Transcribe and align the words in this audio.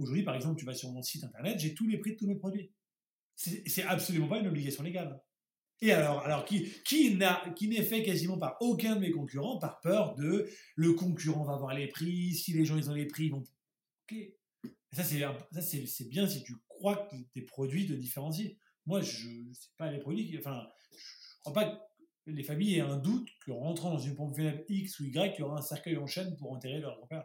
Aujourd'hui, 0.00 0.22
par 0.22 0.34
exemple, 0.34 0.58
tu 0.58 0.64
vas 0.64 0.74
sur 0.74 0.90
mon 0.90 1.02
site 1.02 1.24
internet, 1.24 1.58
j'ai 1.58 1.74
tous 1.74 1.86
les 1.86 1.98
prix 1.98 2.12
de 2.12 2.16
tous 2.16 2.26
mes 2.26 2.36
produits. 2.36 2.72
C'est 3.34 3.82
absolument 3.84 4.28
pas 4.28 4.38
une 4.38 4.46
obligation 4.46 4.82
légale. 4.82 5.22
Et 5.82 5.92
alors, 5.92 6.20
alors 6.20 6.44
qui, 6.44 6.70
qui 6.84 7.16
n'est 7.16 7.82
fait 7.82 8.02
quasiment 8.02 8.36
par 8.36 8.56
aucun 8.60 8.96
de 8.96 9.00
mes 9.00 9.10
concurrents 9.10 9.58
par 9.58 9.80
peur 9.80 10.14
de 10.14 10.48
le 10.74 10.92
concurrent 10.92 11.44
va 11.44 11.54
avoir 11.54 11.74
les 11.74 11.86
prix, 11.86 12.34
si 12.34 12.52
les 12.52 12.66
gens 12.66 12.76
ils 12.76 12.90
ont 12.90 12.94
les 12.94 13.06
prix, 13.06 13.26
ils 13.26 13.30
vont. 13.30 13.44
Ok. 14.10 14.16
Ça, 14.92 15.04
c'est 15.04 16.08
bien 16.08 16.26
si 16.26 16.42
tu 16.42 16.54
crois 16.68 16.96
que 16.96 17.16
tes 17.32 17.42
produits 17.42 17.86
te 17.86 17.92
différencient. 17.92 18.50
Moi, 18.86 19.00
je 19.02 19.28
ne 19.28 19.54
sais 19.54 19.70
pas 19.78 19.90
les 19.90 19.98
produits. 19.98 20.36
Enfin, 20.38 20.66
je 20.90 20.96
ne 20.96 21.40
crois 21.40 21.52
pas 21.52 21.90
que 22.26 22.30
les 22.30 22.42
familles 22.42 22.76
aient 22.76 22.80
un 22.80 22.98
doute 22.98 23.28
que 23.44 23.52
rentrant 23.52 23.92
dans 23.92 23.98
une 23.98 24.14
pompe 24.14 24.34
funèbre 24.34 24.62
X 24.68 25.00
ou 25.00 25.04
Y, 25.04 25.34
il 25.36 25.40
y 25.40 25.42
aura 25.42 25.58
un 25.58 25.62
cercueil 25.62 25.96
en 25.96 26.06
chaîne 26.06 26.36
pour 26.36 26.52
enterrer 26.52 26.80
leur 26.80 26.96
grand-père. 26.96 27.24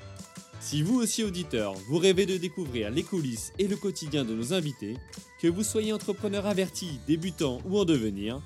Si 0.61 0.83
vous 0.83 0.99
aussi 0.99 1.23
auditeur, 1.23 1.73
vous 1.73 1.97
rêvez 1.97 2.27
de 2.27 2.37
découvrir 2.37 2.91
les 2.91 3.03
coulisses 3.03 3.51
et 3.57 3.67
le 3.67 3.75
quotidien 3.75 4.23
de 4.23 4.33
nos 4.33 4.53
invités, 4.53 4.95
que 5.41 5.47
vous 5.47 5.63
soyez 5.63 5.91
entrepreneur 5.91 6.45
averti, 6.45 6.99
débutant 7.07 7.61
ou 7.65 7.79
en 7.79 7.83
devenir, 7.83 8.41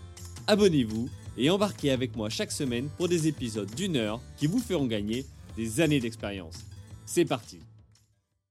abonnez-vous 0.47 1.09
et 1.37 1.49
embarquez 1.49 1.91
avec 1.91 2.15
moi 2.15 2.29
chaque 2.29 2.53
semaine 2.53 2.89
pour 2.97 3.09
des 3.09 3.27
épisodes 3.27 3.69
d'une 3.75 3.97
heure 3.97 4.21
qui 4.37 4.47
vous 4.47 4.59
feront 4.59 4.87
gagner 4.87 5.25
des 5.57 5.81
années 5.81 5.99
d'expérience. 5.99 6.65
C'est 7.05 7.25
parti 7.25 7.59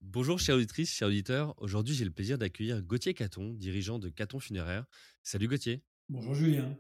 Bonjour 0.03 0.39
chère 0.39 0.57
auditrice, 0.57 0.93
chers 0.93 1.09
auditeurs, 1.09 1.55
aujourd'hui 1.57 1.95
j'ai 1.95 2.05
le 2.05 2.11
plaisir 2.11 2.37
d'accueillir 2.37 2.83
Gauthier 2.83 3.15
Caton, 3.15 3.55
dirigeant 3.55 3.99
de 3.99 4.11
Caton 4.11 4.41
Funéraire. 4.41 4.85
Salut 5.23 5.49
Gauthier 5.49 5.83
Bonjour 6.11 6.35
Julien 6.35 6.77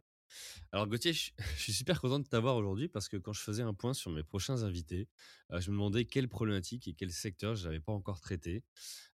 alors 0.72 0.86
Gauthier, 0.86 1.12
je, 1.12 1.30
suis 1.56 1.72
super 1.72 2.00
content 2.00 2.18
de 2.18 2.26
t'avoir 2.26 2.56
aujourd'hui 2.56 2.88
parce 2.88 3.08
que 3.08 3.16
quand 3.16 3.32
je 3.32 3.40
faisais 3.40 3.62
un 3.62 3.74
point 3.74 3.94
sur 3.94 4.10
mes 4.10 4.22
prochains 4.22 4.62
invités, 4.62 5.08
je 5.50 5.70
me 5.70 5.76
demandais 5.76 6.04
quelle 6.04 6.28
problématique 6.28 6.88
et 6.88 6.94
quel 6.94 7.10
secteur 7.10 7.54
je 7.54 7.64
n'avais 7.64 7.80
pas 7.80 7.92
encore 7.92 8.20
traité. 8.20 8.62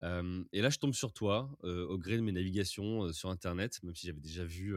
et 0.03 0.61
là, 0.61 0.69
je 0.69 0.77
tombe 0.77 0.93
sur 0.93 1.13
toi 1.13 1.49
au 1.63 1.97
gré 1.97 2.17
de 2.17 2.21
mes 2.21 2.31
navigations 2.31 3.11
sur 3.11 3.29
Internet, 3.29 3.79
même 3.83 3.95
si 3.95 4.07
j'avais 4.07 4.21
déjà 4.21 4.45
vu 4.45 4.75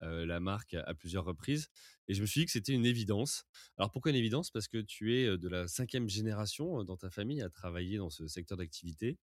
la 0.00 0.40
marque 0.40 0.74
à, 0.74 0.94
plusieurs 0.94 1.24
reprises. 1.24 1.68
Et 2.08 2.14
je 2.14 2.22
me 2.22 2.26
suis 2.26 2.40
dit 2.40 2.46
que 2.46 2.52
c'était 2.52 2.72
une 2.72 2.86
évidence. 2.86 3.44
Alors 3.76 3.90
pourquoi 3.90 4.10
une 4.10 4.16
évidence? 4.16 4.50
Parce 4.50 4.68
que 4.68 4.78
tu 4.78 5.16
es 5.16 5.38
de 5.38 5.48
la 5.48 5.68
cinquième 5.68 6.08
génération 6.08 6.84
dans 6.84 6.96
ta 6.96 7.10
famille 7.10 7.42
à 7.42 7.50
travailler 7.50 7.98
dans 7.98 8.10
ce 8.10 8.26
secteur 8.26 8.58
d'activité. 8.58 9.18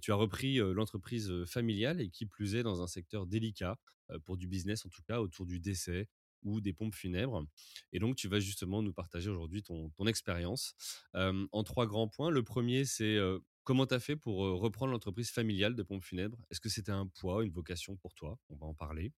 tu 0.00 0.12
as 0.12 0.16
repris 0.16 0.56
l'entreprise 0.56 1.32
familiale 1.46 2.00
et 2.00 2.10
qui 2.10 2.26
plus 2.26 2.54
est 2.54 2.62
dans 2.62 2.82
un 2.82 2.86
secteur 2.86 3.26
délicat 3.26 3.78
pour 4.24 4.36
du 4.36 4.46
business 4.46 4.84
en 4.84 4.88
tout 4.90 5.02
cas 5.02 5.20
autour 5.20 5.46
du 5.46 5.60
décès 5.60 6.08
ou 6.44 6.60
des 6.60 6.72
pompes 6.72 6.94
funèbres. 6.94 7.44
Et 7.92 7.98
donc, 7.98 8.16
tu 8.16 8.28
vas 8.28 8.40
justement 8.40 8.82
nous 8.82 8.92
partager 8.92 9.30
aujourd'hui 9.30 9.62
ton, 9.62 9.90
expérience 10.06 10.74
en 11.14 11.62
trois 11.64 11.86
grands 11.86 12.08
points. 12.08 12.30
Le 12.30 12.42
premier, 12.42 12.84
c'est 12.84 13.18
comment 13.64 13.86
tu 13.86 13.94
as 13.94 14.00
fait 14.00 14.16
pour 14.16 14.36
reprendre 14.36 14.92
l'entreprise 14.92 15.30
familiale 15.30 15.74
de 15.74 15.82
pompes 15.82 16.04
funèbres? 16.04 16.38
Est-ce 16.50 16.60
que 16.60 16.68
c'était 16.68 16.92
un 16.92 17.06
poids, 17.06 17.44
une 17.44 17.50
vocation 17.50 17.96
pour 17.96 18.14
toi? 18.14 18.38
On 18.50 18.56
va 18.56 18.66
en 18.66 18.74
parler. 18.74 19.12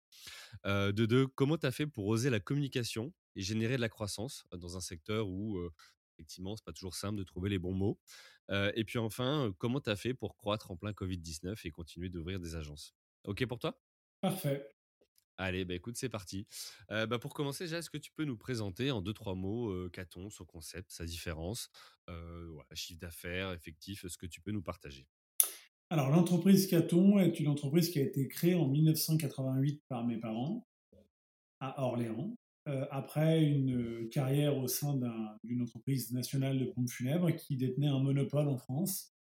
de 0.65 1.07
deux, 1.07 1.27
comment 1.27 1.59
tu 1.59 1.67
as 1.67 1.73
fait 1.73 1.87
pour 1.87 2.07
oser 2.07 2.31
la 2.31 2.41
communication 2.41 3.13
et 3.35 3.43
générer 3.43 3.77
de 3.77 3.81
la 3.81 3.89
croissance 3.89 4.47
dans 4.53 4.77
un 4.77 4.81
secteur 4.81 5.29
où, 5.29 5.61
effectivement, 6.15 6.57
c'est 6.57 6.65
pas 6.65 6.73
toujours 6.73 6.95
simple 6.95 7.19
de 7.19 7.25
trouver 7.25 7.51
les 7.51 7.59
bons 7.59 7.75
mots? 7.75 7.99
et 8.51 8.85
puis 8.85 8.99
enfin, 8.99 9.53
comment 9.59 9.81
tu 9.81 9.91
as 9.91 9.97
fait 9.97 10.15
pour 10.15 10.37
croître 10.37 10.71
en 10.71 10.77
plein 10.77 10.93
Covid-19 10.93 11.59
et 11.65 11.71
continuer 11.71 12.09
d'ouvrir 12.09 12.39
des 12.41 12.55
agences? 12.55 12.95
OK 13.25 13.45
pour 13.47 13.59
toi? 13.59 13.81
Parfait. 14.21 14.76
Allez, 15.39 15.65
bah 15.65 15.75
écoute, 15.75 15.97
c'est 15.97 16.09
parti. 16.09 16.47
bah 16.89 17.19
pour 17.19 17.35
commencer, 17.35 17.65
déjà, 17.65 17.79
est-ce 17.79 17.91
que 17.91 17.99
tu 17.99 18.11
peux 18.13 18.25
nous 18.25 18.39
présenter 18.39 18.91
en 18.91 19.03
deux, 19.03 19.13
trois 19.13 19.35
mots 19.35 19.71
euh, 19.71 19.91
Caton, 19.93 20.31
son 20.31 20.45
concept, 20.45 20.91
sa 20.91 21.05
différence, 21.05 21.71
chiffre 22.73 23.01
d'affaires, 23.01 23.53
effectif, 23.53 24.07
ce 24.07 24.17
que 24.17 24.27
tu 24.27 24.41
peux 24.41 24.53
nous 24.53 24.63
partager? 24.63 25.07
Alors, 25.91 26.11
l'entreprise 26.11 26.67
Caton 26.67 27.19
est 27.19 27.39
une 27.39 27.49
entreprise 27.49 27.91
qui 27.91 27.99
a 27.99 28.03
été 28.03 28.27
créée 28.29 28.55
en 28.55 28.67
1988 28.67 29.83
par 29.89 30.05
mes 30.05 30.19
parents 30.19 30.67
à 31.61 31.83
Orléans, 31.83 32.37
après 32.91 33.45
une 33.45 34.09
carrière 34.09 34.57
au 34.59 34.69
sein 34.69 34.99
d'une 35.45 35.63
entreprise 35.63 36.13
nationale 36.13 36.59
de 36.59 36.65
pompes 36.65 36.91
funèbres 36.91 37.31
qui 37.31 37.57
détenait 37.57 37.89
un 37.89 38.01
monopole 38.01 38.49
en 38.49 38.57
France 38.57 39.16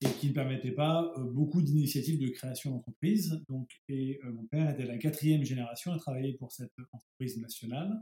et 0.00 0.10
qui 0.20 0.28
ne 0.28 0.34
permettait 0.34 0.72
pas 0.72 1.12
euh, 1.16 1.24
beaucoup 1.24 1.60
d'initiatives 1.60 2.20
de 2.20 2.28
création 2.28 2.70
d'entreprise. 2.70 3.42
Donc, 3.48 3.70
et 3.88 4.20
euh, 4.24 4.32
mon 4.32 4.46
père 4.46 4.70
était 4.70 4.86
la 4.86 4.98
quatrième 4.98 5.42
génération 5.44 5.92
à 5.92 5.98
travailler 5.98 6.34
pour 6.34 6.52
cette 6.52 6.72
entreprise 6.92 7.38
nationale. 7.38 8.00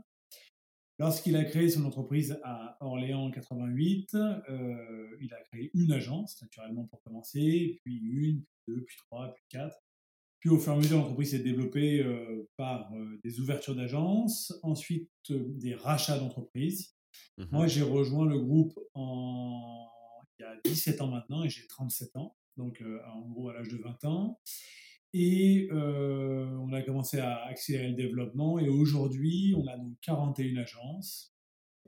Lorsqu'il 0.99 1.35
a 1.35 1.43
créé 1.43 1.69
son 1.69 1.85
entreprise 1.85 2.39
à 2.43 2.77
Orléans 2.81 3.25
en 3.25 3.31
88, 3.31 4.15
euh, 4.15 5.17
il 5.21 5.31
a 5.33 5.41
créé 5.41 5.69
une 5.75 5.91
agence, 5.91 6.41
naturellement 6.41 6.85
pour 6.85 7.01
commencer, 7.03 7.79
puis 7.83 7.97
une, 7.97 8.41
puis 8.41 8.55
deux, 8.67 8.83
puis 8.83 8.97
trois, 9.05 9.33
puis 9.33 9.43
quatre. 9.49 9.77
Puis 10.39 10.49
au 10.49 10.57
fur 10.57 10.73
et 10.73 10.75
à 10.75 10.79
mesure, 10.79 10.97
l'entreprise 10.97 11.31
s'est 11.31 11.39
développée 11.39 12.05
par 12.57 12.91
des 13.23 13.39
ouvertures 13.39 13.75
d'agences, 13.75 14.53
ensuite 14.61 15.09
des 15.29 15.73
rachats 15.73 16.19
d'entreprises. 16.19 16.95
Mmh 17.37 17.45
Moi, 17.51 17.67
j'ai 17.67 17.81
rejoint 17.81 18.27
le 18.27 18.39
groupe 18.39 18.77
en 18.93 19.89
il 20.39 20.43
y 20.43 20.45
a 20.45 20.55
17 20.63 21.01
ans 21.01 21.07
maintenant 21.07 21.43
et 21.43 21.49
j'ai 21.49 21.65
37 21.67 22.15
ans, 22.17 22.35
donc 22.57 22.81
euh, 22.81 22.99
en 23.07 23.21
gros 23.29 23.49
à 23.49 23.53
l'âge 23.53 23.69
de 23.69 23.77
20 23.77 24.05
ans. 24.05 24.39
Et 25.13 25.69
euh, 25.71 26.49
on 26.57 26.73
a 26.73 26.81
commencé 26.81 27.19
à 27.19 27.43
accélérer 27.45 27.89
le 27.89 27.95
développement 27.95 28.59
et 28.59 28.69
aujourd'hui 28.69 29.55
on 29.57 29.65
a 29.67 29.77
donc 29.77 29.97
41 30.01 30.57
agences, 30.57 31.33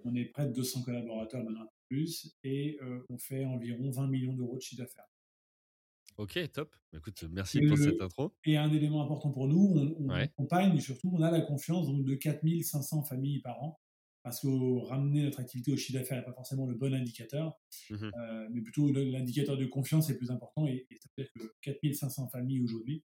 on 0.03 0.15
est 0.15 0.25
près 0.25 0.47
de 0.47 0.53
200 0.53 0.83
collaborateurs 0.83 1.43
maintenant 1.43 1.67
plus 1.89 2.35
et 2.43 2.77
euh, 2.81 3.05
on 3.09 3.17
fait 3.17 3.45
environ 3.45 3.89
20 3.89 4.07
millions 4.07 4.33
d'euros 4.33 4.55
de 4.55 4.61
chiffre 4.61 4.83
d'affaires. 4.83 5.05
Ok, 6.17 6.39
top. 6.51 6.75
Écoute, 6.93 7.23
merci 7.31 7.61
pour 7.61 7.77
cette 7.77 8.01
intro. 8.01 8.33
Et 8.45 8.57
un 8.57 8.71
élément 8.73 9.01
important 9.03 9.31
pour 9.31 9.47
nous, 9.47 9.73
on, 9.75 10.05
on 10.05 10.09
accompagne, 10.09 10.77
surtout, 10.79 11.11
on 11.13 11.21
a 11.21 11.31
la 11.31 11.41
confiance 11.41 11.87
donc, 11.87 12.03
de 12.03 12.15
4500 12.15 13.03
familles 13.03 13.39
par 13.39 13.61
an 13.63 13.79
parce 14.29 14.41
que 14.41 14.87
ramener 14.87 15.23
notre 15.23 15.39
activité 15.39 15.71
au 15.71 15.77
chiffre 15.77 15.97
d'affaires 15.97 16.19
n'est 16.19 16.23
pas 16.23 16.33
forcément 16.33 16.67
le 16.67 16.75
bon 16.75 16.93
indicateur, 16.93 17.57
mmh 17.89 17.95
euh, 17.95 18.47
mais 18.51 18.61
plutôt 18.61 18.91
l'indicateur 18.91 19.57
de 19.57 19.65
confiance 19.65 20.11
est 20.11 20.17
plus 20.17 20.29
important. 20.29 20.67
Et, 20.67 20.85
ça 20.91 21.09
veut 21.17 21.23
dire 21.23 21.33
que 21.33 21.55
4500 21.61 22.29
familles 22.29 22.61
aujourd'hui, 22.61 23.03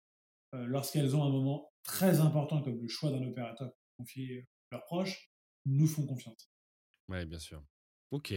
euh, 0.56 0.66
lorsqu'elles 0.66 1.16
ont 1.16 1.24
un 1.24 1.30
moment 1.30 1.72
très 1.84 2.22
important 2.22 2.64
comme 2.64 2.82
le 2.82 2.88
choix 2.88 3.12
d'un 3.12 3.22
opérateur 3.22 3.72
pour 3.72 3.98
confier 3.98 4.48
leurs 4.72 4.84
proches, 4.86 5.32
nous 5.68 5.86
font 5.86 6.08
confiance. 6.08 6.52
Oui, 7.08 7.24
bien 7.28 7.40
sûr. 7.40 7.64
Ok. 8.10 8.34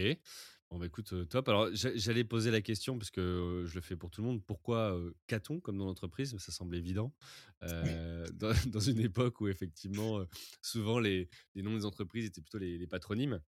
Bon, 0.71 0.79
bah, 0.79 0.87
écoute, 0.87 1.13
top. 1.29 1.47
Alors, 1.47 1.69
j'allais 1.73 2.23
poser 2.23 2.49
la 2.49 2.61
question, 2.61 2.97
parce 2.97 3.11
que 3.11 3.63
je 3.65 3.75
le 3.75 3.81
fais 3.81 3.95
pour 3.95 4.09
tout 4.09 4.21
le 4.21 4.27
monde, 4.27 4.43
pourquoi 4.43 4.99
Caton 5.27 5.59
comme 5.59 5.77
dans 5.77 5.85
l'entreprise? 5.85 6.35
Ça 6.37 6.51
semble 6.51 6.75
évident. 6.75 7.13
dans, 7.61 8.79
une 8.79 8.99
époque 8.99 9.41
où, 9.41 9.47
effectivement, 9.47 10.25
souvent, 10.61 10.99
les, 10.99 11.29
noms 11.55 11.75
des 11.75 11.85
entreprises 11.85 12.25
étaient 12.25 12.41
plutôt 12.41 12.57
les, 12.57 12.87
patronymes. 12.87 13.39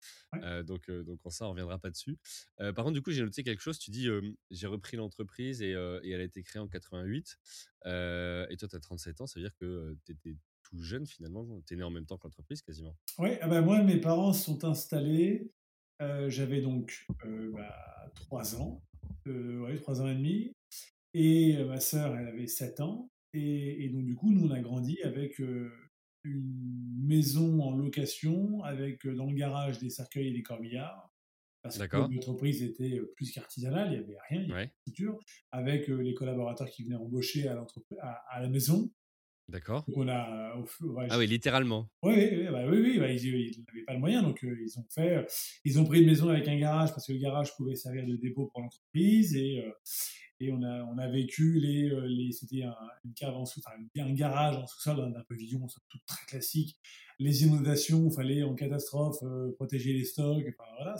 donc, 0.64 0.90
donc, 0.90 1.20
en 1.24 1.30
ça, 1.30 1.44
on 1.44 1.48
ne 1.48 1.52
reviendra 1.52 1.78
pas 1.78 1.90
dessus. 1.90 2.18
par 2.58 2.84
contre, 2.84 2.92
du 2.92 3.02
coup, 3.02 3.10
j'ai 3.10 3.22
noté 3.22 3.42
quelque 3.42 3.62
chose. 3.62 3.78
Tu 3.78 3.90
dis, 3.90 4.08
j'ai 4.50 4.66
repris 4.66 4.96
l'entreprise 4.96 5.62
et, 5.62 5.70
elle 5.70 6.20
a 6.20 6.24
été 6.24 6.42
créée 6.42 6.60
en 6.60 6.68
88. 6.68 7.38
et 7.86 8.56
toi, 8.58 8.68
tu 8.68 8.76
as 8.76 8.80
37 8.80 9.20
ans, 9.22 9.26
ça 9.26 9.40
veut 9.40 9.44
dire 9.44 9.56
que 9.56 9.96
tu 10.04 10.12
étais 10.12 10.36
tout 10.68 10.82
jeune 10.82 11.06
finalement, 11.06 11.46
tu 11.66 11.74
es 11.74 11.76
né 11.76 11.82
en 11.82 11.90
même 11.90 12.06
temps 12.06 12.18
que 12.18 12.24
l'entreprise 12.24 12.62
quasiment. 12.62 12.96
Oui, 13.18 13.30
ah 13.40 13.48
bah 13.48 13.60
moi 13.60 13.82
mes 13.82 14.00
parents 14.00 14.32
sont 14.32 14.64
installés 14.64 15.52
euh, 16.02 16.28
j'avais 16.28 16.60
donc 16.60 17.06
euh, 17.24 17.50
bah, 17.52 18.10
3 18.14 18.60
ans, 18.60 18.82
euh, 19.26 19.60
ouais, 19.60 19.76
3 19.76 20.02
ans 20.02 20.08
et 20.08 20.14
demi, 20.14 20.54
et 21.14 21.62
ma 21.64 21.80
sœur, 21.80 22.16
elle 22.16 22.28
avait 22.28 22.46
7 22.46 22.80
ans. 22.80 23.10
Et, 23.32 23.90
donc, 23.90 24.04
du 24.04 24.14
coup, 24.14 24.30
nous, 24.30 24.46
on 24.46 24.50
a 24.50 24.60
grandi 24.60 24.98
avec 25.02 25.38
une 25.38 27.04
maison 27.04 27.60
en 27.60 27.76
location, 27.76 28.62
avec 28.62 29.06
dans 29.06 29.26
le 29.26 29.34
garage 29.34 29.78
des 29.78 29.90
cercueils 29.90 30.28
et 30.28 30.32
des 30.32 30.42
corbillards. 30.42 31.12
Parce 31.62 31.78
que 31.78 31.96
l'entreprise 31.96 32.62
était 32.62 33.00
plus 33.16 33.32
qu'artisanale, 33.32 33.88
il 33.88 33.98
n'y 33.98 34.04
avait 34.04 34.18
rien, 34.30 34.42
il 34.42 34.48
y 34.48 34.52
avait 34.52 34.70
ouais. 35.08 35.18
avec 35.50 35.88
les 35.88 36.14
collaborateurs 36.14 36.70
qui 36.70 36.84
venaient 36.84 36.96
embaucher 36.96 37.48
à, 37.48 37.66
à, 38.00 38.10
à 38.30 38.40
la 38.40 38.48
maison. 38.48 38.90
D'accord. 39.48 39.84
On 39.94 40.08
a, 40.08 40.54
ah 41.08 41.18
oui, 41.18 41.26
littéralement. 41.26 41.88
Oui, 42.02 42.14
oui, 42.16 42.48
bah, 42.50 42.66
oui, 42.68 42.78
oui 42.80 42.98
bah, 42.98 43.12
ils 43.12 43.64
n'avaient 43.68 43.84
pas 43.86 43.92
le 43.92 44.00
moyen, 44.00 44.22
donc 44.22 44.42
ils 44.42 44.78
ont 44.78 44.86
fait, 44.90 45.24
ils 45.64 45.78
ont 45.78 45.84
pris 45.84 46.00
une 46.00 46.06
maison 46.06 46.28
avec 46.28 46.48
un 46.48 46.58
garage 46.58 46.90
parce 46.90 47.06
que 47.06 47.12
le 47.12 47.20
garage 47.20 47.54
pouvait 47.56 47.76
servir 47.76 48.04
de 48.04 48.16
dépôt 48.16 48.46
pour 48.46 48.60
l'entreprise 48.60 49.36
et 49.36 49.64
et 50.38 50.52
on 50.52 50.62
a, 50.62 50.82
on 50.84 50.98
a 50.98 51.08
vécu 51.08 51.58
les, 51.60 51.88
les 52.08 52.30
c'était 52.30 52.62
un, 52.62 52.76
une 53.06 53.14
cave 53.14 53.34
en 53.34 53.46
sous, 53.46 53.60
enfin, 53.64 53.74
un 53.96 54.12
garage 54.12 54.56
en 54.56 54.66
sous-sol 54.66 55.10
d'un 55.12 55.22
pavillon, 55.22 55.66
tout 55.88 55.98
très 56.06 56.26
classique. 56.26 56.76
Les 57.18 57.44
inondations, 57.44 58.06
il 58.10 58.14
fallait 58.14 58.42
en 58.42 58.54
catastrophe 58.54 59.24
protéger 59.54 59.94
les 59.94 60.04
stocks. 60.04 60.44
Enfin, 60.46 60.70
voilà, 60.76 60.96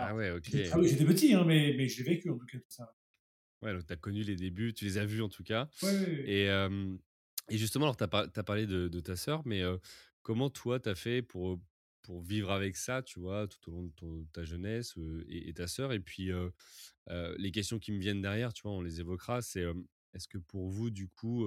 ah 0.00 0.14
ouais, 0.14 0.30
ok. 0.30 0.44
J'étais 0.44 1.04
petit, 1.04 1.34
hein, 1.34 1.44
mais, 1.44 1.74
mais 1.76 1.88
j'ai 1.88 2.04
vécu 2.04 2.30
en 2.30 2.38
tout 2.38 2.46
cas 2.46 2.58
tout 2.58 2.64
ça. 2.68 2.94
Ouais, 3.62 3.72
donc 3.72 3.84
tu 3.84 3.92
as 3.92 3.96
connu 3.96 4.22
les 4.22 4.36
débuts, 4.36 4.72
tu 4.72 4.84
les 4.84 4.98
as 4.98 5.04
vus 5.04 5.22
en 5.22 5.28
tout 5.28 5.42
cas. 5.42 5.68
Ouais, 5.82 5.90
ouais, 5.90 6.24
et, 6.26 6.48
et 7.48 7.58
justement, 7.58 7.86
alors, 7.86 7.96
tu 7.96 8.04
as, 8.04 8.42
parlé 8.42 8.66
de, 8.66 9.00
ta 9.00 9.16
sœur, 9.16 9.42
mais 9.44 9.62
comment 10.22 10.50
toi, 10.50 10.78
tu 10.80 10.88
as 10.88 10.94
fait 10.94 11.22
pour, 11.22 11.60
pour 12.02 12.22
vivre 12.22 12.50
avec 12.50 12.76
ça, 12.76 13.02
tu 13.02 13.20
vois, 13.20 13.46
tout 13.46 13.70
au 13.70 13.74
long 13.74 13.92
de 14.02 14.26
ta 14.32 14.44
jeunesse 14.44 14.94
et, 15.28 15.52
ta 15.54 15.66
sœur? 15.66 15.92
Et 15.92 16.00
puis, 16.00 16.30
les 17.08 17.50
questions 17.50 17.78
qui 17.78 17.92
me 17.92 17.98
viennent 17.98 18.22
derrière, 18.22 18.52
tu 18.52 18.62
vois, 18.62 18.72
on 18.72 18.82
les 18.82 19.00
évoquera, 19.00 19.42
c'est 19.42 19.64
est-ce 20.14 20.28
que 20.28 20.38
pour 20.38 20.68
vous, 20.68 20.90
du 20.90 21.08
coup, 21.08 21.46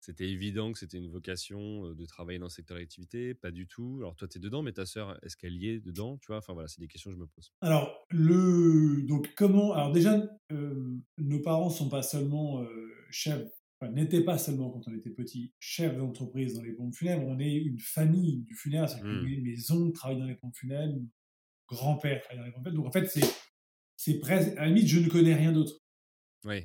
c'était 0.00 0.28
évident 0.28 0.72
que 0.72 0.78
c'était 0.78 0.98
une 0.98 1.10
vocation 1.10 1.92
de 1.92 2.06
travailler 2.06 2.38
dans 2.38 2.48
ce 2.48 2.56
secteur 2.56 2.76
d'activité? 2.76 3.34
Pas 3.34 3.50
du 3.50 3.66
tout. 3.66 3.96
Alors, 4.00 4.14
toi, 4.16 4.28
tu 4.28 4.38
es 4.38 4.40
dedans, 4.40 4.62
mais 4.62 4.72
ta 4.72 4.86
sœur, 4.86 5.18
est-ce 5.24 5.36
qu'elle 5.36 5.56
y 5.56 5.68
est 5.68 5.80
dedans 5.80 6.18
Tu 6.18 6.26
vois, 6.28 6.38
enfin 6.38 6.52
voilà, 6.52 6.68
c'est 6.68 6.80
des 6.80 6.88
questions 6.88 7.10
que 7.10 7.16
je 7.16 7.20
me 7.20 7.26
pose. 7.26 7.52
Alors, 7.60 8.06
le... 8.10 9.02
donc, 9.02 9.34
comment. 9.36 9.72
Alors, 9.74 9.92
déjà, 9.92 10.20
nos 10.50 11.40
parents 11.40 11.70
sont 11.70 11.88
pas 11.88 12.02
seulement 12.02 12.64
chefs 13.10 13.48
n'était 13.82 14.22
pas 14.22 14.38
seulement 14.38 14.70
quand 14.70 14.88
on 14.88 14.94
était 14.94 15.10
petit 15.10 15.52
chef 15.58 15.96
d'entreprise 15.96 16.54
dans 16.54 16.62
les 16.62 16.72
pompes 16.72 16.94
funèbres, 16.94 17.26
on 17.26 17.38
est 17.38 17.54
une 17.54 17.78
famille 17.78 18.38
du 18.38 18.54
funéraire. 18.54 18.88
Mmh. 19.04 19.42
Mes, 19.42 19.70
oncles 19.70 19.92
travaillent 19.92 20.18
dans 20.18 20.26
les 20.26 20.36
pompes 20.36 20.56
funèbres, 20.56 20.98
grand-père 21.68 22.22
travaille 22.22 22.38
dans 22.38 22.46
les 22.46 22.52
pompes 22.52 22.64
funèbres. 22.64 22.82
Donc 22.82 22.88
en 22.88 22.92
fait, 22.92 23.06
c'est, 23.06 23.26
c'est 23.96 24.18
presque, 24.18 24.56
à 24.56 24.62
la 24.62 24.68
limite, 24.68 24.88
je 24.88 25.00
ne 25.00 25.08
connais 25.08 25.34
rien 25.34 25.52
d'autre. 25.52 25.74
Oui. 26.44 26.64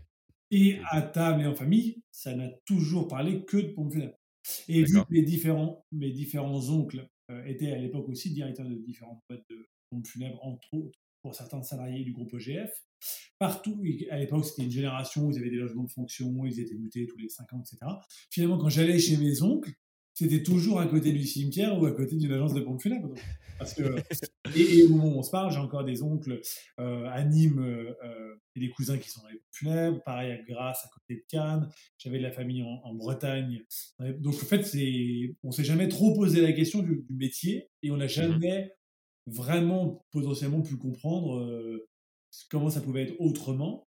Et 0.51 0.79
à 0.89 1.01
table 1.01 1.41
et 1.41 1.45
en 1.45 1.55
famille, 1.55 2.01
ça 2.11 2.35
n'a 2.35 2.49
toujours 2.65 3.07
parlé 3.07 3.45
que 3.45 3.57
de 3.57 3.73
pompes 3.73 3.91
funèbres. 3.91 4.17
Et 4.67 4.83
vu 4.83 4.93
que 4.93 5.11
mes 5.11 5.21
différents, 5.21 5.85
mes 5.91 6.11
différents 6.11 6.69
oncles 6.69 7.07
euh, 7.29 7.43
étaient 7.45 7.71
à 7.71 7.77
l'époque 7.77 8.09
aussi 8.09 8.31
directeurs 8.33 8.67
de 8.67 8.75
différentes 8.75 9.21
boîtes 9.29 9.45
de 9.49 9.67
pompes 9.89 10.07
funèbres, 10.07 10.43
entre 10.43 10.73
autres, 10.73 10.99
pour 11.21 11.35
certains 11.35 11.61
salariés 11.63 12.03
du 12.03 12.13
groupe 12.13 12.33
EGF, 12.33 12.71
partout. 13.39 13.81
À 14.09 14.17
l'époque, 14.17 14.45
c'était 14.45 14.63
une 14.63 14.71
génération 14.71 15.25
où 15.25 15.31
ils 15.31 15.37
avaient 15.37 15.49
des 15.49 15.57
logements 15.57 15.83
de 15.83 15.91
fonction, 15.91 16.45
ils 16.45 16.59
étaient 16.59 16.75
mutés 16.75 17.05
tous 17.07 17.17
les 17.17 17.29
5 17.29 17.53
ans, 17.53 17.61
etc. 17.61 17.91
Finalement, 18.29 18.57
quand 18.57 18.69
j'allais 18.69 18.99
chez 18.99 19.17
mes 19.17 19.41
oncles, 19.41 19.71
c'était 20.13 20.43
toujours 20.43 20.79
à 20.79 20.87
côté 20.87 21.13
du 21.13 21.25
cimetière 21.25 21.79
ou 21.81 21.85
à 21.85 21.91
côté 21.93 22.15
d'une 22.15 22.31
agence 22.31 22.53
de 22.53 22.61
pompes 22.61 22.81
funèbres. 22.81 23.13
Parce 23.57 23.73
que, 23.73 23.83
et, 24.55 24.83
au 24.83 24.89
moment 24.89 25.15
où 25.15 25.19
on 25.19 25.23
se 25.23 25.31
parle, 25.31 25.51
j'ai 25.51 25.59
encore 25.59 25.83
des 25.83 26.03
oncles 26.03 26.41
euh, 26.79 27.05
à 27.09 27.23
Nîmes 27.23 27.59
euh, 27.59 28.35
et 28.55 28.59
des 28.59 28.69
cousins 28.69 28.97
qui 28.97 29.09
sont 29.09 29.21
dans 29.21 29.29
les 29.29 29.35
pompes 29.35 29.53
funèbres. 29.53 30.03
Pareil 30.03 30.31
à 30.31 30.37
Grasse, 30.43 30.85
à 30.85 30.89
côté 30.89 31.21
de 31.21 31.25
Cannes. 31.29 31.69
J'avais 31.97 32.17
de 32.17 32.23
la 32.23 32.31
famille 32.31 32.61
en, 32.61 32.93
Bretagne. 32.93 33.63
Donc 34.19 34.35
en 34.35 34.45
fait, 34.45 34.65
on 35.43 35.51
s'est 35.51 35.63
jamais 35.63 35.87
trop 35.87 36.13
posé 36.13 36.41
la 36.41 36.51
question 36.51 36.83
du, 36.83 37.05
métier 37.09 37.69
et 37.81 37.91
on 37.91 37.97
n'a 37.97 38.05
mmh 38.05 38.09
jamais 38.09 38.73
vraiment 39.31 40.05
potentiellement 40.11 40.61
pu 40.61 40.77
comprendre 40.77 41.39
euh, 41.39 41.87
comment 42.49 42.69
ça 42.69 42.81
pouvait 42.81 43.03
être 43.03 43.19
autrement. 43.19 43.87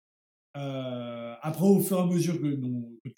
Euh, 0.56 1.34
après, 1.40 1.64
au 1.64 1.80
fur 1.80 1.98
et 1.98 2.00
à 2.00 2.06
mesure 2.06 2.40
que, 2.40 2.58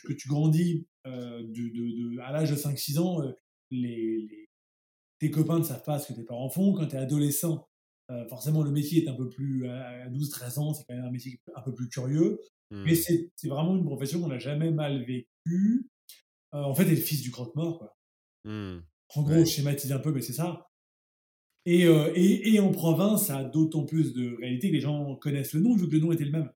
que, 0.06 0.12
tu 0.12 0.28
grandis, 0.28 0.86
euh, 1.06 1.42
de, 1.42 2.14
de, 2.14 2.20
à 2.20 2.32
l'âge 2.32 2.50
de 2.50 2.56
5-6 2.56 2.98
ans, 2.98 3.22
les, 3.70 4.48
tes 5.18 5.30
copains 5.30 5.58
ne 5.58 5.64
savent 5.64 5.84
pas 5.84 5.98
ce 5.98 6.12
que 6.12 6.18
tes 6.18 6.24
parents 6.24 6.50
font. 6.50 6.72
Quand 6.72 6.86
tu 6.86 6.96
es 6.96 6.98
adolescent, 6.98 7.66
forcément, 8.28 8.62
le 8.62 8.70
métier 8.70 9.04
est 9.04 9.08
un 9.08 9.14
peu 9.14 9.28
plus. 9.28 9.68
À 9.68 10.08
12-13 10.08 10.58
ans, 10.58 10.74
c'est 10.74 10.84
quand 10.88 10.94
même 10.94 11.04
un 11.04 11.10
métier 11.10 11.40
un 11.54 11.62
peu 11.62 11.74
plus 11.74 11.88
curieux. 11.88 12.40
Mais 12.70 12.92
mmh. 12.92 13.28
c'est 13.36 13.48
vraiment 13.48 13.76
une 13.76 13.84
profession 13.84 14.20
qu'on 14.20 14.28
n'a 14.28 14.38
jamais 14.38 14.70
mal 14.70 15.04
vécue. 15.04 15.88
en 16.52 16.74
fait, 16.74 16.84
t'es 16.84 16.90
le 16.90 16.96
fils 16.96 17.22
du 17.22 17.30
croque-mort, 17.30 17.78
quoi. 17.78 17.96
Mmh. 18.44 18.80
En 19.16 19.22
gros, 19.22 19.40
je 19.40 19.44
schématise 19.44 19.92
un 19.92 19.98
peu, 19.98 20.12
mais 20.12 20.20
c'est 20.20 20.32
ça. 20.32 20.66
Euh, 21.66 22.12
et, 22.14 22.54
et, 22.54 22.60
en 22.60 22.70
province, 22.72 23.26
ça 23.26 23.38
a 23.38 23.44
d'autant 23.44 23.84
plus 23.84 24.12
de 24.12 24.36
réalité 24.36 24.68
que 24.68 24.74
les 24.74 24.80
gens 24.80 25.16
connaissent 25.16 25.54
le 25.54 25.60
nom, 25.60 25.74
vu 25.74 25.88
que 25.88 25.94
le 25.94 26.00
nom 26.00 26.12
était 26.12 26.24
le 26.24 26.30
même. 26.30 26.50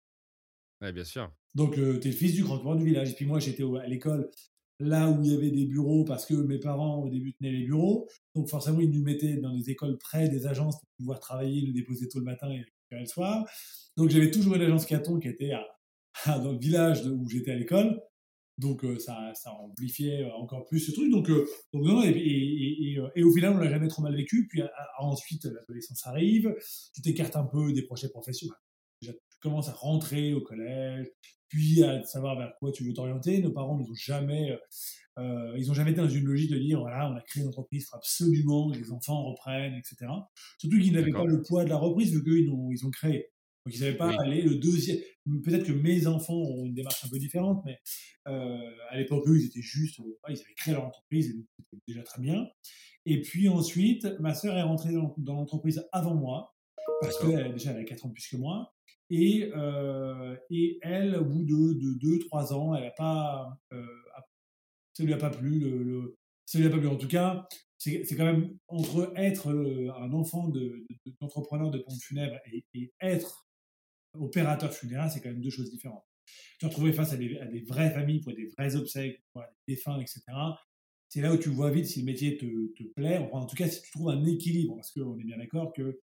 Oui, 0.83 0.93
bien 0.93 1.05
sûr. 1.05 1.33
Donc, 1.55 1.79
euh, 1.79 1.99
tu 1.99 2.09
es 2.09 2.11
le 2.11 2.17
fils 2.17 2.35
du 2.35 2.45
croque 2.45 2.77
du 2.77 2.85
village. 2.85 3.11
Et 3.11 3.15
puis 3.15 3.25
moi, 3.25 3.39
j'étais 3.41 3.65
à 3.65 3.87
l'école 3.87 4.31
là 4.81 5.11
où 5.11 5.23
il 5.25 5.33
y 5.33 5.35
avait 5.35 5.51
des 5.51 5.67
bureaux, 5.67 6.05
parce 6.05 6.25
que 6.25 6.35
mes 6.35 6.59
parents, 6.59 7.03
au 7.03 7.09
début, 7.09 7.33
tenaient 7.35 7.53
les 7.53 7.65
bureaux. 7.65 8.07
Donc, 8.35 8.49
forcément, 8.49 8.81
ils 8.81 8.91
nous 8.91 9.03
mettaient 9.03 9.39
dans 9.39 9.57
des 9.57 9.71
écoles 9.71 9.99
près 9.99 10.29
des 10.29 10.47
agences 10.47 10.79
pour 10.79 10.89
pouvoir 10.99 11.21
travailler, 11.21 11.67
nous 11.67 11.73
déposer 11.73 12.09
tôt 12.09 12.19
le 12.19 12.27
matin 12.27 12.49
et 12.51 12.65
le 12.91 13.07
soir. 13.07 13.45
Donc, 13.97 14.11
j'avais 14.11 14.31
toujours 14.31 14.55
une 14.55 14.63
agence 14.63 14.87
Caton 14.87 15.19
qui 15.19 15.29
était 15.29 15.53
à, 15.53 15.65
dans 16.39 16.53
le 16.53 16.59
village 16.59 17.05
où 17.07 17.29
j'étais 17.29 17.53
à 17.53 17.57
l'école. 17.57 18.01
Donc 18.59 18.85
euh, 18.85 18.99
ça, 18.99 19.33
ça 19.35 19.53
amplifiait 19.53 20.25
euh, 20.25 20.33
encore 20.35 20.67
plus 20.67 20.81
ce 20.81 20.91
truc. 20.93 21.11
Donc, 21.11 21.31
euh, 21.31 21.47
donc 21.73 21.85
non, 21.85 22.03
et, 22.03 22.11
et, 22.11 22.99
et, 23.15 23.23
au 23.23 23.33
final, 23.33 23.55
on 23.55 23.59
l'a 23.59 23.71
jamais 23.71 23.89
trop 23.89 24.03
mal 24.03 24.15
vécu. 24.17 24.49
Puis 24.49 24.63
ensuite, 24.99 25.45
l'adolescence 25.45 26.07
arrive, 26.07 26.55
tu 26.93 27.01
t'écartes 27.01 27.37
un 27.37 27.45
peu 27.45 27.73
des 27.73 27.83
projets 27.83 28.09
professionnels. 28.09 28.57
Déjà, 29.01 29.13
tu 29.13 29.39
commences 29.41 29.69
à 29.69 29.73
rentrer 29.73 30.35
au 30.35 30.41
collège, 30.41 31.07
puis 31.49 31.85
à 31.85 32.03
savoir 32.03 32.37
vers 32.37 32.53
quoi 32.59 32.73
tu 32.73 32.85
veux 32.85 32.93
t'orienter. 32.93 33.41
Nos 33.41 33.53
parents 33.53 33.79
nous 33.79 33.89
ont 33.89 33.95
jamais, 33.95 34.59
euh, 35.19 35.55
ils 35.57 35.71
ont 35.71 35.75
jamais 35.75 35.93
été 35.93 36.01
dans 36.01 36.09
une 36.09 36.25
logique 36.25 36.51
de 36.51 36.59
dire 36.59 36.81
voilà, 36.81 37.09
on 37.11 37.17
a 37.17 37.21
créé 37.21 37.45
une 37.45 37.49
entreprise, 37.49 37.85
il 37.85 37.87
faut 37.87 37.97
absolument 37.97 38.73
que 38.73 38.79
les 38.79 38.91
enfants 38.91 39.23
reprennent, 39.25 39.75
etc. 39.75 40.11
Surtout 40.59 40.79
qu'ils 40.81 40.93
n'avaient 40.93 41.13
pas 41.13 41.25
le 41.25 41.43
poids 41.43 41.65
de 41.65 41.71
la 41.71 41.77
reprise 41.77 42.13
vu 42.13 42.25
qu'ils 42.25 42.51
ont, 42.51 42.71
ils 42.73 42.85
ont 42.85 42.91
créé. 42.91 43.31
Donc 43.69 43.77
ils 43.77 43.83
n'avaient 43.83 43.99
pas 43.99 44.11
aller 44.19 44.41
le 44.41 44.55
deuxième. 44.55 44.97
Peut-être 45.45 45.67
que 45.67 45.73
mes 45.73 46.07
enfants 46.07 46.41
ont 46.41 46.65
une 46.65 46.73
démarche 46.73 47.05
un 47.05 47.09
peu 47.11 47.19
différente, 47.19 47.63
mais 47.67 47.79
euh, 48.27 48.59
à 48.89 48.97
l'époque, 48.97 49.29
eux, 49.29 49.39
ils 49.39 49.45
étaient 49.45 49.61
juste, 49.61 49.99
ils 49.99 50.41
avaient 50.41 50.55
créé 50.57 50.73
leur 50.73 50.87
entreprise, 50.87 51.37
c'était 51.59 51.83
déjà 51.87 52.03
très 52.03 52.23
bien. 52.23 52.49
Et 53.05 53.21
puis 53.21 53.51
ensuite, 53.51 54.07
ma 54.21 54.33
sœur 54.33 54.57
est 54.57 54.63
rentrée 54.63 54.95
dans, 54.95 55.35
l'entreprise 55.35 55.87
avant 55.93 56.15
moi, 56.15 56.55
parce 57.03 57.19
qu'elle 57.19 57.53
déjà 57.53 57.73
elle 57.73 57.77
avait 57.77 57.85
4 57.85 58.07
ans 58.07 58.09
plus 58.09 58.27
que 58.27 58.39
moi. 58.39 58.73
Et, 59.11 59.51
euh, 59.55 60.35
et 60.49 60.79
elle, 60.81 61.17
au 61.17 61.27
bout 61.27 61.45
de 61.45 61.99
2-3 61.99 62.55
ans, 62.55 62.75
elle 62.75 62.87
a 62.87 62.91
pas, 62.93 63.55
euh, 63.75 63.85
ça 64.95 65.05
lui 65.05 65.13
a 65.13 65.19
pas 65.19 65.29
plu. 65.29 65.59
Le, 65.59 65.83
le, 65.83 66.17
ça 66.47 66.59
lui 66.59 66.67
a 66.67 66.71
pas 66.71 66.79
plu. 66.79 66.89
En 66.89 66.97
tout 66.97 67.07
cas, 67.07 67.47
c'est 67.77 68.17
quand 68.17 68.25
même 68.25 68.57
entre 68.67 69.13
être 69.17 69.51
un 69.51 70.13
enfant 70.13 70.51
d'entrepreneur 71.21 71.71
de, 71.71 71.77
de, 71.77 71.83
pompe 71.83 72.01
funèbre 72.01 72.37
et, 72.51 72.65
et 72.73 72.93
être 73.01 73.48
opérateur 74.21 74.73
funéraire, 74.73 75.11
c'est 75.11 75.21
quand 75.21 75.31
même 75.31 75.41
deux 75.41 75.51
choses 75.51 75.71
différentes. 75.71 76.05
Tu 76.27 76.59
te 76.59 76.67
retrouver 76.67 76.93
face 76.93 77.13
à 77.13 77.17
des, 77.17 77.65
vraies 77.67 77.91
familles 77.91 78.21
pour 78.21 78.35
des 78.35 78.47
vrais 78.47 78.77
obsèques, 78.77 79.23
pour 79.33 79.43
des 79.43 79.75
défunts, 79.75 79.99
etc. 80.01 80.23
C'est 81.09 81.23
là 81.23 81.33
où 81.33 81.39
tu 81.39 81.49
vois 81.49 81.71
vite 81.71 81.87
si 81.87 82.01
le 82.01 82.05
métier 82.05 82.37
te, 82.37 82.83
plaît. 82.95 83.19
en 83.33 83.47
tout 83.47 83.57
cas, 83.57 83.69
si 83.69 83.81
tu 83.83 83.91
trouves 83.93 84.11
un 84.11 84.25
équilibre, 84.25 84.75
parce 84.75 84.93
qu'on 84.93 85.19
est 85.19 85.25
bien 85.25 85.39
d'accord 85.39 85.73
que 85.73 86.01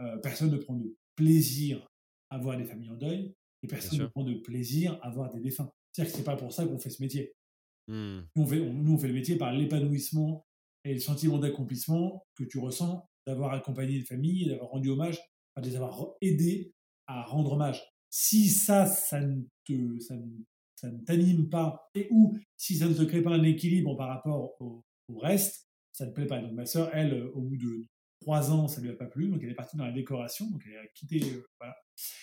euh, 0.00 0.16
personne 0.18 0.50
ne 0.50 0.56
prend 0.56 0.74
de 0.74 0.96
plaisir 1.14 1.86
à 2.30 2.38
voir 2.38 2.56
des 2.56 2.64
familles 2.64 2.90
en 2.90 2.96
deuil 2.96 3.34
et 3.62 3.66
personne 3.66 3.98
ne 3.98 4.06
prend 4.06 4.24
de 4.24 4.34
plaisir 4.34 4.98
à 5.02 5.10
voir 5.10 5.32
des 5.32 5.40
défunts. 5.40 5.70
C'est-à-dire 5.92 6.12
que 6.12 6.18
c'est 6.18 6.24
pas 6.24 6.36
pour 6.36 6.52
ça 6.52 6.66
qu'on 6.66 6.78
fait 6.78 6.90
ce 6.90 7.02
métier. 7.02 7.34
Mmh. 7.88 8.20
Nous, 8.36 8.42
on 8.42 8.46
fait, 8.46 8.60
nous, 8.60 8.94
on 8.94 8.98
fait 8.98 9.08
le 9.08 9.14
métier 9.14 9.36
par 9.36 9.52
l'épanouissement 9.52 10.46
et 10.84 10.94
le 10.94 11.00
sentiment 11.00 11.38
d'accomplissement 11.38 12.26
que 12.34 12.44
tu 12.44 12.58
ressens 12.58 13.08
d'avoir 13.26 13.52
accompagné 13.52 13.96
une 13.96 14.06
famille, 14.06 14.46
d'avoir 14.46 14.70
rendu 14.70 14.90
hommage, 14.90 15.18
de 15.56 15.68
les 15.68 15.76
avoir 15.76 16.14
aidés 16.20 16.72
à 17.08 17.22
rendre 17.22 17.52
hommage. 17.52 17.82
Si 18.10 18.48
ça, 18.48 18.86
ça 18.86 19.20
ne 19.20 19.42
te, 19.64 19.98
ça 19.98 20.14
ne, 20.16 21.04
t'anime 21.04 21.48
pas, 21.48 21.90
et 21.94 22.06
ou 22.10 22.38
si 22.56 22.76
ça 22.76 22.86
ne 22.86 22.94
te 22.94 23.02
crée 23.02 23.22
pas 23.22 23.30
un 23.30 23.42
équilibre 23.42 23.96
par 23.96 24.08
rapport 24.08 24.54
au, 24.60 24.84
reste, 25.18 25.68
ça 25.92 26.06
ne 26.06 26.12
plaît 26.12 26.26
pas. 26.26 26.40
Donc 26.40 26.52
ma 26.52 26.66
sœur, 26.66 26.90
elle, 26.92 27.24
au 27.34 27.40
bout 27.40 27.56
de 27.56 27.86
trois 28.20 28.50
ans, 28.52 28.68
ça 28.68 28.80
lui 28.80 28.90
a 28.90 28.94
pas 28.94 29.06
plu, 29.06 29.28
donc 29.28 29.42
elle 29.42 29.50
est 29.50 29.54
partie 29.54 29.76
dans 29.76 29.84
la 29.84 29.92
décoration, 29.92 30.48
donc 30.50 30.62
elle 30.66 30.76
a 30.76 30.86
quitté, 30.94 31.20
euh, 31.22 31.46
voilà. 31.58 31.74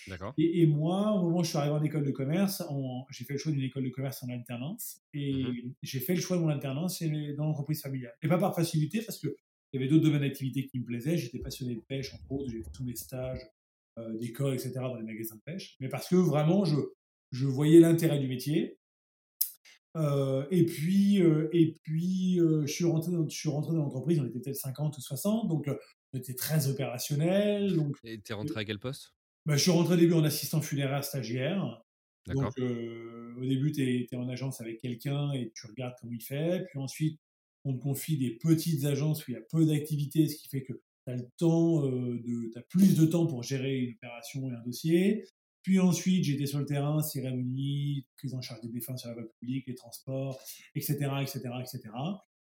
D'accord. 0.08 0.32
Et, 0.38 0.66
moi, 0.66 1.12
au 1.12 1.24
moment 1.24 1.40
où 1.40 1.44
je 1.44 1.50
suis 1.50 1.58
arrivé 1.58 1.74
en 1.74 1.82
école 1.82 2.04
de 2.04 2.10
commerce, 2.10 2.62
j'ai 3.10 3.24
fait 3.24 3.34
le 3.34 3.38
choix 3.38 3.52
d'une 3.52 3.62
école 3.62 3.84
de 3.84 3.90
commerce 3.90 4.22
en 4.22 4.28
alternance, 4.28 5.02
et 5.12 5.44
mmh 5.44 5.74
j'ai 5.82 6.00
fait 6.00 6.14
le 6.14 6.20
choix 6.20 6.38
de 6.38 6.42
mon 6.42 6.48
alternance 6.48 7.02
dans 7.36 7.44
l'entreprise 7.44 7.82
familiale. 7.82 8.14
Et 8.22 8.28
pas 8.28 8.38
par 8.38 8.54
facilité, 8.54 9.02
parce 9.02 9.18
que 9.18 9.36
il 9.72 9.80
y 9.80 9.82
avait 9.82 9.90
d'autres 9.90 10.04
domaines 10.04 10.22
d'activité 10.22 10.64
qui 10.64 10.78
me 10.78 10.84
plaisaient. 10.84 11.18
J'étais 11.18 11.40
passionné 11.40 11.74
de 11.74 11.80
pêche, 11.80 12.14
entre 12.14 12.32
autres. 12.32 12.50
J'ai 12.50 12.62
fait 12.62 12.70
tous 12.70 12.84
mes 12.84 12.94
stages 12.94 13.40
euh, 13.98 14.12
d'école, 14.18 14.52
etc., 14.52 14.72
dans 14.74 14.96
les 14.96 15.04
magasins 15.04 15.36
de 15.36 15.40
pêche, 15.40 15.76
mais 15.80 15.88
parce 15.88 16.08
que 16.08 16.16
vraiment, 16.16 16.66
je, 16.66 16.76
je 17.32 17.46
voyais 17.46 17.80
l'intérêt 17.80 18.18
du 18.18 18.28
métier. 18.28 18.78
Euh, 19.96 20.44
et 20.50 20.66
puis, 20.66 21.22
euh, 21.22 21.48
et 21.54 21.78
puis 21.82 22.36
je, 22.36 22.66
suis 22.66 22.84
rentré 22.84 23.12
dans, 23.12 23.26
je 23.26 23.34
suis 23.34 23.48
rentré 23.48 23.72
dans 23.72 23.84
l'entreprise, 23.84 24.20
on 24.20 24.26
était 24.26 24.38
peut-être 24.38 24.56
50 24.56 24.98
ou 24.98 25.00
60, 25.00 25.48
donc 25.48 25.70
on 26.12 26.18
était 26.18 26.34
très 26.34 26.68
opérationnel. 26.68 27.74
Donc, 27.74 27.96
et 28.04 28.20
tu 28.20 28.32
es 28.32 28.34
rentré 28.34 28.60
à 28.60 28.64
quel 28.66 28.78
poste? 28.78 29.14
Bah, 29.46 29.56
Je 29.56 29.62
suis 29.62 29.70
rentré 29.70 29.94
au 29.94 29.96
début 29.96 30.12
en 30.12 30.24
assistant 30.24 30.60
funéraire 30.60 31.02
stagiaire. 31.02 31.82
Donc, 32.26 32.52
au 32.58 33.44
début, 33.44 33.72
tu 33.72 33.82
es, 33.82 34.16
en 34.16 34.28
agence 34.28 34.60
avec 34.60 34.78
quelqu'un 34.78 35.32
et 35.32 35.52
tu 35.54 35.66
regardes 35.66 35.94
comment 35.98 36.12
il 36.12 36.22
fait. 36.22 36.66
Puis 36.68 36.78
ensuite, 36.78 37.18
on 37.64 37.72
te 37.72 37.82
confie 37.82 38.18
des 38.18 38.32
petites 38.32 38.84
agences 38.84 39.26
où 39.26 39.30
il 39.30 39.34
y 39.34 39.36
a 39.38 39.42
peu 39.50 39.64
d'activités, 39.64 40.28
ce 40.28 40.36
qui 40.36 40.48
fait 40.48 40.62
que 40.62 40.74
tu 41.06 41.12
as 41.12 41.16
le 41.16 41.28
temps, 41.38 41.82
de, 41.82 42.58
as 42.58 42.62
plus 42.62 42.96
de 42.96 43.06
temps 43.06 43.26
pour 43.26 43.42
gérer 43.42 43.78
une 43.78 43.94
opération 43.94 44.50
et 44.50 44.54
un 44.54 44.62
dossier. 44.64 45.24
Puis 45.62 45.80
ensuite, 45.80 46.24
j'étais 46.24 46.46
sur 46.46 46.60
le 46.60 46.64
terrain, 46.64 47.02
cérémonie, 47.02 48.06
prise 48.16 48.34
en 48.34 48.40
charge 48.40 48.60
des 48.60 48.68
défenses 48.68 49.00
sur 49.00 49.08
la 49.08 49.14
voie 49.14 49.24
publique, 49.40 49.66
les 49.66 49.74
transports, 49.74 50.40
etc., 50.74 50.94
etc., 51.22 51.40
etc. 51.60 51.80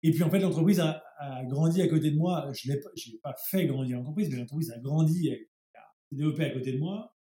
Et 0.01 0.11
puis 0.11 0.23
en 0.23 0.29
fait, 0.29 0.39
l'entreprise 0.39 0.79
a, 0.79 1.03
grandi 1.45 1.81
à 1.81 1.87
côté 1.87 2.11
de 2.11 2.17
moi. 2.17 2.51
Je 2.53 2.71
n'ai 2.71 3.17
pas 3.21 3.35
fait 3.49 3.67
grandir 3.67 3.97
l'entreprise, 3.97 4.29
mais 4.29 4.37
l'entreprise 4.37 4.71
a 4.71 4.79
grandi, 4.79 5.31
a 5.31 5.35
développé 6.11 6.45
à 6.45 6.49
côté 6.49 6.73
de 6.73 6.79
moi. 6.79 7.15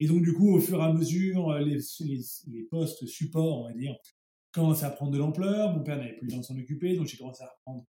Et 0.00 0.06
donc 0.06 0.22
du 0.22 0.32
coup, 0.32 0.54
au 0.54 0.60
fur 0.60 0.80
et 0.80 0.84
à 0.84 0.92
mesure, 0.92 1.52
les, 1.58 1.78
les, 2.00 2.62
postes 2.70 3.06
support, 3.06 3.60
on 3.60 3.64
va 3.68 3.74
dire, 3.74 3.96
commencent 4.50 4.82
à 4.82 4.90
prendre 4.90 5.12
de 5.12 5.18
l'ampleur. 5.18 5.76
Mon 5.76 5.82
père 5.82 5.98
n'avait 5.98 6.16
plus 6.16 6.26
le 6.26 6.32
temps 6.32 6.38
de 6.38 6.44
s'en 6.44 6.58
occuper, 6.58 6.96
donc 6.96 7.06
j'ai 7.06 7.16
commencé 7.16 7.42
à 7.42 7.48
reprendre 7.48 7.84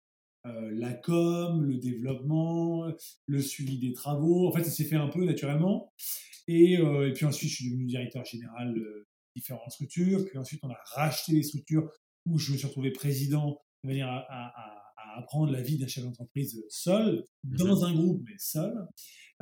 euh, 0.47 0.71
la 0.73 0.95
com, 0.95 1.63
le 1.63 1.77
développement, 1.77 2.87
le 3.27 3.43
suivi 3.43 3.79
des 3.79 3.93
travaux. 3.93 4.49
En 4.49 4.53
fait, 4.53 4.65
ça 4.65 4.71
s'est 4.71 4.85
fait 4.85 4.97
un 4.97 5.09
peu 5.09 5.25
naturellement. 5.25 5.93
Euh, 6.49 7.09
et, 7.09 7.13
puis 7.13 7.27
ensuite, 7.27 7.51
je 7.51 7.55
suis 7.57 7.71
devenu 7.71 7.87
directeur 7.87 8.25
général 8.25 8.75
de 8.75 9.07
différentes 9.37 9.71
structures. 9.71 10.25
Puis 10.25 10.39
ensuite, 10.39 10.61
on 10.63 10.71
a 10.71 10.79
racheté 10.95 11.33
les 11.33 11.43
structures 11.43 11.91
où 12.27 12.39
je 12.39 12.53
me 12.53 12.57
suis 12.57 12.67
retrouvé 12.67 12.91
président 12.91 13.61
de 13.85 13.89
manière 13.89 14.09
à, 14.09 14.77
apprendre 15.17 15.51
la 15.51 15.61
vie 15.61 15.77
d'un 15.77 15.89
chef 15.89 16.05
d'entreprise 16.05 16.63
seul, 16.69 17.25
mmh 17.43 17.57
dans 17.57 17.85
un 17.85 17.95
groupe, 17.95 18.23
mais 18.25 18.37
seul. 18.39 18.73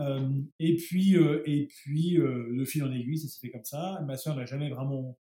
Euh, 0.01 0.41
et 0.59 0.77
puis, 0.77 1.15
euh, 1.15 1.43
et 1.45 1.67
puis 1.67 2.13
le 2.17 2.65
fil 2.65 2.83
en 2.85 2.93
aiguille, 2.93 3.19
ça 3.19 3.29
s'est 3.29 3.39
fait 3.41 3.51
comme 3.51 3.65
ça. 3.65 4.01
Ma 4.07 4.17
soeur 4.17 4.35
n'a 4.35 4.47
jamais 4.47 4.71
vraiment 4.71 5.19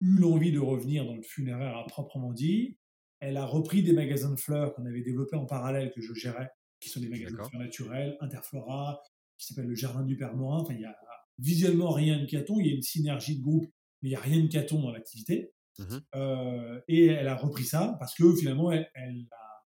eu 0.00 0.18
l'envie 0.18 0.52
de 0.52 0.58
revenir 0.58 1.06
dans 1.06 1.14
le 1.14 1.22
funéraire 1.22 1.76
à 1.76 1.86
proprement 1.86 2.32
dit. 2.32 2.76
Elle 3.20 3.36
a 3.36 3.46
repris 3.46 3.82
des 3.82 3.92
magasins 3.92 4.30
de 4.30 4.38
fleurs 4.38 4.74
qu'on 4.74 4.86
avait 4.86 5.02
développés 5.02 5.36
en 5.36 5.46
parallèle, 5.46 5.92
que 5.92 6.00
je 6.00 6.14
gérais, 6.14 6.50
qui 6.80 6.88
sont 6.88 7.00
des 7.00 7.08
magasins 7.08 7.36
de 7.36 7.42
fleurs 7.42 7.62
naturelles, 7.62 8.16
Interflora, 8.20 9.02
qui 9.38 9.46
s'appelle 9.46 9.66
le 9.66 9.74
Jardin 9.74 10.04
du 10.04 10.16
Père 10.16 10.34
Morin. 10.34 10.60
Enfin, 10.60 10.74
il 10.74 10.80
y 10.80 10.84
a 10.84 10.96
visuellement 11.38 11.90
rien 11.90 12.18
de 12.18 12.26
caton, 12.26 12.58
il 12.60 12.66
y 12.66 12.70
a 12.70 12.74
une 12.74 12.82
synergie 12.82 13.38
de 13.38 13.42
groupe, 13.42 13.66
mais 14.02 14.08
il 14.08 14.12
n'y 14.12 14.16
a 14.16 14.20
rien 14.20 14.42
de 14.42 14.48
caton 14.48 14.80
dans 14.80 14.92
l'activité. 14.92 15.52
Mmh 15.78 15.98
euh, 16.14 16.80
et 16.88 17.04
elle 17.04 17.28
a 17.28 17.36
repris 17.36 17.64
ça 17.64 17.96
parce 17.98 18.14
que 18.14 18.34
finalement, 18.34 18.72
elle, 18.72 18.88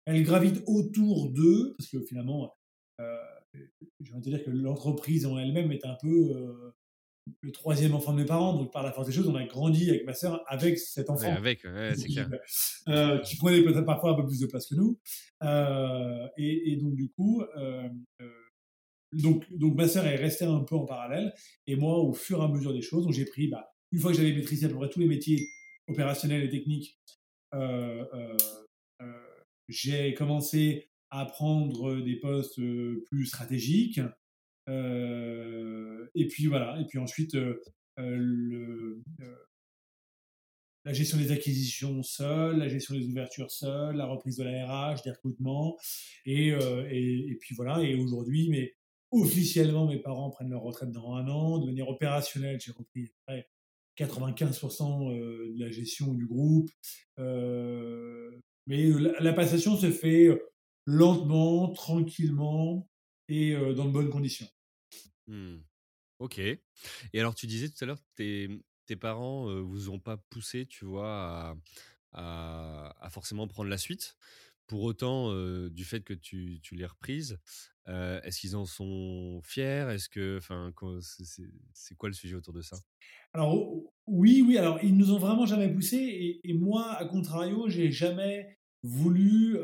elle, 0.05 0.23
gravite 0.25 0.62
autour 0.66 1.31
d'eux, 1.33 1.75
parce 1.78 1.88
que 1.88 2.02
finalement, 2.02 2.55
euh, 3.00 3.16
je 4.00 4.12
vais 4.12 4.21
te 4.21 4.28
dire 4.28 4.45
que 4.45 4.50
l'entreprise 4.50 5.25
en 5.25 5.38
elle-même 5.38 5.73
est 5.73 5.87
un 5.87 5.97
peu 6.00 6.37
euh, 6.37 6.75
le 7.40 7.52
troisième 7.52 7.95
enfant 7.95 8.12
de 8.12 8.18
mes 8.18 8.25
parents, 8.25 8.54
donc 8.54 8.73
par 8.73 8.83
la 8.83 8.92
force 8.92 9.06
des 9.09 9.12
choses, 9.12 9.28
on 9.28 9.35
a 9.35 9.45
grandi 9.45 9.90
avec 9.90 10.04
ma 10.06 10.14
sœur 10.14 10.45
avec 10.47 10.78
cet 10.78 11.11
enfant. 11.11 11.35
avec, 11.35 11.66
c'est 11.97 12.09
clair. 12.09 12.30
qui 13.25 13.37
prenait 13.37 13.62
peut-être 13.62 13.85
parfois 13.85 14.12
un 14.12 14.14
peu 14.14 14.26
plus 14.26 14.40
de 14.40 14.47
place 14.47 14.66
que 14.66 14.75
nous. 14.75 14.99
Et, 16.37 16.73
et, 16.73 16.76
donc, 16.76 16.95
du 16.95 17.09
coup, 17.11 17.42
donc, 19.12 19.45
donc 19.50 19.76
ma 19.76 19.88
sœur 19.88 20.06
est 20.06 20.16
restée 20.16 20.45
un 20.45 20.61
peu 20.61 20.76
en 20.76 20.85
parallèle. 20.85 21.33
Et 21.66 21.76
moi, 21.76 21.99
au 21.99 22.12
fur 22.12 22.40
et 22.40 22.45
à 22.45 22.49
mesure 22.49 22.73
des 22.73 22.83
choses, 22.83 23.06
j'ai 23.11 23.25
pris, 23.25 23.49
bah, 23.49 23.73
une 23.92 24.00
fois 24.00 24.12
que 24.12 24.16
j'avais 24.16 24.33
maîtrisé 24.33 24.66
à 24.66 24.68
peu 24.68 24.76
près 24.76 24.88
tous 24.88 25.00
les 25.00 25.06
métiers 25.06 25.49
opérationnels 25.88 26.45
et 26.45 26.50
techniques, 26.50 26.99
euh, 27.54 28.04
euh, 28.12 28.37
euh, 29.02 29.12
j'ai 29.68 30.14
commencé 30.14 30.90
à 31.11 31.25
prendre 31.25 32.00
des 32.00 32.16
postes 32.16 32.61
plus 33.06 33.26
stratégiques. 33.26 34.00
Et 34.68 36.28
puis 36.28 36.46
voilà. 36.46 36.78
Et 36.80 36.87
puis 36.87 36.99
ensuite, 36.99 37.37
le, 37.96 39.02
la 40.85 40.92
gestion 40.92 41.18
des 41.18 41.32
acquisitions 41.32 42.02
seule, 42.02 42.58
la 42.58 42.68
gestion 42.68 42.94
des 42.94 43.06
ouvertures 43.06 43.50
seule, 43.50 43.96
la 43.96 44.06
reprise 44.06 44.37
de 44.37 44.44
la 44.44 44.66
RH, 44.66 45.02
des 45.04 45.11
recrutements, 45.11 45.76
et, 46.25 46.49
et, 46.49 47.28
et 47.28 47.37
puis 47.40 47.54
voilà. 47.54 47.82
Et 47.82 47.94
aujourd'hui, 47.94 48.49
mais 48.50 48.75
officiellement, 49.11 49.87
mes 49.87 49.99
parents 49.99 50.30
prennent 50.30 50.50
leur 50.50 50.62
retraite 50.62 50.90
dans 50.90 51.14
un 51.14 51.28
an. 51.28 51.58
De 51.58 51.66
manière 51.66 51.88
opérationnelle, 51.88 52.61
j'ai 52.61 52.73
repris 52.73 53.12
95% 53.99 55.12
euh, 55.12 55.54
de 55.54 55.61
la 55.61 55.70
gestion 55.70 56.12
du 56.14 56.26
groupe. 56.26 56.70
Euh, 57.18 58.30
mais 58.66 58.90
la, 59.20 59.32
passation 59.32 59.76
se 59.76 59.90
fait 59.90 60.26
euh, 60.26 60.38
lentement, 60.87 61.73
tranquillement 61.73 62.88
et 63.28 63.56
dans 63.75 63.87
de 63.87 63.90
bonnes 63.90 64.11
conditions. 64.11 64.46
Mmh. 65.26 65.56
Ok. 66.18 66.38
Et 66.38 66.61
alors, 67.14 67.35
tu 67.35 67.47
disais 67.47 67.68
tout 67.68 67.83
à 67.83 67.87
l'heure, 67.87 68.00
tes, 68.14 68.49
tes 68.87 68.97
parents 68.97 69.50
ne 69.50 69.61
vous 69.61 69.90
ont 69.90 69.99
pas 69.99 70.16
poussé, 70.16 70.66
tu 70.66 70.85
vois, 70.85 71.56
à, 72.12 72.95
à, 73.00 73.11
forcément 73.11 73.47
prendre 73.49 73.68
la 73.71 73.78
suite? 73.78 74.16
Pour 74.66 74.83
autant, 74.83 75.33
du 75.68 75.85
fait 75.85 76.00
que 76.00 76.14
tu, 76.14 76.59
tu 76.62 76.75
l'aies 76.75 76.87
reprise, 76.87 77.38
est-ce 77.87 78.40
qu'ils 78.40 78.56
en 78.56 78.66
sont 78.66 79.40
fiers? 79.45 79.87
Est-ce 79.90 80.09
que, 80.09 80.38
enfin, 80.38 80.73
c'est 81.73 81.95
quoi 81.97 82.09
le 82.09 82.14
sujet 82.14 82.35
autour 82.35 82.52
de 82.52 82.62
ça? 82.62 82.76
Alors 83.33 83.54
oui, 84.06 84.42
oui. 84.47 84.59
Alors 84.59 84.83
ils 84.83 84.97
nous 84.97 85.12
ont 85.12 85.18
vraiment 85.18 85.47
jamais 85.47 85.73
poussé 85.73 86.40
et, 86.42 86.54
moi, 86.54 86.95
à 86.95 87.04
contrario, 87.04 87.68
j'ai 87.68 87.92
jamais 87.92 88.59
voulu 88.83 89.59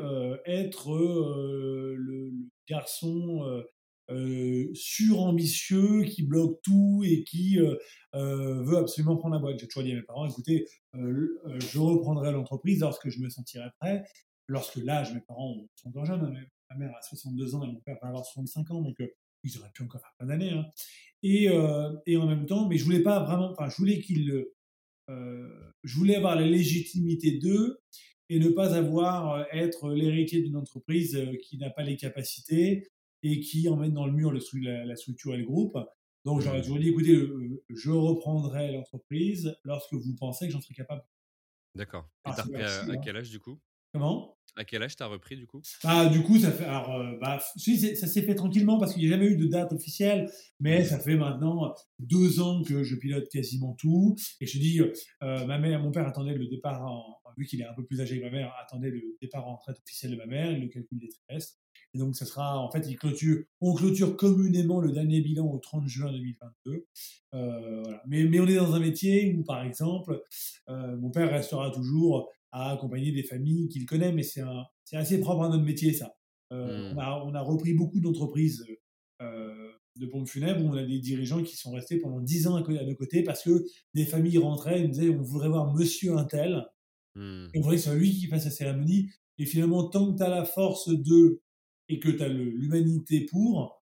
être 0.45 0.97
le, 0.97 2.31
garçon 2.67 3.43
surambitieux 4.73 6.03
qui 6.03 6.23
bloque 6.23 6.59
tout 6.61 7.03
et 7.05 7.23
qui 7.23 7.57
veut 8.13 8.77
absolument 8.77 9.17
prendre 9.17 9.35
la 9.35 9.41
boîte. 9.41 9.59
J'ai 9.59 9.67
toujours 9.67 9.83
dit 9.83 9.91
à 9.91 9.95
mes 9.95 10.01
parents, 10.01 10.27
écoutez, 10.27 10.67
je 10.93 11.79
reprendrai 11.79 12.31
l'entreprise 12.31 12.81
lorsque 12.81 13.09
je 13.09 13.19
me 13.19 13.29
sentirai 13.29 13.69
prêt 13.79 14.03
lorsque 14.47 14.77
l'âge, 14.77 15.13
mes 15.13 15.21
parents 15.21 15.55
sont 15.75 15.89
encore 15.89 16.05
jeunes, 16.05 16.23
hein, 16.23 16.45
ma 16.69 16.75
mère 16.77 16.95
a 16.95 17.01
62 17.01 17.55
ans 17.55 17.63
et 17.63 17.67
mon 17.67 17.79
père 17.81 17.97
va 18.01 18.09
avoir 18.09 18.25
65 18.25 18.71
ans, 18.71 18.81
donc 18.81 18.99
euh, 19.01 19.07
ils 19.43 19.57
auraient 19.57 19.71
pu 19.73 19.83
encore 19.83 20.01
faire 20.01 20.13
plein 20.17 20.27
d'années. 20.27 20.51
Hein. 20.51 20.65
Et, 21.21 21.49
euh, 21.49 21.91
et, 22.05 22.17
en 22.17 22.27
même 22.27 22.45
temps, 22.45 22.67
mais 22.67 22.77
je 22.77 22.83
voulais 22.83 23.03
pas 23.03 23.23
vraiment, 23.23 23.51
enfin, 23.51 23.69
je 23.69 23.77
voulais 23.77 23.99
qu'ils, 23.99 24.45
euh, 25.09 25.71
je 25.83 25.97
voulais 25.97 26.15
avoir 26.15 26.35
la 26.35 26.47
légitimité 26.47 27.39
d'eux 27.39 27.79
et 28.29 28.39
ne 28.39 28.49
pas 28.49 28.75
avoir 28.75 29.45
être 29.51 29.91
l'héritier 29.91 30.41
d'une 30.41 30.55
entreprise 30.55 31.19
qui 31.43 31.57
n'a 31.57 31.69
pas 31.69 31.83
les 31.83 31.97
capacités 31.97 32.87
et 33.23 33.39
qui 33.39 33.67
emmène 33.69 33.93
dans 33.93 34.05
le 34.05 34.11
mur 34.11 34.31
le, 34.31 34.39
la, 34.85 34.95
structure 34.95 35.33
et 35.33 35.37
le 35.37 35.45
groupe. 35.45 35.77
Donc 36.25 36.41
j'aurais 36.41 36.61
toujours 36.61 36.79
dit, 36.79 36.89
écoutez, 36.89 37.17
je 37.69 37.89
reprendrai 37.89 38.71
l'entreprise 38.71 39.57
lorsque 39.63 39.93
vous 39.93 40.15
pensez 40.15 40.47
que 40.47 40.53
j'en 40.53 40.61
serai 40.61 40.73
capable. 40.73 41.03
D'accord. 41.75 42.07
Et 42.27 42.31
t'as 42.35 42.43
repris 42.43 42.61
à, 42.61 42.83
à, 42.83 42.97
quel 42.97 43.17
âge 43.17 43.29
du 43.29 43.39
coup? 43.39 43.59
Comment? 43.93 44.37
À 44.55 44.65
quel 44.65 44.83
âge 44.83 44.95
t'as 44.95 45.07
repris 45.07 45.35
du 45.35 45.47
coup? 45.47 45.61
Bah, 45.83 46.07
Du 46.07 46.21
coup, 46.21 46.37
ça 46.37 46.51
fait. 46.51 46.65
Alors, 46.65 46.95
euh, 46.95 47.17
bah, 47.19 47.39
ça 47.39 48.07
s'est 48.07 48.21
fait 48.21 48.35
tranquillement 48.35 48.79
parce 48.79 48.93
qu'il 48.93 49.01
n'y 49.01 49.07
a 49.07 49.11
jamais 49.11 49.27
eu 49.27 49.37
de 49.37 49.47
date 49.47 49.71
officielle, 49.73 50.31
mais 50.59 50.83
ça 50.83 50.99
fait 50.99 51.15
maintenant 51.15 51.73
deux 51.99 52.39
ans 52.39 52.61
que 52.63 52.83
je 52.83 52.95
pilote 52.95 53.27
quasiment 53.29 53.73
tout. 53.73 54.15
Et 54.41 54.45
je 54.45 54.59
dis, 54.59 54.79
euh, 54.79 55.45
ma 55.45 55.57
mère, 55.57 55.81
mon 55.81 55.91
père 55.91 56.07
attendait 56.07 56.35
le 56.35 56.47
départ, 56.47 56.83
en, 56.83 57.19
vu 57.37 57.45
qu'il 57.45 57.61
est 57.61 57.65
un 57.65 57.73
peu 57.73 57.83
plus 57.83 57.99
âgé 58.01 58.19
que 58.19 58.25
ma 58.25 58.31
mère, 58.31 58.53
attendait 58.61 58.91
le 58.91 59.01
départ 59.21 59.47
en 59.47 59.55
retraite 59.55 59.79
officielle 59.79 60.11
de 60.11 60.17
ma 60.17 60.27
mère, 60.27 60.51
le 60.51 60.67
calcul 60.67 60.99
des 60.99 61.09
trimestres. 61.09 61.57
Et 61.93 61.99
donc, 61.99 62.15
ça 62.15 62.25
sera, 62.25 62.59
en 62.59 62.71
fait, 62.71 62.85
il 62.87 62.97
clôture, 62.97 63.43
on 63.61 63.73
clôture 63.73 64.17
communément 64.17 64.79
le 64.79 64.91
dernier 64.91 65.21
bilan 65.21 65.45
au 65.45 65.59
30 65.59 65.87
juin 65.87 66.11
2022. 66.11 66.87
Euh, 67.33 67.81
voilà. 67.83 68.01
mais, 68.07 68.23
mais 68.25 68.39
on 68.39 68.47
est 68.47 68.55
dans 68.55 68.73
un 68.73 68.79
métier 68.79 69.33
où, 69.35 69.43
par 69.43 69.63
exemple, 69.63 70.21
euh, 70.69 70.97
mon 70.97 71.11
père 71.11 71.29
restera 71.29 71.71
toujours 71.71 72.29
à 72.51 72.71
accompagner 72.71 73.11
des 73.11 73.23
familles 73.23 73.67
qu'il 73.69 73.85
connaît, 73.85 74.11
mais 74.11 74.23
c'est 74.23 74.43
assez 74.93 75.19
propre 75.19 75.43
à 75.43 75.49
notre 75.49 75.63
métier, 75.63 75.93
ça. 75.93 76.15
Euh, 76.51 76.91
mmh. 76.91 76.97
on, 76.97 76.99
a, 76.99 77.23
on, 77.25 77.33
a, 77.33 77.41
repris 77.41 77.73
beaucoup 77.73 77.99
d'entreprises 77.99 78.63
de 79.95 80.05
pompes 80.07 80.27
funèbres 80.27 80.63
où 80.63 80.69
on 80.69 80.73
a 80.73 80.83
des 80.83 80.99
dirigeants 80.99 81.43
qui 81.43 81.55
sont 81.55 81.71
restés 81.71 81.97
pendant 81.97 82.19
10 82.19 82.47
ans 82.47 82.55
à, 82.55 82.61
nos 82.61 82.95
côtés 82.95 83.23
parce 83.23 83.43
que 83.43 83.63
des 83.93 84.05
familles 84.05 84.37
rentraient 84.37 84.79
et 84.79 84.83
nous 84.83 84.89
disaient 84.89 85.09
on 85.09 85.21
voudrait 85.21 85.49
voir 85.49 85.73
monsieur 85.73 86.17
un 86.17 86.25
tel, 86.25 86.65
mmh. 87.15 87.47
et 87.53 87.59
on 87.59 87.61
voudrait 87.61 87.75
que 87.75 87.81
ce 87.81 87.89
soit 87.89 87.97
lui 87.97 88.11
qui 88.11 88.27
fasse 88.27 88.45
la 88.45 88.51
cérémonie. 88.51 89.09
Et 89.39 89.45
finalement, 89.45 89.89
tant 89.89 90.11
que 90.11 90.17
tu 90.17 90.23
as 90.23 90.29
la 90.29 90.45
force 90.45 90.89
de 90.89 91.41
et 91.89 91.99
que 91.99 92.09
tu 92.09 92.21
as 92.21 92.29
l'humanité 92.29 93.25
pour, 93.25 93.83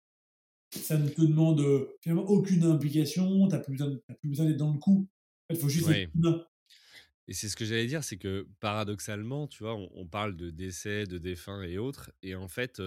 ça 0.71 0.97
ne 0.97 1.07
te 1.07 1.21
demande 1.21 1.63
finalement 2.01 2.25
aucune 2.25 2.63
implication, 2.63 3.47
tu 3.47 3.55
n'as 3.55 3.59
plus 3.59 3.73
besoin, 4.29 4.45
d'être 4.45 4.57
dans 4.57 4.73
le 4.73 4.79
coup. 4.79 5.07
Il 5.49 5.55
faut 5.55 5.69
juste 5.69 5.89
être 5.89 6.13
humain. 6.15 6.43
Et 7.29 7.33
c'est 7.33 7.49
ce 7.49 7.57
que 7.57 7.65
j'allais 7.65 7.87
dire, 7.87 8.03
c'est 8.03 8.17
que 8.17 8.47
paradoxalement, 8.61 9.47
tu 9.47 9.63
vois, 9.63 9.75
on, 9.75 10.07
parle 10.07 10.37
de 10.37 10.49
décès, 10.49 11.05
de 11.05 11.17
défunts 11.17 11.61
et 11.63 11.77
autres, 11.77 12.11
et 12.21 12.35
en 12.35 12.47
fait, 12.47 12.81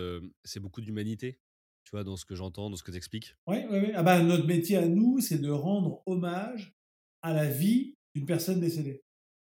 c'est 0.44 0.60
beaucoup 0.60 0.80
d'humanité, 0.80 1.38
tu 1.84 1.90
vois, 1.90 2.04
dans 2.04 2.16
ce 2.16 2.24
que 2.24 2.34
j'entends, 2.34 2.70
dans 2.70 2.76
ce 2.76 2.82
que 2.82 2.90
tu 2.90 2.96
expliques. 2.96 3.36
Oui, 3.46 3.58
oui, 3.70 3.78
oui. 3.82 3.92
Ah 3.94 4.02
bah, 4.02 4.22
notre 4.22 4.46
métier 4.46 4.78
à 4.78 4.88
nous, 4.88 5.20
c'est 5.20 5.38
de 5.38 5.50
rendre 5.50 6.02
hommage 6.06 6.74
à 7.22 7.34
la 7.34 7.50
vie 7.50 7.96
d'une 8.14 8.24
personne 8.24 8.60
décédée. 8.60 9.02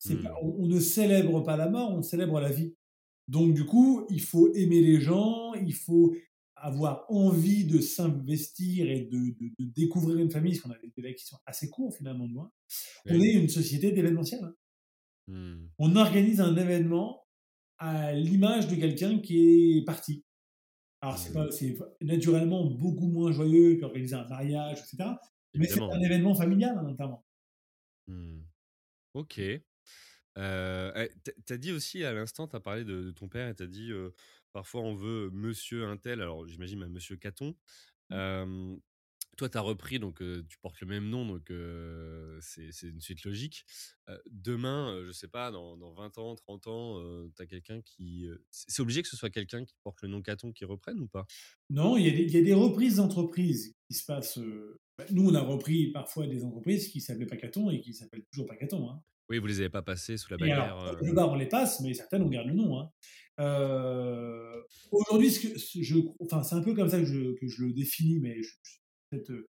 Mmh. 0.04 0.28
on, 0.42 0.66
ne 0.66 0.78
célèbre 0.78 1.40
pas 1.42 1.56
la 1.56 1.68
mort, 1.68 1.92
on 1.92 2.02
célèbre 2.02 2.40
la 2.40 2.50
vie. 2.50 2.74
Donc, 3.28 3.54
du 3.54 3.64
coup, 3.64 4.06
il 4.10 4.20
faut 4.20 4.52
aimer 4.54 4.80
les 4.80 5.00
gens, 5.00 5.54
il 5.54 5.74
faut 5.74 6.14
avoir 6.56 7.04
envie 7.10 7.64
de 7.64 7.80
s'investir 7.80 8.88
et 8.88 9.02
de, 9.02 9.34
découvrir 9.58 10.18
une 10.18 10.30
famille, 10.30 10.52
parce 10.52 10.62
qu'on 10.62 10.70
a 10.70 10.78
des 10.78 10.92
délais 10.96 11.14
qui 11.14 11.26
sont 11.26 11.38
assez 11.44 11.68
courts 11.68 11.94
finalement, 11.94 12.26
nous, 12.26 12.40
hein. 12.40 12.50
on 13.06 13.20
est 13.20 13.32
une 13.32 13.48
société 13.48 13.92
d'événementiel. 13.92 14.42
Hein. 14.42 14.54
Mmh. 15.28 15.68
On 15.78 15.96
organise 15.96 16.40
un 16.40 16.56
événement 16.56 17.24
à 17.78 18.12
l'image 18.12 18.68
de 18.68 18.76
quelqu'un 18.76 19.18
qui 19.18 19.78
est 19.78 19.84
parti. 19.84 20.24
Alors, 21.02 21.18
c'est 21.18 21.76
naturellement 22.00 22.64
beaucoup 22.64 23.08
moins 23.08 23.32
joyeux 23.32 23.76
qu'organiser 23.76 24.14
un 24.14 24.26
mariage, 24.26 24.78
etc. 24.78 25.10
Mais 25.54 25.66
c'est 25.66 25.80
un 25.80 26.00
événement 26.00 26.34
familial, 26.34 26.76
hein, 26.78 26.84
notamment. 26.84 27.24
Mmh. 28.06 28.40
Ok. 29.14 29.40
Euh, 30.38 30.92
eh, 30.96 31.32
tu 31.46 31.52
as 31.52 31.58
dit 31.58 31.72
aussi 31.72 32.04
à 32.04 32.12
l'instant, 32.12 32.46
tu 32.46 32.56
as 32.56 32.60
parlé 32.60 32.84
de, 32.84 33.10
ton 33.10 33.28
père 33.28 33.48
et 33.48 33.54
tu 33.54 33.62
as 33.62 33.66
dit 33.66 33.90
parfois 34.52 34.82
on 34.82 34.94
veut 34.94 35.30
monsieur 35.30 35.84
un 35.86 35.96
tel, 35.96 36.20
alors 36.20 36.46
j'imagine 36.46 36.82
un 36.82 36.88
monsieur 36.88 37.16
Caton. 37.16 37.54
Mmh. 38.10 38.76
toi, 39.36 39.48
tu 39.48 39.58
as 39.58 39.60
repris, 39.60 39.98
donc 39.98 40.18
tu 40.48 40.58
portes 40.58 40.80
le 40.80 40.86
même 40.86 41.08
nom, 41.08 41.26
donc 41.26 41.50
c'est 42.40 42.88
une 42.88 43.00
suite 43.00 43.24
logique. 43.24 43.66
demain, 44.30 45.02
je 45.04 45.12
sais 45.12 45.28
pas, 45.28 45.50
dans, 45.50 45.76
dans, 45.76 45.92
20 45.92 46.18
ans, 46.18 46.34
30 46.34 46.66
ans, 46.68 47.28
tu 47.34 47.42
as 47.42 47.46
quelqu'un 47.46 47.80
qui. 47.82 48.28
c'est 48.50 48.82
obligé 48.82 49.02
que 49.02 49.08
ce 49.08 49.16
soit 49.16 49.30
quelqu'un 49.30 49.64
qui 49.64 49.74
porte 49.82 50.02
le 50.02 50.08
nom 50.08 50.22
Caton 50.22 50.52
qui 50.52 50.64
reprenne 50.64 51.00
ou 51.00 51.08
pas? 51.08 51.26
Non, 51.70 51.96
il 51.96 52.06
y, 52.06 52.32
y, 52.32 52.36
a 52.38 52.42
des 52.42 52.54
reprises 52.54 52.96
d'entreprises 52.96 53.74
qui 53.88 53.94
se 53.94 54.04
passent. 54.04 54.38
Bah, 54.98 55.04
nous, 55.10 55.28
on 55.28 55.34
a 55.34 55.42
repris 55.42 55.88
parfois 55.88 56.26
des 56.26 56.42
entreprises 56.42 56.88
qui 56.88 57.00
s'appelaient 57.00 57.26
pas 57.26 57.36
Caton 57.36 57.70
et 57.70 57.80
qui 57.80 57.92
s'appellent 57.92 58.24
toujours 58.30 58.46
pas 58.46 58.56
Caton. 58.56 58.88
Hein. 58.88 59.02
Oui, 59.28 59.38
vous 59.38 59.46
les 59.46 59.60
avez 59.60 59.68
pas 59.68 59.82
passés 59.82 60.16
sous 60.16 60.30
la 60.30 60.36
bannière. 60.36 60.62
Alors, 60.62 60.84
euh... 60.84 61.26
on 61.28 61.34
les 61.34 61.48
passe, 61.48 61.80
mais 61.80 61.94
certaines, 61.94 62.22
on 62.22 62.28
garde 62.28 62.46
le 62.46 62.54
nom. 62.54 62.78
Hein. 62.78 62.90
Euh, 63.40 64.62
Aujourd'hui, 64.90 65.30
je, 65.30 65.96
enfin, 66.20 66.42
c'est 66.42 66.54
un 66.54 66.62
peu 66.62 66.74
comme 66.74 66.88
ça 66.88 66.98
que 66.98 67.04
je, 67.04 67.34
que 67.34 67.46
je 67.46 67.64
le 67.64 67.72
définis, 67.72 68.20
mais 68.20 68.40
peut-être 69.10 69.30
euh, 69.30 69.48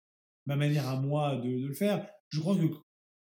ma 0.47 0.57
manière 0.57 0.89
à 0.89 1.01
moi 1.01 1.37
de, 1.37 1.49
de, 1.49 1.67
le 1.69 1.75
faire. 1.75 2.09
Je 2.31 2.41
crois 2.41 2.57
que 2.57 2.67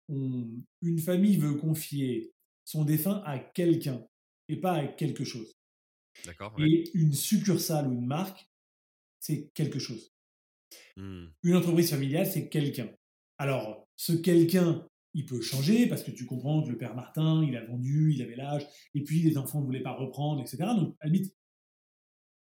on, 0.10 0.50
une 0.82 1.00
famille 1.00 1.38
veut 1.38 1.56
confier 1.56 2.34
son 2.66 2.84
défunt 2.84 3.22
à 3.26 3.40
quelqu'un 3.40 4.06
et 4.50 4.58
pas 4.58 4.74
à 4.74 4.88
quelque 4.88 5.24
chose. 5.24 5.54
D'accord. 6.26 6.56
Et 6.60 6.90
une 6.94 7.14
succursale 7.14 7.88
ou 7.88 7.94
une 7.94 8.06
marque, 8.06 8.48
c'est 9.20 9.50
quelque 9.54 9.80
chose. 9.80 10.14
Mmh. 10.98 11.28
Une 11.44 11.56
entreprise 11.56 11.90
familiale, 11.90 12.28
c'est 12.28 12.50
quelqu'un. 12.50 12.90
Alors, 13.38 13.88
ce 13.96 14.14
quelqu'un, 14.14 14.88
il 15.14 15.26
peut 15.26 15.42
changer 15.42 15.88
parce 15.88 16.04
que 16.04 16.12
tu 16.12 16.26
comprends 16.26 16.64
que 16.64 16.70
le 16.70 16.78
père 16.78 16.96
Martin, 16.96 17.44
il 17.48 17.56
a 17.56 17.64
vendu, 17.66 18.14
il 18.14 18.22
avait 18.22 18.36
l'âge, 18.36 18.66
et 18.96 19.04
puis 19.04 19.22
les 19.22 19.38
enfants 19.38 19.62
ne 19.62 19.66
voulaient 19.66 19.84
pas 19.84 19.94
reprendre, 19.94 20.42
etc. 20.42 20.58
Donc, 20.76 20.96
à 21.02 21.08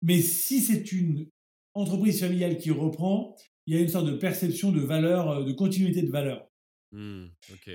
Mais 0.02 0.20
si 0.20 0.60
c'est 0.60 0.92
une 0.92 1.28
entreprise 1.74 2.20
familiale 2.20 2.58
qui 2.58 2.70
reprend, 2.70 3.36
il 3.66 3.74
y 3.74 3.78
a 3.78 3.80
une 3.80 3.88
sorte 3.88 4.06
de 4.06 4.16
perception 4.16 4.72
de 4.72 4.80
valeur, 4.80 5.30
euh, 5.30 5.44
de 5.44 5.52
continuité 5.52 6.02
de 6.02 6.10
valeur. 6.10 6.48
Mmh, 6.92 7.26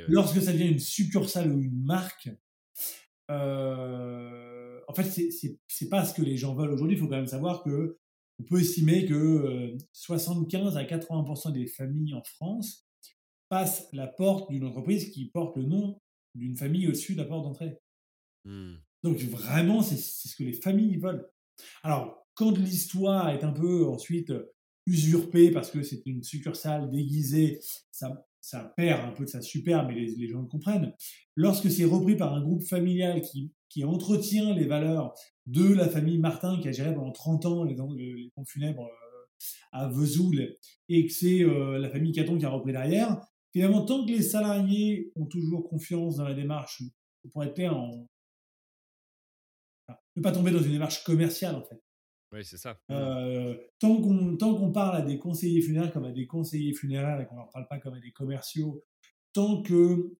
Lorsque 0.07 0.41
ça 0.41 0.53
devient 0.53 0.69
une 0.69 0.79
succursale 0.79 1.51
ou 1.51 1.61
une 1.61 1.83
marque, 1.83 2.29
euh, 3.29 4.79
en 4.87 4.93
fait, 4.93 5.03
c'est 5.67 5.89
pas 5.89 6.05
ce 6.05 6.13
que 6.13 6.21
les 6.21 6.37
gens 6.37 6.55
veulent 6.55 6.71
aujourd'hui. 6.71 6.97
Il 6.97 6.99
faut 6.99 7.07
quand 7.07 7.17
même 7.17 7.27
savoir 7.27 7.63
que 7.63 7.97
on 8.39 8.43
peut 8.43 8.59
estimer 8.59 9.05
que 9.05 9.77
75 9.93 10.75
euh, 10.75 10.79
à 10.79 10.83
80% 10.83 11.51
des 11.51 11.67
familles 11.67 12.13
en 12.13 12.23
France 12.23 12.87
passent 13.51 13.89
la 13.91 14.07
porte 14.07 14.49
d'une 14.49 14.63
entreprise 14.63 15.09
qui 15.09 15.25
porte 15.25 15.57
le 15.57 15.63
nom 15.63 15.99
d'une 16.35 16.55
famille 16.55 16.87
au-dessus 16.87 17.15
de 17.15 17.19
la 17.19 17.25
porte 17.25 17.43
d'entrée. 17.43 17.77
Mmh. 18.45 18.75
Donc 19.03 19.17
vraiment, 19.17 19.83
c'est 19.83 19.97
ce 19.97 20.33
que 20.37 20.45
les 20.45 20.53
familles 20.53 20.95
veulent. 20.95 21.29
Alors, 21.83 22.25
quand 22.33 22.57
l'histoire 22.57 23.29
est 23.29 23.43
un 23.43 23.51
peu 23.51 23.85
ensuite 23.85 24.31
usurpée 24.85 25.51
parce 25.51 25.69
que 25.69 25.83
c'est 25.83 26.01
une 26.05 26.23
succursale 26.23 26.89
déguisée, 26.89 27.59
ça, 27.91 28.25
ça 28.39 28.73
perd 28.77 29.01
un 29.01 29.11
peu 29.11 29.25
de 29.25 29.29
sa 29.29 29.41
superbe, 29.41 29.87
mais 29.89 29.95
les, 29.95 30.15
les 30.15 30.27
gens 30.29 30.39
le 30.39 30.47
comprennent. 30.47 30.93
Lorsque 31.35 31.69
c'est 31.69 31.83
repris 31.83 32.15
par 32.15 32.33
un 32.33 32.41
groupe 32.41 32.63
familial 32.63 33.19
qui, 33.19 33.51
qui 33.67 33.83
entretient 33.83 34.55
les 34.55 34.65
valeurs 34.65 35.13
de 35.45 35.73
la 35.73 35.89
famille 35.89 36.19
Martin 36.19 36.57
qui 36.61 36.69
a 36.69 36.71
géré 36.71 36.95
pendant 36.95 37.11
30 37.11 37.45
ans 37.47 37.63
les, 37.65 37.75
les 37.75 38.31
pompes 38.33 38.47
funèbres 38.47 38.85
euh, 38.85 39.21
à 39.73 39.89
Vesoul 39.89 40.55
et 40.87 41.05
que 41.05 41.11
c'est 41.11 41.43
euh, 41.43 41.77
la 41.79 41.89
famille 41.89 42.13
Caton 42.13 42.37
qui 42.37 42.45
a 42.45 42.49
repris 42.49 42.71
derrière, 42.71 43.19
finalement, 43.53 43.85
tant 43.85 44.05
que 44.05 44.11
les 44.11 44.21
salariés 44.21 45.11
ont 45.15 45.25
toujours 45.25 45.67
confiance 45.67 46.17
dans 46.17 46.23
la 46.23 46.33
démarche, 46.33 46.83
pour 47.31 47.43
être 47.43 47.53
clair, 47.53 47.75
ne 50.15 50.21
pas 50.21 50.31
tomber 50.31 50.51
dans 50.51 50.61
une 50.61 50.71
démarche 50.71 51.03
commerciale 51.03 51.55
en 51.55 51.63
fait. 51.63 51.81
Oui, 52.33 52.45
c'est 52.45 52.57
ça. 52.57 52.79
Euh, 52.91 53.57
tant 53.79 54.01
qu'on 54.01 54.71
parle 54.71 54.95
à 54.97 55.01
des 55.01 55.19
conseillers 55.19 55.61
funéraires 55.61 55.91
comme 55.91 56.05
à 56.05 56.11
des 56.11 56.27
conseillers 56.27 56.73
funéraires 56.73 57.19
et 57.19 57.25
qu'on 57.25 57.35
ne 57.35 57.41
leur 57.41 57.49
parle 57.49 57.67
pas 57.67 57.77
comme 57.79 57.95
à 57.95 57.99
des 57.99 58.11
commerciaux, 58.11 58.85
tant 59.33 59.61
que 59.61 60.13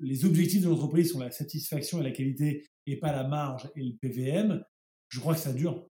les 0.00 0.24
objectifs 0.24 0.62
de 0.62 0.68
l'entreprise 0.68 1.12
sont 1.12 1.20
la 1.20 1.30
satisfaction 1.30 2.00
et 2.00 2.04
la 2.04 2.10
qualité 2.10 2.66
et 2.86 2.98
pas 2.98 3.12
la 3.12 3.26
marge 3.26 3.70
et 3.76 3.82
le 3.82 3.96
PVM, 3.96 4.64
je 5.08 5.20
crois 5.20 5.34
que 5.34 5.40
ça 5.40 5.52
dure. 5.52 5.88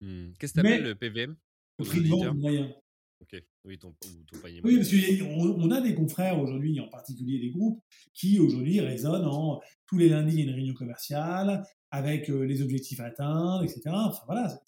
Mmh. 0.00 0.32
Qu'est-ce 0.38 0.54
que 0.54 0.60
tu 0.60 0.66
appelles 0.66 0.82
le 0.82 0.94
PVM 0.96 1.36
Le 1.78 1.84
prix 1.84 2.02
de 2.02 2.08
vente 2.08 2.36
moyen. 2.36 2.74
Ok, 3.20 3.40
oui, 3.64 3.78
ton, 3.78 3.94
ton 4.30 4.38
panier 4.40 4.60
Oui, 4.64 4.76
parce 4.76 4.90
qu'on 4.90 5.70
a 5.70 5.80
des 5.80 5.94
confrères 5.94 6.40
aujourd'hui, 6.40 6.78
en 6.80 6.88
particulier 6.88 7.38
des 7.38 7.50
groupes, 7.50 7.80
qui 8.12 8.40
aujourd'hui 8.40 8.80
raisonnent 8.80 9.26
en 9.26 9.60
tous 9.86 9.98
les 9.98 10.08
lundis, 10.08 10.32
il 10.32 10.38
y 10.38 10.42
a 10.42 10.44
une 10.46 10.54
réunion 10.54 10.74
commerciale 10.74 11.62
avec 11.90 12.28
les 12.28 12.62
objectifs 12.62 13.00
à 13.00 13.04
atteindre, 13.04 13.62
etc. 13.62 13.82
Enfin 13.86 14.22
voilà, 14.26 14.58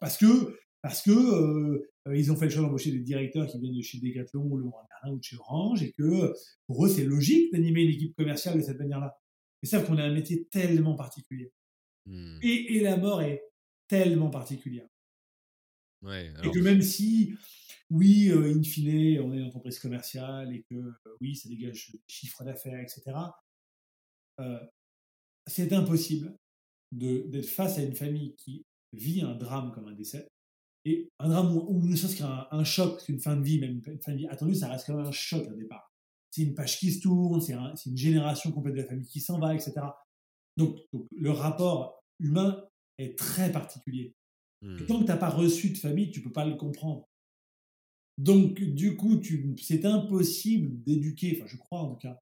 parce 0.00 0.18
que 0.18 0.56
parce 0.82 1.00
que 1.00 1.10
euh, 1.10 1.88
ils 2.12 2.32
ont 2.32 2.36
fait 2.36 2.46
le 2.46 2.50
choix 2.50 2.62
d'embaucher 2.62 2.90
des 2.90 3.00
directeurs 3.00 3.46
qui 3.46 3.58
viennent 3.60 3.76
de 3.76 3.82
chez 3.82 3.98
Decathlon 4.00 4.42
ou 4.42 4.56
Merlin 4.58 5.14
ou 5.14 5.18
de 5.18 5.22
chez 5.22 5.36
Orange 5.36 5.82
et 5.82 5.92
que 5.92 6.34
pour 6.66 6.84
eux 6.84 6.88
c'est 6.88 7.04
logique 7.04 7.52
d'animer 7.52 7.82
une 7.82 7.90
équipe 7.90 8.16
commerciale 8.16 8.58
de 8.58 8.62
cette 8.62 8.80
manière-là. 8.80 9.16
Mais 9.62 9.68
savent 9.68 9.86
qu'on 9.86 9.98
a 9.98 10.02
un 10.02 10.12
métier 10.12 10.48
tellement 10.50 10.96
particulier. 10.96 11.52
Mmh. 12.06 12.38
Et, 12.42 12.76
et, 12.76 12.80
la 12.80 12.96
mort 12.96 13.22
est 13.22 13.44
tellement 13.86 14.28
particulière. 14.28 14.88
Et 16.42 16.50
que 16.50 16.58
même 16.58 16.82
si, 16.82 17.34
oui, 17.92 18.28
euh, 18.30 18.54
in 18.54 18.62
fine, 18.62 19.20
on 19.20 19.32
est 19.32 19.38
une 19.38 19.44
entreprise 19.44 19.78
commerciale 19.78 20.54
et 20.54 20.62
que, 20.70 20.74
euh, 20.74 21.16
oui, 21.20 21.36
ça 21.36 21.48
dégage 21.48 21.92
chiffre 22.08 22.44
d'affaires, 22.44 22.80
etc., 22.80 23.02
euh, 24.40 24.58
c'est 25.46 25.72
impossible 25.72 26.36
d'être 26.92 27.46
face 27.46 27.78
à 27.78 27.82
une 27.82 27.94
famille 27.94 28.34
qui 28.36 28.64
vit 28.92 29.22
un 29.22 29.34
drame 29.34 29.72
comme 29.72 29.88
un 29.88 29.94
décès, 29.94 30.28
et 30.84 31.08
un 31.18 31.28
drame 31.28 31.56
ou, 31.56 31.86
ne 31.86 31.96
serait-ce 31.96 32.16
qu'un 32.16 32.64
choc, 32.64 33.02
une 33.08 33.20
fin 33.20 33.36
de 33.36 33.44
vie, 33.44 33.60
même 33.60 33.80
une 33.86 34.00
fin 34.00 34.12
de 34.12 34.18
vie 34.18 34.26
attendue, 34.26 34.54
ça 34.54 34.68
reste 34.68 34.86
quand 34.86 34.96
même 34.96 35.06
un 35.06 35.12
choc 35.12 35.46
au 35.48 35.54
départ 35.54 35.92
c'est 36.32 36.42
une 36.42 36.54
page 36.54 36.78
qui 36.78 36.90
se 36.90 37.00
tourne, 37.00 37.40
c'est 37.42 37.90
une 37.90 37.96
génération 37.96 38.50
complète 38.50 38.74
de 38.74 38.80
la 38.80 38.86
famille 38.86 39.06
qui 39.06 39.20
s'en 39.20 39.38
va, 39.38 39.54
etc. 39.54 39.74
Donc, 40.56 40.78
le 41.14 41.30
rapport 41.30 42.02
humain 42.18 42.64
est 42.98 43.18
très 43.18 43.52
particulier. 43.52 44.14
Mmh. 44.62 44.86
tant 44.86 45.00
que 45.00 45.04
tu 45.04 45.08
n'as 45.08 45.16
pas 45.16 45.28
reçu 45.28 45.70
de 45.70 45.78
famille, 45.78 46.10
tu 46.10 46.22
peux 46.22 46.32
pas 46.32 46.46
le 46.46 46.54
comprendre. 46.54 47.06
Donc, 48.18 48.60
du 48.60 48.96
coup, 48.96 49.20
c'est 49.60 49.84
impossible 49.84 50.82
d'éduquer, 50.82 51.36
enfin, 51.36 51.46
je 51.46 51.56
crois 51.56 51.80
en 51.80 51.94
tout 51.94 51.98
cas, 51.98 52.18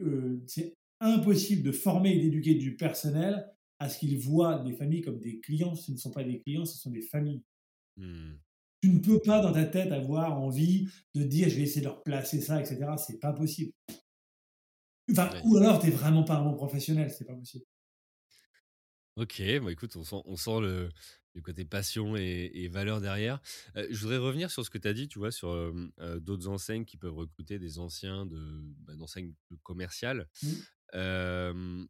euh, 0.00 0.42
c'est 0.46 0.74
impossible 1.00 1.62
de 1.62 1.72
former 1.72 2.12
et 2.12 2.18
d'éduquer 2.18 2.54
du 2.54 2.76
personnel 2.76 3.46
à 3.78 3.88
ce 3.88 3.98
qu'ils 3.98 4.18
voient 4.18 4.58
des 4.60 4.72
familles 4.72 5.02
comme 5.02 5.20
des 5.20 5.40
clients. 5.40 5.76
Ce 5.76 5.92
ne 5.92 5.96
sont 5.96 6.10
pas 6.10 6.24
des 6.24 6.40
clients, 6.40 6.64
ce 6.64 6.78
sont 6.78 6.90
des 6.90 7.02
familles. 7.02 7.42
Mmh. 7.96 8.32
Tu 8.82 8.90
ne 8.90 8.98
peux 8.98 9.20
pas 9.20 9.40
dans 9.40 9.52
ta 9.52 9.64
tête 9.64 9.92
avoir 9.92 10.38
envie 10.38 10.88
de 11.14 11.22
dire 11.22 11.48
je 11.48 11.56
vais 11.56 11.62
essayer 11.62 11.80
de 11.80 11.86
leur 11.86 12.02
placer 12.02 12.40
ça, 12.40 12.60
etc. 12.60 12.84
C'est 12.98 13.20
pas 13.20 13.32
possible. 13.32 13.72
Enfin, 15.10 15.30
Ou 15.44 15.56
alors 15.56 15.80
tu 15.80 15.86
n'es 15.86 15.92
vraiment 15.92 16.24
pas 16.24 16.36
un 16.36 16.44
bon 16.44 16.54
professionnel, 16.54 17.10
c'est 17.10 17.24
pas 17.24 17.34
possible. 17.34 17.64
Ok, 19.16 19.40
bon 19.60 19.68
écoute, 19.68 19.94
on 19.96 20.02
sent, 20.02 20.22
on 20.24 20.36
sent 20.36 20.60
le, 20.60 20.88
côté 21.42 21.64
passion 21.64 22.16
et, 22.16 22.50
et 22.54 22.68
valeur 22.68 23.00
derrière. 23.00 23.40
Euh, 23.76 23.86
je 23.90 23.98
voudrais 24.00 24.18
revenir 24.18 24.50
sur 24.50 24.64
ce 24.64 24.70
que 24.70 24.78
tu 24.78 24.88
as 24.88 24.92
dit, 24.92 25.08
tu 25.08 25.18
vois, 25.18 25.30
sur 25.30 25.50
euh, 25.50 26.20
d'autres 26.20 26.48
enseignes 26.48 26.84
qui 26.84 26.96
peuvent 26.96 27.14
recruter 27.14 27.58
des 27.58 27.78
anciens 27.78 28.26
de, 28.26 28.62
bah, 28.80 28.94
d'enseignes 28.94 29.34
commerciales. 29.62 30.28
Mmh. 30.42 31.86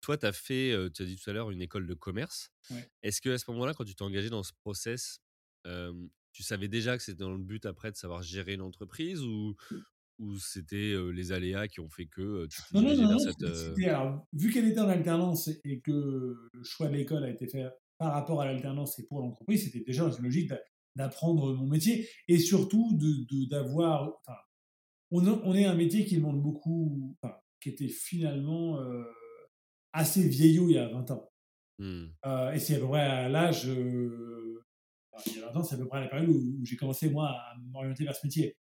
toi, 0.00 0.16
tu 0.16 0.26
as 0.26 0.32
fait, 0.32 0.90
tu 0.92 1.02
as 1.02 1.06
dit 1.06 1.16
tout 1.16 1.28
à 1.28 1.32
l'heure, 1.32 1.50
une 1.50 1.62
école 1.62 1.86
de 1.86 1.94
commerce. 1.94 2.52
Est-ce 3.02 3.20
que 3.20 3.30
à 3.30 3.38
ce 3.38 3.50
moment-là, 3.50 3.74
quand 3.74 3.84
tu 3.84 3.94
t'es 3.94 4.02
engagé 4.02 4.30
dans 4.30 4.42
ce 4.42 4.52
process, 4.52 5.20
tu 6.32 6.42
savais 6.42 6.68
déjà 6.68 6.96
que 6.96 7.02
c'était 7.02 7.22
dans 7.22 7.32
le 7.32 7.42
but 7.42 7.66
après 7.66 7.90
de 7.90 7.96
savoir 7.96 8.22
gérer 8.22 8.56
l'entreprise 8.56 9.22
ou, 9.22 9.56
ou 10.18 10.38
c'était 10.38 10.94
les 11.12 11.32
aléas 11.32 11.68
qui 11.68 11.80
ont 11.80 11.88
fait 11.88 12.06
que 12.06 12.46
tu 12.46 12.62
t'es 12.72 12.80
vers 12.80 13.20
cette. 13.20 13.42
Alors, 13.84 14.26
vu 14.32 14.52
qu'elle 14.52 14.68
était 14.68 14.80
en 14.80 14.88
alternance 14.88 15.48
et 15.64 15.80
que 15.80 16.50
le 16.52 16.64
choix 16.64 16.88
de 16.88 16.94
l'école 16.94 17.24
a 17.24 17.30
été 17.30 17.48
fait 17.48 17.64
par 17.98 18.12
rapport 18.12 18.40
à 18.40 18.46
l'alternance 18.46 18.98
et 18.98 19.06
pour 19.06 19.20
l'entreprise, 19.20 19.64
c'était 19.64 19.84
déjà 19.84 20.08
logique 20.20 20.52
d'apprendre 20.96 21.54
mon 21.54 21.66
métier 21.66 22.08
et 22.28 22.38
surtout 22.38 22.98
d'avoir. 23.50 24.06
De, 24.06 24.12
enfin, 24.26 24.38
on, 25.10 25.26
on, 25.26 25.54
est 25.54 25.64
un 25.64 25.74
métier 25.74 26.04
qui 26.04 26.16
demande 26.16 26.42
beaucoup, 26.42 27.16
enfin, 27.22 27.34
qui 27.60 27.68
était 27.70 27.88
finalement 27.88 28.78
assez 29.92 30.26
vieillot 30.26 30.68
il 30.68 30.74
y 30.74 30.78
a 30.78 30.88
20 30.88 31.10
ans. 31.12 31.30
Mmh. 31.80 32.04
et 32.54 32.58
c'est 32.60 32.76
à 32.76 32.78
peu 32.78 32.86
près 32.86 33.00
à 33.00 33.28
l'âge 33.28 33.68
il 35.26 35.36
y 35.36 35.42
a 35.42 35.46
longtemps, 35.46 35.62
c'est 35.62 35.74
à 35.74 35.78
peu 35.78 35.86
près 35.86 35.98
à 35.98 36.02
la 36.02 36.08
période 36.08 36.28
où, 36.30 36.64
j'ai 36.64 36.76
commencé, 36.76 37.10
moi, 37.10 37.28
à 37.28 37.54
m'orienter 37.70 38.04
vers 38.04 38.14
ce 38.14 38.26
métier. 38.26 38.56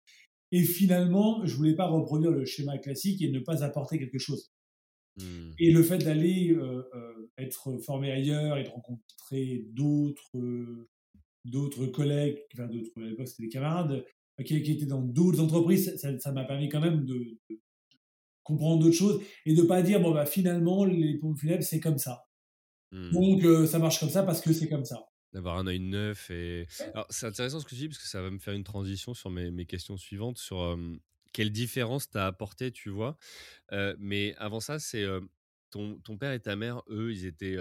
Et 0.52 0.62
finalement, 0.62 1.44
je 1.44 1.54
voulais 1.54 1.74
pas 1.74 1.86
reproduire 1.86 2.32
le 2.32 2.44
schéma 2.44 2.78
classique 2.78 3.22
et 3.22 3.30
ne 3.30 3.38
pas 3.38 3.62
apporter 3.62 3.98
quelque 3.98 4.18
chose. 4.18 4.52
Mmh. 5.16 5.50
Et 5.58 5.70
le 5.70 5.82
fait 5.82 5.98
d'aller 5.98 6.56
être 7.40 7.78
formé 7.78 8.10
ailleurs 8.10 8.58
et 8.58 8.64
de 8.64 8.68
rencontrer 8.68 9.64
d'autres 9.72 10.88
d'autres 11.44 11.86
collègues, 11.86 12.38
enfin 12.52 12.66
d'autres, 12.66 12.90
à 12.96 13.06
l'époque 13.06 13.28
c'était 13.28 13.44
des 13.44 13.48
camarades, 13.48 14.04
qui, 14.44 14.56
étaient 14.56 14.86
dans 14.86 15.02
d'autres 15.02 15.40
entreprises, 15.40 15.96
ça 15.96 16.32
m'a 16.32 16.44
permis 16.44 16.68
quand 16.68 16.80
même 16.80 17.04
de, 17.04 17.38
comprendre 18.42 18.82
d'autres 18.82 18.96
choses 18.96 19.22
et 19.46 19.54
de 19.54 19.62
pas 19.62 19.82
dire 19.82 20.00
bon 20.00 20.12
bah 20.12 20.26
finalement 20.26 20.84
les 20.84 21.18
pompes 21.18 21.38
funèbres 21.38 21.62
c'est 21.62 21.80
comme 21.80 21.98
ça. 21.98 22.24
Mmh. 22.90 23.10
Donc 23.12 23.68
ça 23.68 23.78
marche 23.78 24.00
comme 24.00 24.10
ça 24.10 24.22
parce 24.22 24.40
que 24.40 24.52
c'est 24.52 24.68
comme 24.68 24.84
ça. 24.84 25.06
D'avoir 25.32 25.58
un 25.58 25.66
œil 25.66 25.78
neuf 25.78 26.30
et. 26.30 26.66
Alors 26.94 27.06
c'est 27.10 27.26
intéressant 27.26 27.60
ce 27.60 27.64
que 27.64 27.70
tu 27.70 27.76
dis 27.76 27.88
parce 27.88 28.02
que 28.02 28.08
ça 28.08 28.20
va 28.20 28.30
me 28.30 28.38
faire 28.38 28.54
une 28.54 28.64
transition 28.64 29.14
sur 29.14 29.30
mes, 29.30 29.50
mes 29.50 29.66
questions 29.66 29.96
suivantes 29.96 30.38
sur 30.38 30.76
quelle 31.32 31.52
différence 31.52 32.10
t'as 32.10 32.26
apporté, 32.26 32.72
tu 32.72 32.90
vois? 32.90 33.16
mais 33.98 34.34
avant 34.38 34.60
ça, 34.60 34.78
c'est 34.78 35.06
ton, 35.70 35.98
ton 36.00 36.16
père 36.16 36.32
et 36.32 36.40
ta 36.40 36.56
mère, 36.56 36.82
eux, 36.88 37.12
ils 37.12 37.26
étaient, 37.26 37.56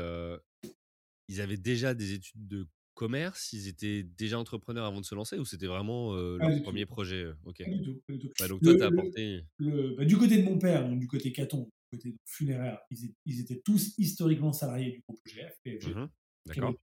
ils 1.28 1.42
avaient 1.42 1.58
déjà 1.58 1.94
des 1.94 2.14
études 2.14 2.48
de 2.48 2.68
commerce 3.00 3.54
Ils 3.54 3.70
étaient 3.70 4.04
déjà 4.04 4.38
entrepreneurs 4.38 4.86
avant 4.86 5.00
de 5.00 5.06
se 5.06 5.16
lancer 5.16 5.38
ou 5.38 5.46
c'était 5.46 5.68
vraiment 5.68 6.14
leur 6.14 6.62
premier 6.64 6.86
projet 6.86 7.28
Ok. 7.46 7.64
Pas 7.64 7.72
du 7.72 7.82
tout. 7.82 8.02
donc 8.50 8.62
toi, 8.62 8.76
tu 8.76 8.84
as 8.84 8.88
apporté. 8.88 9.46
Bah, 9.60 10.06
du 10.06 10.18
côté 10.18 10.38
de 10.38 10.44
mon 10.44 10.60
père, 10.60 10.88
donc 10.88 11.00
du 11.00 11.08
côté 11.08 11.32
Caton, 11.32 11.64
du 11.64 11.98
côté 11.98 12.16
funéraire, 12.26 12.80
ils, 13.26 13.40
étaient 13.40 13.62
tous 13.64 13.94
historiquement 13.98 14.52
salariés 14.52 14.92
du 14.92 15.00
groupe 15.00 15.20
GF, 15.26 15.58
PFG. 15.64 15.96
Mmh 15.96 16.10
D'accord. 16.46 16.74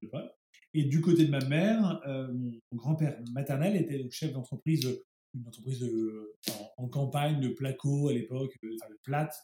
Et 0.75 0.85
du 0.85 1.01
côté 1.01 1.25
de 1.25 1.31
ma 1.31 1.45
mère, 1.45 2.01
mon 2.07 2.77
grand-père 2.77 3.19
maternel 3.33 3.77
était 3.77 3.99
donc 3.99 4.13
chef 4.13 4.33
d'entreprise, 4.33 4.87
une 5.35 5.47
entreprise 5.47 5.85
en, 6.77 6.89
campagne 6.89 7.41
de 7.41 7.49
placo 7.49 8.09
à 8.09 8.13
l'époque, 8.13 8.57
enfin 8.75 8.91
de 8.91 8.99
plate, 9.03 9.35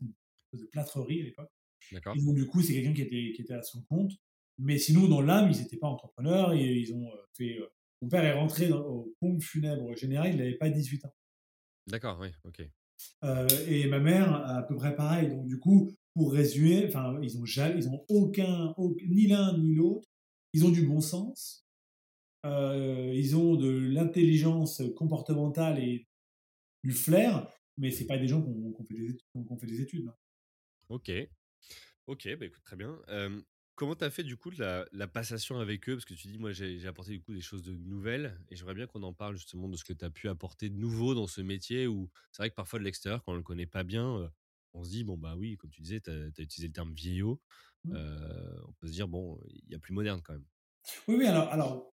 de 0.53 0.65
plâtrerie 0.67 1.23
à 1.23 1.25
l'époque. 1.25 1.51
Et 1.91 2.23
donc 2.23 2.35
du 2.35 2.47
coup, 2.47 2.63
c'est 2.63 2.73
quelqu'un 2.73 2.93
qui 2.93 3.03
était, 3.03 3.33
qui 3.35 3.43
était 3.43 3.55
à 3.55 3.63
son 3.63 3.83
compte. 3.83 4.13
Mais 4.59 4.79
sinon, 4.79 5.09
dans 5.09 5.21
l'âme, 5.21 5.51
ils 5.51 5.61
n'étaient 5.61 5.77
pas 5.77 5.89
entrepreneurs 5.89 6.53
et 6.53 6.75
ils 6.75 6.95
ont 6.95 7.07
euh, 7.07 7.17
fait. 7.37 7.59
Euh, 7.59 7.67
mon 8.01 8.09
père 8.09 8.25
est 8.25 8.33
rentré 8.33 8.69
dans, 8.69 8.81
au 8.81 9.15
pompe 9.21 9.41
funèbre 9.43 9.97
général, 9.97 10.33
il 10.33 10.37
n'avait 10.37 10.57
pas 10.57 10.69
18 10.69 11.05
ans. 11.05 11.15
D'accord, 11.87 12.19
oui, 12.21 12.29
ok. 12.45 12.63
Euh, 13.25 13.47
et 13.69 13.87
ma 13.87 14.01
mère, 14.01 14.35
à 14.35 14.63
peu 14.63 14.75
près 14.75 14.95
pareil. 14.95 15.29
Donc, 15.29 15.47
du 15.47 15.59
coup, 15.59 15.93
pour 16.15 16.33
résumer, 16.33 16.87
enfin, 16.87 17.17
ils 17.23 17.39
ont 17.39 17.45
jamais, 17.45 17.77
ils 17.79 17.89
ont 17.89 18.05
aucun, 18.09 18.75
ni 19.09 19.29
l'un 19.29 19.57
ni 19.57 19.75
l'autre. 19.75 20.09
Ils 20.53 20.65
ont 20.65 20.71
du 20.71 20.85
bon 20.85 21.01
sens. 21.01 21.65
ils 22.45 23.37
ont 23.37 23.55
de 23.55 23.71
l'intelligence 23.71 24.83
comportementale 24.97 25.79
et 25.79 26.09
du 26.83 26.91
flair, 26.91 27.49
mais 27.79 27.91
c'est 27.91 28.07
pas 28.07 28.19
des 28.19 28.27
gens 28.27 28.43
qui 28.43 28.49
ont, 28.49 28.75
fait, 28.75 28.95
des, 28.95 29.17
fait, 29.61 29.67
des 29.67 29.81
études. 29.81 30.13
Ok. 30.89 31.11
Ok, 32.07 32.29
bah 32.39 32.47
écoute, 32.47 32.63
très 32.65 32.77
bien. 32.77 32.99
Comment 33.75 33.97
tu 33.97 34.05
as 34.05 34.11
fait 34.11 34.23
du 34.23 34.37
coup 34.37 34.51
la, 34.51 34.87
la, 34.93 35.09
passation 35.09 35.59
avec 35.59 35.89
eux? 35.89 35.95
Parce 35.95 36.05
que 36.05 36.15
tu 36.15 36.29
dis, 36.29 36.39
moi 36.39 36.53
j'ai 36.53 36.87
apporté 36.87 37.13
du 37.13 37.23
coup 37.23 37.33
des 37.33 37.41
choses 37.41 37.63
de 37.63 37.75
nouvelles 37.75 38.39
et 38.51 38.57
j'aimerais 38.57 38.75
bien 38.75 38.87
qu'on 38.87 39.03
en 39.03 39.15
parle 39.15 39.37
justement 39.37 39.69
de 39.69 39.77
ce 39.77 39.85
que 39.85 39.95
tu 39.95 40.05
as 40.05 40.11
pu 40.11 40.29
apporter 40.29 40.69
de 40.69 40.77
nouveau 40.77 41.15
dans 41.15 41.27
ce 41.27 41.41
métier 41.41 41.87
où 41.87 42.11
c'est 42.33 42.43
vrai 42.43 42.51
que 42.51 42.55
parfois 42.55 42.79
de 42.79 42.85
l'extérieur, 42.85 43.25
quand 43.25 43.33
on 43.33 43.35
ne 43.35 43.39
le 43.39 43.45
connaît 43.45 43.67
pas 43.67 43.83
bien, 43.83 44.19
euh, 44.19 44.29
on 44.75 44.85
se 44.85 44.91
dit, 44.91 45.05
bon 45.05 45.17
bah 45.17 45.37
oui, 45.37 45.57
comme 45.57 45.71
tu 45.71 45.81
disais, 45.81 46.01
tu 46.01 46.11
as, 46.11 46.27
utilisé 46.39 46.67
le 46.67 46.73
terme 46.73 46.93
vieillot, 46.93 47.41
mmh. 47.85 47.95
euh, 47.95 48.61
on 48.69 48.73
peut 48.75 48.89
se 48.89 48.93
dire, 48.93 49.09
bon, 49.09 49.41
il 49.49 49.71
y 49.71 49.75
a 49.75 49.79
plus 49.79 49.95
moderne 49.95 50.21
quand 50.23 50.35
même. 50.35 50.47
Oui, 51.09 51.17
oui, 51.19 51.27
alors, 51.27 51.49
alors 51.49 51.92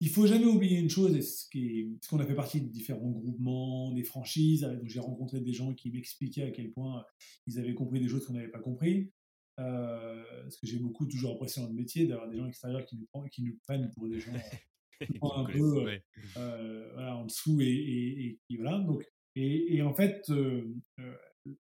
il 0.00 0.08
faut 0.08 0.26
jamais 0.26 0.46
oublier 0.46 0.78
une 0.78 0.88
chose, 0.88 1.12
ce 1.20 2.08
qu'on 2.08 2.18
a 2.18 2.26
fait 2.26 2.34
partie 2.34 2.62
de 2.62 2.68
différents 2.68 3.10
groupements, 3.10 3.92
des 3.92 4.02
franchises, 4.02 4.62
donc 4.62 4.86
j'ai 4.88 5.00
rencontré 5.00 5.40
des 5.40 5.52
gens 5.52 5.74
qui 5.74 5.90
m'expliquaient 5.90 6.44
à 6.44 6.50
quel 6.50 6.72
point 6.72 7.04
ils 7.46 7.58
avaient 7.58 7.74
compris 7.74 8.00
des 8.00 8.08
choses 8.08 8.26
qu'on 8.26 8.32
n'avait 8.32 8.48
pas 8.48 8.60
compris. 8.60 9.10
Euh, 9.58 10.22
parce 10.42 10.56
que 10.56 10.66
j'ai 10.66 10.78
beaucoup 10.78 11.06
toujours 11.06 11.34
apprécié 11.34 11.62
dans 11.62 11.68
le 11.68 11.74
métier 11.74 12.06
d'avoir 12.06 12.30
des 12.30 12.38
gens 12.38 12.46
extérieurs 12.46 12.84
qui 12.86 12.96
nous, 12.96 13.28
qui 13.28 13.42
nous 13.42 13.58
prennent 13.62 13.90
pour 13.90 14.08
des 14.08 14.18
gens 14.18 14.32
un 15.22 15.44
peu 15.44 16.00
euh, 16.38 16.90
voilà, 16.94 17.16
en 17.16 17.26
dessous 17.26 17.60
et, 17.60 17.66
et, 17.66 18.38
et, 18.48 18.56
voilà. 18.56 18.78
Donc, 18.78 19.04
et, 19.36 19.76
et 19.76 19.82
en 19.82 19.94
fait, 19.94 20.24
euh, 20.30 20.74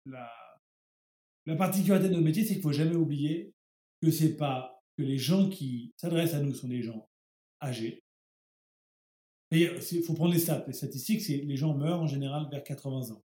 la, 0.06 0.32
la 1.46 1.56
particularité 1.58 2.08
de 2.08 2.13
notre 2.13 2.26
métier, 2.26 2.44
c'est 2.44 2.54
qu'il 2.54 2.58
ne 2.60 2.63
faut 2.63 2.72
jamais 2.72 2.96
oublier 2.96 3.54
que 4.02 4.10
c'est 4.10 4.38
pas 4.38 4.82
que 4.98 5.04
les 5.04 5.17
gens 5.17 5.50
qui 5.50 5.94
s'adressent 5.98 6.34
à 6.34 6.39
nous 6.39 6.54
sont 6.54 6.70
des 6.70 6.82
gens 6.82 7.10
âgés. 7.62 8.00
Il 9.51 10.03
faut 10.05 10.13
prendre 10.13 10.33
les 10.33 10.39
stats. 10.39 10.63
Les 10.67 10.73
statistiques, 10.73 11.21
c'est 11.21 11.37
les 11.37 11.57
gens 11.57 11.75
meurent 11.75 12.01
en 12.01 12.07
général 12.07 12.47
vers 12.51 12.63
80 12.63 13.11
ans. 13.11 13.23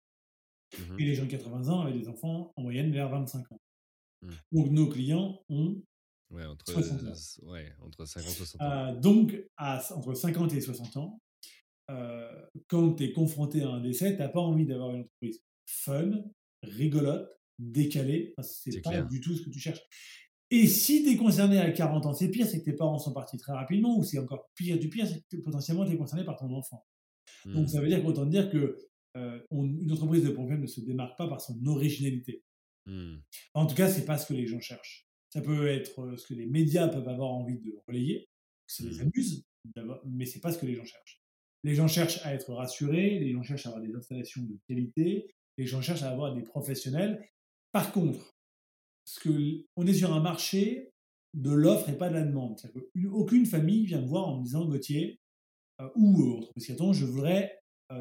Mmh 0.78 1.00
et 1.00 1.04
les 1.04 1.14
gens 1.14 1.24
de 1.24 1.30
80 1.30 1.68
ans 1.68 1.80
avaient 1.82 1.98
des 1.98 2.08
enfants 2.08 2.52
en 2.56 2.62
moyenne 2.62 2.90
vers 2.92 3.10
25 3.10 3.52
ans. 3.52 3.60
Mmh. 4.22 4.30
Donc 4.52 4.70
nos 4.70 4.88
clients 4.88 5.42
ont 5.50 5.82
ouais, 6.30 6.46
entre, 6.46 6.72
60 6.72 7.02
ans. 7.02 7.50
Ouais, 7.50 7.72
entre 7.82 8.06
50 8.06 8.30
et 8.30 8.34
60 8.34 8.62
ans. 8.62 8.72
Euh, 8.72 8.94
donc 8.98 9.36
à, 9.58 9.82
entre 9.94 10.14
50 10.14 10.54
et 10.54 10.60
60 10.60 10.96
ans, 10.96 11.20
euh, 11.90 12.46
quand 12.68 12.94
tu 12.94 13.04
es 13.04 13.12
confronté 13.12 13.62
à 13.62 13.68
un 13.68 13.80
décès, 13.80 14.14
tu 14.14 14.18
n'as 14.18 14.28
pas 14.28 14.40
envie 14.40 14.64
d'avoir 14.64 14.94
une 14.94 15.00
entreprise 15.00 15.42
fun, 15.66 16.10
rigolote, 16.62 17.28
décalée. 17.58 18.34
c'est 18.40 18.80
pas 18.80 19.02
du 19.02 19.20
tout 19.20 19.36
ce 19.36 19.42
que 19.42 19.50
tu 19.50 19.58
cherches. 19.58 19.82
Et 20.54 20.66
si 20.66 21.02
tu 21.02 21.08
es 21.08 21.16
concerné 21.16 21.58
à 21.58 21.70
40 21.70 22.04
ans, 22.04 22.12
c'est 22.12 22.28
pire, 22.28 22.46
c'est 22.46 22.60
que 22.60 22.66
tes 22.66 22.76
parents 22.76 22.98
sont 22.98 23.14
partis 23.14 23.38
très 23.38 23.54
rapidement, 23.54 23.96
ou 23.96 24.04
c'est 24.04 24.18
encore 24.18 24.50
pire 24.54 24.78
du 24.78 24.90
pire, 24.90 25.06
c'est 25.06 25.22
que 25.30 25.42
potentiellement 25.42 25.86
tu 25.86 25.92
es 25.92 25.96
concerné 25.96 26.26
par 26.26 26.36
ton 26.36 26.52
enfant. 26.52 26.84
Donc 27.46 27.64
mmh. 27.64 27.68
ça 27.68 27.80
veut 27.80 27.88
dire 27.88 28.04
qu'autant 28.04 28.26
dire 28.26 28.50
que 28.50 28.76
euh, 29.16 29.40
une 29.50 29.90
entreprise 29.90 30.24
de 30.24 30.28
pompiers 30.28 30.58
ne 30.58 30.66
se 30.66 30.82
démarque 30.82 31.16
pas 31.16 31.26
par 31.26 31.40
son 31.40 31.58
originalité. 31.64 32.44
Mmh. 32.84 33.14
En 33.54 33.66
tout 33.66 33.74
cas, 33.74 33.88
c'est 33.88 34.04
pas 34.04 34.18
ce 34.18 34.26
que 34.26 34.34
les 34.34 34.46
gens 34.46 34.60
cherchent. 34.60 35.08
Ça 35.30 35.40
peut 35.40 35.68
être 35.68 36.02
euh, 36.02 36.18
ce 36.18 36.26
que 36.26 36.34
les 36.34 36.44
médias 36.44 36.86
peuvent 36.86 37.08
avoir 37.08 37.30
envie 37.30 37.58
de 37.58 37.74
relayer, 37.88 38.28
ça 38.66 38.84
les 38.84 38.96
mmh. 38.96 39.00
amuse, 39.00 39.46
mais 40.04 40.26
c'est 40.26 40.40
pas 40.40 40.52
ce 40.52 40.58
que 40.58 40.66
les 40.66 40.74
gens 40.74 40.84
cherchent. 40.84 41.22
Les 41.64 41.74
gens 41.74 41.88
cherchent 41.88 42.20
à 42.26 42.34
être 42.34 42.52
rassurés, 42.52 43.18
les 43.20 43.32
gens 43.32 43.42
cherchent 43.42 43.64
à 43.64 43.70
avoir 43.70 43.82
des 43.82 43.94
installations 43.94 44.42
de 44.42 44.58
qualité, 44.68 45.34
les 45.56 45.66
gens 45.66 45.80
cherchent 45.80 46.02
à 46.02 46.10
avoir 46.10 46.34
des 46.34 46.42
professionnels. 46.42 47.26
Par 47.72 47.90
contre, 47.90 48.31
ce 49.14 49.20
que, 49.20 49.64
on 49.76 49.86
est 49.86 49.94
sur 49.94 50.12
un 50.12 50.20
marché 50.20 50.90
de 51.34 51.50
l'offre 51.50 51.88
et 51.88 51.96
pas 51.96 52.08
de 52.08 52.14
la 52.14 52.24
demande. 52.24 52.58
Aucune 53.10 53.46
famille 53.46 53.86
vient 53.86 54.00
me 54.00 54.06
voir 54.06 54.28
en 54.28 54.38
me 54.38 54.44
disant 54.44 54.66
Gauthier, 54.66 55.20
euh, 55.80 55.88
ou 55.96 56.22
euh, 56.22 56.38
entreprise 56.38 56.92
je 56.92 57.04
voudrais 57.04 57.58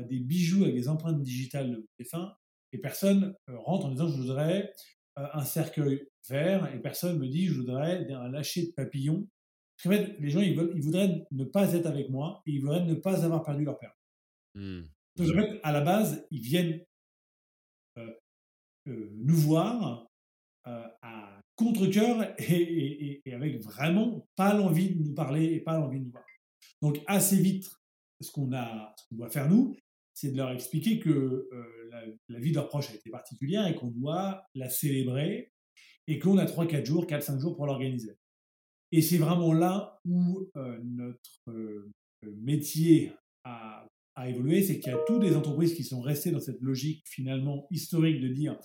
des 0.07 0.19
bijoux 0.19 0.63
avec 0.63 0.75
des 0.75 0.87
empreintes 0.87 1.21
digitales 1.21 1.69
de 1.69 1.85
défunt 1.99 2.33
et 2.73 2.77
personne 2.77 3.35
euh, 3.49 3.57
rentre 3.57 3.85
en 3.85 3.91
disant 3.91 4.07
je 4.07 4.17
voudrais 4.17 4.73
euh, 5.17 5.27
un 5.33 5.43
cercueil 5.43 6.07
vert 6.29 6.73
et 6.73 6.79
personne 6.79 7.17
me 7.19 7.27
dit 7.27 7.47
je 7.47 7.59
voudrais 7.59 8.09
un 8.11 8.29
lâcher 8.29 8.67
de 8.67 8.71
papillon. 8.71 9.27
Parce 9.75 9.97
qu'en 9.97 10.05
fait, 10.05 10.15
les 10.19 10.29
gens, 10.29 10.41
ils, 10.41 10.55
veulent, 10.55 10.71
ils 10.75 10.81
voudraient 10.81 11.25
ne 11.31 11.43
pas 11.43 11.73
être 11.73 11.87
avec 11.87 12.09
moi 12.09 12.41
et 12.45 12.51
ils 12.51 12.61
voudraient 12.61 12.85
ne 12.85 12.93
pas 12.93 13.25
avoir 13.25 13.43
perdu 13.43 13.65
leur 13.65 13.77
père. 13.79 13.93
Mmh. 14.55 14.81
Donc, 15.17 15.29
en 15.29 15.33
fait, 15.33 15.59
à 15.63 15.71
la 15.71 15.81
base, 15.81 16.25
ils 16.31 16.41
viennent 16.41 16.83
euh, 17.97 18.13
nous 18.85 19.35
voir 19.35 20.07
à 20.65 21.41
contre-coeur 21.55 22.33
et, 22.39 23.21
avec 23.31 23.61
vraiment 23.61 24.27
pas 24.35 24.53
l'envie 24.53 24.95
de 24.95 25.03
nous 25.03 25.13
parler 25.13 25.45
et 25.45 25.59
pas 25.59 25.77
l'envie 25.77 25.99
de 25.99 26.05
nous 26.05 26.11
voir. 26.11 26.25
Donc, 26.81 26.99
assez 27.07 27.37
vite, 27.37 27.69
ce 28.19 28.31
qu'on 28.31 28.47
doit 28.47 29.29
faire 29.29 29.49
nous, 29.49 29.75
c'est 30.13 30.31
de 30.31 30.37
leur 30.37 30.51
expliquer 30.51 30.99
que 30.99 31.09
euh, 31.09 32.13
la, 32.29 32.39
vie 32.39 32.51
de 32.51 32.55
leurs 32.55 32.67
proches 32.67 32.91
a 32.91 32.95
été 32.95 33.09
particulière 33.09 33.67
et 33.67 33.75
qu'on 33.75 33.87
doit 33.87 34.43
la 34.55 34.69
célébrer 34.69 35.51
et 36.07 36.19
qu'on 36.19 36.37
a 36.37 36.45
3-4 36.45 36.85
jours, 36.85 37.05
4-5 37.05 37.39
jours 37.39 37.55
pour 37.55 37.65
l'organiser. 37.65 38.17
Et 38.91 39.01
c'est 39.01 39.17
vraiment 39.17 39.53
là 39.53 39.99
où 40.05 40.49
euh, 40.57 40.79
notre 40.83 41.49
euh, 41.49 41.91
métier 42.41 43.13
a, 43.45 43.87
a 44.15 44.29
évolué, 44.29 44.61
c'est 44.61 44.79
qu'il 44.79 44.91
y 44.91 44.95
a 44.95 45.03
toutes 45.07 45.21
des 45.21 45.35
entreprises 45.35 45.73
qui 45.73 45.83
sont 45.83 46.01
restées 46.01 46.31
dans 46.31 46.39
cette 46.39 46.61
logique 46.61 47.03
finalement 47.07 47.67
historique 47.71 48.19
de 48.21 48.27
dire, 48.27 48.59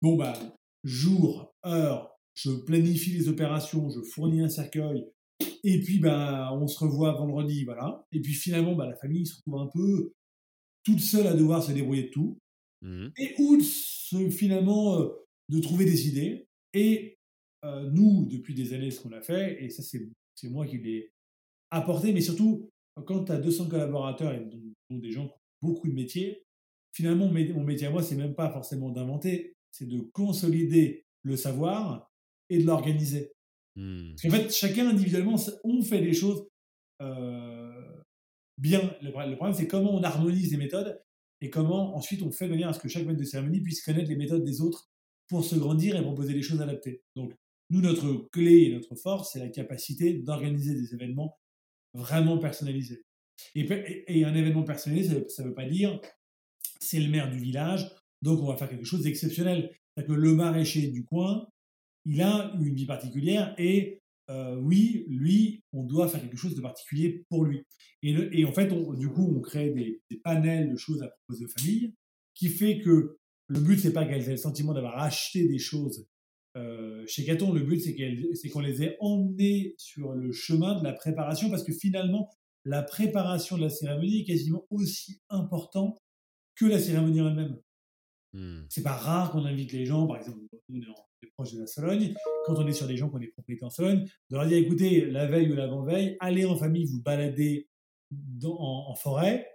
bon 0.00 0.16
bah, 0.16 0.34
jour, 0.84 1.54
heure, 1.64 2.10
je 2.34 2.50
planifie 2.50 3.10
les 3.10 3.28
opérations, 3.28 3.90
je 3.90 4.00
fournis 4.00 4.42
un 4.42 4.48
cercueil, 4.48 5.04
et 5.64 5.80
puis 5.80 5.98
bah, 5.98 6.50
on 6.54 6.66
se 6.66 6.78
revoit 6.78 7.12
vendredi, 7.12 7.64
voilà. 7.64 8.06
Et 8.12 8.20
puis 8.20 8.32
finalement, 8.32 8.74
bah, 8.74 8.86
la 8.86 8.96
famille 8.96 9.26
se 9.26 9.36
retrouve 9.36 9.60
un 9.60 9.70
peu 9.72 10.12
toute 10.84 11.00
seule 11.00 11.26
à 11.26 11.34
devoir 11.34 11.62
se 11.62 11.72
débrouiller 11.72 12.04
de 12.04 12.10
tout, 12.10 12.38
mmh 12.82 13.08
et 13.18 13.34
ou 13.38 13.60
finalement 14.30 15.00
euh, 15.00 15.08
de 15.50 15.60
trouver 15.60 15.84
des 15.84 16.08
idées. 16.08 16.46
Et 16.72 17.18
euh, 17.64 17.90
nous, 17.90 18.26
depuis 18.30 18.54
des 18.54 18.72
années, 18.72 18.90
ce 18.90 19.00
qu'on 19.00 19.12
a 19.12 19.20
fait, 19.20 19.62
et 19.62 19.70
ça 19.70 19.82
c'est 19.82 20.48
moi 20.48 20.66
qui 20.66 20.78
l'ai 20.78 21.10
apporté, 21.70 22.12
mais 22.12 22.20
surtout, 22.20 22.70
quand 23.06 23.24
tu 23.24 23.32
as 23.32 23.38
200 23.38 23.68
collaborateurs 23.68 24.32
et 24.32 24.40
donc, 24.40 25.00
des 25.00 25.10
gens 25.10 25.26
qui 25.26 25.32
ont 25.32 25.68
beaucoup 25.68 25.88
de 25.88 25.94
métiers, 25.94 26.42
finalement, 26.92 27.26
mon 27.26 27.64
métier 27.64 27.86
à 27.86 27.90
moi, 27.90 28.02
c'est 28.02 28.16
même 28.16 28.34
pas 28.34 28.50
forcément 28.50 28.90
d'inventer, 28.90 29.54
c'est 29.70 29.88
de 29.88 30.00
consolider 30.12 31.06
le 31.22 31.36
savoir 31.36 32.10
et 32.48 32.58
de 32.58 32.66
l'organiser. 32.66 33.32
Mmh. 33.76 34.10
Parce 34.10 34.22
qu'en 34.22 34.30
fait, 34.30 34.52
chacun 34.52 34.88
individuellement, 34.88 35.36
on 35.64 35.82
fait 35.82 36.00
des 36.00 36.12
choses 36.14 36.46
bien. 38.58 38.94
Le, 39.02 39.10
problème, 39.10 39.54
c'est 39.54 39.66
comment 39.66 39.94
on 39.94 40.02
harmonise 40.02 40.52
les 40.52 40.58
méthodes 40.58 41.00
et 41.40 41.50
comment 41.50 41.96
ensuite 41.96 42.22
on 42.22 42.30
fait 42.30 42.46
de 42.46 42.50
manière 42.50 42.68
à 42.68 42.72
ce 42.72 42.80
que 42.80 42.88
chaque 42.88 43.06
maître 43.06 43.18
de 43.18 43.24
cérémonie 43.24 43.60
puisse 43.60 43.82
connaître 43.82 44.08
les 44.08 44.16
méthodes 44.16 44.44
des 44.44 44.60
autres 44.60 44.90
pour 45.28 45.44
se 45.44 45.56
grandir 45.56 45.96
et 45.96 46.02
proposer 46.02 46.34
des 46.34 46.42
choses 46.42 46.60
adaptées. 46.60 47.02
Donc, 47.16 47.34
nous, 47.70 47.80
notre 47.80 48.28
clé 48.30 48.64
et 48.64 48.74
notre 48.74 48.96
force, 48.96 49.32
c'est 49.32 49.38
la 49.38 49.48
capacité 49.48 50.14
d'organiser 50.14 50.74
des 50.74 50.92
événements 50.92 51.38
vraiment 51.94 52.38
personnalisés. 52.38 53.04
Et, 53.54 54.24
un 54.24 54.34
événement 54.34 54.64
personnalisé, 54.64 55.24
ça 55.28 55.42
ne 55.42 55.48
veut 55.48 55.54
pas 55.54 55.66
dire 55.66 55.98
c'est 56.80 57.00
le 57.00 57.08
maire 57.08 57.30
du 57.30 57.38
village, 57.38 57.90
donc 58.22 58.40
on 58.42 58.46
va 58.46 58.56
faire 58.56 58.68
quelque 58.68 58.84
chose 58.84 59.02
d'exceptionnel. 59.02 59.70
que 59.96 60.12
le 60.12 60.34
maraîcher 60.34 60.88
du 60.88 61.04
coin, 61.04 61.46
il 62.04 62.22
a 62.22 62.52
une 62.58 62.74
vie 62.74 62.86
particulière 62.86 63.54
et 63.58 64.00
euh, 64.30 64.56
oui, 64.56 65.04
lui, 65.08 65.64
on 65.72 65.82
doit 65.82 66.08
faire 66.08 66.20
quelque 66.20 66.36
chose 66.36 66.54
de 66.54 66.60
particulier 66.60 67.24
pour 67.28 67.44
lui. 67.44 67.66
Et, 68.02 68.44
en 68.44 68.52
fait, 68.52 68.68
du 68.96 69.08
coup, 69.08 69.34
on 69.36 69.40
crée 69.40 69.70
des, 69.70 70.00
panels 70.22 70.70
de 70.70 70.76
choses 70.76 71.02
à 71.02 71.08
proposer 71.08 71.46
aux 71.46 71.48
familles, 71.48 71.94
qui 72.34 72.48
fait 72.48 72.78
que 72.80 73.18
le 73.48 73.60
but, 73.60 73.78
c'est 73.78 73.92
pas 73.92 74.06
qu'elles 74.06 74.28
aient 74.28 74.32
le 74.32 74.36
sentiment 74.36 74.72
d'avoir 74.72 74.98
acheté 74.98 75.48
des 75.48 75.58
choses 75.58 76.06
euh, 76.56 77.04
chez 77.06 77.24
Caton. 77.24 77.52
Le 77.52 77.62
but, 77.62 77.80
c'est 77.80 78.48
qu'on 78.48 78.60
les 78.60 78.84
ait 78.84 78.96
emmenées 79.00 79.74
sur 79.76 80.12
le 80.12 80.30
chemin 80.32 80.78
de 80.78 80.84
la 80.84 80.92
préparation, 80.92 81.50
parce 81.50 81.64
que 81.64 81.72
finalement, 81.72 82.30
la 82.64 82.82
préparation 82.82 83.56
de 83.56 83.62
la 83.62 83.70
cérémonie 83.70 84.20
est 84.20 84.24
quasiment 84.24 84.64
aussi 84.70 85.20
importante 85.28 85.98
que 86.54 86.66
la 86.66 86.78
cérémonie 86.78 87.18
elle-même. 87.18 87.58
Mmh. 88.32 88.60
C'est 88.68 88.82
pas 88.82 88.94
rare 88.94 89.32
qu'on 89.32 89.44
invite 89.44 89.72
les 89.72 89.84
gens, 89.84 90.06
par 90.06 90.16
exemple, 90.16 90.38
on 90.68 90.74
est, 90.76 91.30
proche 91.34 91.52
de 91.52 91.60
la 91.60 91.66
Sologne, 91.66 92.14
quand 92.44 92.54
on 92.56 92.66
est 92.66 92.72
sur 92.72 92.86
des 92.86 92.96
gens 92.96 93.08
qui 93.08 93.16
ont 93.16 93.20
des 93.20 93.28
propriétés 93.28 93.64
en 93.64 93.70
Sologne, 93.70 94.04
de 94.30 94.36
leur 94.36 94.46
dire 94.46 94.58
écoutez, 94.58 95.06
la 95.06 95.26
veille 95.26 95.50
ou 95.50 95.54
l'avant-veille, 95.54 96.16
allez 96.20 96.44
en 96.44 96.56
famille 96.56 96.86
vous 96.86 97.02
balader 97.02 97.68
en, 98.44 98.94
forêt, 98.94 99.46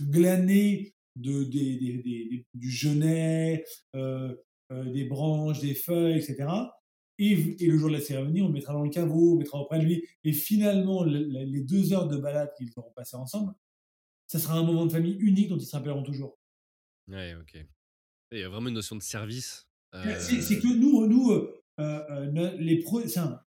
glaner 0.00 0.94
de, 1.16 1.44
du 1.44 2.70
genêt, 2.70 3.64
euh, 3.96 4.34
euh, 4.72 4.84
des 4.92 5.04
branches, 5.04 5.60
des 5.60 5.74
feuilles, 5.74 6.18
etc. 6.18 6.48
Et, 7.18 7.34
le 7.34 7.78
jour 7.78 7.88
de 7.88 7.94
la 7.94 8.00
cérémonie, 8.00 8.42
on 8.42 8.48
le 8.48 8.52
mettra 8.52 8.72
dans 8.72 8.84
le 8.84 8.90
caveau, 8.90 9.34
on 9.34 9.38
mettra 9.38 9.58
auprès 9.58 9.78
de 9.78 9.84
lui. 9.84 10.04
Et 10.24 10.32
finalement, 10.32 11.04
les 11.04 11.62
deux 11.62 11.92
heures 11.92 12.06
de 12.06 12.16
balade 12.16 12.52
qu'ils 12.56 12.70
auront 12.76 12.92
passées 12.92 13.16
ensemble, 13.16 13.54
ça 14.26 14.38
sera 14.38 14.54
un 14.54 14.62
moment 14.62 14.86
de 14.86 14.92
famille 14.92 15.16
unique 15.18 15.48
dont 15.48 15.58
ils 15.58 15.66
se 15.66 15.74
rappelleront 15.74 16.02
toujours. 16.02 16.38
Ouais, 17.08 17.34
ok. 17.34 17.66
Il 18.32 18.40
y 18.40 18.42
a 18.42 18.48
vraiment 18.48 18.68
une 18.68 18.74
notion 18.74 18.96
de 18.96 19.02
service. 19.02 19.66
C'est 19.92 19.98
euh, 19.98 20.60
que 20.60 20.76
nous, 20.76 21.06
nous 21.06 21.30
euh, 21.30 21.62
euh, 21.80 22.56
les 22.58 22.84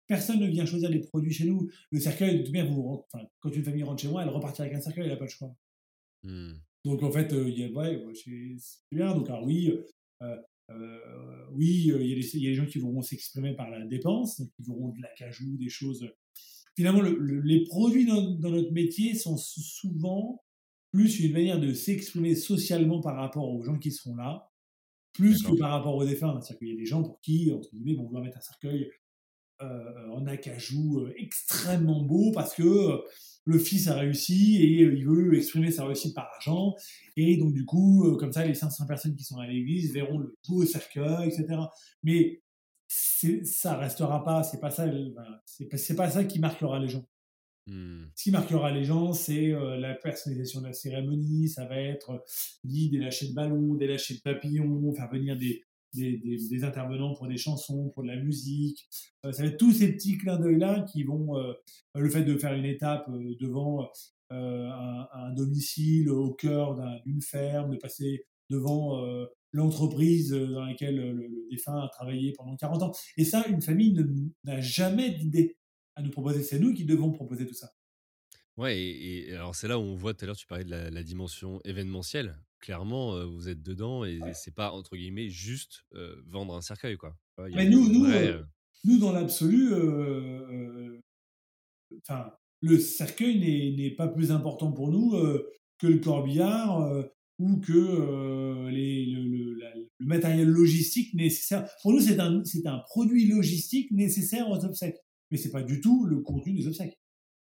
personne 0.07 0.39
ne 0.39 0.47
vient 0.47 0.65
choisir 0.65 0.89
les 0.89 0.99
produits 0.99 1.33
chez 1.33 1.45
nous. 1.45 1.67
Le 1.91 1.99
cercueil, 1.99 2.43
tout 2.43 2.51
bien, 2.51 2.65
vous, 2.65 3.03
quand 3.39 3.49
une 3.49 3.63
famille 3.63 3.83
rentre 3.83 4.01
chez 4.01 4.07
moi, 4.07 4.23
elle 4.23 4.29
repartira 4.29 4.65
avec 4.65 4.77
un 4.77 4.81
cercueil, 4.81 5.05
elle 5.05 5.11
n'a 5.11 5.17
pas 5.17 5.25
le 5.25 5.29
choix. 5.29 5.55
Mmh. 6.23 6.53
Donc 6.85 7.03
en 7.03 7.11
fait, 7.11 7.33
il 7.33 7.57
y 7.57 7.63
a, 7.63 7.69
ouais, 7.69 8.03
c'est 8.13 8.95
bien. 8.95 9.13
Donc 9.15 9.29
alors 9.29 9.43
oui, 9.43 9.73
oui, 10.69 11.67
il 11.67 11.85
y, 11.85 12.39
y, 12.39 12.47
a 12.47 12.49
des 12.49 12.53
gens 12.53 12.65
qui 12.65 12.77
vont 12.77 13.01
s'exprimer 13.01 13.55
par 13.55 13.69
la 13.69 13.83
dépense, 13.85 14.41
ils 14.59 14.69
auront 14.69 14.89
de 14.89 15.01
la 15.01 15.09
cajou, 15.17 15.57
des 15.57 15.69
choses. 15.69 16.07
Finalement, 16.75 17.01
les 17.01 17.63
produits 17.65 18.05
dans, 18.05 18.35
dans, 18.35 18.51
notre 18.51 18.71
métier 18.71 19.15
sont 19.15 19.35
souvent 19.35 20.43
plus 20.91 21.19
une 21.19 21.33
manière 21.33 21.59
de 21.59 21.73
s'exprimer 21.73 22.35
socialement 22.35 23.01
par 23.01 23.15
rapport 23.15 23.49
aux 23.49 23.63
gens 23.63 23.77
qui 23.77 23.91
seront 23.91 24.15
là, 24.15 24.46
plus 25.17 25.43
que 25.43 25.57
par 25.57 25.71
rapport 25.71 25.95
aux 25.95 26.05
défunts. 26.05 26.39
C'est-à-dire 26.41 26.59
qu'il 26.59 26.69
y 26.69 26.73
a 26.73 26.77
des 26.77 26.85
gens 26.85 27.03
pour 27.03 27.19
qui, 27.21 27.51
entre 27.51 27.69
guillemets, 27.71 27.95
vont 27.95 28.05
vouloir 28.05 28.23
mettre 28.23 28.37
un 28.37 28.41
cercueil 28.41 28.89
euh, 29.61 30.09
en 30.11 30.27
acajou 30.27 30.99
euh, 30.99 31.13
extrêmement 31.17 32.03
beau 32.03 32.31
parce 32.31 32.53
que 32.53 32.61
euh, 32.61 32.97
le 33.45 33.57
fils 33.57 33.87
a 33.87 33.95
réussi 33.95 34.57
et 34.57 34.83
il 34.83 35.03
veut 35.03 35.35
exprimer 35.35 35.71
sa 35.71 35.85
réussite 35.85 36.13
par 36.13 36.29
l'argent. 36.31 36.75
Et 37.15 37.37
donc, 37.37 37.53
du 37.53 37.65
coup, 37.65 38.15
comme 38.19 38.31
ça, 38.31 38.45
les 38.45 38.53
500 38.53 38.85
personnes 38.85 39.15
qui 39.15 39.23
sont 39.23 39.39
à 39.39 39.47
l'église 39.47 39.93
verront 39.93 40.19
le 40.19 40.35
beau 40.47 40.63
cercueil, 40.63 41.29
etc. 41.29 41.59
Mais 42.03 42.43
ça 42.87 43.77
restera 43.77 44.23
pas, 44.23 44.43
c'est 44.43 44.59
pas 44.59 44.69
ça, 44.69 44.85
c'est 45.45 45.95
pas 45.95 46.09
ça 46.09 46.23
qui 46.23 46.39
marquera 46.39 46.79
les 46.79 46.89
gens. 46.89 47.07
Mmh. 47.67 48.05
Ce 48.15 48.23
qui 48.23 48.31
marquera 48.31 48.71
les 48.71 48.85
gens, 48.85 49.11
c'est 49.11 49.51
euh, 49.51 49.75
la 49.77 49.93
personnalisation 49.93 50.61
de 50.61 50.67
la 50.67 50.73
cérémonie, 50.73 51.49
ça 51.49 51.65
va 51.65 51.77
être 51.77 52.11
euh, 52.11 52.19
des 52.63 52.97
lâchers 52.97 53.27
de 53.27 53.33
ballons, 53.33 53.75
des 53.75 53.87
lâchers 53.87 54.15
de 54.15 54.21
papillons, 54.21 54.93
faire 54.93 55.09
venir 55.11 55.37
des, 55.37 55.63
intervenants 56.63 57.13
pour 57.13 57.27
des 57.27 57.37
chansons, 57.37 57.89
pour 57.89 58.03
de 58.03 58.07
la 58.07 58.15
musique. 58.15 58.87
Euh, 59.25 59.33
ça 59.33 59.43
va 59.43 59.49
être 59.49 59.57
tous 59.57 59.73
ces 59.73 59.91
petits 59.93 60.17
clins 60.17 60.39
d'œil-là 60.39 60.85
qui 60.91 61.03
vont, 61.03 61.35
le 61.95 62.09
fait 62.09 62.23
de 62.23 62.37
faire 62.37 62.53
une 62.53 62.65
étape 62.65 63.09
devant 63.41 63.89
un, 64.29 65.07
un, 65.13 65.33
domicile 65.33 66.09
au 66.09 66.33
cœur 66.33 66.79
d'une 67.05 67.21
ferme, 67.21 67.71
de 67.71 67.77
passer 67.77 68.25
devant 68.49 69.01
l'entreprise 69.51 70.31
dans 70.31 70.65
laquelle 70.65 70.95
le, 70.95 71.47
défunt 71.51 71.81
a 71.83 71.89
travaillé 71.89 72.33
pendant 72.37 72.55
40 72.55 72.83
ans. 72.83 72.91
Et 73.17 73.25
ça, 73.25 73.45
une 73.47 73.61
famille 73.61 73.97
n'a 74.45 74.61
jamais 74.61 75.09
d'idée 75.09 75.57
à 75.97 76.03
nous 76.03 76.11
proposer. 76.11 76.43
C'est 76.43 76.59
nous 76.59 76.73
qui 76.73 76.85
devons 76.85 77.11
proposer 77.11 77.45
tout 77.45 77.55
ça. 77.55 77.73
Ouais, 78.55 78.79
et, 78.79 79.33
alors 79.33 79.55
c'est 79.55 79.67
là 79.67 79.77
où 79.77 79.83
on 79.83 79.95
voit 79.95 80.13
tout 80.13 80.25
à 80.25 80.27
l'heure, 80.27 80.37
tu 80.37 80.47
parlais 80.47 80.63
de 80.63 80.69
la, 80.71 81.03
dimension 81.03 81.59
événementielle. 81.63 82.37
Clairement, 82.59 83.15
euh, 83.15 83.25
vous 83.25 83.49
êtes 83.49 83.61
dedans 83.61 84.03
et 84.03 84.19
c'est 84.33 84.53
pas, 84.53 84.71
entre 84.71 84.95
guillemets, 84.95 85.29
juste 85.29 85.83
euh, 85.93 86.15
vendre 86.27 86.55
un 86.55 86.61
cercueil, 86.61 86.97
quoi. 86.97 87.15
Mais 87.37 87.69
nous, 87.69 87.87
nous, 87.91 88.05
euh, 88.05 88.41
nous, 88.83 88.97
dans 88.97 89.11
l'absolu, 89.11 89.73
enfin, 92.01 92.31
le 92.61 92.79
cercueil 92.79 93.75
n'est 93.75 93.91
pas 93.91 94.07
plus 94.07 94.31
important 94.31 94.71
pour 94.71 94.89
nous 94.89 95.11
que 95.77 95.85
le 95.85 95.99
corbillard 95.99 97.05
ou 97.37 97.59
que 97.59 98.69
les, 98.69 99.05
le, 99.05 99.53
le, 99.53 100.05
matériel 100.07 100.47
logistique 100.47 101.13
nécessaire. 101.13 101.69
Pour 101.83 101.93
nous, 101.93 101.99
c'est 101.99 102.19
un, 102.19 102.41
un 102.65 102.79
produit 102.89 103.27
logistique 103.27 103.91
nécessaire 103.91 104.49
aux 104.49 104.65
obsèques 104.65 104.97
mais 105.31 105.37
c'est 105.37 105.51
pas 105.51 105.63
du 105.63 105.81
tout 105.81 106.05
le 106.05 106.21
contenu 106.21 106.53
des 106.53 106.67
obsèques. 106.67 106.97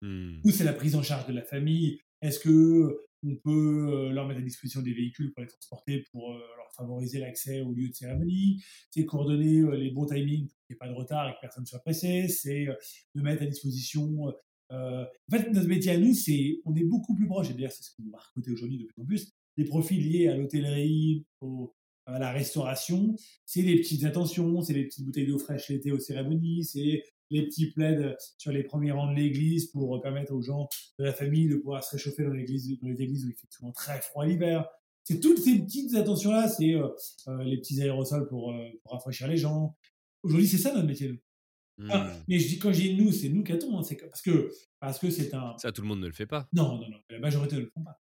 Mmh. 0.02 0.40
Ou 0.44 0.50
c'est 0.50 0.64
la 0.64 0.72
prise 0.72 0.94
en 0.94 1.02
charge 1.02 1.26
de 1.26 1.32
la 1.32 1.42
famille. 1.42 2.00
Est-ce 2.22 2.38
que 2.38 3.08
on 3.24 3.34
peut 3.36 3.88
euh, 3.88 4.12
leur 4.12 4.26
mettre 4.26 4.40
à 4.40 4.42
disposition 4.42 4.80
des 4.80 4.92
véhicules 4.92 5.32
pour 5.32 5.42
les 5.42 5.48
transporter, 5.48 6.04
pour 6.12 6.32
euh, 6.32 6.38
leur 6.56 6.72
favoriser 6.76 7.18
l'accès 7.18 7.60
au 7.62 7.72
lieu 7.72 7.88
de 7.88 7.94
cérémonie? 7.94 8.62
C'est 8.90 9.04
coordonner 9.04 9.60
euh, 9.60 9.76
les 9.76 9.90
bons 9.90 10.06
timings 10.06 10.46
pour 10.46 10.56
qu'il 10.66 10.74
n'y 10.74 10.76
ait 10.76 10.78
pas 10.78 10.88
de 10.88 10.94
retard 10.94 11.28
et 11.28 11.32
que 11.32 11.38
personne 11.40 11.62
ne 11.64 11.66
soit 11.66 11.80
pressé. 11.80 12.28
C'est 12.28 12.66
de 13.14 13.22
mettre 13.22 13.42
à 13.42 13.46
disposition. 13.46 14.28
en 14.70 15.06
fait, 15.30 15.50
notre 15.50 15.68
métier 15.68 15.92
à 15.92 15.98
nous, 15.98 16.14
c'est 16.14 16.60
on 16.64 16.74
est 16.74 16.84
beaucoup 16.84 17.14
plus 17.14 17.26
proche. 17.26 17.50
Et 17.50 17.54
d'ailleurs, 17.54 17.72
c'est 17.72 17.82
ce 17.82 17.90
qu'on 17.96 18.10
va 18.10 18.18
recruter 18.18 18.52
aujourd'hui 18.52 18.78
de 18.78 18.84
plus 18.84 19.02
en 19.02 19.06
plus. 19.06 19.32
Des 19.56 19.64
profils 19.64 20.00
liés 20.00 20.28
à 20.28 20.36
l'hôtellerie, 20.36 21.26
à 22.06 22.18
la 22.18 22.30
restauration, 22.30 23.16
c'est 23.44 23.62
des 23.62 23.76
petites 23.76 24.04
attentions, 24.04 24.62
c'est 24.62 24.72
des 24.72 24.84
petites 24.84 25.04
bouteilles 25.04 25.26
d'eau 25.26 25.38
fraîche 25.38 25.68
l'été 25.68 25.90
aux 25.90 25.98
cérémonies, 25.98 26.64
c'est 26.64 27.02
les 27.30 27.46
petits 27.46 27.70
plaids 27.70 28.16
sur 28.38 28.52
les 28.52 28.62
premiers 28.62 28.92
rangs 28.92 29.10
de 29.10 29.16
l'église 29.16 29.66
pour 29.66 30.00
permettre 30.00 30.32
aux 30.32 30.42
gens 30.42 30.68
de 30.98 31.04
la 31.04 31.12
famille 31.12 31.48
de 31.48 31.56
pouvoir 31.56 31.84
se 31.84 31.96
réchauffer 31.96 32.24
dans, 32.24 32.32
l'église, 32.32 32.78
dans 32.80 32.88
les 32.88 33.02
églises 33.02 33.24
où 33.24 33.28
il 33.28 33.34
fait 33.34 33.46
souvent 33.50 33.72
très 33.72 34.00
froid 34.00 34.24
l'hiver. 34.26 34.68
C'est 35.08 35.20
toutes 35.20 35.38
ces 35.38 35.58
petites 35.58 35.94
attentions-là, 35.94 36.48
c'est 36.48 36.74
euh, 36.74 36.88
euh, 37.28 37.42
les 37.42 37.56
petits 37.56 37.80
aérosols 37.80 38.28
pour, 38.28 38.52
euh, 38.52 38.68
pour, 38.82 38.92
rafraîchir 38.92 39.26
les 39.26 39.38
gens. 39.38 39.74
Aujourd'hui, 40.22 40.46
c'est 40.46 40.58
ça 40.58 40.74
notre 40.74 40.86
métier. 40.86 41.22
Mmh. 41.78 41.90
mais 42.28 42.38
je 42.38 42.48
dis, 42.48 42.58
quand 42.58 42.72
je 42.72 42.80
dis 42.82 42.94
nous, 42.94 43.10
c'est 43.10 43.30
nous 43.30 43.42
qui 43.42 43.52
hein, 43.52 43.82
c'est 43.82 43.96
parce 43.96 44.20
que 44.20 44.52
parce 44.80 44.98
que 44.98 45.08
c'est 45.08 45.32
un. 45.32 45.56
Ça, 45.56 45.72
tout 45.72 45.80
le 45.80 45.88
monde 45.88 46.00
ne 46.00 46.08
le 46.08 46.12
fait 46.12 46.26
pas. 46.26 46.46
Non, 46.52 46.76
non, 46.76 46.90
non. 46.90 46.98
La 47.08 47.20
majorité 47.20 47.56
ne 47.56 47.60
le 47.60 47.70
font 47.72 47.82
pas. 47.82 47.98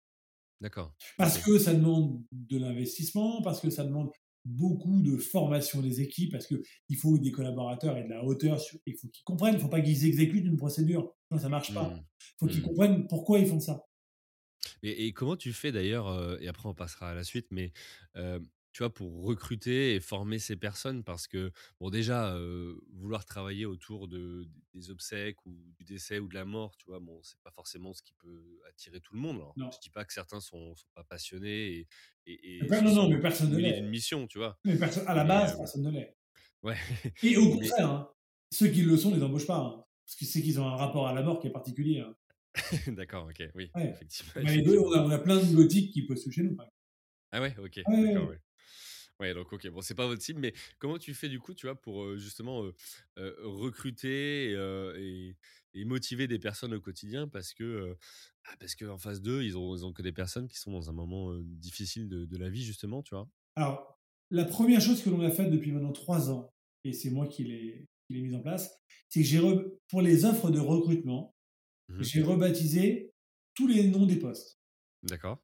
D'accord. 0.61 0.95
Parce 1.19 1.39
que 1.39 1.59
ça 1.59 1.75
demande 1.75 2.23
de 2.31 2.59
l'investissement, 2.59 3.43
parce 3.43 3.61
que 3.61 3.69
ça 3.69 3.83
demande 3.83 4.11
beaucoup 4.45 5.03
de 5.03 5.17
formation 5.17 5.81
des 5.81 6.01
équipes 6.01 6.33
parce 6.33 6.47
qu'il 6.47 6.97
faut 6.97 7.19
des 7.19 7.31
collaborateurs 7.31 7.97
et 7.97 8.05
de 8.05 8.09
la 8.09 8.25
hauteur. 8.25 8.61
il 8.87 8.97
faut 8.97 9.09
qu'ils 9.09 9.25
comprennent. 9.25 9.55
Il 9.55 9.59
ne 9.59 9.63
faut 9.63 9.69
pas 9.69 9.81
qu'ils 9.81 10.07
exécutent 10.07 10.45
une 10.45 10.57
procédure. 10.57 11.15
Non, 11.31 11.39
ça 11.39 11.47
ne 11.47 11.51
marche 11.51 11.73
pas. 11.73 11.93
Il 11.93 12.01
mmh. 12.01 12.05
faut 12.39 12.47
qu'ils 12.47 12.61
mmh. 12.61 12.65
comprennent 12.65 13.07
pourquoi 13.07 13.39
ils 13.39 13.47
font 13.47 13.61
ça. 13.61 13.85
Et, 14.83 15.13
comment 15.13 15.37
tu 15.37 15.53
fais 15.53 15.73
d'ailleurs, 15.73 16.09
euh, 16.09 16.37
et 16.41 16.49
après 16.49 16.69
on 16.69 16.75
passera 16.75 17.11
à 17.11 17.15
la 17.15 17.25
suite, 17.25 17.47
mais 17.51 17.73
euh, 18.17 18.39
tu 18.73 18.83
vois, 18.83 18.93
pour 18.93 19.25
recruter 19.25 19.95
et 19.95 20.01
former 20.01 20.39
ces 20.39 20.57
personnes 20.57 21.05
Parce 21.05 21.27
que, 21.27 21.53
bon, 21.81 21.91
déjà, 21.91 22.37
vouloir 22.93 23.25
travailler 23.25 23.67
autour 23.67 24.09
de, 24.09 24.49
des 24.75 24.91
obsèques 24.91 25.45
ou 25.47 25.57
du 25.77 25.85
décès 25.85 26.19
ou 26.19 26.29
de 26.29 26.35
la 26.35 26.45
mort, 26.45 26.77
tu 26.77 26.87
vois, 26.87 27.01
bon, 27.01 27.21
c'est 27.23 27.39
pas 27.43 27.51
forcément 27.51 27.93
ce 27.93 28.03
qui 28.03 28.15
peut 28.15 28.61
attirer 28.69 29.01
tout 29.01 29.15
le 29.15 29.21
monde. 29.21 29.37
Alors, 29.37 29.73
je 29.73 29.79
dis 29.81 29.91
pas 29.91 30.05
que 30.05 30.13
certains 30.13 30.41
sont, 30.41 30.75
sont 30.75 30.89
pas 30.95 31.05
passionnés 31.05 31.87
et. 32.27 32.59
et, 32.61 32.61
non, 32.83 32.95
non, 32.95 33.09
mais 33.09 33.21
personne 33.21 33.51
ne 33.51 33.59
l'est. 33.59 33.79
une 33.79 33.91
mission, 33.91 34.27
tu 34.27 34.39
vois. 34.39 34.59
Mais 34.65 34.79
à 35.07 35.15
la 35.15 35.25
base, 35.25 35.57
personne 35.57 35.83
ne 35.83 35.91
l'est. 35.91 36.17
Ouais. 36.63 36.77
Et 37.23 37.37
au 37.37 37.51
contraire, 37.51 37.91
hein, 37.91 38.11
ceux 38.51 38.69
qui 38.69 38.83
le 38.83 38.97
sont 38.97 39.11
ne 39.11 39.17
les 39.17 39.23
embauchent 39.23 39.47
pas. 39.47 39.59
Hein, 39.59 39.85
parce 40.07 40.17
que 40.17 40.25
c'est 40.25 40.43
qu'ils 40.43 40.61
ont 40.61 40.67
un 40.67 40.77
rapport 40.77 41.09
à 41.09 41.13
la 41.13 41.23
mort 41.23 41.41
qui 41.41 41.49
est 41.49 41.53
particulier. 41.53 42.01
Hein. 42.01 42.15
D'accord, 42.89 43.27
ok, 43.27 43.43
oui, 43.55 43.71
effectivement. 43.77 44.33
on, 44.37 44.93
a, 44.93 44.99
on, 45.05 45.11
a, 45.11 45.19
plein 45.19 45.37
de 45.37 45.55
gothiques 45.55 45.93
qui 45.93 46.03
postulent 46.03 46.33
chez 46.33 46.43
nous. 46.43 46.57
Ah 47.31 47.41
ouais, 47.41 47.55
ok. 47.59 47.81
d'accord, 47.87 48.29
ouais. 48.29 48.41
Ouais, 49.23 49.35
donc 49.35 49.53
OK, 49.53 49.69
bon, 49.69 49.81
c'est 49.83 49.95
pas 49.95 50.07
votre 50.07 50.23
cible, 50.23 50.41
mais 50.41 50.53
comment 50.79 50.99
tu 50.99 51.15
fais 51.15 51.29
du 51.29 51.39
coup, 51.41 51.55
tu 51.55 51.67
vois, 51.67 51.81
pour, 51.81 52.17
justement, 52.17 52.71
recruter 53.17 54.53
et 55.75 55.85
motiver 55.85 56.27
des 56.29 56.39
personnes 56.39 56.75
au 56.75 56.81
quotidien? 56.81 57.29
Parce 57.29 57.55
que, 57.55 57.97
bah, 58.45 58.57
parce 58.61 58.75
qu'en 58.75 58.99
face 58.99 59.21
d'eux, 59.23 59.43
ils 59.45 59.57
ont 59.59 59.75
ils 59.77 59.85
ont 59.85 59.93
que 59.93 60.03
des 60.03 60.13
personnes 60.13 60.49
qui 60.49 60.59
sont 60.59 60.73
dans 60.73 60.91
un 60.91 60.93
moment, 60.93 61.35
difficile 61.43 62.09
de 62.09 62.25
de 62.27 62.37
la 62.37 62.51
vie 62.51 62.65
justement, 62.65 63.03
tu 63.03 63.15
vois? 63.15 63.29
Alors, 63.57 63.99
la 64.31 64.45
première 64.45 64.81
chose 64.81 65.03
que 65.03 65.11
l'on 65.11 65.21
a 65.21 65.31
faite 65.31 65.51
depuis 65.51 65.73
maintenant 65.73 65.93
3 65.93 66.31
ans, 66.31 66.51
et 66.85 66.93
c'est 66.93 67.11
moi 67.11 67.27
qui 67.27 67.45
l'ai 67.45 67.87
qui 68.09 68.15
l'ai 68.15 68.23
mise 68.23 68.35
en 68.35 68.41
place, 68.41 68.75
c'est 69.09 69.21
que 69.21 69.27
j'ai 69.27 69.41
pour 69.89 70.03
les 70.03 70.25
offres 70.25 70.51
de 70.51 70.59
recrutement, 70.59 71.35
Mmh 71.89 72.13
j'ai 72.13 72.23
rebaptisé 72.23 73.13
tous 73.55 73.69
les 73.69 73.89
noms 73.89 74.07
des 74.07 74.19
postes. 74.19 74.61
D'accord. 75.03 75.39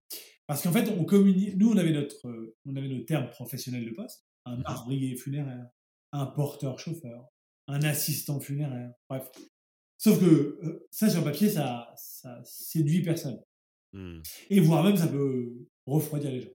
Parce 0.48 0.62
qu'en 0.62 0.72
fait, 0.72 0.88
on 0.88 1.04
communique. 1.04 1.56
Nous, 1.56 1.70
on 1.70 1.76
avait 1.76 1.92
notre, 1.92 2.26
euh, 2.26 2.56
on 2.64 2.74
avait 2.74 2.88
nos 2.88 3.04
termes 3.04 3.30
professionnels 3.30 3.84
de 3.84 3.94
poste 3.94 4.24
un 4.46 4.56
Mmh 4.56 4.62
marbrier 4.62 5.14
funéraire, 5.14 5.68
un 6.12 6.24
porteur-chauffeur, 6.24 7.28
un 7.66 7.82
assistant 7.82 8.40
funéraire, 8.40 8.90
bref. 9.10 9.30
Sauf 9.98 10.18
que 10.20 10.58
euh, 10.64 10.88
ça, 10.90 11.10
sur 11.10 11.22
papier, 11.22 11.50
ça, 11.50 11.92
ça 11.96 12.40
séduit 12.44 13.02
personne. 13.02 13.38
Mmh. 13.92 14.20
Et 14.48 14.60
voire 14.60 14.84
même, 14.84 14.96
ça 14.96 15.08
peut 15.08 15.52
refroidir 15.84 16.30
les 16.30 16.40
gens. 16.40 16.50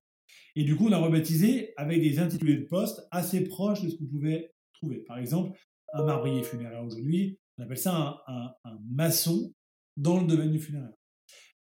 Et 0.56 0.64
du 0.64 0.76
coup, 0.76 0.88
on 0.88 0.92
a 0.92 0.98
rebaptisé 0.98 1.74
avec 1.78 2.02
des 2.02 2.18
intitulés 2.18 2.58
de 2.58 2.66
poste 2.66 3.08
assez 3.12 3.44
proches 3.44 3.84
de 3.84 3.90
ce 3.90 3.98
qu'on 3.98 4.08
pouvait 4.08 4.52
trouver. 4.74 5.04
Par 5.04 5.20
exemple, 5.20 5.56
un 5.94 6.04
marbrier 6.04 6.42
funéraire 6.42 6.84
aujourd'hui, 6.84 7.38
on 7.60 7.64
appelle 7.64 7.78
ça 7.78 7.96
un, 7.96 8.34
un, 8.34 8.56
un 8.64 8.80
maçon 8.90 9.54
dans 9.98 10.20
le 10.20 10.26
domaine 10.26 10.52
du 10.52 10.60
funéraire. 10.60 10.94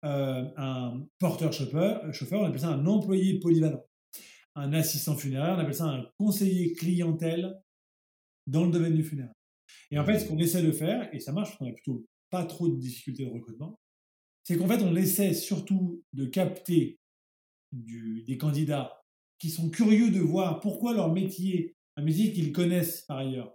Euh, 0.04 0.44
un 0.56 1.06
porteur-chauffeur, 1.18 2.12
chauffeur, 2.14 2.40
on 2.40 2.46
appelle 2.46 2.60
ça 2.60 2.68
un 2.68 2.86
employé 2.86 3.38
polyvalent. 3.38 3.84
Un 4.54 4.72
assistant 4.72 5.16
funéraire, 5.16 5.56
on 5.56 5.60
appelle 5.60 5.74
ça 5.74 5.84
un 5.84 6.06
conseiller 6.18 6.72
clientèle 6.72 7.54
dans 8.46 8.64
le 8.64 8.70
domaine 8.70 8.94
du 8.94 9.04
funéraire. 9.04 9.34
Et 9.90 9.98
en 9.98 10.04
fait, 10.04 10.18
ce 10.18 10.26
qu'on 10.26 10.38
essaie 10.38 10.62
de 10.62 10.72
faire, 10.72 11.12
et 11.14 11.20
ça 11.20 11.32
marche, 11.32 11.50
parce 11.50 11.58
qu'on 11.58 11.68
a 11.68 11.72
plutôt 11.72 12.06
pas 12.30 12.44
trop 12.44 12.68
de 12.68 12.76
difficultés 12.76 13.24
de 13.24 13.30
recrutement, 13.30 13.78
c'est 14.42 14.56
qu'en 14.56 14.66
fait, 14.66 14.82
on 14.82 14.96
essaie 14.96 15.34
surtout 15.34 16.02
de 16.12 16.24
capter 16.24 16.98
des 17.72 18.38
candidats 18.38 19.00
qui 19.38 19.50
sont 19.50 19.70
curieux 19.70 20.10
de 20.10 20.20
voir 20.20 20.60
pourquoi 20.60 20.94
leur 20.94 21.12
métier, 21.12 21.76
un 21.96 22.02
métier 22.02 22.32
qu'ils 22.32 22.52
connaissent 22.52 23.02
par 23.02 23.18
ailleurs, 23.18 23.54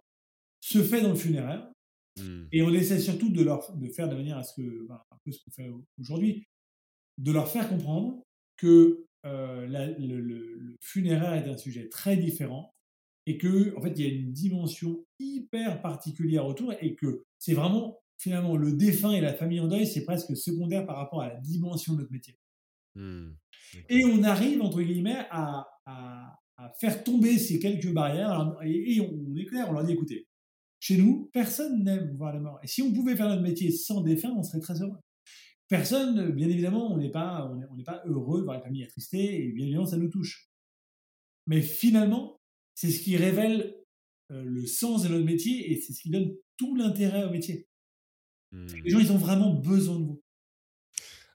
se 0.62 0.82
fait 0.82 1.02
dans 1.02 1.10
le 1.10 1.16
funéraire. 1.16 1.70
Mmh. 2.18 2.48
Et 2.52 2.62
on 2.62 2.70
essaie 2.74 3.00
surtout 3.00 3.30
de, 3.30 3.44
leur, 3.44 3.76
de 3.76 3.88
faire 3.90 4.08
de 4.08 4.16
manière 4.16 4.38
à 4.38 4.44
ce 4.44 4.54
que, 4.56 4.88
ben, 4.88 5.02
un 5.12 5.18
peu 5.24 5.32
ce 5.32 5.44
qu'on 5.44 5.52
fait 5.52 5.70
aujourd'hui, 6.00 6.48
de 7.18 7.32
leur 7.32 7.50
faire 7.50 7.68
comprendre 7.68 8.24
que 8.58 9.06
euh, 9.26 9.68
la, 9.68 9.88
le, 9.88 10.22
le, 10.22 10.56
le, 10.56 10.78
funéraire 10.82 11.34
est 11.34 11.50
un 11.50 11.58
sujet 11.58 11.90
très 11.90 12.16
différent 12.16 12.74
et 13.26 13.38
que 13.38 13.76
en 13.76 13.82
fait 13.82 13.92
il 13.98 14.06
y 14.06 14.10
a 14.10 14.14
une 14.14 14.32
dimension 14.32 15.04
hyper 15.20 15.82
particulière 15.82 16.46
autour 16.46 16.74
et 16.80 16.96
que 16.96 17.24
c'est 17.40 17.54
vraiment 17.54 18.00
finalement 18.18 18.56
le 18.56 18.74
défunt 18.74 19.12
et 19.12 19.22
la 19.22 19.34
famille 19.34 19.60
en 19.60 19.68
deuil 19.68 19.88
c'est 19.88 20.06
presque 20.06 20.38
secondaire 20.38 20.86
par 20.86 20.98
rapport 20.98 21.22
à 21.22 21.30
la 21.30 21.40
dimension 21.40 21.94
de 21.94 22.00
notre 22.00 22.12
métier. 22.12 22.38
Mmh. 22.96 23.32
Et 23.90 24.06
on 24.06 24.24
arrive 24.24 24.62
entre 24.62 24.82
guillemets 24.82 25.26
à, 25.32 25.68
à, 25.86 26.40
à, 26.58 26.72
faire 26.80 27.04
tomber 27.04 27.38
ces 27.40 27.60
quelques 27.60 27.92
barrières 27.92 28.56
et, 28.64 28.96
et 28.96 29.02
on 29.02 29.36
est 29.36 29.46
clair, 29.46 29.68
on 29.70 29.74
leur 29.74 29.84
dit 29.84 29.94
écoutez, 29.94 30.28
chez 30.86 30.98
nous, 30.98 31.32
personne 31.34 31.84
n'aime 31.84 32.16
voir 32.16 32.32
les 32.32 32.40
morts. 32.40 32.60
Et 32.62 32.68
si 32.68 32.84
on 32.84 32.94
pouvait 32.94 33.16
faire 33.16 33.28
notre 33.28 33.42
métier 33.42 33.72
sans 33.72 34.02
défunt, 34.02 34.36
on 34.38 34.44
serait 34.44 34.60
très 34.60 34.80
heureux. 34.84 35.00
Personne, 35.68 36.30
bien 36.30 36.48
évidemment, 36.48 36.94
on 36.94 36.98
n'est 36.98 37.10
pas, 37.10 37.52
on 37.72 37.76
n'est 37.76 37.84
pas 37.84 38.04
heureux 38.06 38.42
de 38.42 38.44
voir 38.44 38.58
la 38.58 38.62
famille 38.62 38.84
attristée, 38.84 39.44
et 39.44 39.52
bien 39.52 39.66
évidemment, 39.66 39.88
ça 39.88 39.98
nous 39.98 40.10
touche. 40.10 40.48
Mais 41.48 41.64
finalement, 41.64 42.40
c'est 42.76 42.92
ce 42.92 43.02
qui 43.02 43.18
révèle 43.18 43.76
euh, 44.32 44.44
le 44.44 44.68
sens 44.68 45.02
de 45.02 45.08
notre 45.08 45.26
métier 45.26 45.72
et 45.72 45.82
c'est 45.82 45.92
ce 45.92 46.02
qui 46.02 46.12
donne 46.12 46.36
tout 46.56 46.76
l'intérêt 46.76 47.24
au 47.24 47.32
métier. 47.32 47.68
Mmh. 48.52 48.68
Les 48.84 48.90
gens, 48.92 49.00
ils 49.00 49.12
ont 49.12 49.18
vraiment 49.18 49.56
besoin 49.56 50.00
de 50.00 50.06
vous. 50.06 50.22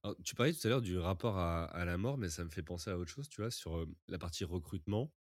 Alors, 0.05 0.17
tu 0.23 0.37
parlais 0.37 0.53
tout 0.53 0.65
à 0.65 0.71
l'heure 0.71 0.81
du 0.81 0.97
rapport 0.97 1.39
à, 1.39 1.65
à, 1.65 1.85
la 1.85 1.99
mort, 1.99 2.19
mais 2.19 2.29
ça 2.29 2.45
me 2.45 2.51
fait 2.51 2.63
penser 2.63 2.91
à 2.91 2.97
autre 2.97 3.11
chose, 3.11 3.29
tu 3.29 3.41
vois, 3.41 3.51
sur 3.51 3.79
euh, 3.79 3.89
la 4.07 4.19
partie 4.19 4.45
recrutement. 4.45 5.13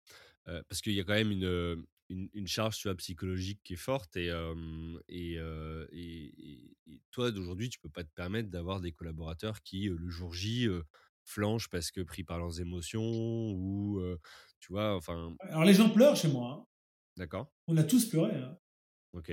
Euh, 0.46 0.62
parce 0.68 0.82
qu'il 0.82 0.92
y 0.92 1.00
a 1.00 1.04
quand 1.04 1.14
même 1.14 1.32
une, 1.32 1.84
une, 2.10 2.28
une, 2.34 2.46
charge 2.46 2.76
tu 2.76 2.88
vois, 2.88 2.96
psychologique 2.96 3.60
qui 3.64 3.74
est 3.74 3.76
forte 3.76 4.16
et, 4.16 4.30
euh, 4.30 4.54
et, 5.08 5.38
euh, 5.38 5.86
et, 5.92 6.74
et, 6.86 7.00
toi 7.10 7.30
d'aujourd'hui 7.30 7.68
tu 7.68 7.78
peux 7.78 7.88
pas 7.88 8.04
te 8.04 8.12
permettre 8.14 8.50
d'avoir 8.50 8.80
des 8.80 8.92
collaborateurs 8.92 9.62
qui 9.62 9.88
le 9.88 10.08
jour 10.08 10.34
J 10.34 10.68
flanchent 11.24 11.68
parce 11.68 11.90
que 11.90 12.00
pris 12.00 12.24
par 12.24 12.38
leurs 12.38 12.60
émotions 12.60 13.02
ou 13.02 14.02
tu 14.58 14.72
vois 14.72 14.94
enfin 14.96 15.34
alors 15.40 15.64
les 15.64 15.74
gens 15.74 15.88
pleurent 15.90 16.16
chez 16.16 16.28
moi 16.28 16.58
hein. 16.60 16.66
d'accord 17.16 17.52
on 17.68 17.76
a 17.76 17.84
tous 17.84 18.08
pleuré 18.08 18.36
hein. 18.36 18.58
ok 19.12 19.32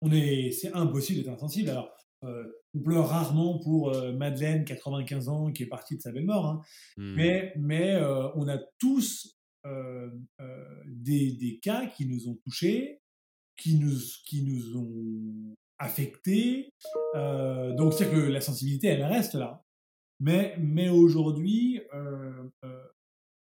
on 0.00 0.12
est 0.12 0.52
c'est 0.52 0.72
impossible 0.72 1.22
d'être 1.22 1.32
insensible 1.34 1.70
alors 1.70 1.90
on 2.22 2.82
pleure 2.82 3.08
rarement 3.08 3.58
pour 3.58 3.92
Madeleine 4.12 4.64
95 4.64 5.28
ans 5.28 5.50
qui 5.50 5.64
est 5.64 5.68
partie 5.68 5.96
de 5.96 6.00
sa 6.00 6.12
belle 6.12 6.26
mort 6.26 6.46
hein. 6.46 6.60
mmh. 6.96 7.14
mais 7.14 7.52
mais 7.56 8.00
on 8.36 8.48
a 8.48 8.58
tous 8.78 9.41
des, 9.64 11.32
des, 11.32 11.58
cas 11.60 11.86
qui 11.86 12.06
nous 12.06 12.28
ont 12.28 12.34
touchés, 12.44 13.00
qui 13.56 13.76
nous, 13.76 13.96
qui 14.24 14.42
nous 14.42 14.76
ont 14.76 15.56
affectés. 15.78 16.72
Euh, 17.14 17.74
donc, 17.74 17.92
c'est 17.92 18.10
que 18.10 18.16
la 18.16 18.40
sensibilité, 18.40 18.88
elle 18.88 19.04
reste 19.04 19.34
là. 19.34 19.64
Mais, 20.20 20.56
mais 20.58 20.88
aujourd'hui, 20.88 21.80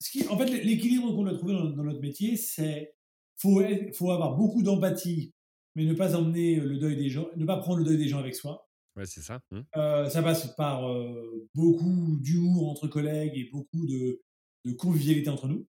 ce 0.01 0.11
qui, 0.11 0.27
en 0.29 0.39
fait, 0.39 0.47
l'équilibre 0.47 1.15
qu'on 1.15 1.27
a 1.27 1.35
trouvé 1.35 1.53
dans, 1.53 1.65
dans, 1.65 1.85
notre 1.85 2.01
métier, 2.01 2.37
c'est 2.37 2.95
faut, 3.41 3.63
faut 3.95 4.11
avoir 4.11 4.37
beaucoup 4.37 4.63
d'empathie, 4.63 5.35
mais 5.75 5.85
ne 5.85 5.95
pas 5.95 6.17
emmener 6.17 6.57
le 6.57 6.79
deuil 6.79 6.97
des 6.97 7.09
gens, 7.09 7.29
ne 7.37 7.45
pas 7.45 7.59
prendre 7.59 7.79
le 7.79 7.85
deuil 7.85 7.99
des 7.99 8.09
gens 8.09 8.19
avec 8.19 8.35
soi. 8.35 8.67
Ouais, 8.97 9.07
c'est 9.07 9.23
ça. 9.23 9.41
Mmh. 9.51 9.61
Euh, 9.77 10.09
ça 10.09 10.23
passe 10.23 10.55
par 10.57 10.91
euh, 10.91 11.49
beaucoup 11.55 12.19
d'humour 12.21 12.71
entre 12.71 12.89
collègues 12.89 13.37
et 13.37 13.49
beaucoup 13.51 13.87
de, 13.87 14.23
de, 14.65 14.73
convivialité 14.73 15.31
entre 15.31 15.49
nous. 15.49 15.67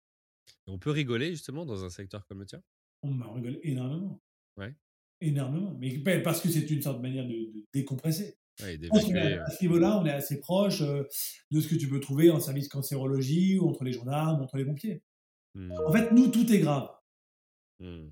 On 0.68 0.80
peut 0.80 0.92
rigoler 0.92 1.32
justement 1.32 1.66
dans 1.66 1.84
un 1.84 1.90
secteur 1.90 2.26
comme 2.28 2.40
le 2.40 2.46
tien? 2.46 2.62
On 3.04 3.34
rigole 3.34 3.60
énormément. 3.64 4.22
Ouais. 4.58 4.76
Énormément. 5.22 5.76
Mais 5.80 6.00
parce 6.22 6.42
que 6.42 6.50
c'est 6.50 6.70
une 6.70 6.82
sorte 6.82 6.98
de 6.98 7.02
manière 7.02 7.26
de, 7.26 7.34
de 7.34 7.66
décompresser. 7.74 8.38
Ouais, 8.62 8.78
à 8.92 9.50
ce 9.50 9.62
niveau-là, 9.64 10.00
on 10.00 10.06
est 10.06 10.12
assez 10.12 10.40
proche 10.40 10.82
euh, 10.82 11.04
de 11.52 11.62
ce 11.62 11.68
que 11.68 11.76
tu 11.76 11.88
peux 11.88 12.00
trouver 12.00 12.30
en 12.30 12.40
service 12.40 12.68
cancérologie 12.68 13.58
ou 13.58 13.68
entre 13.68 13.84
les 13.84 13.94
gendarmes, 13.94 14.42
entre 14.42 14.58
les 14.58 14.66
pompiers. 14.66 15.02
Mmh. 15.56 15.72
En 15.88 15.92
fait, 15.92 16.12
nous, 16.12 16.28
tout 16.30 16.52
est 16.52 16.60
grave. 16.60 16.90
Mmh. 17.80 18.08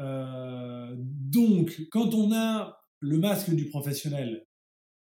Euh, 0.00 0.94
donc, 0.96 1.88
quand 1.90 2.14
on 2.14 2.32
a 2.32 2.80
le 3.00 3.18
masque 3.18 3.50
du 3.54 3.68
professionnel, 3.68 4.46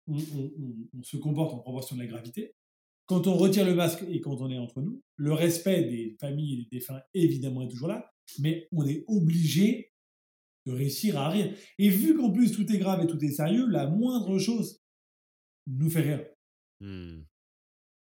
on, 0.07 0.17
on, 0.17 0.51
on, 0.59 0.75
on, 0.97 1.03
se 1.03 1.17
comporte 1.17 1.53
en 1.53 1.59
proportion 1.59 1.95
de 1.95 2.01
la 2.01 2.07
gravité. 2.07 2.55
Quand 3.11 3.27
on 3.27 3.35
retire 3.35 3.65
le 3.65 3.75
masque 3.75 4.05
et 4.09 4.21
quand 4.21 4.39
on 4.39 4.49
est 4.49 4.57
entre 4.57 4.79
nous, 4.79 5.03
le 5.17 5.33
respect 5.33 5.83
des 5.83 6.15
familles 6.21 6.53
et 6.53 6.63
des 6.63 6.77
défunts, 6.77 7.01
évidemment, 7.13 7.61
est 7.61 7.67
toujours 7.67 7.89
là, 7.89 8.09
mais 8.39 8.69
on 8.71 8.87
est 8.87 9.03
obligé 9.09 9.91
de 10.65 10.71
réussir 10.71 11.17
à 11.17 11.27
rire. 11.27 11.53
Et 11.77 11.89
vu 11.89 12.15
qu'en 12.15 12.31
plus 12.31 12.53
tout 12.53 12.71
est 12.71 12.77
grave 12.77 13.03
et 13.03 13.07
tout 13.07 13.21
est 13.21 13.31
sérieux, 13.31 13.67
la 13.67 13.85
moindre 13.85 14.39
chose 14.39 14.79
nous 15.67 15.89
fait 15.89 16.03
rire. 16.03 16.25
Mmh. 16.79 17.23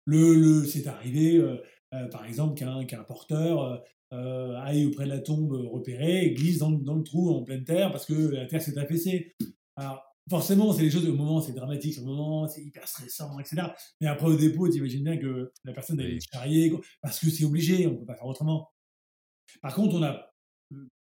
Le, 0.04 0.34
le, 0.34 0.66
c'est 0.66 0.86
arrivé, 0.86 1.38
euh, 1.38 1.56
euh, 1.94 2.06
par 2.08 2.26
exemple, 2.26 2.58
qu'un 2.58 2.84
qu'un 2.84 3.02
porteur 3.02 3.82
euh, 4.12 4.56
aille 4.56 4.84
auprès 4.84 5.06
de 5.06 5.10
la 5.10 5.20
tombe 5.20 5.52
repérée, 5.52 6.34
glisse 6.34 6.58
dans, 6.58 6.72
dans, 6.72 6.96
le 6.96 7.02
trou 7.02 7.30
en 7.30 7.44
pleine 7.44 7.64
terre 7.64 7.90
parce 7.92 8.04
que 8.04 8.12
la 8.12 8.44
terre 8.44 8.60
s'est 8.60 8.76
affaissée. 8.76 9.34
Alors, 9.74 10.04
forcément, 10.28 10.72
c'est 10.72 10.82
des 10.82 10.90
choses, 10.90 11.08
au 11.08 11.14
moment, 11.14 11.40
c'est 11.40 11.52
dramatique, 11.52 11.94
sur 11.94 12.02
le 12.02 12.08
moment, 12.08 12.46
c'est 12.46 12.62
hyper 12.62 12.86
stressant, 12.86 13.38
etc. 13.38 13.68
Mais 14.00 14.06
après, 14.06 14.26
au 14.26 14.36
dépôt, 14.36 14.68
tu 14.68 14.78
imagines 14.78 15.04
bien 15.04 15.16
que 15.16 15.52
la 15.64 15.72
personne, 15.72 16.00
est 16.00 16.18
charriée, 16.32 16.72
parce 17.00 17.18
que 17.20 17.30
c'est 17.30 17.44
obligé, 17.44 17.86
on 17.86 17.92
ne 17.92 17.96
peut 17.96 18.06
pas 18.06 18.14
faire 18.14 18.26
autrement. 18.26 18.70
Par 19.62 19.74
contre, 19.74 19.94
on 19.96 20.02
a, 20.02 20.32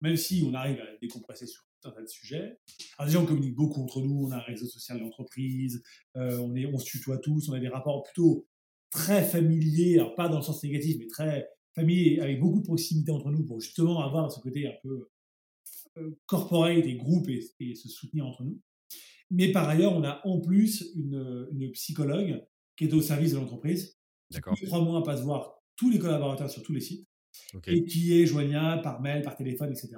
même 0.01 0.16
si 0.16 0.44
on 0.47 0.55
arrive 0.55 0.81
à 0.81 0.97
décompresser 1.01 1.47
sur 1.47 1.62
un 1.85 1.90
tas 1.90 2.03
de 2.03 2.07
sujets, 2.07 2.59
alors 2.99 3.07
déjà, 3.07 3.21
on 3.21 3.27
communique 3.27 3.55
beaucoup 3.55 3.83
entre 3.83 4.01
nous, 4.03 4.27
on 4.27 4.31
a 4.33 4.37
un 4.37 4.40
réseau 4.40 4.66
social 4.66 4.99
d'entreprise, 4.99 5.83
euh, 6.16 6.38
on, 6.38 6.55
est, 6.55 6.66
on 6.66 6.79
se 6.79 6.87
tutoie 6.87 7.18
tous, 7.18 7.49
on 7.49 7.53
a 7.53 7.61
des 7.61 7.68
rapports 7.68 8.03
plutôt 8.03 8.47
très 8.90 9.23
familiers, 9.23 9.99
alors 9.99 10.14
pas 10.14 10.29
dans 10.29 10.38
le 10.38 10.42
sens 10.42 10.62
négatif, 10.62 10.97
mais 10.99 11.07
très 11.07 11.49
familiers, 11.75 12.21
avec 12.21 12.40
beaucoup 12.40 12.61
de 12.61 12.64
proximité 12.64 13.12
entre 13.12 13.31
nous 13.31 13.44
pour 13.44 13.61
justement 13.61 14.01
avoir 14.01 14.31
ce 14.33 14.40
côté 14.40 14.66
un 14.66 14.75
peu 14.83 15.09
euh, 15.99 16.18
corporate 16.27 16.85
et 16.85 16.97
groupe 16.97 17.29
et, 17.29 17.40
et 17.61 17.75
se 17.75 17.88
soutenir 17.88 18.27
entre 18.27 18.42
nous. 18.42 18.61
Mais 19.31 19.53
par 19.53 19.69
ailleurs, 19.69 19.95
on 19.95 20.05
a 20.05 20.21
en 20.25 20.41
plus 20.41 20.91
une, 20.95 21.49
une 21.53 21.70
psychologue 21.72 22.45
qui 22.76 22.85
est 22.85 22.95
au 22.95 23.03
service 23.03 23.33
de 23.33 23.37
l'entreprise. 23.37 23.99
D'accord. 24.31 24.55
Qui 24.55 24.66
trois 24.66 24.83
mois 24.83 25.03
passe 25.03 25.22
voir 25.22 25.55
tous 25.76 25.91
les 25.91 25.99
collaborateurs 25.99 26.51
sur 26.51 26.62
tous 26.62 26.72
les 26.72 26.81
sites 26.81 27.07
okay. 27.55 27.76
et 27.76 27.85
qui 27.85 28.20
est 28.20 28.26
joignable 28.26 28.83
par 28.83 29.01
mail, 29.01 29.22
par 29.22 29.37
téléphone, 29.37 29.70
etc. 29.70 29.97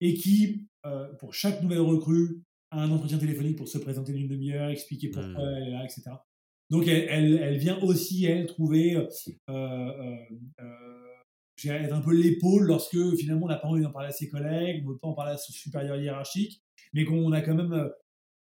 Et 0.00 0.14
qui, 0.14 0.68
euh, 0.86 1.12
pour 1.14 1.34
chaque 1.34 1.62
nouvelle 1.62 1.80
recrue, 1.80 2.42
a 2.70 2.82
un 2.82 2.90
entretien 2.90 3.18
téléphonique 3.18 3.56
pour 3.56 3.68
se 3.68 3.78
présenter 3.78 4.12
d'une 4.12 4.28
demi-heure, 4.28 4.70
expliquer 4.70 5.08
pourquoi 5.08 5.44
mmh. 5.44 5.54
elle 5.56 5.62
est 5.64 5.70
là, 5.70 5.84
etc. 5.84 6.10
Donc 6.70 6.86
elle, 6.86 7.06
elle, 7.08 7.38
elle, 7.42 7.58
vient 7.58 7.78
aussi, 7.80 8.26
elle, 8.26 8.46
trouver, 8.46 8.96
euh, 8.96 9.08
euh, 9.50 10.16
être 11.64 11.92
un 11.92 12.00
peu 12.00 12.14
l'épaule 12.14 12.66
lorsque 12.66 13.16
finalement 13.16 13.46
on 13.46 13.48
n'a 13.48 13.56
pas 13.56 13.68
envie 13.68 13.82
d'en 13.82 13.90
parler 13.90 14.08
à 14.08 14.12
ses 14.12 14.28
collègues, 14.28 14.82
on 14.84 14.88
ne 14.88 14.92
veut 14.92 14.98
pas 14.98 15.08
en 15.08 15.14
parler 15.14 15.32
à 15.32 15.36
son 15.36 15.52
supérieur 15.52 15.96
hiérarchique, 15.96 16.62
mais 16.92 17.04
qu'on 17.04 17.32
a 17.32 17.42
quand 17.42 17.54
même, 17.54 17.72
euh, 17.72 17.88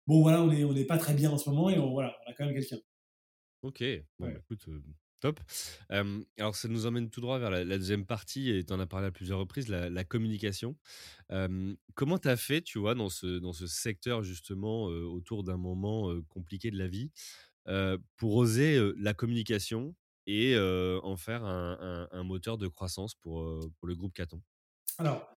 bon 0.07 0.23
voilà, 0.23 0.43
on 0.43 0.49
n'est 0.49 0.65
on 0.65 0.75
est 0.75 0.85
pas 0.85 0.99
très 0.99 1.15
bien 1.15 1.31
en 1.31 1.39
ce 1.39 1.49
moment 1.49 1.71
et 1.71 1.79
on, 1.79 1.91
voilà, 1.91 2.17
on 2.27 2.31
a 2.31 2.35
quand 2.35 2.45
même 2.47 2.55
quelqu'un. 2.55 2.79
Ok, 3.63 3.83
bon, 4.19 4.27
bah, 4.27 4.39
écoute, 4.39 4.67
top. 5.21 5.41
alors 5.89 6.55
ça 6.55 6.69
nous 6.69 6.85
emmène 6.85 7.09
tout 7.09 7.23
droit 7.23 7.39
vers 7.39 7.51
la, 7.51 7.65
deuxième 7.65 8.05
partie, 8.05 8.51
et 8.51 8.65
tu 8.65 8.73
en 8.75 8.81
as 8.81 8.87
parlé 8.87 9.07
à 9.07 9.11
plusieurs 9.11 9.39
reprises, 9.39 9.69
la, 9.69 10.05
communication. 10.05 10.77
comment 11.95 12.19
tu 12.19 12.29
as 12.29 12.37
fait, 12.37 12.61
tu 12.61 12.79
vois, 12.79 12.95
dans 12.95 13.09
ce, 13.09 13.39
dans 13.39 13.55
ce 13.55 13.67
secteur 13.67 14.23
justement, 14.23 14.85
autour 14.85 15.45
d'un 15.45 15.57
moment 15.57 16.15
compliqué 16.29 16.71
de 16.71 16.77
la 16.77 16.89
vie, 16.89 17.11
pour 18.17 18.37
oser 18.37 18.79
la 18.99 19.15
communication 19.15 19.95
et 20.27 20.59
en 20.59 21.17
faire 21.17 21.45
un, 21.45 22.23
moteur 22.23 22.59
de 22.59 22.69
croissance 22.69 23.15
pour, 23.15 23.49
pour 23.79 23.89
le 23.89 23.95
groupe 23.95 24.13
Caton? 24.13 24.43
Alors, 24.99 25.35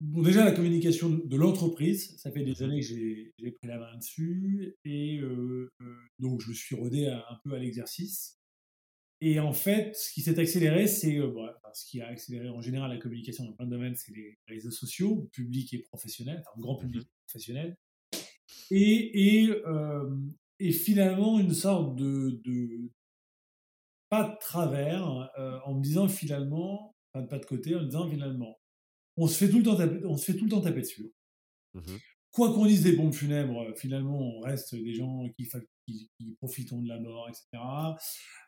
bon, 0.00 0.22
déjà 0.22 0.44
la 0.44 0.52
communication 0.52 1.10
de 1.10 1.36
l'entreprise, 1.36 2.16
ça 2.18 2.30
fait 2.30 2.44
des 2.44 2.52
mmh 2.52 2.64
années 2.64 2.80
que 2.80 2.86
j'ai 2.86 3.50
pris 3.52 3.68
la 3.68 3.78
main 3.78 3.96
dessus 3.96 4.76
et 4.84 5.20
donc 6.18 6.40
je 6.40 6.48
me 6.48 6.54
suis 6.54 6.74
rodé 6.76 7.06
un 7.06 7.38
peu 7.44 7.54
à 7.54 7.58
l'exercice. 7.58 8.36
Et 9.20 9.40
en 9.40 9.52
fait, 9.52 9.96
ce 9.96 10.12
qui 10.12 10.22
s'est 10.22 10.38
accéléré, 10.38 10.86
c'est 10.86 11.18
ce 11.74 11.84
qui 11.86 12.00
a 12.00 12.06
accéléré 12.06 12.48
en 12.50 12.60
général 12.60 12.90
la 12.90 12.98
communication 12.98 13.44
dans 13.44 13.52
plein 13.52 13.66
de 13.66 13.70
domaines, 13.70 13.96
c'est 13.96 14.14
les 14.14 14.38
réseaux 14.46 14.70
sociaux, 14.70 15.28
publics 15.32 15.74
et 15.74 15.80
professionnels, 15.80 16.40
enfin 16.46 16.60
grand 16.60 16.76
mmh 16.76 16.82
public 16.82 17.08
professionnel. 17.26 17.76
Et, 18.70 19.44
et, 19.44 19.50
et 20.60 20.72
finalement 20.72 21.38
une 21.38 21.54
sorte 21.54 21.96
de, 21.96 22.40
de 22.44 22.90
pas 24.08 24.28
de 24.28 24.38
travers 24.40 25.30
euh, 25.38 25.58
en 25.64 25.74
me 25.74 25.82
disant 25.82 26.08
finalement, 26.08 26.94
pas 27.12 27.22
de 27.22 27.26
pas 27.26 27.38
de 27.38 27.44
côté, 27.44 27.74
en 27.74 27.80
me 27.80 27.86
disant 27.86 28.08
finalement, 28.08 28.58
on 29.18 29.26
se 29.26 29.36
fait 29.36 29.50
tout 29.50 29.58
le 29.58 29.64
temps 29.64 29.76
taper, 29.76 30.04
on 30.06 30.16
se 30.16 30.24
fait 30.24 30.38
tout 30.38 30.44
le 30.44 30.50
temps 30.50 30.60
taper 30.60 30.80
dessus. 30.80 31.12
Mmh 31.74 31.80
Quoi 32.30 32.52
qu'on 32.52 32.66
dise 32.66 32.82
des 32.82 32.94
pompes 32.94 33.14
funèbres, 33.14 33.62
euh, 33.62 33.74
finalement, 33.74 34.20
on 34.20 34.40
reste 34.40 34.74
des 34.74 34.92
gens 34.92 35.26
qui, 35.34 35.48
qui, 35.86 36.10
qui 36.16 36.30
profitons 36.36 36.82
de 36.82 36.88
la 36.88 37.00
mort, 37.00 37.26
etc. 37.28 37.46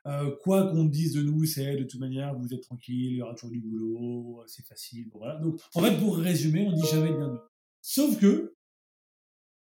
Euh, 0.06 0.36
quoi 0.42 0.70
qu'on 0.70 0.84
dise 0.84 1.14
de 1.14 1.22
nous, 1.22 1.46
c'est 1.46 1.76
de 1.76 1.84
toute 1.84 1.98
manière, 1.98 2.38
vous 2.38 2.52
êtes 2.52 2.62
tranquille, 2.62 3.12
il 3.12 3.16
y 3.16 3.22
aura 3.22 3.34
toujours 3.34 3.50
du 3.50 3.60
boulot, 3.60 4.44
c'est 4.46 4.66
facile. 4.66 5.08
voilà. 5.14 5.40
Donc, 5.40 5.58
en 5.74 5.80
fait, 5.80 5.98
pour 5.98 6.18
résumer, 6.18 6.68
on 6.68 6.72
dit 6.72 6.86
jamais 6.90 7.08
bien 7.08 7.28
de 7.28 7.32
nous. 7.32 7.40
Sauf 7.80 8.20
que 8.20 8.54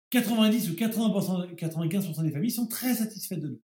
90 0.10 0.70
ou 0.70 0.74
80%, 0.74 1.56
95% 1.56 2.24
des 2.24 2.32
familles 2.32 2.52
sont 2.52 2.68
très 2.68 2.95
satisfaites 2.95 3.39
de 3.39 3.47
nous. 3.47 3.62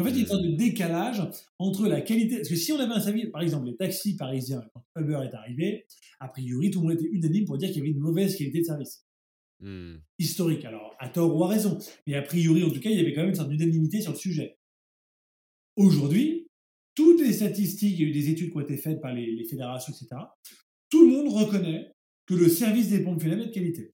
En 0.00 0.04
fait, 0.04 0.10
il 0.10 0.16
y 0.16 0.18
a 0.18 0.22
une 0.22 0.28
sorte 0.28 0.42
de 0.42 0.56
décalage 0.56 1.22
entre 1.58 1.86
la 1.86 2.00
qualité. 2.00 2.36
Parce 2.36 2.48
que 2.48 2.56
si 2.56 2.72
on 2.72 2.78
avait 2.78 2.92
un 2.92 3.00
service, 3.00 3.26
par 3.30 3.42
exemple, 3.42 3.66
les 3.66 3.76
taxis 3.76 4.16
parisiens, 4.16 4.62
quand 4.72 5.00
Uber 5.00 5.20
est 5.24 5.34
arrivé, 5.34 5.86
a 6.18 6.28
priori, 6.28 6.70
tout 6.70 6.80
le 6.80 6.88
monde 6.88 6.98
était 6.98 7.08
unanime 7.08 7.44
pour 7.44 7.58
dire 7.58 7.68
qu'il 7.68 7.78
y 7.78 7.80
avait 7.80 7.90
une 7.90 8.00
mauvaise 8.00 8.36
qualité 8.36 8.60
de 8.60 8.64
service. 8.64 9.06
Hmm. 9.60 9.96
Historique, 10.18 10.64
alors 10.64 10.96
à 10.98 11.08
tort 11.08 11.36
ou 11.36 11.44
à 11.44 11.48
raison. 11.48 11.78
Mais 12.06 12.14
a 12.14 12.22
priori, 12.22 12.64
en 12.64 12.70
tout 12.70 12.80
cas, 12.80 12.90
il 12.90 12.96
y 12.96 13.00
avait 13.00 13.12
quand 13.12 13.20
même 13.20 13.30
une 13.30 13.36
sorte 13.36 13.50
d'unanimité 13.50 14.00
sur 14.00 14.12
le 14.12 14.18
sujet. 14.18 14.58
Aujourd'hui, 15.76 16.48
toutes 16.96 17.20
les 17.20 17.32
statistiques, 17.32 17.94
il 17.98 18.00
y 18.00 18.04
a 18.04 18.08
eu 18.08 18.12
des 18.12 18.30
études 18.30 18.50
qui 18.50 18.56
ont 18.56 18.60
été 18.60 18.76
faites 18.76 19.00
par 19.00 19.14
les, 19.14 19.44
fédérations, 19.48 19.92
etc. 19.92 20.20
Tout 20.90 21.06
le 21.06 21.12
monde 21.12 21.32
reconnaît 21.32 21.92
que 22.26 22.34
le 22.34 22.48
service 22.48 22.90
des 22.90 23.02
pompes 23.02 23.20
funèbres 23.20 23.42
est 23.42 23.46
de 23.46 23.52
qualité. 23.52 23.92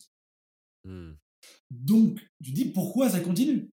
Hmm. 0.84 1.12
Donc, 1.70 2.20
tu 2.42 2.53
dis 2.53 2.66
pourquoi 2.66 3.11
ça 3.11 3.20
continue? 3.20 3.70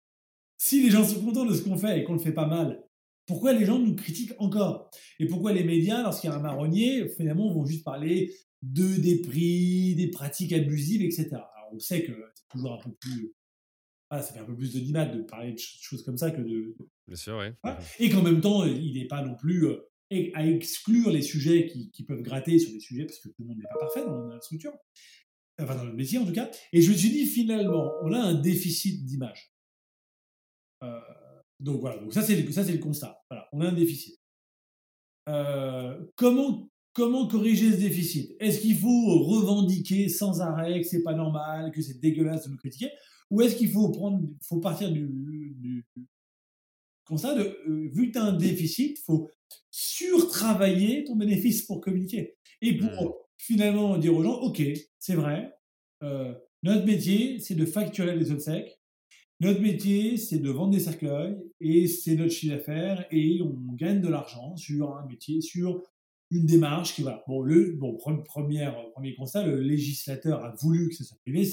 Si 0.57 0.83
les 0.83 0.89
gens 0.89 1.03
sont 1.03 1.23
contents 1.23 1.45
de 1.45 1.53
ce 1.53 1.61
qu'on 1.61 1.77
fait 1.77 1.99
et 1.99 2.03
qu'on 2.03 2.13
le 2.13 2.19
fait 2.19 2.31
pas 2.31 2.47
mal, 2.47 2.81
pourquoi 3.25 3.53
les 3.53 3.65
gens 3.65 3.79
nous 3.79 3.95
critiquent 3.95 4.33
encore? 4.37 4.89
Et 5.19 5.25
pourquoi 5.25 5.51
les 5.51 5.63
médias, 5.63 6.03
lorsqu'il 6.03 6.29
y 6.29 6.33
a 6.33 6.35
un 6.35 6.41
marronnier, 6.41 7.07
finalement, 7.09 7.51
vont 7.51 7.65
juste 7.65 7.83
parler 7.83 8.33
de 8.61 8.99
des 8.99 9.21
prix, 9.21 9.95
des 9.95 10.09
pratiques 10.09 10.53
abusives, 10.53 11.01
etc. 11.01 11.27
Alors, 11.31 11.69
on 11.73 11.79
sait 11.79 12.03
que 12.03 12.13
c'est 12.35 12.47
toujours 12.49 12.73
un 12.73 12.83
peu 12.83 12.91
plus. 12.99 13.33
ça 14.11 14.21
fait 14.21 14.39
un 14.39 14.45
peu 14.45 14.55
plus 14.55 14.73
de 14.73 14.79
dimat 14.79 15.05
de 15.05 15.23
parler 15.23 15.53
de 15.53 15.59
choses 15.59 16.03
comme 16.03 16.17
ça 16.17 16.31
que 16.31 16.41
de. 16.41 16.75
Bien 17.07 17.17
sûr, 17.17 17.37
oui. 17.37 17.71
Et 17.99 18.09
qu'en 18.09 18.21
même 18.21 18.41
temps, 18.41 18.65
il 18.65 18.93
n'est 18.93 19.07
pas 19.07 19.23
non 19.23 19.35
plus 19.35 19.65
euh, 19.65 19.77
à 20.33 20.45
exclure 20.45 21.09
les 21.09 21.21
sujets 21.21 21.65
qui, 21.67 21.91
qui, 21.91 22.03
peuvent 22.03 22.21
gratter 22.21 22.59
sur 22.59 22.71
des 22.71 22.79
sujets, 22.79 23.05
parce 23.05 23.19
que 23.19 23.29
tout 23.29 23.41
le 23.41 23.47
monde 23.47 23.57
n'est 23.57 23.67
pas 23.67 23.79
parfait 23.79 24.05
dans 24.05 24.27
la 24.27 24.39
structure 24.39 24.73
enfin 25.61 25.75
dans 25.75 25.85
le 25.85 25.93
métier 25.93 26.17
en 26.17 26.25
tout 26.25 26.33
cas, 26.33 26.49
et 26.73 26.81
je 26.81 26.91
me 26.91 26.97
suis 26.97 27.09
dit 27.09 27.25
finalement, 27.25 27.93
on 28.03 28.11
a 28.11 28.19
un 28.19 28.33
déficit 28.33 29.05
d'image. 29.05 29.54
Euh, 30.83 30.99
donc 31.59 31.79
voilà, 31.79 31.97
donc 31.97 32.13
ça 32.13 32.21
c'est 32.21 32.35
le, 32.35 32.51
ça 32.51 32.63
c'est 32.63 32.73
le 32.73 32.79
constat. 32.79 33.17
Voilà, 33.29 33.47
on 33.53 33.61
a 33.61 33.67
un 33.67 33.73
déficit. 33.73 34.19
Euh, 35.29 36.05
comment 36.15 36.69
comment 36.93 37.27
corriger 37.27 37.71
ce 37.71 37.77
déficit? 37.77 38.35
Est-ce 38.39 38.59
qu'il 38.61 38.77
faut 38.77 39.23
revendiquer 39.23 40.07
sans 40.09 40.41
arrêt 40.41 40.81
que 40.81 40.87
c'est 40.87 41.03
pas 41.03 41.13
normal, 41.13 41.71
que 41.71 41.81
c'est 41.81 41.99
dégueulasse 41.99 42.45
de 42.45 42.51
nous 42.51 42.57
critiquer, 42.57 42.89
ou 43.29 43.41
est-ce 43.41 43.55
qu'il 43.55 43.69
faut 43.69 43.89
prendre, 43.89 44.21
faut 44.41 44.59
partir 44.59 44.91
du, 44.91 45.07
du 45.57 45.85
constat 47.05 47.35
de 47.35 47.57
euh, 47.67 47.89
vu 47.93 48.07
que 48.07 48.13
tu 48.13 48.17
as 48.17 48.23
un 48.23 48.33
déficit, 48.33 48.99
faut 49.05 49.29
surtravailler 49.71 51.03
ton 51.03 51.15
bénéfice 51.15 51.63
pour 51.63 51.81
communiquer. 51.81 52.35
Et 52.61 52.77
pour 52.77 52.89
mmh. 52.89 53.13
finalement 53.37 53.97
dire 53.97 54.15
aux 54.15 54.23
gens, 54.23 54.39
OK, 54.41 54.61
c'est 54.99 55.15
vrai, 55.15 55.53
euh, 56.03 56.33
notre 56.63 56.85
métier, 56.85 57.39
c'est 57.39 57.55
de 57.55 57.65
facturer 57.65 58.15
les 58.15 58.31
obsèques, 58.31 58.79
notre 59.41 59.61
métier, 59.61 60.17
c'est 60.17 60.39
de 60.39 60.49
vendre 60.49 60.73
des 60.73 60.79
cercueils, 60.79 61.37
et 61.59 61.87
c'est 61.87 62.15
notre 62.15 62.31
chiffre 62.31 62.55
d'affaires, 62.55 63.05
et 63.11 63.41
on 63.41 63.73
gagne 63.73 64.01
de 64.01 64.07
l'argent 64.07 64.55
sur 64.55 64.95
un 64.95 65.05
métier, 65.07 65.41
sur 65.41 65.83
une 66.31 66.45
démarche 66.45 66.95
qui 66.95 67.03
va. 67.03 67.23
Bon, 67.27 67.41
le 67.41 67.73
bon, 67.73 67.97
première, 68.25 68.75
premier 68.91 69.13
constat, 69.15 69.45
le 69.45 69.59
législateur 69.59 70.43
a 70.43 70.55
voulu 70.61 70.89
que 70.89 70.95
ce 70.95 71.03
soit 71.03 71.17
privé. 71.21 71.47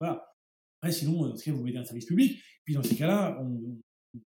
Voilà. 0.00 0.26
Après, 0.80 0.92
sinon, 0.92 1.28
dans 1.28 1.36
ce 1.36 1.44
cas, 1.44 1.52
vous 1.52 1.62
mettez 1.62 1.78
un 1.78 1.84
service 1.84 2.06
public. 2.06 2.40
Puis 2.64 2.74
dans 2.74 2.82
ces 2.82 2.96
cas-là, 2.96 3.40
on, 3.40 3.78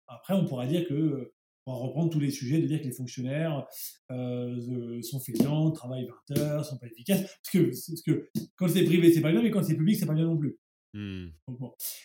après, 0.08 0.34
on 0.34 0.46
pourra 0.46 0.68
dire 0.68 0.88
que 0.88 1.32
on 1.66 1.72
va 1.72 1.78
reprendre 1.78 2.10
tous 2.10 2.20
les 2.20 2.32
sujets 2.32 2.60
de 2.60 2.68
dire 2.68 2.82
que 2.82 2.88
les 2.88 2.92
fonctionnaires 2.92 3.66
euh, 4.12 5.02
sont 5.02 5.22
fainéants, 5.22 5.72
travaillent 5.72 6.10
20 6.30 6.40
heures, 6.40 6.66
sont 6.66 6.78
pas 6.78 6.88
efficaces. 6.88 7.22
Parce 7.22 7.50
que, 7.54 7.70
parce 7.70 8.02
que 8.02 8.30
quand 8.58 8.68
c'est 8.68 8.84
privé, 8.84 9.14
c'est 9.14 9.22
pas 9.22 9.32
bien, 9.32 9.42
mais 9.42 9.50
quand 9.50 9.64
c'est 9.64 9.78
public, 9.78 9.98
c'est 9.98 10.06
pas 10.06 10.14
bien 10.14 10.26
non 10.26 10.38
plus. 10.38 10.58
Hmm. 10.94 11.28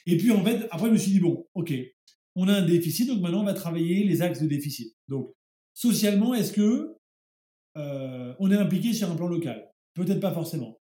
Et 0.06 0.16
puis 0.16 0.30
en 0.30 0.44
fait, 0.44 0.66
après, 0.70 0.88
je 0.88 0.92
me 0.92 0.98
suis 0.98 1.12
dit, 1.12 1.20
bon, 1.20 1.46
ok, 1.54 1.72
on 2.36 2.48
a 2.48 2.54
un 2.54 2.66
déficit, 2.66 3.08
donc 3.08 3.20
maintenant 3.20 3.42
on 3.42 3.46
va 3.46 3.54
travailler 3.54 4.04
les 4.04 4.22
axes 4.22 4.40
de 4.40 4.46
déficit. 4.46 4.96
Donc, 5.08 5.34
socialement, 5.74 6.34
est-ce 6.34 6.52
que 6.52 6.96
euh, 7.76 8.34
on 8.38 8.50
est 8.50 8.56
impliqué 8.56 8.92
sur 8.92 9.10
un 9.10 9.16
plan 9.16 9.28
local? 9.28 9.70
Peut-être 9.94 10.20
pas 10.20 10.32
forcément. 10.32 10.80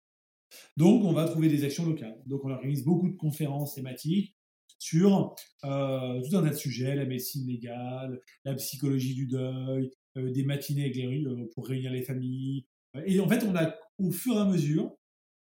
Donc, 0.77 1.05
on 1.05 1.13
va 1.13 1.27
trouver 1.27 1.49
des 1.49 1.65
actions 1.65 1.87
locales. 1.87 2.21
Donc, 2.27 2.45
on 2.45 2.51
organise 2.51 2.85
beaucoup 2.85 3.09
de 3.09 3.17
conférences 3.17 3.75
thématiques 3.75 4.37
sur 4.79 5.35
euh, 5.65 6.21
tout 6.23 6.37
un 6.37 6.43
tas 6.43 6.51
de 6.51 6.57
sujets, 6.57 6.95
la 6.95 7.07
médecine 7.07 7.47
légale, 7.47 8.21
la 8.45 8.55
psychologie 8.55 9.15
du 9.15 9.27
deuil, 9.27 9.91
euh, 10.17 10.31
des 10.31 10.45
matinées 10.45 10.93
euh, 10.97 11.49
pour 11.55 11.67
réunir 11.67 11.91
les 11.91 12.03
familles. 12.03 12.67
Et 13.07 13.19
en 13.21 13.29
fait, 13.29 13.45
on 13.45 13.57
a, 13.57 13.75
au 13.99 14.11
fur 14.11 14.35
et 14.35 14.41
à 14.41 14.45
mesure, 14.45 14.95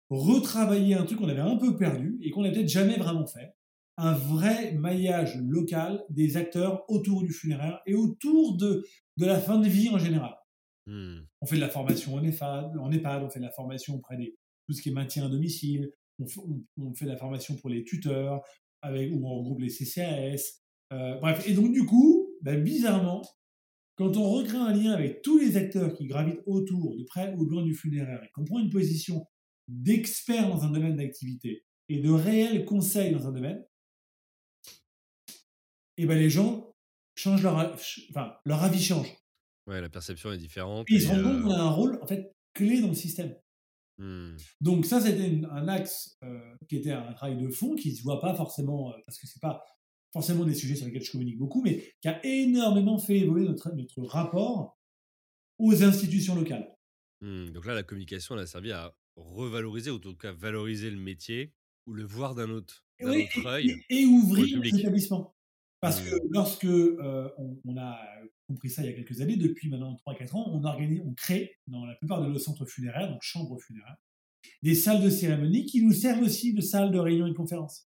retravaillé 0.09 0.95
un 0.95 1.03
truc 1.05 1.19
qu'on 1.19 1.29
avait 1.29 1.39
un 1.39 1.57
peu 1.57 1.75
perdu 1.77 2.17
et 2.21 2.31
qu'on 2.31 2.43
n'a 2.43 2.51
peut-être 2.51 2.69
jamais 2.69 2.97
vraiment 2.97 3.25
fait. 3.25 3.53
Un 3.97 4.13
vrai 4.13 4.73
maillage 4.73 5.37
local 5.37 6.03
des 6.09 6.37
acteurs 6.37 6.85
autour 6.87 7.23
du 7.23 7.33
funéraire 7.33 7.81
et 7.85 7.95
autour 7.95 8.55
de, 8.57 8.85
de 9.17 9.25
la 9.25 9.39
fin 9.39 9.59
de 9.59 9.67
vie 9.67 9.89
en 9.89 9.97
général. 9.97 10.35
Hmm. 10.85 11.19
On 11.41 11.45
fait 11.45 11.55
de 11.55 11.61
la 11.61 11.69
formation 11.69 12.13
en 12.13 12.23
EHPAD, 12.23 12.77
en 12.79 12.91
EHPAD, 12.91 13.23
on 13.23 13.29
fait 13.29 13.39
de 13.39 13.45
la 13.45 13.51
formation 13.51 13.95
auprès 13.95 14.17
des 14.17 14.35
tout 14.67 14.73
ce 14.73 14.81
qui 14.81 14.89
est 14.89 14.93
maintien 14.93 15.25
à 15.25 15.29
domicile, 15.29 15.91
on, 16.19 16.25
on 16.77 16.93
fait 16.93 17.05
de 17.05 17.11
la 17.11 17.17
formation 17.17 17.55
pour 17.55 17.69
les 17.69 17.83
tuteurs, 17.83 18.41
avec, 18.81 19.11
où 19.13 19.25
on 19.25 19.39
regroupe 19.39 19.61
les 19.61 19.69
CCAS. 19.69 20.61
Euh, 20.93 21.17
bref, 21.19 21.47
et 21.47 21.53
donc 21.53 21.71
du 21.71 21.85
coup, 21.85 22.29
ben, 22.41 22.61
bizarrement, 22.61 23.21
quand 23.95 24.15
on 24.17 24.29
recrée 24.29 24.57
un 24.57 24.73
lien 24.73 24.91
avec 24.91 25.21
tous 25.21 25.37
les 25.39 25.57
acteurs 25.57 25.93
qui 25.93 26.05
gravitent 26.05 26.41
autour, 26.45 26.95
de 26.95 27.03
près 27.03 27.33
ou 27.35 27.45
de 27.45 27.51
loin 27.51 27.63
du 27.63 27.73
funéraire, 27.73 28.23
et 28.23 28.29
qu'on 28.33 28.45
prend 28.45 28.59
une 28.59 28.69
position 28.69 29.25
d'expert 29.67 30.47
dans 30.47 30.63
un 30.63 30.71
domaine 30.71 30.95
d'activité 30.95 31.65
et 31.89 31.99
de 31.99 32.09
réel 32.09 32.65
conseil 32.65 33.11
dans 33.11 33.27
un 33.27 33.31
domaine, 33.31 33.63
et 35.97 36.05
ben 36.05 36.17
les 36.17 36.29
gens 36.29 36.73
changent 37.15 37.43
leur, 37.43 37.55
enfin, 38.09 38.35
leur 38.45 38.63
avis 38.63 38.81
change. 38.81 39.07
Ouais, 39.65 39.81
la 39.81 39.89
perception 39.89 40.31
est 40.31 40.37
différente. 40.37 40.85
ils 40.89 41.01
se 41.01 41.07
rendent 41.07 41.23
compte 41.23 41.43
qu'on 41.43 41.51
a 41.51 41.59
un 41.59 41.69
rôle 41.69 41.99
en 42.01 42.07
fait 42.07 42.31
clé 42.53 42.81
dans 42.81 42.89
le 42.89 42.93
système. 42.93 43.35
Mmh. 43.97 44.35
Donc 44.61 44.85
ça, 44.85 45.01
c'était 45.01 45.41
un 45.49 45.67
axe 45.67 46.17
euh, 46.23 46.55
qui 46.69 46.77
était 46.77 46.91
un 46.91 47.13
travail 47.13 47.37
de 47.37 47.49
fond 47.49 47.75
qui 47.75 47.91
ne 47.91 47.95
se 47.95 48.03
voit 48.03 48.21
pas 48.21 48.35
forcément, 48.35 48.91
euh, 48.91 48.97
parce 49.05 49.17
que 49.17 49.27
c'est 49.27 49.41
pas 49.41 49.63
forcément 50.13 50.45
des 50.45 50.53
sujets 50.53 50.75
sur 50.75 50.85
lesquels 50.85 51.03
je 51.03 51.11
communique 51.11 51.37
beaucoup, 51.37 51.61
mais 51.63 51.93
qui 52.01 52.07
a 52.07 52.23
énormément 52.23 52.99
fait 52.99 53.17
évoluer 53.17 53.45
notre, 53.45 53.71
notre 53.73 54.03
rapport 54.03 54.77
aux 55.57 55.83
institutions 55.83 56.35
locales. 56.35 56.73
Mmh. 57.21 57.49
donc 57.49 57.65
là, 57.65 57.73
la 57.73 57.83
communication, 57.83 58.35
elle 58.35 58.41
a 58.41 58.47
servi 58.47 58.71
à 58.71 58.95
revaloriser, 59.17 59.91
ou 59.91 59.95
en 59.95 59.99
tout 59.99 60.15
cas 60.15 60.31
valoriser 60.31 60.89
le 60.89 60.97
métier, 60.97 61.53
ou 61.85 61.93
le 61.93 62.03
voir 62.03 62.35
d'un 62.35 62.49
autre, 62.49 62.85
œil. 63.01 63.27
Et, 63.89 64.05
ouvrir 64.05 64.59
les 64.61 64.79
établissements. 64.79 65.35
Parce 65.79 66.01
que 66.01 66.15
mmh. 66.15 66.27
lorsque 66.31 66.65
euh, 66.65 67.29
on, 67.65 67.77
a 67.77 67.99
compris 68.47 68.69
ça 68.69 68.81
il 68.81 68.87
y 68.87 68.89
a 68.89 68.93
quelques 68.93 69.21
années, 69.21 69.37
depuis 69.37 69.69
maintenant 69.69 69.95
3-4 70.07 70.35
ans, 70.35 70.49
on 70.51 70.63
organise, 70.63 71.01
on 71.05 71.13
crée 71.13 71.55
dans 71.67 71.85
la 71.85 71.95
plupart 71.95 72.21
de 72.21 72.27
nos 72.27 72.39
centres 72.39 72.65
funéraires, 72.65 73.09
donc 73.09 73.21
chambres 73.21 73.59
funéraires, 73.59 73.97
des 74.63 74.73
salles 74.73 75.03
de 75.03 75.09
cérémonie 75.09 75.65
qui 75.65 75.83
nous 75.83 75.93
servent 75.93 76.23
aussi 76.23 76.53
de 76.53 76.61
salles 76.61 76.91
de 76.91 76.97
réunion 76.97 77.27
et 77.27 77.31
de 77.31 77.35
conférences. 77.35 77.87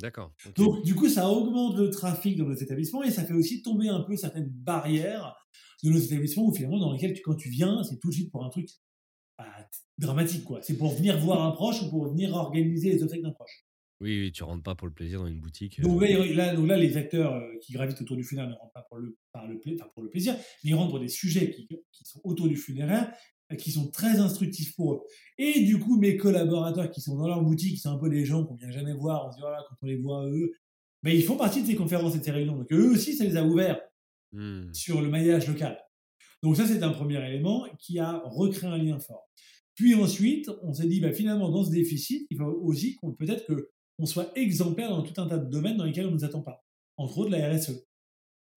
D'accord. 0.00 0.34
Donc, 0.56 0.84
du 0.84 0.94
coup, 0.94 1.08
ça 1.08 1.30
augmente 1.30 1.76
le 1.76 1.88
trafic 1.88 2.36
dans 2.36 2.46
nos 2.46 2.54
établissements 2.54 3.02
et 3.04 3.10
ça 3.10 3.24
fait 3.24 3.32
aussi 3.32 3.62
tomber 3.62 3.88
un 3.88 4.00
peu 4.00 4.16
certaines 4.16 4.48
barrières 4.48 5.34
de 5.82 5.90
nos 5.90 5.98
établissements 5.98 6.46
où 6.46 6.52
finalement, 6.52 6.78
dans 6.78 6.92
lesquels, 6.92 7.20
quand 7.22 7.36
tu 7.36 7.48
viens, 7.48 7.82
c'est 7.84 7.98
tout 8.00 8.08
de 8.08 8.14
suite 8.14 8.32
pour 8.32 8.44
un 8.44 8.50
truc 8.50 8.68
bah, 9.38 9.46
dramatique, 9.98 10.44
quoi. 10.44 10.60
C'est 10.62 10.76
pour 10.76 10.94
venir 10.94 11.18
voir 11.18 11.42
un 11.44 11.52
proche 11.52 11.82
ou 11.82 11.90
pour 11.90 12.08
venir 12.08 12.34
organiser 12.34 12.90
les 12.92 13.02
obsèques 13.02 13.22
d'un 13.22 13.32
proche. 13.32 13.64
Oui, 14.00 14.20
oui, 14.20 14.32
tu 14.32 14.42
rentres 14.42 14.62
pas 14.62 14.74
pour 14.74 14.88
le 14.88 14.92
plaisir 14.92 15.20
dans 15.20 15.28
une 15.28 15.40
boutique. 15.40 15.80
Donc 15.80 16.02
euh. 16.02 16.34
là, 16.34 16.52
là, 16.52 16.76
les 16.76 16.96
acteurs 16.96 17.34
euh, 17.34 17.58
qui 17.62 17.72
gravitent 17.72 18.00
autour 18.00 18.16
du 18.16 18.24
funéraire 18.24 18.50
ne 18.50 18.56
rentrent 18.56 18.72
pas 18.72 18.84
pour 18.88 18.98
le, 18.98 19.16
par 19.32 19.46
le, 19.46 19.58
pour 19.94 20.02
le 20.02 20.10
plaisir, 20.10 20.34
mais 20.62 20.70
ils 20.70 20.74
rentrent 20.74 20.90
pour 20.90 21.00
des 21.00 21.08
sujets 21.08 21.50
qui, 21.50 21.68
qui 21.68 22.04
sont 22.04 22.20
autour 22.24 22.48
du 22.48 22.56
funéraire 22.56 23.12
qui 23.58 23.70
sont 23.70 23.90
très 23.90 24.18
instructifs 24.18 24.74
pour 24.74 24.94
eux. 24.94 25.00
Et 25.38 25.64
du 25.64 25.78
coup, 25.78 25.98
mes 25.98 26.16
collaborateurs 26.16 26.90
qui 26.90 27.00
sont 27.00 27.16
dans 27.16 27.28
leur 27.28 27.42
boutique, 27.42 27.74
qui 27.74 27.80
sont 27.80 27.90
un 27.90 27.98
peu 27.98 28.08
les 28.08 28.24
gens 28.24 28.44
qu'on 28.44 28.56
vient 28.56 28.70
jamais 28.70 28.94
voir, 28.94 29.26
on 29.26 29.30
se 29.30 29.36
dit, 29.36 29.42
voilà, 29.42 29.64
quand 29.68 29.76
on 29.82 29.86
les 29.86 29.96
voit 29.96 30.26
eux, 30.26 30.52
ben, 31.02 31.14
ils 31.14 31.22
font 31.22 31.36
partie 31.36 31.62
de 31.62 31.66
ces 31.66 31.76
conférences 31.76 32.14
et 32.14 32.18
de 32.18 32.24
ces 32.24 32.30
réunions. 32.30 32.56
Donc 32.56 32.72
eux 32.72 32.90
aussi, 32.90 33.14
ça 33.14 33.24
les 33.24 33.36
a 33.36 33.44
ouverts 33.44 33.80
mmh. 34.32 34.72
sur 34.72 35.02
le 35.02 35.08
maillage 35.08 35.46
local. 35.46 35.78
Donc 36.44 36.58
ça, 36.58 36.66
c'est 36.66 36.82
un 36.82 36.90
premier 36.90 37.16
élément 37.26 37.66
qui 37.78 37.98
a 37.98 38.20
recréé 38.26 38.70
un 38.70 38.76
lien 38.76 38.98
fort. 38.98 39.30
Puis 39.74 39.94
ensuite, 39.94 40.50
on 40.62 40.74
s'est 40.74 40.86
dit, 40.86 41.00
ben, 41.00 41.10
finalement, 41.14 41.48
dans 41.48 41.64
ce 41.64 41.70
déficit, 41.70 42.26
il 42.28 42.36
faut 42.36 42.44
aussi 42.44 42.96
qu'on 42.96 43.14
peut-être 43.14 43.46
que 43.46 43.70
on 43.98 44.04
soit 44.04 44.30
exemplaire 44.36 44.90
dans 44.90 45.02
tout 45.02 45.18
un 45.18 45.26
tas 45.26 45.38
de 45.38 45.48
domaines 45.48 45.78
dans 45.78 45.84
lesquels 45.84 46.04
on 46.04 46.10
ne 46.10 46.16
nous 46.16 46.24
attend 46.24 46.42
pas. 46.42 46.62
Entre 46.98 47.16
autres, 47.16 47.30
la 47.30 47.50
RSE. 47.50 47.86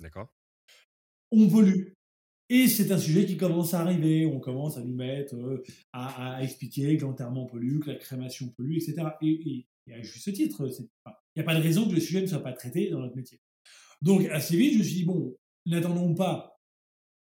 D'accord. 0.01 0.27
On 1.31 1.47
pollue. 1.47 1.93
Et 2.49 2.67
c'est 2.67 2.91
un 2.91 2.97
sujet 2.97 3.25
qui 3.25 3.37
commence 3.37 3.73
à 3.73 3.79
arriver. 3.79 4.25
On 4.25 4.41
commence 4.41 4.77
à 4.77 4.83
nous 4.83 4.95
mettre, 4.95 5.35
euh, 5.35 5.63
à, 5.93 6.43
expliquer 6.43 6.97
que 6.97 7.03
l'enterrement 7.03 7.45
pollue, 7.45 7.79
que 7.79 7.91
la 7.91 7.95
crémation 7.95 8.49
pollue, 8.49 8.75
etc. 8.75 8.95
Et, 9.21 9.65
à 9.93 10.01
juste 10.01 10.33
titre, 10.33 10.67
il 10.67 11.11
n'y 11.37 11.41
a 11.41 11.45
pas 11.45 11.55
de 11.55 11.61
raison 11.61 11.87
que 11.87 11.95
le 11.95 12.01
sujet 12.01 12.21
ne 12.21 12.27
soit 12.27 12.43
pas 12.43 12.51
traité 12.51 12.89
dans 12.89 12.99
notre 12.99 13.15
métier. 13.15 13.39
Donc, 14.01 14.25
assez 14.25 14.57
vite, 14.57 14.73
je 14.73 14.79
me 14.79 14.83
suis 14.83 14.95
dit, 14.95 15.05
bon, 15.05 15.37
n'attendons 15.65 16.13
pas 16.13 16.56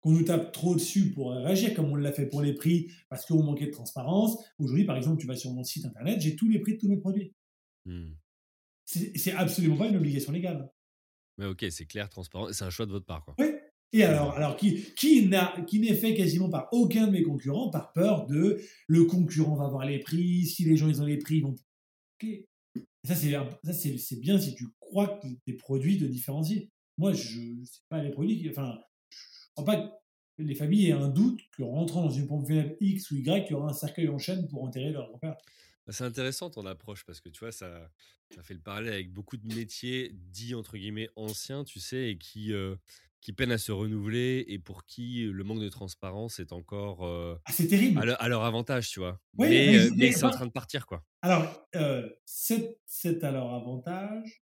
qu'on 0.02 0.12
nous 0.12 0.24
tape 0.24 0.52
trop 0.52 0.76
dessus 0.76 1.12
pour 1.12 1.32
réagir, 1.32 1.74
comme 1.74 1.92
on 1.92 1.96
l'a 1.96 2.12
fait 2.12 2.28
pour 2.28 2.42
les 2.42 2.54
prix, 2.54 2.92
parce 3.10 3.26
qu'on 3.26 3.44
manquait 3.44 3.68
de 3.68 3.72
transparence. 3.72 4.38
Aujourd'hui, 4.58 4.86
par 4.86 4.98
exemple, 4.98 5.20
tu 5.20 5.28
vas 5.28 5.36
sur 5.36 5.52
mon 5.52 5.64
site 5.64 5.86
internet, 5.86 6.22
j'ai 6.22 6.36
tous 6.36 6.50
les 6.50 6.60
prix 6.60 6.74
de 6.74 6.80
tous 6.80 6.90
mes 6.90 6.98
produits. 6.98 7.34
Hmm. 7.86 8.12
C'est 8.86 9.34
absolument 9.34 9.78
pas 9.78 9.88
une 9.88 9.98
obligation 9.98 10.32
légale. 10.32 10.70
Mais 11.38 11.46
ok, 11.46 11.66
c'est 11.70 11.86
clair, 11.86 12.10
transparent, 12.10 12.52
c'est 12.52 12.64
un 12.64 12.70
choix 12.70 12.86
de 12.86 12.92
votre 12.92 13.06
part. 13.06 13.24
Quoi. 13.24 13.36
Oui, 13.40 13.52
et 13.92 14.04
alors, 14.04 14.34
alors 14.34 14.56
qui, 14.56 14.84
qui 14.96 15.28
n'est 15.28 15.96
fait 15.96 16.14
quasiment 16.14 16.50
par 16.50 16.68
aucun 16.72 17.08
de 17.08 17.12
mes 17.12 17.24
concurrents 17.24 17.70
par 17.70 17.92
peur 17.94 18.28
de 18.28 18.62
le 18.88 19.06
concurrent 19.06 19.56
va 19.56 19.66
avoir 19.66 19.86
les 19.86 20.00
prix, 20.00 20.46
si 20.46 20.64
les 20.64 20.78
gens 20.78 20.88
ils 20.88 21.02
ont 21.02 21.06
les 21.06 21.18
prix, 21.18 21.38
ils 21.38 21.44
vont. 21.44 21.56
Ça, 23.04 23.16
c'est, 23.16 23.98
c'est, 23.98 24.20
bien 24.20 24.38
si 24.38 24.54
tu 24.54 24.68
crois 24.80 25.08
que 25.08 25.28
tes 25.46 25.54
produits 25.54 25.98
te 25.98 26.06
différencient. 26.06 26.62
Moi, 26.98 27.14
je 27.14 27.40
ne 27.40 27.64
sais 27.64 27.80
pas 27.88 28.04
les 28.04 28.12
produits. 28.12 28.48
Enfin, 28.50 28.78
crois 29.56 29.66
pas 29.66 29.78
que 29.78 30.44
les 30.44 30.56
familles 30.56 30.88
aient 30.88 30.94
un 30.94 31.10
doute 31.10 31.42
que 31.52 31.64
rentrant 31.64 32.04
dans 32.04 32.12
une 32.12 32.28
pompe 32.28 32.48
funèbre 32.48 32.76
X 32.80 33.12
ou 33.12 33.16
Y, 33.16 33.46
il 33.48 33.52
y 33.52 33.54
aura 33.54 33.70
un 33.70 33.74
cercueil 33.74 34.08
en 34.10 34.18
chaîne 34.18 34.48
pour 34.48 34.64
enterrer 34.64 34.92
leur 34.92 35.10
grand-père. 35.10 35.36
Bah, 35.86 35.94
c'est 35.94 36.04
intéressant 36.04 36.50
ton 36.50 36.66
approche 36.66 37.04
parce 37.06 37.20
que 37.20 37.30
tu 37.30 37.40
vois, 37.40 37.52
ça, 37.52 37.90
ça 38.34 38.44
fait 38.44 38.54
le 38.54 38.60
parallèle 38.60 38.94
avec 38.94 39.12
beaucoup 39.12 39.38
de 39.38 39.56
métiers 39.56 40.12
dits 40.14 40.56
entre 40.56 40.78
guillemets 40.78 41.10
anciens, 41.16 41.64
tu 41.64 41.80
sais, 41.80 42.12
et 42.12 42.18
qui, 42.18 42.54
euh, 42.54 42.76
qui 43.22 43.34
peinent 43.34 43.52
à 43.52 43.58
se 43.58 43.72
renouveler 43.72 44.46
et 44.48 44.60
pour 44.60 44.86
qui 44.86 45.24
le 45.24 45.44
manque 45.44 45.62
de 45.62 45.70
transparence 45.70 46.40
est 46.40 46.54
encore 46.54 47.06
ah, 47.46 47.52
c'est 47.52 47.68
terrible. 47.68 48.00
À, 48.20 48.30
leur, 48.30 48.44
avantage, 48.44 48.90
tu 48.90 49.00
vois. 49.00 49.20
mais, 49.38 49.90
mais, 49.96 50.12
c'est 50.12 50.26
en 50.26 50.30
train 50.30 50.46
de 50.46 50.52
partir, 50.52 50.86
quoi. 50.86 51.04
Alors, 51.22 51.68
c'est 52.26 53.24
à 53.24 53.32
leur 53.32 53.54
avantage, 53.54 54.44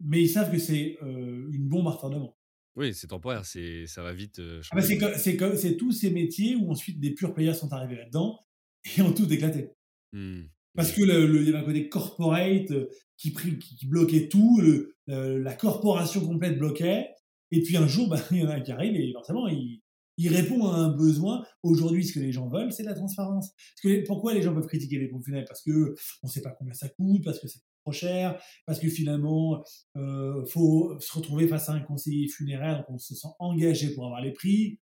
mais 0.00 0.22
ils 0.22 0.28
savent 0.28 0.52
que 0.52 0.58
c'est 0.58 0.98
une 1.00 1.68
bombe 1.68 1.88
à 1.88 1.92
retardement. 1.92 2.36
Oui, 2.76 2.94
c'est 2.94 3.06
temporaire, 3.06 3.44
c'est 3.44 3.86
ça 3.86 4.02
va 4.02 4.12
vite. 4.12 4.40
Ah 4.70 4.76
bah, 4.76 4.82
c'est 4.82 5.76
tous 5.76 5.92
ces 5.92 6.10
métiers 6.10 6.56
où 6.56 6.70
ensuite 6.70 6.98
des 7.00 7.12
purs 7.12 7.34
players 7.34 7.54
sont 7.54 7.72
arrivés 7.72 7.96
là-dedans 7.96 8.38
et 8.96 9.02
ont 9.02 9.12
tout 9.12 9.30
éclaté. 9.32 9.70
Mmh. 10.12 10.42
Parce 10.74 10.92
que 10.92 11.02
le, 11.02 11.42
il 11.42 11.46
y 11.46 11.48
avait 11.50 11.58
un 11.58 11.64
côté 11.64 11.88
corporate 11.88 12.70
euh, 12.70 12.88
qui, 13.18 13.34
qui, 13.34 13.86
bloquait 13.86 14.28
tout, 14.28 14.60
la 15.06 15.54
corporation 15.54 16.26
complète 16.26 16.58
bloquait. 16.58 17.08
Et 17.50 17.62
puis 17.62 17.76
un 17.76 17.86
jour, 17.86 18.08
bah, 18.10 18.18
il 18.30 18.38
y 18.38 18.42
en 18.42 18.48
a 18.48 18.54
un 18.54 18.60
qui 18.60 18.72
arrive 18.72 18.96
et 18.96 19.12
forcément, 19.12 19.48
il, 19.48 19.82
il 20.16 20.34
répond 20.34 20.66
à 20.66 20.76
un 20.76 20.88
besoin. 20.88 21.44
Aujourd'hui, 21.62 22.04
ce 22.04 22.14
que 22.14 22.20
les 22.20 22.32
gens 22.32 22.48
veulent, 22.48 22.72
c'est 22.72 22.82
la 22.82 22.94
transparence. 22.94 23.50
Parce 23.50 23.80
que, 23.82 24.06
pourquoi 24.06 24.34
les 24.34 24.42
gens 24.42 24.54
peuvent 24.54 24.66
critiquer 24.66 24.98
les 24.98 25.08
pompes 25.08 25.24
funèbres? 25.24 25.48
Parce 25.48 25.62
que 25.62 25.94
on 26.22 26.26
ne 26.26 26.32
sait 26.32 26.42
pas 26.42 26.54
combien 26.58 26.74
ça 26.74 26.88
coûte, 26.88 27.22
parce 27.24 27.38
que 27.38 27.48
c'est 27.48 27.60
trop 27.82 27.92
cher, 27.92 28.40
parce 28.66 28.78
que 28.78 28.88
finalement, 28.88 29.62
euh, 29.96 30.44
faut 30.46 30.98
se 31.00 31.12
retrouver 31.12 31.48
face 31.48 31.68
à 31.68 31.72
un 31.72 31.80
conseiller 31.80 32.28
funéraire, 32.28 32.78
donc 32.78 32.86
on 32.90 32.98
se 32.98 33.14
sent 33.14 33.28
engagé 33.38 33.94
pour 33.94 34.06
avoir 34.06 34.20
les 34.20 34.32
prix. 34.32 34.80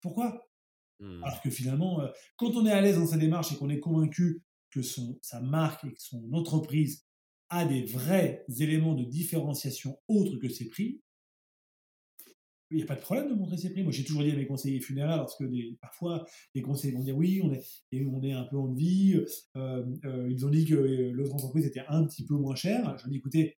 Pourquoi? 0.00 0.46
Mmh. 1.00 1.24
Alors 1.24 1.42
que 1.42 1.50
finalement, 1.50 2.00
euh, 2.00 2.08
quand 2.36 2.52
on 2.56 2.66
est 2.66 2.72
à 2.72 2.80
l'aise 2.80 2.96
dans 2.96 3.06
sa 3.06 3.18
démarche 3.18 3.52
et 3.52 3.56
qu'on 3.56 3.68
est 3.68 3.80
convaincu 3.80 4.42
que 4.70 4.82
son, 4.82 5.18
sa 5.22 5.40
marque 5.40 5.84
et 5.84 5.92
que 5.92 6.00
son 6.00 6.22
entreprise 6.32 7.04
a 7.48 7.64
des 7.64 7.84
vrais 7.84 8.44
éléments 8.58 8.94
de 8.94 9.04
différenciation 9.04 9.98
autres 10.08 10.36
que 10.38 10.48
ses 10.48 10.68
prix, 10.68 11.02
il 12.70 12.78
n'y 12.78 12.82
a 12.82 12.86
pas 12.86 12.96
de 12.96 13.00
problème 13.00 13.28
de 13.28 13.34
montrer 13.34 13.56
ses 13.56 13.70
prix. 13.70 13.82
Moi, 13.82 13.92
j'ai 13.92 14.04
toujours 14.04 14.22
dit 14.22 14.30
à 14.30 14.36
mes 14.36 14.46
conseillers 14.46 14.80
funéraires, 14.80 15.18
lorsque 15.18 15.44
des, 15.44 15.78
parfois 15.80 16.26
les 16.54 16.62
conseillers 16.62 16.94
vont 16.94 17.02
dire 17.02 17.16
oui, 17.16 17.40
on 17.42 17.52
est, 17.52 17.62
on 18.06 18.22
est 18.22 18.32
un 18.32 18.44
peu 18.44 18.56
en 18.56 18.72
vie, 18.72 19.22
euh, 19.56 19.84
euh, 20.04 20.28
ils 20.30 20.44
ont 20.44 20.50
dit 20.50 20.64
que 20.64 20.74
l'autre 20.74 21.34
entreprise 21.34 21.66
était 21.66 21.84
un 21.88 22.04
petit 22.04 22.24
peu 22.24 22.34
moins 22.34 22.56
chère. 22.56 22.96
Je 22.98 23.08
dis 23.08 23.16
écoutez, 23.16 23.56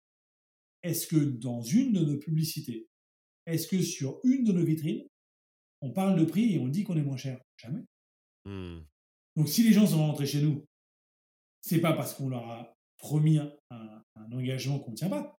est-ce 0.82 1.06
que 1.06 1.16
dans 1.16 1.62
une 1.62 1.92
de 1.92 2.00
nos 2.00 2.18
publicités, 2.18 2.88
est-ce 3.46 3.66
que 3.66 3.80
sur 3.82 4.20
une 4.24 4.44
de 4.44 4.52
nos 4.52 4.64
vitrines, 4.64 5.06
on 5.80 5.92
parle 5.92 6.18
de 6.18 6.24
prix 6.24 6.54
et 6.54 6.59
on 6.59 6.68
dit 6.68 6.84
qu'on 6.84 6.96
est 6.96 7.02
moins 7.02 7.16
cher? 7.16 7.40
Jamais. 7.56 7.84
Mmh. 8.44 8.80
Donc 9.36 9.48
si 9.48 9.62
les 9.62 9.72
gens 9.72 9.86
sont 9.86 9.98
rentrés 9.98 10.26
chez 10.26 10.42
nous 10.42 10.64
c'est 11.61 11.80
pas 11.80 11.92
parce 11.92 12.14
qu'on 12.14 12.28
leur 12.28 12.48
a 12.48 12.76
promis 12.96 13.38
un, 13.38 13.52
engagement 14.32 14.78
qu'on 14.78 14.92
ne 14.92 14.96
tient 14.96 15.09
pas. 15.09 15.38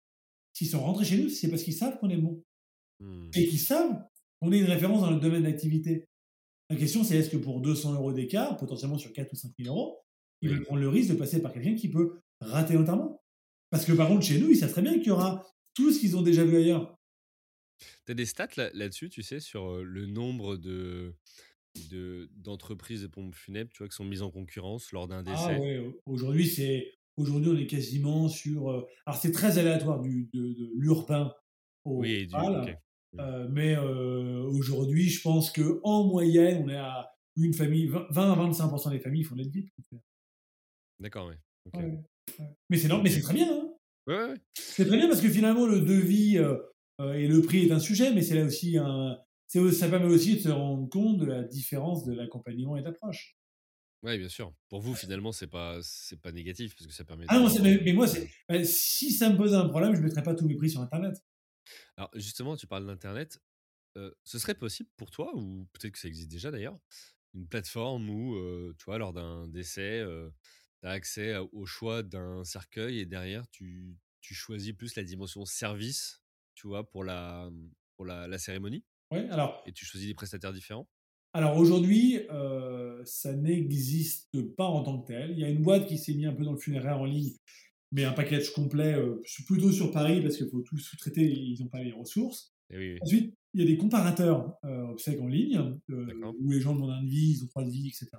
S'ils 0.54 0.70
sont 0.70 0.82
rentrés 0.82 1.06
chez 1.06 1.22
nous, 1.22 1.30
c'est 1.30 1.50
parce 1.50 1.64
qu'ils 1.64 1.74
savent 1.76 2.00
qu'on 2.00 2.10
est 2.10 2.18
bon. 2.18 2.44
Mmh. 3.00 3.30
Et 3.36 3.48
qu'ils 3.48 3.60
savent 3.60 4.04
qu'on 4.42 4.52
est 4.52 4.60
une 4.60 4.66
référence 4.66 5.02
dans 5.02 5.12
le 5.12 5.20
domaine 5.20 5.44
d'activité. 5.44 6.06
La 6.70 6.76
question, 6.76 7.04
c'est 7.04 7.18
est-ce 7.18 7.30
que 7.30 7.38
pour 7.38 7.62
200 7.62 7.94
euros 7.94 8.14
d'écart, 8.14 8.58
potentiellement 8.58 8.98
sur 8.98 9.12
4 9.12 9.32
ou 9.34 9.36
5 9.36 9.52
000 9.60 9.76
euros, 9.76 10.00
ils 10.42 10.50
veulent 10.50 10.64
prendre 10.64 10.82
le 10.82 10.90
risque 10.90 11.10
de 11.10 11.16
passer 11.16 11.42
par 11.42 11.52
quelqu'un 11.52 11.76
qui 11.76 11.90
peut 11.90 12.20
rater 12.42 12.76
notamment? 12.76 13.22
Parce 13.72 13.86
que 13.86 13.92
par 13.94 14.08
contre, 14.08 14.26
chez 14.26 14.40
nous, 14.40 14.50
ils 14.50 14.58
savent 14.58 14.72
très 14.72 14.82
bien 14.82 14.94
qu'il 14.94 15.08
y 15.08 15.12
aura 15.12 15.46
tout 15.74 15.92
ce 15.92 16.00
qu'ils 16.00 16.16
ont 16.16 16.22
déjà 16.22 16.44
vu 16.44 16.58
ailleurs. 16.58 16.96
Tu 18.06 18.12
as 18.12 18.16
des 18.16 18.26
stats 18.26 18.48
là-dessus, 18.74 19.10
tu 19.10 19.24
sais, 19.24 19.40
sur 19.40 19.70
euh, 19.70 19.84
le 19.84 20.06
nombre 20.06 20.58
de, 20.58 21.16
d'entreprises 22.36 23.04
de, 23.04 23.08
pompes 23.08 23.36
funèbres, 23.36 23.72
tu 23.72 23.80
vois, 23.80 23.88
qui 23.88 23.96
sont 23.96 24.06
mises 24.06 24.22
en 24.22 24.32
concurrence 24.32 24.92
lors 24.92 25.08
d'un 25.08 25.24
décès? 25.24 25.38
Ah 25.56 25.60
ouais, 25.60 25.82
aujourd'hui 26.06 26.48
c'est 26.48 26.94
aujourd'hui 27.18 27.52
on 27.52 27.58
est 27.58 27.68
quasiment 27.68 28.28
sur. 28.28 28.70
Euh, 28.70 28.88
alors 29.06 29.20
c'est 29.20 29.32
très 29.32 29.58
aléatoire 29.58 30.02
du, 30.02 30.30
de, 30.34 30.72
l'urbain 30.76 31.34
au 31.86 32.02
oui, 32.02 32.28
du, 32.28 32.36
mmh. 32.36 32.76
Euh, 33.18 33.48
mais 33.50 33.76
euh, 33.76 34.44
aujourd'hui 34.44 35.10
je 35.10 35.22
pense 35.22 35.52
que 35.52 35.80
en 35.84 36.06
moyenne 36.06 36.64
on 36.64 36.70
est 36.70 36.78
à 36.78 37.12
une 37.36 37.54
famille 37.54 37.88
20 37.88 38.08
à 38.10 38.50
25% 38.50 38.92
des 38.92 39.00
familles 39.00 39.24
font 39.24 39.36
de 39.36 39.44
vie. 39.44 39.70
D'accord, 41.00 41.30
oui. 41.30 41.36
Mais 42.70 42.78
c'est 42.78 42.90
mais 43.02 43.10
c'est 43.10 43.22
très 43.22 43.34
bien. 43.34 43.48
Hein 43.52 43.74
ouais, 44.08 44.34
c'est 44.54 44.86
très 44.86 44.98
bien 44.98 45.08
parce 45.08 45.22
que 45.22 45.30
finalement 45.30 45.66
le 45.66 45.82
devis 45.82 46.36
et 46.36 47.28
le 47.28 47.42
prix 47.42 47.66
est 47.66 47.72
un 47.72 47.80
sujet, 47.80 48.14
mais 48.14 48.22
c'est 48.22 48.36
là 48.36 48.46
aussi 48.46 48.78
un 48.78 49.18
ça 49.72 49.90
permet 49.90 50.06
aussi 50.06 50.36
de 50.36 50.42
se 50.42 50.50
rendre 50.50 50.88
compte 50.90 51.18
de 51.18 51.26
la 51.26 51.44
différence 51.44 52.06
de 52.06 52.14
l'accompagnement 52.14 52.78
et 52.78 52.84
d'approche. 52.84 53.36
Oui, 54.04 54.18
bien 54.18 54.30
sûr. 54.30 54.54
Pour 54.70 54.80
vous, 54.80 54.96
finalement, 54.96 55.32
c'est 55.32 55.48
pas 55.48 55.80
c'est 55.82 56.22
pas 56.22 56.32
négatif 56.32 56.76
parce 56.76 56.88
que 56.88 56.94
ça 56.94 57.04
permet. 57.04 57.26
Ah 57.28 57.40
non, 57.40 57.50
mais, 57.62 57.94
moi, 57.94 58.08
si 58.64 59.12
ça 59.12 59.30
me 59.30 59.38
posait 59.38 59.56
un 59.56 59.68
problème, 59.68 59.96
je 59.96 60.02
mettrais 60.02 60.24
pas 60.24 60.36
tous 60.36 60.48
mes 60.48 60.56
prix 60.56 60.70
sur 60.70 60.82
Internet. 60.82 61.16
Alors 61.98 62.10
justement, 62.16 62.56
tu 62.56 62.68
parles 62.68 62.86
d'Internet. 62.86 63.40
ce 64.24 64.40
serait 64.40 64.56
possible 64.56 64.90
pour 64.98 65.12
toi, 65.12 65.32
ou 65.36 65.68
peut-être 65.74 65.94
que 65.94 66.00
ça 66.00 66.08
existe 66.08 66.30
déjà 66.30 66.52
d'ailleurs, 66.52 66.78
une 67.34 67.48
plateforme 67.48 68.10
où, 68.10 68.36
tu 68.78 68.86
vois, 68.86 68.98
lors 68.98 69.14
d'un 69.14 69.48
décès, 69.48 70.04
tu 70.82 70.88
as 70.88 70.92
accès 70.92 71.36
au 71.38 71.66
choix 71.66 72.04
d'un 72.04 72.44
cercueil 72.44 73.00
et 73.00 73.06
derrière, 73.06 73.48
tu, 73.50 73.98
tu 74.22 74.34
choisis 74.34 74.74
plus 74.74 74.96
la 74.96 75.04
dimension 75.04 75.46
service, 75.46 76.22
tu 76.56 76.68
vois, 76.68 76.90
pour 76.90 77.04
la, 77.04 77.50
pour 77.96 78.06
la, 78.06 78.28
la 78.28 78.38
cérémonie 78.38 78.86
alors. 79.12 79.64
Et 79.66 79.74
tu 79.74 79.86
choisis 79.86 80.08
des 80.08 80.14
prestataires 80.14 80.54
différents? 80.54 80.88
alors 81.32 81.58
aujourd'hui, 81.58 82.22
euh, 82.32 83.04
ça 83.06 83.34
n'existe 83.34 84.42
pas 84.56 84.66
en 84.66 84.82
tant 84.82 85.00
que 85.00 85.08
tel. 85.08 85.32
Il 85.32 85.40
y 85.40 85.44
a 85.44 85.50
une 85.50 85.62
boîte 85.62 85.86
qui 85.88 86.00
s'est 86.00 86.16
mis 86.16 86.26
un 86.26 86.34
peu 86.34 86.44
dans 86.44 86.54
le 86.54 86.58
funéraire 86.58 87.00
en 87.00 87.06
ligne, 87.06 87.36
mais 87.92 88.06
un 88.06 88.14
package 88.14 88.52
complet, 88.54 88.94
euh, 88.94 89.22
plutôt 89.48 89.72
sur 89.72 89.92
Paris 89.92 90.22
parce 90.22 90.38
qu'il 90.38 90.50
faut 90.50 90.62
tout 90.62 90.78
sous-traiter, 90.78 91.24
ils 91.24 91.60
n'ont 91.62 91.70
pas 91.70 91.82
les 91.82 91.92
ressources. 91.92 92.54
Eh 92.72 92.98
Ensuite, 93.02 93.34
il 93.54 93.62
y 93.62 93.64
a 93.64 93.68
des 93.68 93.78
comparateurs 93.78 94.58
euh, 94.64 94.88
obsèques 94.90 95.20
en 95.20 95.28
ligne, 95.28 95.58
euh, 95.90 96.34
où 96.40 96.52
les 96.52 96.62
gens 96.62 96.76
demandent 96.76 96.92
un 96.92 97.04
devis, 97.04 97.32
ils 97.32 97.44
ont 97.44 97.48
trois 97.48 97.64
devis, 97.64 97.88
etc. 97.88 98.10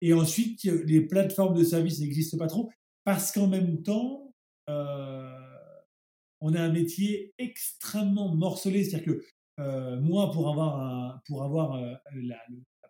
Et 0.00 0.12
ensuite, 0.12 0.64
les 0.64 1.02
plateformes 1.02 1.56
de 1.56 1.62
services 1.62 2.00
n'existent 2.00 2.38
pas 2.38 2.48
trop, 2.48 2.70
parce 3.04 3.32
qu'en 3.32 3.46
même 3.46 3.82
temps, 3.82 4.34
euh, 4.68 5.38
on 6.40 6.54
a 6.54 6.60
un 6.60 6.72
métier 6.72 7.32
extrêmement 7.38 8.34
morcelé. 8.34 8.82
C'est-à-dire 8.84 9.14
que 9.14 9.24
moi, 10.00 10.30
pour 10.32 10.48
avoir, 10.48 10.80
un, 10.80 11.20
pour 11.26 11.44
avoir 11.44 11.78
la, 12.14 12.38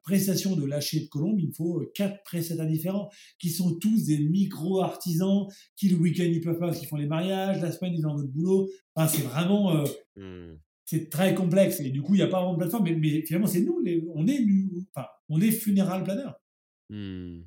prestation 0.02 0.56
de 0.56 0.64
lâcher 0.64 1.00
de 1.00 1.08
colombe, 1.08 1.38
il 1.38 1.48
me 1.48 1.52
faut 1.52 1.84
quatre 1.94 2.22
prestataires 2.24 2.66
différents, 2.66 3.10
qui 3.38 3.50
sont 3.50 3.76
tous 3.78 4.06
des 4.06 4.18
micro-artisans, 4.18 5.46
qui 5.76 5.88
le 5.88 5.96
week-end 5.96 6.24
ils 6.24 6.40
peuvent 6.40 6.58
pas 6.58 6.66
parce 6.66 6.78
qu'ils 6.78 6.88
font 6.88 6.96
les 6.96 7.06
mariages, 7.06 7.60
la 7.60 7.72
semaine 7.72 7.94
ils 7.94 8.06
ont 8.06 8.14
d'autres 8.14 8.32
boulot. 8.32 8.70
Enfin, 8.94 9.08
c'est 9.08 9.22
vraiment, 9.22 9.84
mmh 10.16 10.56
c'est 10.90 11.08
très 11.08 11.36
complexe 11.36 11.78
et 11.78 11.90
du 11.90 12.02
coup 12.02 12.14
il 12.14 12.18
n'y 12.18 12.24
a 12.24 12.26
pas 12.26 12.38
vraiment 12.38 12.54
de 12.54 12.58
plateforme 12.58 12.88
mais, 12.90 13.22
finalement 13.24 13.46
c'est 13.46 13.60
nous 13.60 13.80
on 14.12 14.26
est 14.26 14.44
enfin 14.92 15.06
on 15.28 15.40
est 15.40 15.52
funéral 15.52 16.02
planner 16.02 16.32
mmh. 16.88 17.42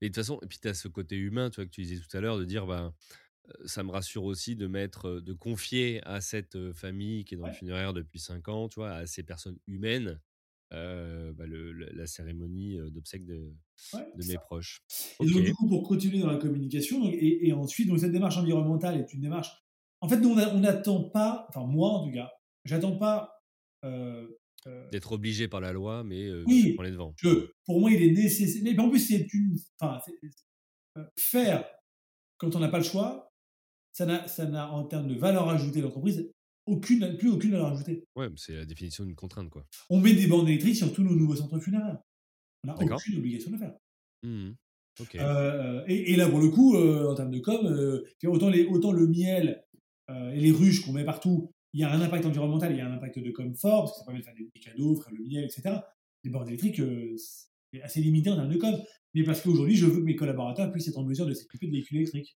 mais 0.00 0.02
de 0.02 0.06
toute 0.06 0.14
façon 0.14 0.38
et 0.42 0.46
puis 0.46 0.60
tu 0.60 0.68
as 0.68 0.74
ce 0.74 0.86
côté 0.86 1.16
humain 1.16 1.50
tu 1.50 1.56
vois 1.56 1.64
que 1.64 1.70
tu 1.70 1.82
disais 1.82 2.00
tout 2.00 2.16
à 2.16 2.20
l'heure 2.20 2.38
de 2.38 2.44
dire 2.44 2.66
bah 2.66 2.94
ça 3.66 3.82
me 3.82 3.90
rassure 3.90 4.22
aussi 4.22 4.54
de 4.54 4.68
mettre 4.68 5.18
de 5.18 5.32
confier 5.32 6.00
à 6.04 6.20
cette 6.20 6.72
famille 6.72 7.24
qui 7.24 7.34
est 7.34 7.36
dans 7.36 7.48
le 7.48 7.52
funéraire 7.52 7.92
depuis 7.92 8.20
5 8.20 8.48
ans 8.48 8.68
tu 8.68 8.78
vois 8.78 8.92
à 8.92 9.06
ces 9.06 9.24
personnes 9.24 9.58
humaines 9.66 10.20
bah, 10.72 11.46
le, 11.46 11.72
la 11.72 12.06
cérémonie 12.06 12.78
d'obsèques 12.90 13.26
de, 13.26 13.54
de 13.94 14.26
mes 14.26 14.36
proches. 14.36 14.82
Et 15.20 15.26
donc, 15.26 15.42
du 15.42 15.54
coup, 15.54 15.68
pour 15.68 15.82
continuer 15.82 16.20
dans 16.20 16.30
la 16.30 16.38
communication, 16.38 17.02
et, 17.12 17.52
ensuite, 17.52 17.88
donc, 17.88 18.00
cette 18.00 18.12
démarche 18.12 18.38
environnementale 18.38 18.98
est 18.98 19.12
une 19.12 19.20
démarche. 19.20 19.50
En 20.00 20.08
fait, 20.08 20.18
nous, 20.18 20.30
on 20.30 20.58
n'attend 20.58 21.10
pas, 21.10 21.46
enfin, 21.48 21.66
moi 21.66 21.90
en 21.90 22.06
tout 22.06 22.12
cas, 22.12 22.30
J'attends 22.64 22.96
pas. 22.96 23.42
Euh, 23.84 24.26
euh, 24.66 24.88
D'être 24.90 25.12
obligé 25.12 25.48
par 25.48 25.60
la 25.60 25.72
loi, 25.72 26.04
mais 26.04 26.24
euh, 26.24 26.44
oui, 26.46 26.76
les 26.80 26.90
devants. 26.90 27.14
pour 27.66 27.80
moi, 27.80 27.90
il 27.90 28.02
est 28.02 28.12
nécessaire. 28.12 28.62
Mais 28.62 28.78
en 28.78 28.88
plus, 28.88 29.00
c'est 29.00 29.26
une. 29.32 29.56
Enfin, 29.80 30.00
faire 31.18 31.64
quand 32.38 32.54
on 32.54 32.60
n'a 32.60 32.68
pas 32.68 32.78
le 32.78 32.84
choix, 32.84 33.32
ça 33.92 34.06
n'a, 34.06 34.26
ça 34.28 34.46
n'a 34.46 34.70
en 34.70 34.84
termes 34.84 35.08
de 35.08 35.14
valeur 35.14 35.48
ajoutée 35.48 35.80
de 35.80 35.84
l'entreprise 35.84 36.30
aucune, 36.66 37.16
plus 37.16 37.30
aucune 37.30 37.52
valeur 37.52 37.72
ajoutée. 37.72 38.04
Ouais, 38.16 38.28
c'est 38.36 38.54
la 38.54 38.64
définition 38.64 39.04
d'une 39.04 39.14
contrainte, 39.14 39.50
quoi. 39.50 39.66
On 39.90 40.00
met 40.00 40.14
des 40.14 40.26
bandes 40.26 40.48
électriques 40.48 40.76
sur 40.76 40.92
tous 40.92 41.02
nos 41.02 41.14
nouveaux 41.14 41.36
centres 41.36 41.58
funéraires. 41.58 41.98
On 42.64 42.68
n'a 42.68 42.94
aucune 42.94 43.18
obligation 43.18 43.50
de 43.50 43.56
le 43.56 43.60
faire. 43.60 43.74
Mmh 44.22 44.50
et, 45.88 46.12
et, 46.12 46.16
là, 46.16 46.28
pour 46.28 46.38
le 46.38 46.50
coup, 46.50 46.76
en 46.76 47.14
termes 47.14 47.30
de 47.30 47.38
com, 47.38 47.66
autant, 48.26 48.50
les, 48.50 48.66
autant 48.66 48.92
le 48.92 49.06
miel 49.06 49.64
et 50.10 50.38
les 50.38 50.52
ruches 50.52 50.84
qu'on 50.84 50.92
met 50.92 51.02
partout, 51.04 51.50
il 51.72 51.80
y 51.80 51.84
a 51.84 51.90
un 51.90 52.00
impact 52.00 52.26
environnemental, 52.26 52.72
il 52.72 52.78
y 52.78 52.80
a 52.80 52.86
un 52.86 52.92
impact 52.92 53.18
de 53.18 53.30
confort, 53.30 53.84
parce 53.84 53.92
que 53.92 53.98
ça 54.00 54.04
permet 54.04 54.20
de 54.20 54.24
faire 54.24 54.34
des, 54.34 54.60
cadeaux, 54.60 54.94
faire 54.96 55.12
le 55.12 55.24
miel, 55.24 55.44
etc. 55.44 55.76
Les 56.24 56.30
bornes 56.30 56.48
électriques, 56.48 56.80
euh, 56.80 57.16
c'est 57.72 57.82
assez 57.82 58.00
limité 58.00 58.30
en 58.30 58.36
termes 58.36 58.52
de 58.52 58.58
com. 58.58 58.74
Mais 59.14 59.24
parce 59.24 59.40
qu'aujourd'hui, 59.40 59.76
je 59.76 59.86
veux 59.86 60.00
que 60.00 60.04
mes 60.04 60.16
collaborateurs 60.16 60.70
puissent 60.70 60.88
être 60.88 60.98
en 60.98 61.04
mesure 61.04 61.26
de 61.26 61.34
s'équiper 61.34 61.66
de 61.66 61.72
véhicules 61.72 61.98
électriques. 61.98 62.36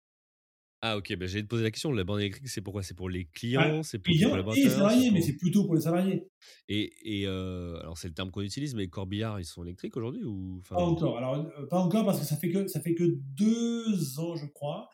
Ah 0.85 0.97
ok, 0.97 1.14
ben 1.16 1.28
j'allais 1.28 1.45
te 1.45 1.49
poser 1.49 1.62
la 1.62 1.70
question, 1.70 1.93
la 1.93 2.03
borne 2.03 2.18
électrique, 2.18 2.49
c'est 2.49 2.61
pourquoi 2.61 2.83
C'est 2.83 2.95
pour 2.95 3.09
les 3.09 3.26
clients 3.26 3.78
ah, 3.78 3.83
C'est 3.85 4.01
pour 4.01 4.12
les 4.12 4.68
salariés, 4.68 5.12
mais 5.12 5.22
c'est 5.22 5.37
plutôt 5.37 5.64
pour 5.64 5.76
les 5.76 5.83
salariés. 5.83 6.26
Et, 6.68 6.93
et 7.05 7.26
euh, 7.28 7.78
alors 7.80 7.97
c'est 7.97 8.09
le 8.09 8.14
terme 8.14 8.33
qu'on 8.33 8.41
utilise, 8.41 8.74
mais 8.74 8.83
les 8.83 8.89
corbillards, 8.89 9.39
ils 9.39 9.45
sont 9.45 9.62
électriques 9.62 9.97
aujourd'hui 9.97 10.24
ou 10.24 10.61
Pas 10.68 10.83
encore, 10.83 11.18
alors 11.18 11.37
euh, 11.37 11.66
pas 11.66 11.78
encore 11.78 12.05
parce 12.05 12.18
que 12.18 12.26
ça 12.26 12.37
fait 12.37 12.51
que, 12.51 12.66
ça 12.66 12.80
fait 12.80 12.95
que 12.95 13.05
deux 13.05 14.18
ans, 14.18 14.35
je 14.35 14.47
crois, 14.47 14.91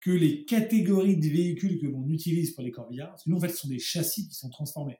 que 0.00 0.10
les 0.10 0.44
catégories 0.44 1.16
de 1.16 1.28
véhicules 1.28 1.78
que 1.78 1.86
l'on 1.86 2.08
utilise 2.08 2.52
pour 2.52 2.64
les 2.64 2.72
corbillards, 2.72 3.10
parce 3.10 3.22
que 3.22 3.30
nous, 3.30 3.36
en 3.36 3.40
fait, 3.40 3.50
ce 3.50 3.58
sont 3.58 3.68
des 3.68 3.78
châssis 3.78 4.28
qui 4.28 4.34
sont 4.34 4.50
transformés. 4.50 4.98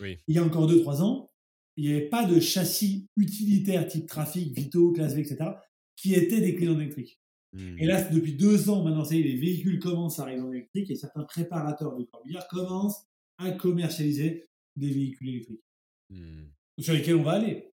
Il 0.00 0.34
y 0.34 0.38
a 0.38 0.44
encore 0.44 0.70
2-3 0.70 1.02
ans, 1.02 1.30
il 1.76 1.88
n'y 1.88 1.94
avait 1.94 2.08
pas 2.08 2.24
de 2.24 2.38
châssis 2.38 3.08
utilitaires 3.16 3.86
type 3.86 4.06
trafic, 4.06 4.56
Vito, 4.56 4.92
classe 4.92 5.14
V, 5.14 5.22
etc., 5.22 5.50
qui 5.96 6.14
étaient 6.14 6.40
des 6.40 6.54
clients 6.54 6.78
électriques. 6.78 7.21
Hmm. 7.52 7.78
Et 7.78 7.86
là, 7.86 8.02
depuis 8.08 8.34
deux 8.34 8.70
ans, 8.70 8.82
maintenant, 8.82 9.04
ça 9.04 9.14
y 9.14 9.20
est, 9.20 9.24
les 9.24 9.36
véhicules 9.36 9.78
commencent 9.78 10.18
à 10.18 10.22
arriver 10.22 10.40
en 10.40 10.52
électrique 10.52 10.90
et 10.90 10.96
certains 10.96 11.24
préparateurs 11.24 11.96
de 11.96 12.04
corbillards 12.04 12.48
commencent 12.48 13.04
à 13.38 13.50
commercialiser 13.50 14.48
des 14.76 14.90
véhicules 14.90 15.28
électriques. 15.28 15.64
Hmm. 16.10 16.44
Sur 16.78 16.94
lesquels 16.94 17.16
on 17.16 17.22
va 17.22 17.32
aller. 17.32 17.70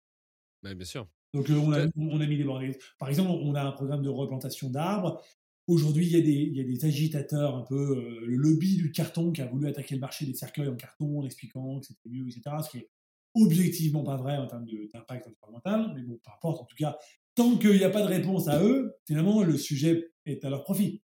bien 0.63 0.85
sûr. 0.85 1.09
Donc, 1.33 1.51
euh, 1.51 1.57
on, 1.57 1.73
a, 1.73 1.87
on, 1.97 2.21
a, 2.21 2.27
mis 2.27 2.37
des 2.37 2.45
bornes. 2.45 2.71
Par 2.99 3.09
exemple, 3.09 3.31
on 3.31 3.55
a 3.57 3.63
un 3.63 3.73
programme 3.73 4.03
de 4.03 4.09
replantation 4.09 4.71
d'arbres 4.71 5.21
Aujourd'hui, 5.67 6.05
il 6.05 6.13
y, 6.13 6.17
a 6.17 6.21
des, 6.21 6.31
il 6.31 6.55
y 6.55 6.61
a 6.61 6.65
des 6.65 6.85
agitateurs, 6.85 7.57
un 7.57 7.63
peu 7.63 7.97
euh, 7.97 8.27
le 8.27 8.37
lobby 8.37 8.77
du 8.77 8.93
carton 8.93 9.33
qui 9.33 9.41
a 9.41 9.47
voulu 9.47 9.67
attaquer 9.67 9.95
le 9.95 10.01
marché 10.01 10.27
des 10.27 10.35
cercueils 10.35 10.69
en 10.69 10.77
carton 10.77 11.21
en 11.21 11.25
expliquant 11.25 11.81
que 11.81 11.87
c'était 11.87 12.11
mieux, 12.11 12.29
etc. 12.29 12.57
Ce 12.63 12.69
qui 12.69 12.79
est 12.79 12.91
objectivement 13.35 14.05
pas 14.05 14.17
vrai 14.17 14.37
en 14.37 14.47
termes 14.47 14.67
d'impact 14.93 15.27
environnemental, 15.27 15.93
mais 15.95 16.03
bon, 16.03 16.21
peu 16.23 16.31
importe. 16.31 16.61
En 16.61 16.65
tout 16.67 16.77
cas, 16.77 16.99
tant 17.35 17.57
qu'il 17.57 17.77
n'y 17.77 17.85
a 17.85 17.91
pas 17.91 18.03
de 18.03 18.09
réponse 18.09 18.49
à 18.49 18.63
eux, 18.63 18.95
finalement, 19.07 19.43
le 19.43 19.57
sujet 19.57 20.13
est 20.27 20.45
à 20.45 20.51
leur 20.51 20.65
profit. 20.65 21.03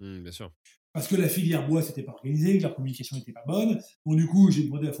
Mmh, 0.00 0.22
bien 0.22 0.32
sûr. 0.32 0.52
Parce 0.92 1.06
que 1.06 1.16
la 1.16 1.28
filière 1.28 1.68
bois 1.68 1.82
s'était 1.82 2.02
pas 2.02 2.12
organisée, 2.12 2.58
que 2.58 2.62
leur 2.62 2.74
communication 2.74 3.16
n'était 3.16 3.32
pas 3.32 3.44
bonne. 3.46 3.80
Bon, 4.04 4.14
du 4.14 4.26
coup, 4.26 4.50
j'ai 4.50 4.64
demandé 4.64 4.88
à, 4.88 4.92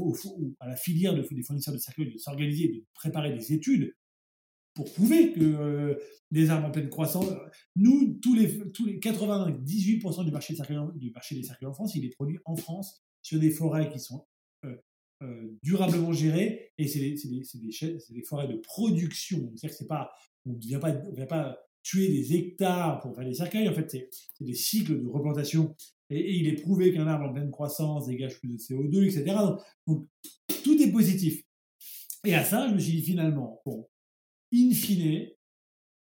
à, 0.60 0.68
la 0.68 0.76
filière 0.76 1.14
de, 1.14 1.22
des 1.22 1.42
fournisseurs 1.42 1.74
de 1.74 1.78
cercueils 1.78 2.12
de 2.12 2.18
s'organiser 2.18 2.68
de 2.68 2.84
préparer 2.94 3.32
des 3.32 3.52
études 3.52 3.94
pour 4.74 4.92
prouver 4.92 5.32
que 5.32 5.40
euh, 5.40 5.94
les 6.30 6.50
arbres 6.50 6.68
en 6.68 6.70
pleine 6.70 6.88
croissance, 6.88 7.26
nous, 7.74 8.18
tous 8.22 8.34
les, 8.34 8.70
tous 8.70 8.86
les 8.86 9.00
98% 9.00 10.24
du 10.24 10.30
marché, 10.30 10.54
du 10.94 11.10
marché 11.10 11.34
des 11.34 11.42
cercueils 11.42 11.68
en 11.68 11.74
France, 11.74 11.96
il 11.96 12.04
est 12.04 12.14
produit 12.14 12.38
en 12.44 12.54
France 12.54 13.02
sur 13.22 13.40
des 13.40 13.50
forêts 13.50 13.90
qui 13.90 13.98
sont 13.98 14.24
durablement 15.62 16.12
gérées 16.12 16.72
et 16.78 16.86
c'est 16.86 17.00
des, 17.00 17.14
des, 17.14 17.42
des, 18.10 18.22
forêts 18.22 18.48
de 18.48 18.56
production. 18.56 19.38
C'est-à-dire 19.56 19.70
que 19.70 19.76
c'est 19.76 19.88
pas, 19.88 20.10
on 20.46 20.52
ne 20.52 20.58
vient 20.58 20.78
pas, 20.78 20.92
vient 21.12 21.26
pas 21.26 21.58
tuer 21.82 22.08
des 22.08 22.34
hectares 22.34 23.00
pour 23.00 23.14
faire 23.14 23.24
des 23.24 23.34
cercueils. 23.34 23.68
En 23.68 23.74
fait, 23.74 23.90
c'est 23.90 24.08
des 24.44 24.54
cycles 24.54 25.02
de 25.02 25.08
replantation 25.08 25.74
et, 26.10 26.38
il 26.38 26.48
est 26.48 26.62
prouvé 26.62 26.92
qu'un 26.92 27.06
arbre 27.06 27.28
en 27.28 27.32
pleine 27.32 27.50
croissance 27.50 28.06
dégage 28.06 28.38
plus 28.38 28.48
de 28.48 28.56
CO2, 28.56 29.04
etc. 29.04 29.36
Donc, 29.44 29.60
donc, 29.86 30.08
tout 30.64 30.82
est 30.82 30.90
positif. 30.90 31.42
Et 32.24 32.34
à 32.34 32.44
ça, 32.44 32.68
je 32.68 32.74
me 32.74 32.78
suis 32.78 32.92
dit 32.92 33.02
finalement, 33.02 33.60
bon, 33.64 33.88
in 34.52 34.70
fine, 34.72 35.28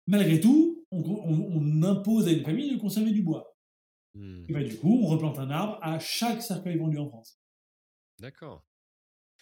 malgré 0.06 0.40
tout, 0.40 0.84
on, 0.90 1.82
impose 1.82 2.28
à 2.28 2.32
une 2.32 2.44
famille 2.44 2.72
de 2.72 2.78
consommer 2.78 3.12
du 3.12 3.22
bois. 3.22 3.56
Hmm. 4.14 4.44
Et 4.48 4.52
bah, 4.52 4.62
du 4.62 4.76
coup, 4.76 5.00
on 5.02 5.06
replante 5.06 5.38
un 5.38 5.50
arbre 5.50 5.78
à 5.82 5.98
chaque 5.98 6.42
cercueil 6.42 6.78
vendu 6.78 6.98
en 6.98 7.08
France. 7.08 7.40
D'accord. 8.18 8.64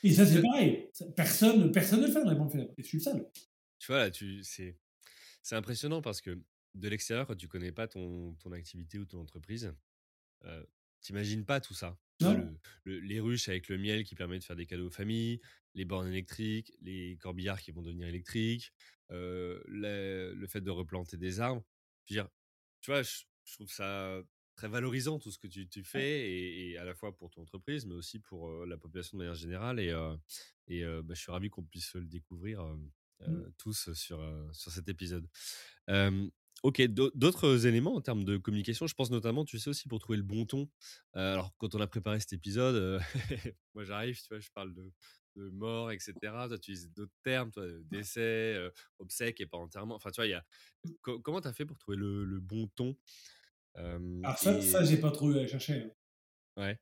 Et 0.03 0.13
ça, 0.13 0.27
c'est 0.27 0.43
pareil. 0.43 0.91
Personne, 1.17 1.73
personne 1.73 2.01
ne 2.01 2.07
le 2.07 2.13
fait 2.13 2.23
dans 2.23 2.31
les 2.31 2.37
banques 2.37 2.53
funèbres. 2.53 2.73
Et 2.77 2.83
je 2.83 2.87
suis 2.87 2.99
le 2.99 3.03
seul. 3.03 3.31
Tu 3.79 3.93
vois, 3.93 4.11
tu, 4.11 4.43
c'est, 4.45 4.77
c'est 5.43 5.57
impressionnant 5.57 6.03
parce 6.03 6.21
que 6.21 6.39
de 6.75 6.89
l'extérieur, 6.89 7.27
quand 7.27 7.37
tu 7.37 7.49
connais 7.49 7.73
pas 7.73 7.89
ton, 7.89 8.35
ton 8.35 8.53
activité 8.53 8.99
ou 8.99 9.05
ton 9.05 9.21
entreprise, 9.21 9.75
euh, 10.45 10.63
t'imagines 11.01 11.45
pas 11.45 11.61
tout 11.61 11.75
ça. 11.75 11.99
les 12.85 13.21
ruches 13.21 13.49
avec 13.49 13.69
le 13.69 13.79
miel 13.79 14.05
qui 14.05 14.15
permet 14.15 14.39
de 14.39 14.45
faire 14.45 14.57
des 14.57 14.67
cadeaux 14.67 14.89
aux 14.89 14.91
familles, 14.91 15.41
les 15.75 15.85
bornes 15.85 16.09
électriques, 16.09 16.73
les 16.81 17.17
corbillards 17.21 17.61
qui 17.61 17.71
vont 17.71 17.83
devenir 17.83 18.09
électriques, 18.09 18.73
le 19.11 20.47
fait 20.49 20.61
de 20.61 20.71
replanter 20.71 21.17
des 21.17 21.41
arbres. 21.41 21.65
tu 22.07 22.21
vois, 22.87 23.03
je, 23.03 23.23
trouve 23.55 23.71
ça 23.71 24.21
très 24.59 24.69
valorisant 24.69 25.19
tout 25.19 25.31
ce 25.31 25.39
que 25.39 25.47
tu, 25.47 25.69
tu 25.69 25.85
fais, 25.85 26.31
et, 26.31 26.77
à 26.79 26.85
la 26.85 26.95
fois 26.95 27.17
pour 27.17 27.31
ton 27.31 27.43
entreprise, 27.43 27.87
mais 27.87 27.95
aussi 27.95 28.19
pour 28.19 28.67
la 28.67 28.77
population 28.77 29.17
de 29.17 29.23
manière 29.23 29.37
générale. 29.37 29.79
Et, 29.79 29.95
et 30.67 30.85
bah, 30.85 31.15
je 31.15 31.21
suis 31.21 31.31
ravi 31.33 31.49
qu'on 31.49 31.63
puisse 31.63 31.95
le 31.95 32.07
découvrir 32.07 32.63
mmh. 33.21 33.53
tous 33.57 33.93
sur, 33.95 34.21
sur 34.53 34.73
cet 34.73 34.89
épisode. 34.89 35.29
Ok, 36.65 36.83
d'autres 36.83 37.67
éléments 37.67 37.95
en 37.95 38.01
termes 38.01 38.25
de 38.25 38.37
communication, 38.37 38.89
je 38.89 38.95
pense 38.95 39.13
notamment, 39.13 39.45
tu 39.45 39.61
sais 39.61 39.71
aussi, 39.71 39.87
pour 39.87 40.01
trouver 40.01 40.17
le 40.17 40.25
bon 40.25 40.45
ton. 40.45 40.69
alors, 41.13 41.55
quand 41.57 41.77
on 41.77 41.81
a 41.81 41.87
préparé 41.87 42.19
cet 42.19 42.33
épisode, 42.33 43.01
moi 43.75 43.85
j'arrive, 43.85 44.21
tu 44.21 44.27
vois, 44.29 44.41
je 44.41 44.51
parle 44.51 44.75
de, 44.75 44.93
de 45.39 45.49
mort, 45.51 45.93
etc. 45.93 46.15
Toi, 46.21 46.49
tu 46.49 46.73
utilises 46.73 46.91
d'autres 46.93 47.15
termes, 47.23 47.51
toi, 47.53 47.65
décès, 47.85 48.59
obsèque 48.99 49.41
et 49.41 49.47
pas 49.47 49.59
enterrement. 49.59 49.95
Enfin, 49.95 50.11
tu 50.11 50.17
vois, 50.17 50.27
il 50.27 50.31
y 50.31 50.35
a... 50.35 50.45
comment 51.23 51.41
tu 51.41 51.49
as 51.49 51.53
fait 51.53 51.65
pour 51.65 51.79
trouver 51.79 51.97
le, 51.97 52.41
bon 52.41 52.67
ton? 52.69 52.97
Alors, 53.77 54.39
ça, 54.39 54.61
ça 54.61 54.85
j'ai 54.85 54.99
pas 54.99 55.11
trop 55.11 55.33
eu 55.33 55.39
à 55.39 55.47
chercher. 55.47 55.75
Hein. 55.75 55.91
Ouais. 56.57 56.77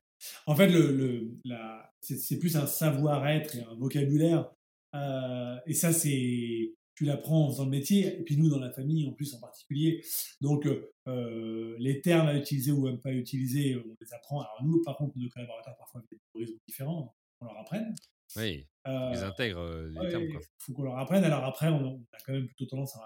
En 0.47 0.55
fait, 0.55 0.67
le, 0.67 0.91
le 0.91 1.39
la... 1.45 1.93
c'est 2.01 2.39
plus 2.39 2.57
un 2.57 2.65
savoir-être 2.65 3.55
et 3.55 3.61
un 3.61 3.75
vocabulaire. 3.75 4.51
et 4.93 5.73
ça, 5.73 5.93
c'est 5.93 6.73
tu 6.97 7.05
l'apprends 7.05 7.45
en 7.45 7.51
faisant 7.51 7.65
le 7.65 7.69
métier, 7.69 8.07
et 8.07 8.23
puis 8.23 8.37
nous 8.37 8.49
dans 8.49 8.57
la 8.57 8.71
famille 8.71 9.07
en 9.07 9.13
plus 9.13 9.31
en 9.35 9.39
particulier. 9.39 10.03
Donc 10.41 10.67
les 11.05 12.01
termes 12.01 12.27
à 12.27 12.35
utiliser 12.35 12.71
ou 12.71 12.87
à 12.87 12.97
pas 12.97 13.11
utiliser, 13.11 13.75
on 13.75 13.95
les 14.01 14.13
apprend. 14.13 14.41
Alors 14.41 14.63
nous, 14.63 14.81
par 14.81 14.97
contre, 14.97 15.13
nos 15.15 15.29
collaborateurs 15.29 15.75
parfois 15.77 16.01
ont 16.01 16.05
des 16.11 16.19
horizons 16.33 16.57
différents, 16.67 17.15
on 17.39 17.45
leur 17.45 17.57
apprenne. 17.59 17.93
Oui, 18.35 18.67
ils 18.85 19.23
intègrent 19.23 19.87
les 19.89 20.09
termes. 20.09 20.23
Il 20.23 20.39
faut 20.59 20.73
qu'on 20.73 20.83
leur 20.83 20.97
apprenne. 20.97 21.23
Alors 21.23 21.45
après, 21.45 21.69
on, 21.69 22.01
a 22.13 22.17
quand 22.25 22.33
même 22.33 22.47
plutôt 22.47 22.65
tendance 22.65 22.97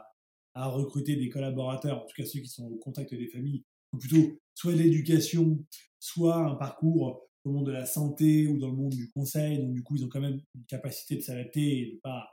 à, 0.56 0.68
recruter 0.68 1.18
des 1.18 1.30
collaborateurs, 1.30 2.02
en 2.04 2.06
tout 2.06 2.16
cas 2.16 2.26
ceux 2.26 2.40
qui 2.40 2.48
sont 2.48 2.68
au 2.68 2.78
contact 2.78 3.14
des 3.14 3.28
familles, 3.28 3.64
ou 3.94 3.98
plutôt 3.98 4.40
soit 4.56 4.74
de 4.74 4.78
l'éducation, 4.78 5.64
soit 6.00 6.38
un 6.38 6.56
parcours 6.56 7.28
au 7.44 7.52
monde 7.52 7.68
de 7.68 7.72
la 7.72 7.86
santé 7.86 8.48
ou 8.48 8.58
dans 8.58 8.70
le 8.70 8.76
monde 8.76 8.92
du 8.92 9.10
conseil. 9.12 9.60
Donc, 9.60 9.74
du 9.74 9.84
coup, 9.84 9.96
ils 9.96 10.06
ont 10.06 10.10
quand 10.10 10.22
même 10.22 10.42
une 10.56 10.66
capacité 10.66 11.16
de 11.16 11.22
s'adapter 11.22 11.80
et 11.80 11.86
de, 11.94 12.00
pas, 12.02 12.30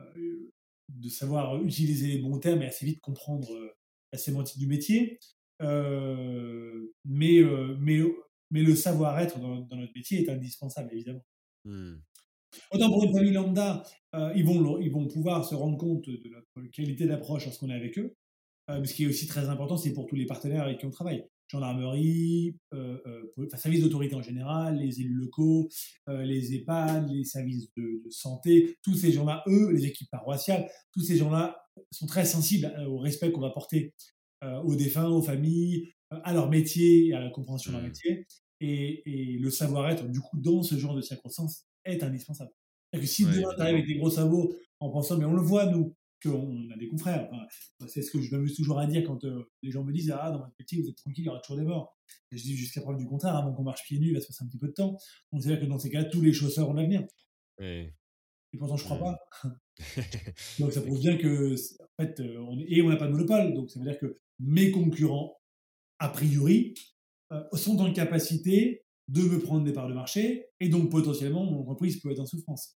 euh, 0.00 0.52
de 0.88 1.08
savoir 1.08 1.62
utiliser 1.62 2.08
les 2.08 2.18
bons 2.18 2.38
termes 2.38 2.62
et 2.62 2.66
assez 2.66 2.86
vite 2.86 3.00
comprendre 3.00 3.50
la 4.12 4.18
sémantique 4.18 4.58
du 4.58 4.66
métier. 4.66 5.18
mais, 5.60 5.66
mais, 7.04 8.00
mais 8.50 8.62
le 8.62 8.74
savoir-être 8.74 9.38
dans, 9.40 9.66
notre 9.76 9.92
métier 9.94 10.22
est 10.22 10.28
indispensable, 10.28 10.90
évidemment. 10.92 11.24
Mmh. 11.64 11.94
Autant 12.70 12.90
pour 12.90 13.04
une 13.04 13.12
famille 13.12 13.32
lambda, 13.32 13.82
ils, 14.34 14.44
vont, 14.44 14.78
ils 14.78 14.92
vont 14.92 15.08
pouvoir 15.08 15.44
se 15.44 15.54
rendre 15.54 15.78
compte 15.78 16.08
de 16.08 16.28
notre 16.28 16.70
qualité 16.70 17.06
d'approche 17.06 17.46
lorsqu'on 17.46 17.70
est 17.70 17.74
avec 17.74 17.98
eux. 17.98 18.14
Mais 18.68 18.86
ce 18.86 18.94
qui 18.94 19.04
est 19.04 19.06
aussi 19.06 19.26
très 19.26 19.48
important, 19.48 19.76
c'est 19.76 19.92
pour 19.92 20.06
tous 20.06 20.16
les 20.16 20.26
partenaires 20.26 20.62
avec 20.62 20.78
qui 20.78 20.86
on 20.86 20.90
travaille 20.90 21.24
gendarmerie, 21.52 22.56
euh, 22.72 22.98
euh, 23.06 23.48
services 23.56 23.82
d'autorité 23.82 24.14
en 24.14 24.22
général, 24.22 24.78
les 24.78 25.00
élus 25.00 25.14
locaux, 25.14 25.68
euh, 26.08 26.22
les 26.22 26.54
EHPAD, 26.54 27.10
les 27.10 27.24
services 27.24 27.68
de, 27.76 28.02
santé, 28.10 28.76
tous 28.82 28.94
ces 28.94 29.12
gens-là, 29.12 29.42
eux, 29.46 29.70
les 29.70 29.86
équipes 29.86 30.10
paroissiales, 30.10 30.68
tous 30.92 31.02
ces 31.02 31.16
gens-là 31.16 31.62
sont 31.90 32.06
très 32.06 32.24
sensibles 32.24 32.72
au 32.86 32.98
respect 32.98 33.32
qu'on 33.32 33.40
va 33.40 33.50
porter 33.50 33.94
aux 34.64 34.74
défunts, 34.74 35.08
aux 35.08 35.22
familles, 35.22 35.88
à 36.10 36.34
leur 36.34 36.50
métier 36.50 37.06
et 37.06 37.14
à 37.14 37.20
la 37.20 37.30
compréhension 37.30 37.70
de 37.70 37.76
leur 37.76 37.84
mmh. 37.84 37.88
métier. 37.88 38.26
Et, 38.60 39.38
le 39.40 39.50
savoir-être, 39.50 40.08
du 40.08 40.20
coup, 40.20 40.36
dans 40.38 40.62
ce 40.62 40.76
genre 40.76 40.94
de 40.94 41.00
circonstances, 41.00 41.64
est 41.84 42.02
indispensable. 42.02 42.50
Que 42.92 43.06
si 43.06 43.24
ouais, 43.24 43.36
demain, 43.36 43.54
tu 43.54 43.60
arrives 43.62 43.74
avec 43.76 43.86
des 43.86 43.94
gros 43.94 44.10
sabots 44.10 44.52
en 44.80 44.90
pensant, 44.90 45.16
mais 45.16 45.24
on 45.24 45.34
le 45.34 45.40
voit, 45.40 45.66
nous, 45.66 45.94
qu'on 46.22 46.70
a 46.70 46.76
des 46.76 46.88
confrères. 46.88 47.28
c'est 47.86 48.02
ce 48.02 48.10
que 48.10 48.20
je 48.20 48.30
m'amuse 48.30 48.54
toujours 48.54 48.78
à 48.78 48.86
dire 48.86 49.02
quand 49.04 49.24
euh, 49.24 49.50
les 49.62 49.70
gens 49.70 49.84
me 49.84 49.92
disent 49.92 50.14
Ah, 50.16 50.30
dans 50.30 50.38
votre 50.38 50.54
métier, 50.58 50.80
vous 50.80 50.88
êtes 50.88 50.96
tranquille, 50.96 51.24
il 51.24 51.26
y 51.26 51.28
aura 51.28 51.40
toujours 51.40 51.58
des 51.58 51.66
morts. 51.66 51.96
Et 52.30 52.36
je 52.36 52.42
dis 52.42 52.56
jusqu'à 52.56 52.80
preuve 52.80 52.96
du 52.96 53.06
contraire, 53.06 53.36
avant 53.36 53.52
qu'on 53.52 53.64
marche 53.64 53.82
pieds 53.84 53.98
nus, 53.98 54.08
il 54.08 54.14
va 54.14 54.20
se 54.20 54.26
passer 54.26 54.44
un 54.44 54.48
petit 54.48 54.58
peu 54.58 54.68
de 54.68 54.72
temps. 54.72 54.96
Donc, 55.32 55.42
c'est-à-dire 55.42 55.60
que 55.60 55.66
dans 55.66 55.78
ces 55.78 55.90
cas-là, 55.90 56.04
tous 56.06 56.20
les 56.20 56.32
chausseurs 56.32 56.68
ont 56.68 56.74
l'avenir. 56.74 57.04
Et 58.54 58.58
pourtant, 58.58 58.76
je 58.76 58.84
crois 58.84 58.98
pas. 58.98 59.18
donc, 60.58 60.72
ça 60.72 60.82
prouve 60.82 61.00
bien 61.00 61.16
que, 61.16 61.54
en 61.54 62.02
fait, 62.02 62.20
euh, 62.20 62.64
et 62.68 62.82
on 62.82 62.88
n'a 62.88 62.96
pas 62.96 63.06
de 63.06 63.12
monopole. 63.12 63.54
Donc, 63.54 63.70
ça 63.70 63.80
veut 63.80 63.86
dire 63.86 63.98
que 63.98 64.16
mes 64.38 64.70
concurrents, 64.70 65.36
a 65.98 66.08
priori, 66.08 66.74
euh, 67.32 67.42
sont 67.54 67.78
en 67.78 67.92
capacité 67.92 68.84
de 69.08 69.22
me 69.22 69.40
prendre 69.40 69.64
des 69.64 69.72
parts 69.72 69.88
de 69.88 69.94
marché 69.94 70.46
et 70.60 70.68
donc 70.68 70.90
potentiellement 70.90 71.44
mon 71.44 71.60
entreprise 71.62 72.00
peut 72.00 72.12
être 72.12 72.20
en 72.20 72.26
souffrance. 72.26 72.78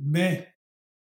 mais 0.00 0.53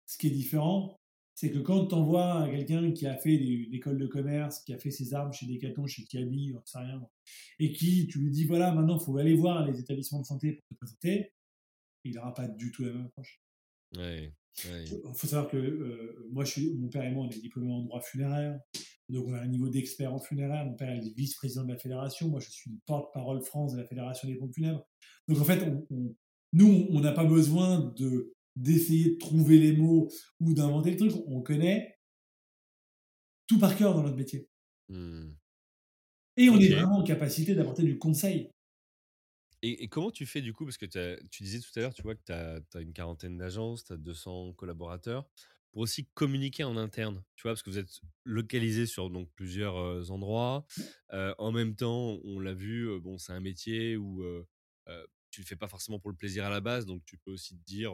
ce 0.08 0.16
qui 0.16 0.28
est 0.28 0.30
différent, 0.30 0.98
c'est 1.34 1.52
que 1.52 1.58
quand 1.58 1.86
tu 1.86 1.94
envoies 1.94 2.48
quelqu'un 2.50 2.90
qui 2.92 3.06
a 3.06 3.16
fait 3.16 3.36
une 3.36 3.72
école 3.72 3.98
de 3.98 4.06
commerce, 4.06 4.60
qui 4.64 4.72
a 4.72 4.78
fait 4.78 4.90
ses 4.90 5.14
armes 5.14 5.32
chez 5.32 5.46
Decathlon, 5.46 5.86
chez 5.86 6.04
Kiabi, 6.04 6.54
on 6.56 6.64
sait 6.64 6.78
rien, 6.78 7.00
et 7.60 7.70
qui, 7.72 8.08
tu 8.08 8.18
lui 8.18 8.30
dis, 8.30 8.44
voilà, 8.44 8.72
maintenant, 8.74 8.98
il 8.98 9.04
faut 9.04 9.16
aller 9.18 9.36
voir 9.36 9.64
les 9.64 9.78
établissements 9.78 10.20
de 10.20 10.26
santé 10.26 10.52
pour 10.54 10.64
te 10.68 10.74
présenter, 10.74 11.32
il 12.04 12.14
n'aura 12.14 12.34
pas 12.34 12.48
du 12.48 12.72
tout 12.72 12.84
la 12.84 12.92
même 12.92 13.04
approche. 13.04 13.40
Il 14.64 15.14
faut 15.14 15.26
savoir 15.26 15.48
que 15.48 15.58
euh, 15.58 16.26
moi, 16.32 16.44
je 16.44 16.52
suis, 16.52 16.74
mon 16.74 16.88
père 16.88 17.04
et 17.04 17.12
moi, 17.12 17.26
on 17.26 17.30
est 17.30 17.40
diplômés 17.40 17.72
en 17.72 17.82
droit 17.82 18.00
funéraire, 18.00 18.58
donc 19.08 19.26
on 19.28 19.34
a 19.34 19.40
un 19.40 19.46
niveau 19.46 19.68
d'expert 19.68 20.12
en 20.12 20.18
funéraire. 20.18 20.64
Mon 20.64 20.74
père 20.74 20.90
est 20.90 21.14
vice-président 21.14 21.64
de 21.64 21.72
la 21.72 21.78
fédération, 21.78 22.28
moi 22.28 22.40
je 22.40 22.50
suis 22.50 22.70
porte-parole 22.86 23.42
France 23.42 23.74
de 23.74 23.78
la 23.78 23.86
fédération 23.86 24.26
des 24.26 24.34
pompes 24.34 24.54
funèbres. 24.54 24.84
Donc 25.28 25.38
en 25.38 25.44
fait, 25.44 25.64
nous, 26.52 26.86
on 26.90 27.00
n'a 27.00 27.12
pas 27.12 27.24
besoin 27.24 27.92
de 27.96 28.34
d'essayer 28.58 29.12
de 29.12 29.18
trouver 29.18 29.58
les 29.58 29.72
mots 29.72 30.10
ou 30.40 30.52
d'inventer 30.52 30.90
le 30.90 30.96
truc. 30.96 31.12
On 31.26 31.42
connaît 31.42 31.98
tout 33.46 33.58
par 33.58 33.76
cœur 33.76 33.94
dans 33.94 34.02
notre 34.02 34.16
métier. 34.16 34.48
Mmh. 34.88 35.30
Et 36.36 36.50
on 36.50 36.58
est 36.58 36.68
vraiment 36.68 36.98
en 36.98 37.04
capacité 37.04 37.54
d'apporter 37.54 37.82
du 37.82 37.98
conseil. 37.98 38.50
Et, 39.62 39.88
comment 39.88 40.12
tu 40.12 40.24
fais 40.24 40.40
du 40.40 40.52
coup 40.52 40.64
Parce 40.64 40.76
que 40.76 40.86
tu 41.30 41.42
disais 41.42 41.58
tout 41.58 41.70
à 41.76 41.80
l'heure, 41.80 41.94
tu 41.94 42.02
vois 42.02 42.14
que 42.14 42.22
tu 42.24 42.32
as, 42.32 42.80
une 42.80 42.92
quarantaine 42.92 43.36
d'agences, 43.36 43.84
tu 43.84 43.92
as 43.92 43.96
200 43.96 44.52
collaborateurs, 44.52 45.28
pour 45.72 45.82
aussi 45.82 46.06
communiquer 46.14 46.62
en 46.62 46.76
interne, 46.76 47.24
tu 47.34 47.42
vois, 47.42 47.52
parce 47.52 47.62
que 47.64 47.70
vous 47.70 47.78
êtes 47.78 48.00
localisé 48.24 48.86
sur 48.86 49.10
donc, 49.10 49.28
plusieurs 49.34 50.12
endroits. 50.12 50.64
en 51.10 51.50
même 51.50 51.74
temps, 51.74 52.20
on 52.22 52.38
l'a 52.38 52.54
vu, 52.54 53.00
bon, 53.00 53.18
c'est 53.18 53.32
un 53.32 53.40
métier 53.40 53.96
où 53.96 54.22
tu 55.30 55.40
le 55.40 55.46
fais 55.46 55.56
pas 55.56 55.68
forcément 55.68 55.98
pour 55.98 56.10
le 56.10 56.16
plaisir 56.16 56.44
à 56.44 56.50
la 56.50 56.60
base, 56.60 56.86
donc 56.86 57.04
tu 57.04 57.18
peux 57.18 57.32
aussi 57.32 57.56
te 57.56 57.64
dire, 57.64 57.92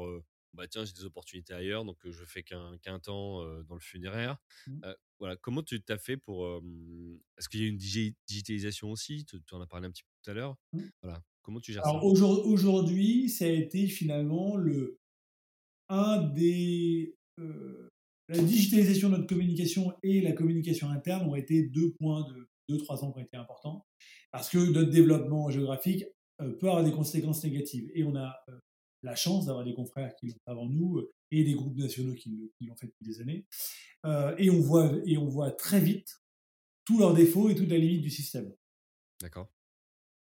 bah 0.54 0.66
tiens, 0.68 0.84
j'ai 0.84 0.92
des 0.92 1.04
opportunités 1.04 1.52
ailleurs, 1.52 1.84
donc 1.84 1.98
je 2.08 2.24
fais 2.24 2.42
qu'un 2.42 2.98
temps 3.00 3.44
dans 3.64 3.74
le 3.74 3.80
funéraire. 3.80 4.38
Mmh. 4.66 4.80
voilà, 5.18 5.36
comment 5.36 5.62
tu 5.62 5.80
t'as 5.82 5.98
fait 5.98 6.16
pour. 6.16 6.46
Est-ce 7.38 7.48
qu'il 7.48 7.62
y 7.62 7.64
a 7.64 7.68
une 7.68 7.76
digitalisation 7.76 8.90
aussi? 8.90 9.24
Tu 9.24 9.38
en 9.52 9.60
as 9.60 9.66
parlé 9.66 9.86
un 9.86 9.90
petit 9.90 10.02
peu 10.02 10.10
tout 10.22 10.30
à 10.30 10.34
l'heure. 10.34 10.56
Mmh. 10.72 10.80
Voilà, 11.02 11.22
comment 11.42 11.60
tu 11.60 11.72
gères 11.72 11.86
Alors, 11.86 12.16
ça? 12.16 12.24
Aujourd'hui, 12.24 13.28
ça 13.28 13.44
a 13.46 13.48
été 13.48 13.86
finalement 13.86 14.56
le, 14.56 14.98
un 15.88 16.22
des. 16.22 17.16
la 18.28 18.38
digitalisation 18.38 19.10
de 19.10 19.16
notre 19.16 19.28
communication 19.28 19.92
et 20.02 20.20
la 20.20 20.32
communication 20.32 20.88
interne 20.90 21.28
ont 21.28 21.34
été 21.34 21.62
deux 21.62 21.92
points 21.92 22.26
de 22.28 22.48
deux, 22.68 22.78
trois 22.78 23.04
ans 23.04 23.12
qui 23.12 23.18
ont 23.18 23.22
été 23.22 23.36
importants 23.36 23.84
parce 24.32 24.48
que 24.48 24.58
notre 24.58 24.90
développement 24.90 25.50
géographique 25.50 26.04
peut 26.38 26.68
avoir 26.68 26.82
des 26.82 26.92
conséquences 26.92 27.44
négatives. 27.44 27.90
Et 27.94 28.04
on 28.04 28.16
a 28.16 28.34
la 29.04 29.14
chance 29.14 29.46
d'avoir 29.46 29.64
des 29.64 29.74
confrères 29.74 30.14
qui 30.16 30.26
l'ont 30.26 30.34
fait 30.34 30.50
avant 30.50 30.68
nous 30.68 30.98
euh, 30.98 31.12
et 31.30 31.44
des 31.44 31.54
groupes 31.54 31.76
nationaux 31.76 32.14
qui, 32.14 32.30
l'ont 32.62 32.76
fait 32.76 32.86
depuis 32.86 33.04
des 33.04 33.20
années. 33.20 33.46
Euh, 34.06 34.34
et, 34.38 34.50
on 34.50 34.60
voit, 34.60 34.92
et 35.06 35.16
on 35.16 35.28
voit 35.28 35.50
très 35.50 35.80
vite 35.80 36.20
tous 36.84 36.98
leurs 36.98 37.14
défauts 37.14 37.48
et 37.48 37.54
toutes 37.54 37.68
les 37.68 37.78
limites 37.78 38.02
du 38.02 38.10
système. 38.10 38.52
D'accord. 39.20 39.48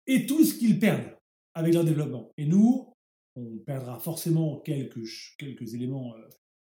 Et 0.08 0.26
tout 0.26 0.44
ce 0.44 0.56
qu'ils 0.56 0.80
perdent 0.80 1.16
avec 1.54 1.74
leur 1.74 1.84
développement. 1.84 2.32
Et 2.38 2.46
nous, 2.46 2.94
on 3.36 3.58
perdra 3.60 4.00
forcément 4.00 4.60
quelques, 4.60 5.06
quelques 5.38 5.74
éléments 5.74 6.16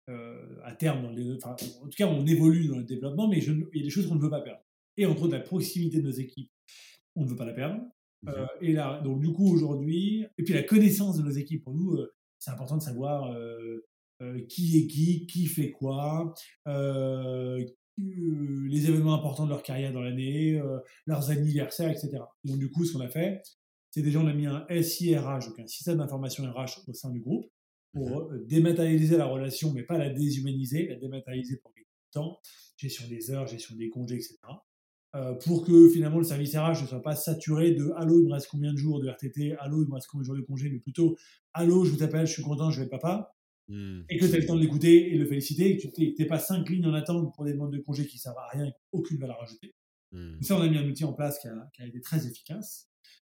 euh, 0.09 0.59
à 0.63 0.73
terme. 0.73 1.03
Dans 1.03 1.11
les, 1.11 1.43
en 1.43 1.55
tout 1.55 1.97
cas, 1.97 2.07
on 2.07 2.25
évolue 2.25 2.67
dans 2.67 2.77
le 2.77 2.83
développement, 2.83 3.27
mais 3.27 3.39
il 3.39 3.69
y 3.73 3.81
a 3.81 3.83
des 3.83 3.89
choses 3.89 4.07
qu'on 4.07 4.15
ne 4.15 4.21
veut 4.21 4.29
pas 4.29 4.41
perdre. 4.41 4.61
Et 4.97 5.05
entre 5.05 5.23
autres, 5.23 5.33
la 5.33 5.41
proximité 5.41 5.97
de 5.97 6.07
nos 6.07 6.11
équipes, 6.11 6.51
on 7.15 7.23
ne 7.23 7.29
veut 7.29 7.35
pas 7.35 7.45
la 7.45 7.53
perdre. 7.53 7.81
Euh, 8.27 8.45
et 8.61 8.73
là, 8.73 9.01
donc 9.03 9.19
du 9.19 9.31
coup 9.31 9.51
aujourd'hui, 9.53 10.25
et 10.37 10.43
puis 10.43 10.53
la 10.53 10.63
connaissance 10.63 11.17
de 11.17 11.23
nos 11.23 11.31
équipes 11.31 11.63
pour 11.63 11.73
nous, 11.73 11.93
euh, 11.93 12.13
c'est 12.39 12.51
important 12.51 12.77
de 12.77 12.81
savoir 12.81 13.31
euh, 13.31 13.81
qui 14.49 14.77
est 14.77 14.87
qui, 14.87 15.27
qui 15.27 15.45
fait 15.45 15.71
quoi, 15.71 16.33
les 17.97 18.89
événements 18.89 19.15
importants 19.15 19.45
de 19.45 19.49
leur 19.49 19.63
carrière 19.63 19.93
dans 19.93 20.01
l'année, 20.01 20.61
leurs 21.05 21.31
anniversaires, 21.31 21.89
etc. 21.89 22.17
Donc 22.43 22.57
du 22.57 22.69
coup, 22.69 22.85
ce 22.85 22.93
qu'on 22.93 23.01
a 23.01 23.09
fait, 23.09 23.41
c'est 23.91 24.01
déjà 24.01 24.19
on 24.19 24.27
a 24.27 24.33
mis 24.33 24.45
un 24.45 24.65
SIRH, 24.69 25.47
donc 25.47 25.59
un 25.59 25.67
système 25.67 25.97
d'information 25.97 26.43
RH 26.43 26.87
au 26.87 26.93
sein 26.93 27.09
du 27.11 27.19
groupe, 27.19 27.45
pour 27.93 28.31
mmh 28.31 28.45
dématérialiser 28.47 29.17
la 29.17 29.25
relation, 29.25 29.71
mais 29.73 29.83
pas 29.83 29.97
la 29.97 30.09
déshumaniser, 30.09 30.87
la 30.87 30.95
dématérialiser 30.95 31.57
pour 31.57 31.71
gagner 31.73 31.85
du 31.85 32.11
temps, 32.11 32.39
gestion 32.77 33.07
des 33.07 33.31
heures, 33.31 33.47
gestion 33.47 33.75
des 33.75 33.89
congés, 33.89 34.15
etc. 34.15 34.37
Euh, 35.15 35.33
pour 35.33 35.65
que 35.65 35.89
finalement 35.89 36.17
le 36.17 36.25
service 36.25 36.55
RH 36.55 36.81
ne 36.81 36.87
soit 36.87 37.01
pas 37.01 37.15
saturé 37.15 37.71
de 37.71 37.89
allô, 37.95 38.19
il 38.19 38.25
me 38.25 38.33
reste 38.33 38.47
combien 38.49 38.73
de 38.73 38.77
jours 38.77 38.99
de 38.99 39.07
RTT, 39.07 39.55
allô, 39.59 39.81
il 39.81 39.87
me 39.87 39.93
reste 39.93 40.07
combien 40.07 40.23
de 40.23 40.25
jours 40.25 40.35
de 40.35 40.41
congé, 40.41 40.69
mais 40.69 40.79
plutôt 40.79 41.15
allô, 41.53 41.85
je 41.85 41.91
vous 41.91 42.03
appelle, 42.03 42.27
je 42.27 42.33
suis 42.33 42.43
content, 42.43 42.69
je 42.69 42.79
vais 42.79 42.85
être 42.85 42.91
papa. 42.91 43.33
Mmh. 43.69 44.01
Et 44.09 44.17
que 44.17 44.25
tu 44.25 44.35
as 44.35 44.39
le 44.39 44.45
temps 44.45 44.55
de 44.55 44.61
l'écouter 44.61 45.11
et 45.11 45.17
de 45.17 45.23
le 45.23 45.25
féliciter, 45.25 45.71
et 45.71 45.77
que 45.77 45.87
tu 45.87 46.13
n'es 46.19 46.25
pas 46.25 46.37
cinq 46.37 46.69
lignes 46.69 46.85
en 46.85 46.93
attente 46.93 47.33
pour 47.33 47.45
des 47.45 47.53
demandes 47.53 47.71
de 47.71 47.79
congé 47.79 48.05
qui 48.05 48.17
ne 48.17 48.19
servent 48.19 48.37
à 48.37 48.47
rien 48.49 48.65
et 48.65 48.73
aucune 48.91 49.17
valeur 49.17 49.41
ajoutée. 49.41 49.73
Mmh. 50.11 50.41
Ça, 50.41 50.57
on 50.57 50.61
a 50.61 50.67
mis 50.67 50.77
un 50.77 50.87
outil 50.87 51.05
en 51.05 51.13
place 51.13 51.39
qui 51.39 51.47
a, 51.47 51.87
été 51.87 52.01
très 52.01 52.27
efficace, 52.27 52.89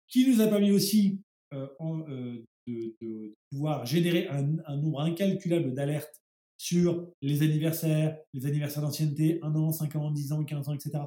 qui 0.08 0.28
nous 0.28 0.40
a 0.40 0.48
permis 0.48 0.72
aussi 0.72 1.22
euh, 1.54 1.68
euh, 1.80 2.42
de, 2.66 3.34
pouvoir 3.50 3.86
générer 3.86 4.26
un, 4.28 4.56
un 4.66 4.76
nombre 4.76 5.00
incalculable 5.00 5.72
d'alertes 5.74 6.22
sur 6.58 7.08
les 7.22 7.42
anniversaires, 7.42 8.18
les 8.34 8.46
anniversaires 8.46 8.82
d'ancienneté, 8.82 9.38
1 9.42 9.54
an, 9.54 9.70
5 9.70 9.94
ans, 9.94 10.10
10 10.10 10.32
ans, 10.32 10.44
15 10.44 10.68
ans, 10.68 10.74
etc 10.74 11.04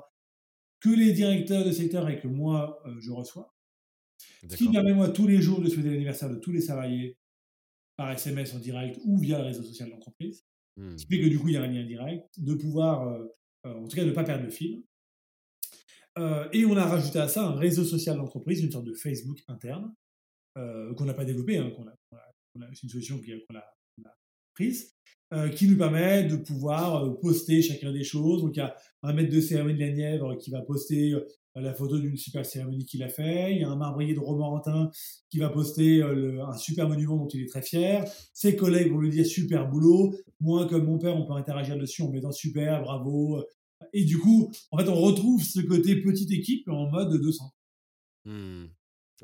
que 0.82 0.90
les 0.90 1.14
directeurs 1.14 1.64
de 1.64 1.72
secteur 1.72 2.10
et 2.10 2.20
que 2.20 2.28
moi, 2.28 2.82
euh, 2.86 3.00
je 3.00 3.12
reçois. 3.12 3.56
Ce 4.50 4.56
qui 4.56 4.70
permet, 4.70 4.94
moi, 4.94 5.10
tous 5.10 5.28
les 5.28 5.42
jours 5.42 5.62
de 5.62 5.70
souhaiter 5.70 5.90
l'anniversaire 5.90 6.30
de 6.30 6.36
tous 6.36 6.52
les 6.52 6.62
salariés 6.62 7.18
par 7.96 8.12
SMS 8.12 8.54
en 8.54 8.60
direct 8.60 9.00
ou 9.06 9.18
via 9.18 9.38
le 9.38 9.46
réseau 9.46 9.64
social 9.64 9.88
de 9.88 9.94
l'entreprise. 9.94 10.44
Ce 10.78 11.06
qui 11.06 11.16
fait 11.16 11.22
que 11.22 11.28
du 11.28 11.38
coup, 11.38 11.50
il 11.50 11.54
y 11.54 11.58
a 11.58 11.62
un 11.62 11.68
lien 11.68 11.86
direct, 11.86 12.28
de 12.38 12.56
pouvoir, 12.56 13.08
euh, 13.08 13.28
euh, 13.68 13.76
en 13.76 13.88
tout 13.88 13.96
cas, 13.96 14.04
de 14.04 14.10
ne 14.10 14.16
pas 14.16 14.24
perdre 14.24 14.44
le 14.44 14.50
fil. 14.50 14.84
et 16.18 16.66
on 16.66 16.76
a 16.76 16.86
rajouté 16.86 17.20
à 17.20 17.28
ça 17.28 17.46
un 17.46 17.56
réseau 17.56 17.84
social 17.84 18.18
d'entreprise, 18.18 18.64
une 18.64 18.72
sorte 18.72 18.86
de 18.86 18.94
Facebook 18.94 19.44
interne, 19.48 19.94
qu'on 20.56 21.06
n'a 21.06 21.14
pas 21.14 21.26
développé, 21.26 21.58
hein, 21.58 21.72
c'est 22.74 22.84
une 22.84 22.90
solution 22.90 23.20
qu'on 23.20 23.56
a, 23.56 23.64
prise, 24.54 24.94
euh, 25.34 25.48
qui 25.48 25.66
nous 25.66 25.78
permet 25.78 26.26
de 26.26 26.36
pouvoir 26.36 27.06
euh, 27.06 27.18
poster 27.22 27.62
chacun 27.62 27.94
des 27.94 28.04
choses. 28.04 28.42
Donc 28.42 28.58
il 28.58 28.60
y 28.60 28.62
a 28.62 28.76
un 29.02 29.14
maître 29.14 29.34
de 29.34 29.40
cérémonie 29.40 29.76
de 29.76 29.86
la 29.86 29.92
Nièvre 29.92 30.38
qui 30.38 30.52
va 30.52 30.62
poster 30.62 31.14
euh, 31.14 31.26
la 31.56 31.74
photo 31.74 31.98
d'une 32.00 32.18
super 32.18 32.46
cérémonie 32.46 32.86
qu'il 32.86 33.02
a 33.02 33.08
fait. 33.08 33.54
Il 33.54 33.62
y 33.62 33.64
a 33.64 33.70
un 33.70 33.78
marbrier 33.78 34.14
de 34.14 34.20
Romorantin 34.20 34.90
qui 35.30 35.40
va 35.40 35.50
poster 35.50 36.02
un 36.02 36.58
super 36.58 36.88
monument 36.88 37.18
dont 37.18 37.28
il 37.30 37.44
est 37.44 37.50
très 37.50 37.62
fier. 37.62 38.06
Ses 38.34 38.56
collègues 38.56 38.92
vont 38.92 39.00
lui 39.00 39.10
dire 39.10 39.26
super 39.26 39.70
boulot. 39.70 40.16
Moi, 40.40 40.68
comme 40.68 40.86
mon 40.86 40.98
père, 40.98 41.16
on 41.16 41.26
peut 41.26 41.34
interagir 41.34 41.78
dessus 41.78 42.04
en 42.04 42.10
mettant 42.10 42.32
super, 42.32 42.82
bravo. 42.82 43.44
Et 43.92 44.06
du 44.06 44.18
coup, 44.18 44.50
en 44.72 44.78
fait, 44.78 44.88
on 44.88 44.96
retrouve 44.96 45.44
ce 45.44 45.60
côté 45.60 46.02
petite 46.02 46.32
équipe 46.32 46.70
en 46.70 46.90
mode 46.90 47.22
200. 47.22 47.54
Mmh. 48.24 48.66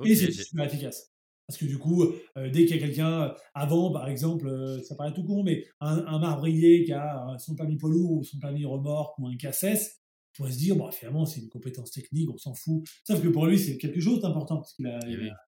et 0.04 0.16
c'est 0.16 0.32
super 0.32 0.66
efficace. 0.66 1.14
Parce 1.48 1.58
que 1.58 1.66
du 1.66 1.78
coup, 1.78 2.06
dès 2.36 2.66
qu'il 2.66 2.76
y 2.76 2.80
a 2.84 2.86
quelqu'un, 2.86 3.34
avant 3.54 3.92
par 3.92 4.10
exemple, 4.10 4.50
ça 4.84 4.96
paraît 4.96 5.14
tout 5.14 5.24
con, 5.24 5.44
mais 5.44 5.66
un, 5.80 6.20
marbrier 6.20 6.84
qui 6.84 6.92
a 6.92 7.38
son 7.40 7.56
permis 7.56 7.78
poids 7.78 7.90
lourd 7.90 8.12
ou 8.12 8.24
son 8.24 8.38
permis 8.38 8.66
remorque 8.66 9.18
ou 9.20 9.28
un 9.28 9.36
cassesse, 9.38 10.02
pourrait 10.38 10.52
se 10.52 10.58
dire, 10.58 10.76
bon, 10.76 10.90
finalement, 10.92 11.26
c'est 11.26 11.42
une 11.42 11.50
compétence 11.50 11.92
technique, 11.92 12.30
on 12.30 12.38
s'en 12.38 12.54
fout. 12.54 12.84
Sauf 13.06 13.22
que 13.22 13.28
pour 13.28 13.46
lui, 13.48 13.58
c'est 13.58 13.78
quelque 13.78 14.00
chose 14.00 14.22
d'important. 14.22 14.58
Parce 14.58 14.74
qu'il 14.74 14.88
a, 14.88 15.00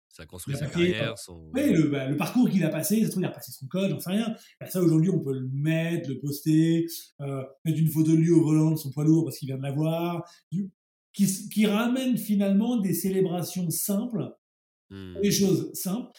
ça 0.08 0.26
construit 0.26 0.56
sa 0.56 0.66
carrière. 0.66 1.16
Son... 1.18 1.50
Oui, 1.54 1.62
bah, 1.90 2.06
le, 2.08 2.16
parcours 2.16 2.48
qu'il 2.48 2.64
a 2.64 2.70
passé, 2.70 3.00
ça 3.00 3.06
se 3.06 3.10
trouve, 3.10 3.22
il 3.22 3.26
a 3.26 3.30
passé 3.30 3.52
son 3.52 3.66
code, 3.66 3.90
j'en 3.90 4.00
sais 4.00 4.10
rien. 4.10 4.34
Bah, 4.60 4.66
ça, 4.66 4.80
aujourd'hui, 4.82 5.10
on 5.10 5.20
peut 5.20 5.34
le 5.34 5.48
mettre, 5.52 6.08
le 6.08 6.18
poster, 6.18 6.86
euh, 7.20 7.44
mettre 7.64 7.78
une 7.78 7.88
photo 7.88 8.12
de 8.12 8.16
lui 8.16 8.30
au 8.30 8.42
volant 8.42 8.72
de 8.72 8.76
son 8.76 8.90
poids 8.90 9.04
lourd 9.04 9.24
parce 9.24 9.38
qu'il 9.38 9.46
vient 9.46 9.58
de 9.58 9.62
l'avoir. 9.62 10.24
Qui, 11.12 11.26
qui 11.52 11.66
ramène 11.66 12.16
finalement 12.16 12.76
des 12.76 12.94
célébrations 12.94 13.68
simples, 13.70 14.30
mmh. 14.90 15.20
des 15.22 15.30
choses 15.30 15.72
simples, 15.74 16.10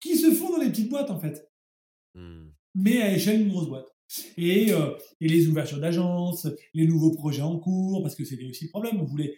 qui 0.00 0.16
se 0.16 0.30
font 0.32 0.50
dans 0.50 0.62
les 0.62 0.70
petites 0.70 0.88
boîtes, 0.88 1.10
en 1.10 1.20
fait. 1.20 1.48
Mmh. 2.14 2.48
Mais 2.74 3.02
à 3.02 3.14
échelle 3.14 3.38
d'une 3.38 3.50
grosse 3.50 3.68
boîte. 3.68 3.88
Et, 4.36 4.72
euh, 4.72 4.96
et, 5.20 5.28
les 5.28 5.46
ouvertures 5.46 5.78
d'agences, 5.78 6.48
les 6.74 6.86
nouveaux 6.86 7.12
projets 7.12 7.42
en 7.42 7.58
cours, 7.58 8.02
parce 8.02 8.16
que 8.16 8.24
c'était 8.24 8.44
aussi 8.44 8.64
le 8.64 8.70
problème. 8.70 9.00
On 9.00 9.04
voulait 9.04 9.34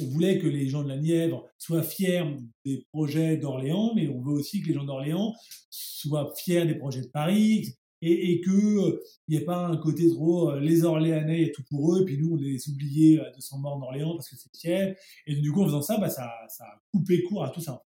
on 0.00 0.06
voulait 0.06 0.38
que 0.38 0.46
les 0.46 0.68
gens 0.68 0.82
de 0.82 0.88
la 0.88 0.96
Nièvre 0.96 1.48
soient 1.58 1.82
fiers 1.82 2.24
des 2.64 2.84
projets 2.92 3.36
d'Orléans, 3.36 3.92
mais 3.94 4.08
on 4.08 4.20
veut 4.20 4.32
aussi 4.32 4.60
que 4.60 4.68
les 4.68 4.74
gens 4.74 4.84
d'Orléans 4.84 5.34
soient 5.70 6.32
fiers 6.36 6.66
des 6.66 6.74
projets 6.74 7.02
de 7.02 7.08
Paris 7.08 7.76
et, 8.02 8.40
qu'il 8.42 8.98
n'y 9.28 9.36
ait 9.36 9.44
pas 9.44 9.66
un 9.66 9.76
côté 9.76 10.10
trop 10.10 10.50
euh, 10.50 10.60
les 10.60 10.84
Orléanais, 10.84 11.40
il 11.40 11.46
y 11.46 11.50
a 11.50 11.52
tout 11.52 11.62
pour 11.70 11.94
eux, 11.94 12.02
et 12.02 12.04
puis 12.04 12.18
nous, 12.18 12.32
on 12.32 12.36
les 12.36 12.68
oubliés 12.68 13.20
à 13.20 13.30
200 13.30 13.58
morts 13.60 13.78
d'Orléans 13.78 14.14
parce 14.14 14.28
que 14.28 14.36
c'est 14.36 14.54
fier. 14.54 14.94
Et 15.26 15.36
du 15.36 15.52
coup, 15.52 15.62
en 15.62 15.66
faisant 15.66 15.80
ça, 15.80 15.96
bah, 15.96 16.10
ça, 16.10 16.30
ça 16.48 16.64
a 16.64 16.82
coupé 16.92 17.22
court 17.22 17.44
à 17.44 17.50
tout 17.50 17.62
ça. 17.62 17.82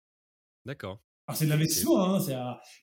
D'accord. 0.67 1.01
Alors 1.27 1.37
c'est 1.37 1.45
de 1.45 1.49
l'investissement, 1.49 2.15
hein, 2.15 2.19
c'est 2.19 2.35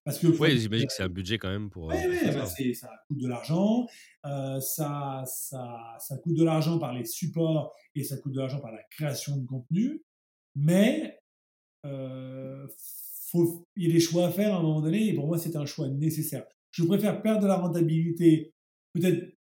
parce 0.05 0.19
que. 0.19 0.27
Oui, 0.27 0.59
j'imagine 0.59 0.87
que 0.87 0.93
c'est 0.93 1.03
un 1.03 1.09
budget 1.11 1.37
quand 1.37 1.51
même 1.51 1.69
pour. 1.69 1.89
Oui, 1.89 1.97
oui, 2.09 2.17
bah, 2.33 2.47
ça 2.47 2.89
coûte 3.07 3.19
de 3.19 3.29
l'argent, 3.29 3.87
euh, 4.25 4.59
ça, 4.61 5.23
ça, 5.27 5.97
ça 5.99 6.17
coûte 6.17 6.35
de 6.35 6.45
l'argent 6.45 6.79
par 6.79 6.95
les 6.95 7.05
supports 7.05 7.75
et 7.95 8.03
ça 8.03 8.17
coûte 8.17 8.33
de 8.33 8.41
l'argent 8.41 8.61
par 8.61 8.73
la 8.73 8.83
création 8.91 9.37
de 9.37 9.47
contenu, 9.47 10.03
mais 10.55 11.19
euh, 11.85 12.67
faut, 13.31 13.67
il 13.77 13.87
y 13.87 13.91
a 13.91 13.93
des 13.93 14.01
choix 14.01 14.29
à 14.29 14.31
faire 14.31 14.55
à 14.55 14.59
un 14.59 14.63
moment 14.63 14.81
donné, 14.81 15.09
et 15.09 15.15
pour 15.15 15.27
moi 15.27 15.37
c'est 15.37 15.57
un 15.57 15.67
choix 15.67 15.89
nécessaire. 15.89 16.47
Je 16.71 16.85
préfère 16.85 17.21
perdre 17.21 17.43
de 17.43 17.47
la 17.47 17.57
rentabilité, 17.57 18.55
peut-être 18.95 19.37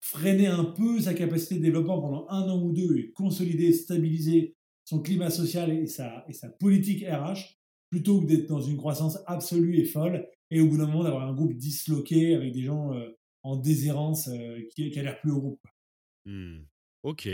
freiner 0.00 0.46
un 0.46 0.64
peu 0.64 1.00
sa 1.00 1.14
capacité 1.14 1.56
de 1.56 1.62
développement 1.62 2.02
pendant 2.02 2.26
un 2.28 2.42
an 2.50 2.62
ou 2.62 2.72
deux 2.72 2.96
et 2.98 3.12
consolider, 3.12 3.72
stabiliser 3.72 4.56
son 4.84 5.00
climat 5.00 5.30
social 5.30 5.70
et 5.70 5.86
sa, 5.86 6.24
et 6.28 6.32
sa 6.32 6.48
politique 6.48 7.04
RH 7.06 7.61
plutôt 7.92 8.22
que 8.22 8.26
d'être 8.26 8.48
dans 8.48 8.62
une 8.62 8.78
croissance 8.78 9.18
absolue 9.26 9.76
et 9.76 9.84
folle, 9.84 10.26
et 10.50 10.62
au 10.62 10.66
bout 10.66 10.78
d'un 10.78 10.86
moment 10.86 11.04
d'avoir 11.04 11.28
un 11.28 11.34
groupe 11.34 11.54
disloqué 11.54 12.34
avec 12.34 12.50
des 12.50 12.62
gens 12.62 12.94
euh, 12.94 13.10
en 13.42 13.56
déshérence 13.56 14.28
euh, 14.28 14.62
qui, 14.74 14.90
qui 14.90 15.02
l'air 15.02 15.20
plus 15.20 15.30
au 15.30 15.40
groupe. 15.40 15.66
Mmh. 16.24 16.60
Ok. 17.02 17.28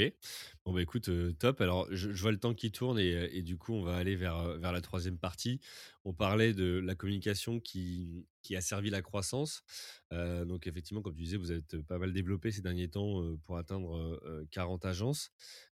Bon, 0.64 0.72
bah 0.72 0.82
écoute, 0.82 1.11
euh, 1.11 1.32
top. 1.38 1.61
Alors, 1.61 1.86
je, 1.92 2.09
vois 2.11 2.32
le 2.32 2.40
temps 2.40 2.54
qui 2.54 2.72
tourne 2.72 2.98
et, 2.98 3.42
du 3.42 3.56
coup, 3.56 3.72
on 3.72 3.82
va 3.82 3.94
aller 3.94 4.16
vers, 4.16 4.59
vers 4.59 4.72
la 4.72 4.80
troisième 4.80 5.16
partie. 5.16 5.61
On 6.04 6.12
parlait 6.12 6.54
de 6.54 6.80
la 6.84 6.96
communication 6.96 7.61
qui, 7.61 8.26
qui 8.42 8.56
a 8.56 8.61
servi 8.61 8.90
la 8.90 9.00
croissance. 9.00 9.62
donc, 10.11 10.66
effectivement, 10.66 11.02
comme 11.02 11.14
tu 11.14 11.22
disais, 11.22 11.36
vous 11.36 11.52
êtes 11.52 11.80
pas 11.82 11.98
mal 11.98 12.12
développé 12.12 12.50
ces 12.50 12.62
derniers 12.62 12.88
temps 12.88 13.22
pour 13.44 13.59
atteindre 13.59 14.20
40 14.50 14.86
agences. 14.86 15.30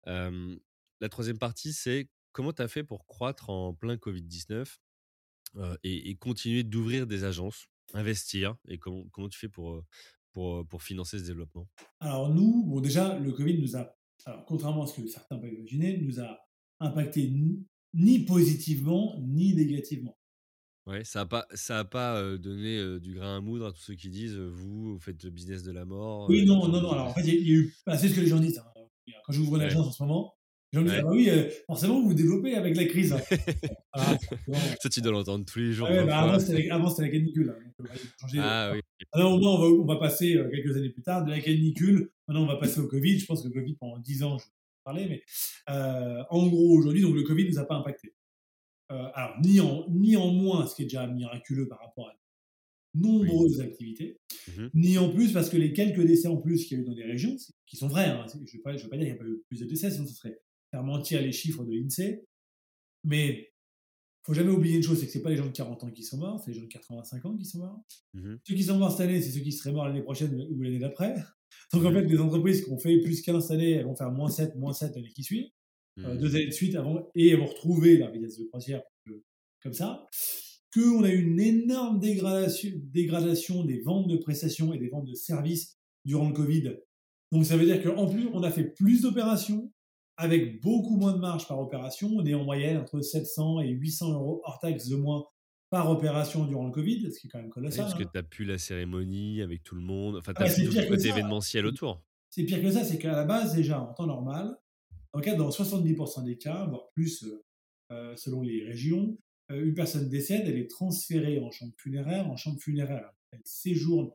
la 0.06 1.10
troisième 1.10 1.38
partie, 1.38 1.74
c'est 1.74 2.10
comment 2.32 2.54
tu 2.54 2.62
as 2.62 2.68
fait 2.68 2.84
pour 2.84 3.06
croître 3.06 3.50
en 3.50 3.74
plein 3.74 3.96
Covid-19 3.96 4.78
et, 5.84 6.16
continuer 6.16 6.64
d'ouvrir 6.64 7.08
des 7.08 7.24
agences, 7.24 7.68
investir 7.94 8.56
Et 8.68 8.78
comment, 8.78 9.04
comment 9.12 9.30
tu 9.30 9.38
fais 9.38 9.50
pour, 9.50 9.84
pour, 10.32 10.66
pour 10.68 10.82
financer 10.82 11.20
ce 11.20 11.24
développement? 11.24 11.68
Alors 12.00 12.34
nous, 12.34 12.64
bon 12.66 12.80
déjà, 12.80 13.18
le 13.20 13.32
Covid 13.32 13.60
nous 13.60 13.76
a, 13.76 13.94
alors, 14.26 14.46
contrairement 14.46 14.84
à 14.84 14.88
ce 14.88 15.02
que 15.02 15.08
certains 15.08 15.38
peuvent 15.38 15.54
imaginer, 15.54 15.98
nous 15.98 16.20
a 16.20 16.40
impacté 16.80 17.32
ni, 17.94 18.20
positivement 18.26 19.16
ni 19.20 19.54
négativement. 19.54 20.18
Ouais, 20.88 21.04
ça 21.04 21.20
n'a 21.20 21.26
pas, 21.28 21.46
ça 21.54 21.80
a 21.80 21.86
pas 21.86 22.38
donné 22.38 23.00
du 23.00 23.14
grain 23.14 23.38
à 23.38 23.42
moudre 23.42 23.68
à 23.68 23.72
tous 23.72 23.82
ceux 23.82 23.96
qui 23.96 24.10
disent 24.10 24.36
vous, 24.36 24.94
vous 24.94 25.00
faites 25.00 25.24
le 25.24 25.30
business 25.30 25.64
de 25.64 25.72
la 25.72 25.86
mort. 25.86 26.28
Oui, 26.28 26.44
non, 26.46 26.68
non, 26.68 26.82
non. 26.82 26.92
Alors 26.92 27.08
en 27.08 27.14
fait, 27.14 27.22
il 27.22 27.48
y, 27.48 27.52
a 27.52 27.56
eu, 27.56 27.76
c'est 27.98 28.10
ce 28.10 28.16
que 28.16 28.22
les 28.22 28.28
gens 28.28 28.40
disent. 28.40 28.58
Hein. 28.58 28.82
Quand 29.26 29.34
j'ouvre 29.34 29.58
une 29.58 29.62
agence 29.62 29.88
en 29.88 29.92
ce 29.92 30.04
moment, 30.04 30.34
j'ai 30.74 30.80
ah 30.80 31.06
oui, 31.08 31.30
euh, 31.30 31.50
forcément, 31.68 32.02
vous 32.02 32.10
vous 32.10 32.14
développez 32.14 32.56
avec 32.56 32.76
la 32.78 32.86
crise. 32.86 33.14
Hein. 33.14 33.22
Ah, 33.94 34.18
ça, 34.80 34.88
tu 34.88 35.02
dois 35.02 35.12
l'entendre 35.12 35.44
tous 35.46 35.60
les 35.60 35.74
jours. 35.74 35.90
bah, 35.90 36.20
avant, 36.20 36.40
c'était 36.40 37.04
la, 37.04 37.10
canicule. 37.10 37.54
Hein, 37.54 37.84
ah 38.38 38.72
oui. 38.74 38.80
Alors, 39.12 39.34
au 39.34 39.38
moins, 39.38 39.56
on 39.56 39.60
va, 39.60 39.66
on 39.66 39.86
va 39.86 39.98
passer 39.98 40.38
euh, 40.38 40.50
quelques 40.50 40.78
années 40.78 40.92
plus 40.92 41.04
tard 41.04 41.26
de 41.26 41.30
la 41.30 41.42
canicule. 41.42 42.10
Maintenant, 42.26 42.46
on 42.46 42.48
va 42.48 42.56
passer 42.56 42.80
au 42.80 42.88
Covid. 42.88 43.20
Je 43.20 43.26
pense 43.26 43.44
que 43.44 43.50
le 43.50 43.54
Covid, 43.54 43.76
pendant 43.76 43.98
10 43.98 44.24
ans, 44.24 44.38
je 44.38 44.46
vais 44.46 44.52
parler, 44.86 45.08
mais 45.10 45.24
euh, 45.70 46.24
en 46.30 46.48
gros, 46.48 46.78
aujourd'hui, 46.78 47.02
donc 47.02 47.16
le 47.16 47.24
Covid 47.24 47.44
ne 47.44 47.50
nous 47.50 47.60
a 47.60 47.66
pas 47.66 47.76
impacté. 47.76 48.14
alors, 48.88 49.36
ni 49.44 49.60
en, 49.60 49.86
ni 49.90 50.16
en 50.16 50.32
moins, 50.32 50.66
ce 50.68 50.76
qui 50.76 50.84
est 50.84 50.86
déjà 50.86 51.06
miraculeux 51.06 51.68
par 51.68 51.80
rapport 51.82 52.08
à 52.08 52.14
nombreuses 52.94 53.60
activités, 53.62 54.20
mmh 54.48 54.68
ni 54.74 54.98
en 54.98 55.10
plus 55.10 55.34
parce 55.34 55.50
que 55.50 55.58
les 55.58 55.74
quelques 55.74 56.06
décès 56.06 56.28
en 56.28 56.38
plus 56.38 56.66
qu'il 56.66 56.78
y 56.78 56.80
a 56.80 56.84
eu 56.84 56.86
dans 56.86 56.96
des 56.96 57.04
régions, 57.04 57.36
qui 57.66 57.76
sont 57.78 57.88
vrais, 57.88 58.06
hein, 58.06 58.26
je 58.34 58.38
ne 58.38 58.44
veux, 58.44 58.62
pas 58.62 58.74
dire 58.74 58.90
qu'il 58.90 59.00
n'y 59.00 59.12
a 59.12 59.16
pas 59.16 59.26
eu 59.26 59.44
plus 59.48 59.60
de 59.60 59.66
décès, 59.66 59.92
sinon 59.92 60.08
ce 60.08 60.14
serait 60.14 60.40
faire 60.72 60.84
mentir 60.84 61.22
les 61.22 61.32
chiffres 61.32 61.64
de 61.64 61.72
l'INSEE. 61.72 62.24
Mais 63.04 63.52
faut 64.24 64.34
jamais 64.34 64.52
oublier 64.52 64.78
une 64.78 64.84
chose, 64.84 65.00
c'est 65.00 65.08
que 65.08 65.12
c'est 65.12 65.22
pas 65.22 65.32
les 65.32 65.38
gens 65.38 65.48
de 65.48 65.52
40 65.52 65.84
ans 65.84 65.92
qui 65.92 66.04
sont 66.04 66.18
morts, 66.18 66.40
c'est 66.40 66.52
les 66.52 66.58
gens 66.58 66.64
de 66.64 66.70
85 66.70 67.26
ans 67.26 67.36
qui 67.36 67.46
sont 67.46 67.60
morts. 67.60 67.82
Mmh 68.14 68.36
ceux 68.44 68.56
qui 68.56 68.64
sont 68.64 68.78
morts 68.78 68.92
cette 68.92 69.02
année, 69.02 69.22
c'est 69.22 69.32
ceux 69.32 69.40
qui 69.40 69.52
seraient 69.52 69.72
morts 69.72 69.88
l'année 69.88 70.04
prochaine 70.04 70.48
ou 70.52 70.62
l'année 70.62 70.80
d'après. 70.80 71.16
Donc 71.74 71.86
en 71.86 71.92
fait, 71.92 72.04
les 72.04 72.20
entreprises 72.20 72.64
qui 72.64 72.72
ont 72.72 72.78
fait 72.78 73.00
plus 73.02 73.22
15 73.22 73.42
cette 73.42 73.52
année, 73.52 73.72
elles 73.72 73.86
vont 73.86 73.96
faire 73.96 74.12
moins 74.12 74.30
7, 74.30 74.56
moins 74.56 74.74
7 74.74 74.96
l'année 74.96 75.10
qui 75.10 75.24
suit. 75.24 75.54
Euh, 76.00 76.14
mmh 76.14 76.18
deux 76.20 76.36
années 76.36 76.48
de 76.48 76.52
suite 76.52 76.76
avant, 76.76 77.10
et 77.16 77.30
elles 77.30 77.40
vont 77.40 77.48
retrouver 77.48 77.98
la 77.98 78.10
vitesse 78.10 78.38
de 78.38 78.46
croisière 78.46 78.82
comme 79.62 79.74
ça. 79.74 80.08
Qu'on 80.74 81.04
a 81.04 81.10
eu 81.10 81.22
une 81.22 81.40
énorme 81.40 82.00
dégradation, 82.00 82.70
dégradation 82.76 83.66
des 83.66 83.82
ventes 83.82 84.08
de 84.08 84.18
prestations 84.18 84.74
et 84.74 84.78
des 84.78 84.88
ventes 84.88 85.06
de 85.06 85.14
services 85.14 85.78
durant 86.06 86.30
le 86.30 86.34
Covid. 86.34 86.78
Donc 87.32 87.46
ça 87.46 87.58
veut 87.58 87.66
dire 87.66 87.84
qu'en 87.84 88.08
plus, 88.08 88.28
on 88.34 88.44
a 88.44 88.52
fait 88.52 88.64
plus 88.64 89.02
d'opérations, 89.02 89.72
avec 90.18 90.62
beaucoup 90.62 90.98
moins 90.98 91.14
de 91.14 91.20
marge 91.20 91.48
par 91.48 91.60
opération. 91.60 92.10
On 92.14 92.26
est 92.26 92.34
en 92.34 92.44
moyenne 92.44 92.78
entre 92.78 93.02
700 93.02 93.62
et 93.62 93.70
800 93.70 94.14
euros 94.14 94.42
hors 94.44 94.60
taxe 94.60 94.88
de 94.88 94.96
moins 94.96 95.26
par 95.70 95.90
opération 95.90 96.46
durant 96.46 96.66
le 96.66 96.72
Covid, 96.72 97.12
ce 97.12 97.20
qui 97.20 97.28
est 97.28 97.30
quand 97.30 97.40
même 97.40 97.50
colossal. 97.50 97.86
parce 97.86 97.98
que 97.98 98.04
tu 98.04 98.18
as 98.18 98.24
pu 98.24 98.44
la 98.44 98.58
cérémonie 98.58 99.42
avec 99.42 99.64
tout 99.64 99.76
le 99.76 99.82
monde, 99.82 100.18
enfin, 100.18 100.34
tu 100.34 100.44
as 100.44 100.46
ah, 100.46 100.76
bah, 100.76 100.86
côté 100.88 101.08
événementiel 101.08 101.66
autour. 101.66 102.04
C'est 102.30 102.44
pire 102.44 102.62
que 102.62 102.72
ça, 102.72 102.84
c'est 102.84 102.98
qu'à 102.98 103.14
la 103.14 103.24
base, 103.24 103.56
déjà, 103.56 103.82
en 103.82 103.94
temps 103.94 104.06
normal, 104.06 104.58
dans, 105.14 105.20
dans 105.20 105.50
70% 105.50 106.26
des 106.26 106.38
cas, 106.38 106.66
voire 106.66 106.90
plus 106.94 107.24
euh, 107.24 107.44
euh, 107.92 108.16
selon 108.16 108.42
les 108.42 108.64
régions, 108.64 109.18
euh, 109.52 109.66
une 109.66 109.74
personne 109.74 110.10
décède, 110.10 110.44
elle 110.46 110.58
est 110.58 110.70
transférée 110.70 111.40
en 111.40 111.52
chambre 111.52 111.74
funéraire, 111.78 112.30
en 112.30 112.36
chambre 112.36 112.60
funéraire, 112.60 113.10
elle 113.32 113.42
séjourne 113.44 114.12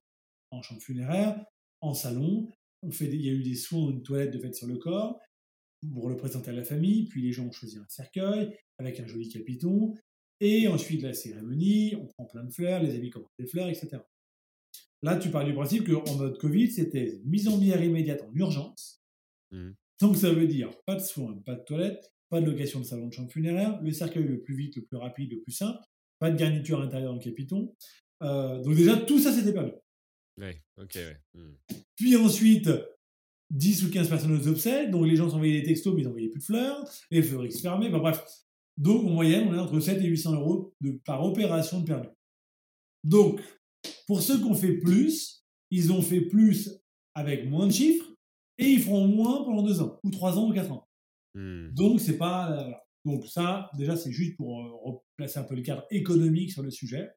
en 0.50 0.62
chambre 0.62 0.80
funéraire, 0.80 1.42
en 1.80 1.94
salon, 1.94 2.48
on 2.82 2.90
fait 2.90 3.06
il 3.06 3.22
y 3.22 3.28
a 3.28 3.32
eu 3.32 3.42
des 3.42 3.54
soins, 3.54 3.90
une 3.90 4.02
toilette 4.02 4.32
de 4.32 4.38
fait 4.38 4.54
sur 4.54 4.66
le 4.66 4.76
corps, 4.76 5.18
pour 5.92 6.08
le 6.08 6.16
présenter 6.16 6.50
à 6.50 6.54
la 6.54 6.64
famille, 6.64 7.06
puis 7.06 7.22
les 7.22 7.32
gens 7.32 7.46
ont 7.46 7.52
choisi 7.52 7.78
un 7.78 7.86
cercueil 7.88 8.56
avec 8.78 9.00
un 9.00 9.06
joli 9.06 9.28
capiton, 9.28 9.94
et 10.40 10.68
ensuite 10.68 11.02
la 11.02 11.14
cérémonie, 11.14 11.94
on 12.00 12.06
prend 12.06 12.24
plein 12.26 12.44
de 12.44 12.52
fleurs, 12.52 12.82
les 12.82 12.94
amis 12.94 13.10
commencent 13.10 13.36
des 13.38 13.46
fleurs, 13.46 13.68
etc. 13.68 13.98
Là, 15.02 15.16
tu 15.16 15.30
parles 15.30 15.46
du 15.46 15.54
principe 15.54 15.86
qu'en 15.86 16.16
mode 16.16 16.38
Covid, 16.38 16.70
c'était 16.70 17.20
mise 17.24 17.48
en 17.48 17.58
bière 17.58 17.82
immédiate 17.82 18.22
en 18.22 18.34
urgence. 18.34 19.02
Mmh. 19.50 19.70
Donc 20.00 20.16
ça 20.16 20.32
veut 20.32 20.46
dire 20.46 20.70
pas 20.86 20.94
de 20.94 21.00
soins, 21.00 21.40
pas 21.44 21.54
de 21.54 21.64
toilette, 21.64 22.12
pas 22.28 22.40
de 22.40 22.46
location 22.46 22.80
de 22.80 22.84
salon 22.84 23.06
de 23.06 23.12
chambre 23.12 23.30
funéraire, 23.30 23.80
le 23.82 23.92
cercueil 23.92 24.24
le 24.24 24.42
plus 24.42 24.56
vite, 24.56 24.76
le 24.76 24.82
plus 24.82 24.96
rapide, 24.96 25.32
le 25.32 25.40
plus 25.40 25.52
simple, 25.52 25.78
pas 26.18 26.30
de 26.30 26.36
garniture 26.36 26.80
intérieure 26.80 27.10
dans 27.12 27.18
le 27.18 27.24
capiton. 27.24 27.74
Euh, 28.22 28.60
donc 28.62 28.74
déjà, 28.74 28.96
tout 28.96 29.18
ça, 29.18 29.32
c'était 29.32 29.52
perdu. 29.52 29.72
Ouais, 30.38 30.62
ok, 30.76 30.94
ouais. 30.96 31.16
Mmh. 31.34 31.52
Puis 31.94 32.16
ensuite, 32.16 32.68
10 33.50 33.84
ou 33.84 33.90
15 33.90 34.08
personnes 34.08 34.36
aux 34.36 34.48
obsèques, 34.48 34.90
donc 34.90 35.06
les 35.06 35.16
gens 35.16 35.30
s'envoyaient 35.30 35.60
des 35.60 35.66
textos, 35.66 35.94
mais 35.94 36.02
ils 36.02 36.04
n'envoyaient 36.04 36.28
plus 36.28 36.40
de 36.40 36.44
fleurs, 36.44 36.84
les 37.10 37.22
fleurix 37.22 37.52
se 37.52 37.60
fermaient, 37.60 37.90
bref. 37.90 38.22
Donc 38.76 39.04
en 39.04 39.10
moyenne, 39.10 39.48
on 39.48 39.54
est 39.54 39.58
entre 39.58 39.80
7 39.80 40.02
et 40.02 40.06
800 40.06 40.34
euros 40.34 40.74
de, 40.80 41.00
par 41.04 41.24
opération 41.24 41.80
de 41.80 41.86
perdu. 41.86 42.08
Donc, 43.04 43.40
pour 44.06 44.20
ceux 44.20 44.38
qui 44.38 44.44
ont 44.44 44.54
fait 44.54 44.78
plus, 44.78 45.44
ils 45.70 45.92
ont 45.92 46.02
fait 46.02 46.20
plus 46.20 46.70
avec 47.14 47.48
moins 47.48 47.66
de 47.66 47.72
chiffres, 47.72 48.12
et 48.58 48.66
ils 48.66 48.80
feront 48.80 49.06
moins 49.06 49.44
pendant 49.44 49.62
2 49.62 49.80
ans, 49.80 50.00
ou 50.02 50.10
3 50.10 50.38
ans, 50.38 50.50
ou 50.50 50.52
4 50.52 50.72
ans. 50.72 50.88
Hmm. 51.34 51.68
Donc, 51.72 52.00
c'est 52.00 52.18
pas. 52.18 52.82
Donc, 53.04 53.26
ça, 53.26 53.70
déjà, 53.76 53.96
c'est 53.96 54.10
juste 54.10 54.36
pour 54.36 54.60
euh, 54.60 54.70
replacer 54.82 55.38
un 55.38 55.44
peu 55.44 55.54
le 55.54 55.62
cadre 55.62 55.86
économique 55.90 56.50
sur 56.50 56.62
le 56.62 56.70
sujet. 56.70 57.08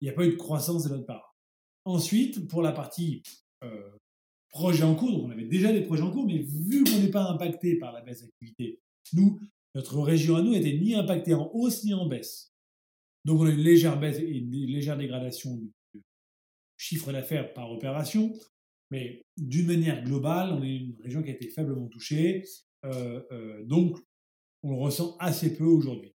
Il 0.00 0.04
n'y 0.04 0.10
a 0.10 0.12
pas 0.14 0.26
eu 0.26 0.32
de 0.32 0.36
croissance 0.36 0.84
de 0.84 0.90
notre 0.90 1.06
part. 1.06 1.36
Ensuite, 1.84 2.46
pour 2.48 2.62
la 2.62 2.72
partie 2.72 3.22
euh, 3.64 3.90
projets 4.54 4.84
en 4.84 4.94
cours, 4.94 5.10
donc 5.10 5.24
on 5.24 5.30
avait 5.30 5.44
déjà 5.44 5.72
des 5.72 5.82
projets 5.82 6.02
en 6.02 6.12
cours, 6.12 6.26
mais 6.26 6.38
vu 6.38 6.84
qu'on 6.84 7.00
n'est 7.00 7.10
pas 7.10 7.28
impacté 7.28 7.76
par 7.76 7.92
la 7.92 8.00
baisse 8.00 8.22
d'activité, 8.22 8.80
nous, 9.12 9.40
notre 9.74 9.98
région 10.00 10.36
à 10.36 10.42
nous 10.42 10.52
n'était 10.52 10.78
ni 10.78 10.94
impactée 10.94 11.34
en 11.34 11.50
hausse 11.52 11.82
ni 11.84 11.92
en 11.92 12.06
baisse. 12.06 12.52
Donc 13.24 13.40
on 13.40 13.46
a 13.46 13.50
une 13.50 13.60
légère 13.60 13.98
baisse 13.98 14.18
et 14.20 14.28
une 14.28 14.50
légère 14.50 14.96
dégradation 14.96 15.56
du 15.56 15.72
chiffre 16.76 17.12
d'affaires 17.12 17.52
par 17.52 17.72
opération, 17.72 18.32
mais 18.92 19.22
d'une 19.36 19.66
manière 19.66 20.04
globale, 20.04 20.52
on 20.52 20.62
est 20.62 20.76
une 20.76 20.96
région 21.02 21.22
qui 21.22 21.30
a 21.30 21.34
été 21.34 21.48
faiblement 21.48 21.88
touchée. 21.88 22.44
Euh, 22.84 23.22
euh, 23.32 23.64
donc 23.64 23.98
on 24.62 24.70
le 24.70 24.76
ressent 24.76 25.16
assez 25.18 25.56
peu 25.56 25.64
aujourd'hui. 25.64 26.14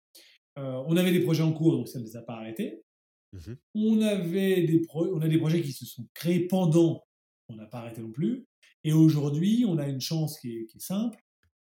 Euh, 0.59 0.83
on 0.87 0.97
avait 0.97 1.13
des 1.13 1.21
projets 1.21 1.43
en 1.43 1.53
cours, 1.53 1.73
donc 1.73 1.89
ça 1.89 1.99
ne 1.99 2.05
les 2.05 2.17
a 2.17 2.23
pas 2.23 2.35
arrêtés. 2.35 2.85
Mmh 3.33 3.53
on, 3.75 4.01
avait 4.01 4.63
des 4.63 4.87
on 4.95 5.21
a 5.21 5.29
des 5.29 5.39
projets 5.39 5.61
qui 5.61 5.73
se 5.73 5.85
sont 5.85 6.07
créés 6.15 6.47
pendant, 6.47 7.05
on 7.49 7.57
n'a 7.57 7.67
pas 7.67 7.79
arrêté 7.79 8.01
non 8.01 8.11
plus. 8.11 8.47
Et 8.85 8.93
aujourd'hui, 8.93 9.65
on 9.67 9.79
a 9.79 9.89
une 9.89 10.01
chance 10.01 10.39
qui 10.41 10.59
est, 10.59 10.79
simple. 10.79 11.19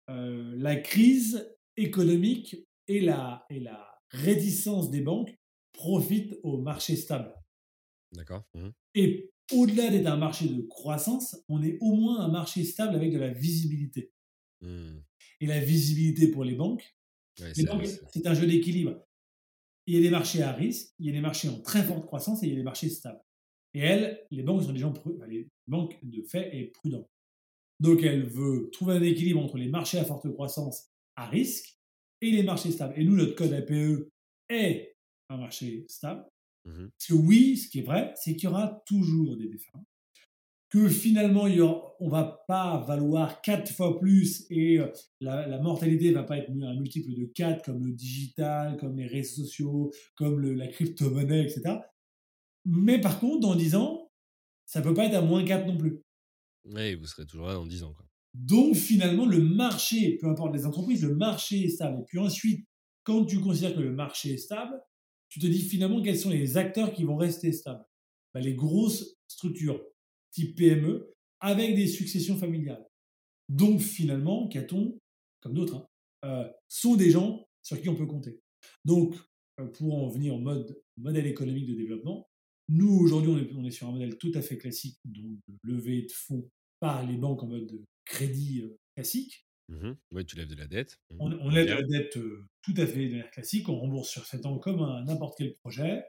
Euh, 0.09 0.53
la 0.57 0.75
crise 0.75 1.55
économique 1.77 2.55
et 2.87 2.99
la, 2.99 3.45
et 3.49 3.59
la 3.59 3.99
réticence 4.11 4.89
des 4.89 5.01
banques 5.01 5.37
profitent 5.73 6.37
au 6.43 6.57
marché 6.57 6.95
stable. 6.95 7.33
D'accord. 8.13 8.43
Mmh 8.53 8.69
et 8.95 9.29
au-delà 9.51 9.89
d'être 9.89 10.07
un 10.07 10.17
marché 10.17 10.47
de 10.47 10.61
croissance, 10.63 11.35
on 11.47 11.61
est 11.61 11.77
au 11.79 11.93
moins 11.93 12.21
un 12.21 12.27
marché 12.27 12.63
stable 12.63 12.95
avec 12.95 13.13
de 13.13 13.19
la 13.19 13.29
visibilité. 13.29 14.11
Mmh. 14.61 14.97
Et 15.41 15.45
la 15.45 15.59
visibilité 15.59 16.29
pour 16.29 16.43
les 16.43 16.55
banques, 16.55 16.95
c'est 17.35 18.27
un 18.27 18.33
jeu 18.33 18.47
d'équilibre. 18.47 18.99
Il 19.85 19.95
y 19.95 19.97
a 19.97 20.01
des 20.01 20.09
marchés 20.09 20.41
à 20.41 20.51
risque, 20.51 20.93
il 20.99 21.05
y 21.05 21.09
a 21.09 21.13
des 21.13 21.21
marchés 21.21 21.49
en 21.49 21.61
très 21.61 21.83
forte 21.83 22.05
croissance 22.05 22.43
et 22.43 22.47
il 22.47 22.49
y 22.49 22.53
a 22.53 22.57
des 22.57 22.63
marchés 22.63 22.89
stables. 22.89 23.21
Et 23.73 23.79
elles, 23.79 24.25
les 24.31 24.43
banques 24.43 24.63
sont 24.63 24.73
des 24.73 24.79
gens, 24.79 24.93
les 25.27 25.47
banques 25.67 25.97
de 26.03 26.21
fait 26.23 26.55
et 26.55 26.65
prudents. 26.65 27.07
Donc 27.79 28.03
elle 28.03 28.25
veut 28.25 28.69
trouver 28.71 28.95
un 28.95 29.01
équilibre 29.01 29.41
entre 29.41 29.57
les 29.57 29.69
marchés 29.69 29.99
à 29.99 30.05
forte 30.05 30.31
croissance 30.33 30.89
à 31.15 31.27
risque 31.27 31.77
et 32.21 32.31
les 32.31 32.43
marchés 32.43 32.71
stables. 32.71 32.93
Et 32.97 33.03
nous, 33.03 33.15
notre 33.15 33.35
code 33.35 33.53
APE 33.53 34.09
est 34.49 34.95
un 35.29 35.37
marché 35.37 35.85
stable. 35.87 36.25
Mmh 36.65 36.87
Parce 36.89 37.07
que 37.07 37.13
oui, 37.13 37.57
ce 37.57 37.69
qui 37.69 37.79
est 37.79 37.83
vrai, 37.83 38.13
c'est 38.15 38.35
qu'il 38.35 38.49
y 38.49 38.51
aura 38.51 38.83
toujours 38.85 39.37
des 39.37 39.47
défunts 39.47 39.83
que 40.69 40.87
finalement 40.87 41.47
il 41.47 41.57
y 41.57 41.61
on 41.61 42.09
va 42.09 42.43
pas 42.47 42.83
valoir 42.87 43.41
quatre 43.41 43.71
fois 43.71 43.99
plus 43.99 44.45
et 44.49 44.79
euh, 44.79 44.87
la, 45.19 45.47
la 45.47 45.59
mortalité 45.59 46.11
va 46.11 46.23
pas 46.23 46.37
être 46.37 46.49
un 46.49 46.75
multiple 46.75 47.11
de 47.13 47.25
4 47.25 47.65
comme 47.65 47.85
le 47.85 47.91
digital, 47.91 48.77
comme 48.77 48.97
les 48.97 49.07
réseaux 49.07 49.43
sociaux, 49.43 49.91
comme 50.15 50.41
la 50.41 50.67
crypto-monnaie, 50.67 51.43
etc. 51.43 51.77
Mais 52.65 52.99
par 52.99 53.19
contre, 53.19 53.39
dans 53.39 53.55
10 53.55 53.75
ans, 53.75 54.11
ça 54.65 54.81
peut 54.81 54.93
pas 54.93 55.05
être 55.05 55.15
à 55.15 55.21
moins 55.21 55.43
4 55.43 55.65
non 55.67 55.77
plus. 55.77 56.01
Oui, 56.65 56.95
vous 56.95 57.05
serez 57.05 57.25
toujours 57.25 57.47
là 57.47 57.53
dans 57.53 57.65
10 57.65 57.83
ans. 57.83 57.93
Quoi. 57.93 58.05
Donc 58.33 58.75
finalement, 58.75 59.25
le 59.25 59.41
marché, 59.41 60.17
peu 60.21 60.27
importe 60.27 60.53
les 60.53 60.65
entreprises, 60.65 61.03
le 61.03 61.15
marché 61.15 61.63
est 61.63 61.69
stable. 61.69 62.01
Et 62.01 62.05
puis 62.05 62.19
ensuite, 62.19 62.65
quand 63.03 63.25
tu 63.25 63.39
considères 63.39 63.75
que 63.75 63.81
le 63.81 63.93
marché 63.93 64.33
est 64.33 64.37
stable, 64.37 64.79
tu 65.29 65.39
te 65.39 65.47
dis 65.47 65.61
finalement 65.61 66.01
quels 66.01 66.17
sont 66.17 66.29
les 66.29 66.57
acteurs 66.57 66.93
qui 66.93 67.03
vont 67.03 67.15
rester 67.15 67.51
stables. 67.51 67.83
Ben, 68.33 68.41
les 68.41 68.53
grosses 68.53 69.15
structures 69.27 69.81
type 70.31 70.55
PME, 70.55 71.11
avec 71.39 71.75
des 71.75 71.87
successions 71.87 72.37
familiales. 72.37 72.85
Donc 73.47 73.79
finalement, 73.79 74.47
Caton, 74.47 74.99
comme 75.41 75.53
d'autres, 75.53 75.75
hein, 75.75 75.87
euh, 76.25 76.49
sont 76.67 76.95
des 76.95 77.11
gens 77.11 77.47
sur 77.63 77.81
qui 77.81 77.89
on 77.89 77.95
peut 77.95 78.05
compter. 78.05 78.39
Donc, 78.85 79.15
euh, 79.59 79.65
pour 79.67 79.95
en 79.95 80.07
venir 80.09 80.35
au 80.35 80.39
mode, 80.39 80.79
modèle 80.97 81.25
économique 81.25 81.67
de 81.67 81.73
développement, 81.73 82.28
nous, 82.69 82.99
aujourd'hui, 82.99 83.49
on 83.57 83.65
est, 83.65 83.71
sur 83.71 83.87
un 83.87 83.91
modèle 83.91 84.17
tout 84.17 84.31
à 84.35 84.41
fait 84.41 84.57
classique, 84.57 84.97
donc 85.05 85.39
levé 85.63 86.03
de 86.03 86.11
fonds 86.11 86.49
par 86.79 87.05
les 87.05 87.17
banques 87.17 87.43
en 87.43 87.47
mode 87.47 87.83
crédit 88.05 88.61
euh, 88.61 88.77
classique. 88.95 89.45
Mmh 89.67 89.91
oui, 90.11 90.25
tu 90.25 90.35
lèves 90.35 90.47
de 90.47 90.55
la 90.55 90.67
dette. 90.67 90.99
Mmh 91.11 91.17
on, 91.19 91.31
on 91.41 91.49
lève 91.49 91.67
de 91.67 91.73
la 91.73 91.83
dette 91.83 92.17
tout 92.61 92.73
à 92.77 92.87
fait 92.87 93.05
de 93.05 93.11
manière 93.11 93.31
classique, 93.31 93.69
on 93.69 93.79
rembourse 93.79 94.09
sur 94.09 94.25
7 94.25 94.45
ans 94.45 94.57
comme 94.57 94.79
n'importe 95.05 95.35
quel 95.37 95.55
projet 95.57 96.03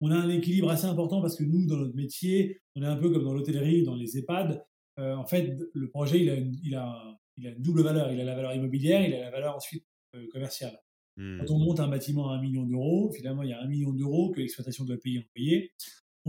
on 0.00 0.10
a 0.10 0.16
un 0.16 0.28
équilibre 0.28 0.70
assez 0.70 0.86
important 0.86 1.20
parce 1.20 1.36
que 1.36 1.44
nous, 1.44 1.66
dans 1.66 1.76
notre 1.76 1.94
métier, 1.96 2.60
on 2.74 2.82
est 2.82 2.86
un 2.86 2.96
peu 2.96 3.10
comme 3.10 3.24
dans 3.24 3.32
l'hôtellerie, 3.32 3.84
dans 3.84 3.94
les 3.94 4.18
EHPAD. 4.18 4.62
Euh, 4.98 5.14
en 5.14 5.24
fait, 5.24 5.56
le 5.72 5.88
projet, 5.88 6.20
il 6.20 6.30
a, 6.30 6.34
une, 6.34 6.54
il, 6.62 6.74
a, 6.74 7.18
il 7.36 7.46
a, 7.46 7.50
une, 7.50 7.62
double 7.62 7.82
valeur. 7.82 8.12
Il 8.12 8.20
a 8.20 8.24
la 8.24 8.34
valeur 8.34 8.54
immobilière, 8.54 9.06
il 9.06 9.14
a 9.14 9.20
la 9.20 9.30
valeur 9.30 9.56
ensuite 9.56 9.86
euh, 10.14 10.26
commerciale. 10.30 10.78
Mmh. 11.16 11.38
Quand 11.38 11.54
on 11.54 11.58
monte 11.58 11.80
un 11.80 11.88
bâtiment 11.88 12.30
à 12.30 12.34
un 12.36 12.40
million 12.42 12.64
d'euros, 12.64 13.12
finalement, 13.12 13.42
il 13.42 13.50
y 13.50 13.52
a 13.52 13.60
un 13.60 13.66
million 13.66 13.92
d'euros 13.92 14.30
que 14.30 14.40
l'exploitation 14.40 14.84
doit 14.84 14.98
payer 14.98 15.20
en 15.20 15.24
payer. 15.32 15.72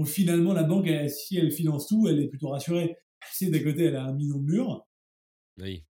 Finalement, 0.04 0.54
la 0.54 0.64
banque, 0.64 0.90
si 1.10 1.38
elle 1.38 1.52
finance 1.52 1.88
tout, 1.88 2.08
elle 2.08 2.20
est 2.20 2.28
plutôt 2.28 2.50
rassurée. 2.50 2.98
Si 3.32 3.50
d'un 3.50 3.64
côté, 3.64 3.86
elle 3.86 3.96
a 3.96 4.04
un 4.04 4.14
million 4.14 4.40
de 4.40 4.44
murs. 4.44 4.86
Oui. 5.58 5.84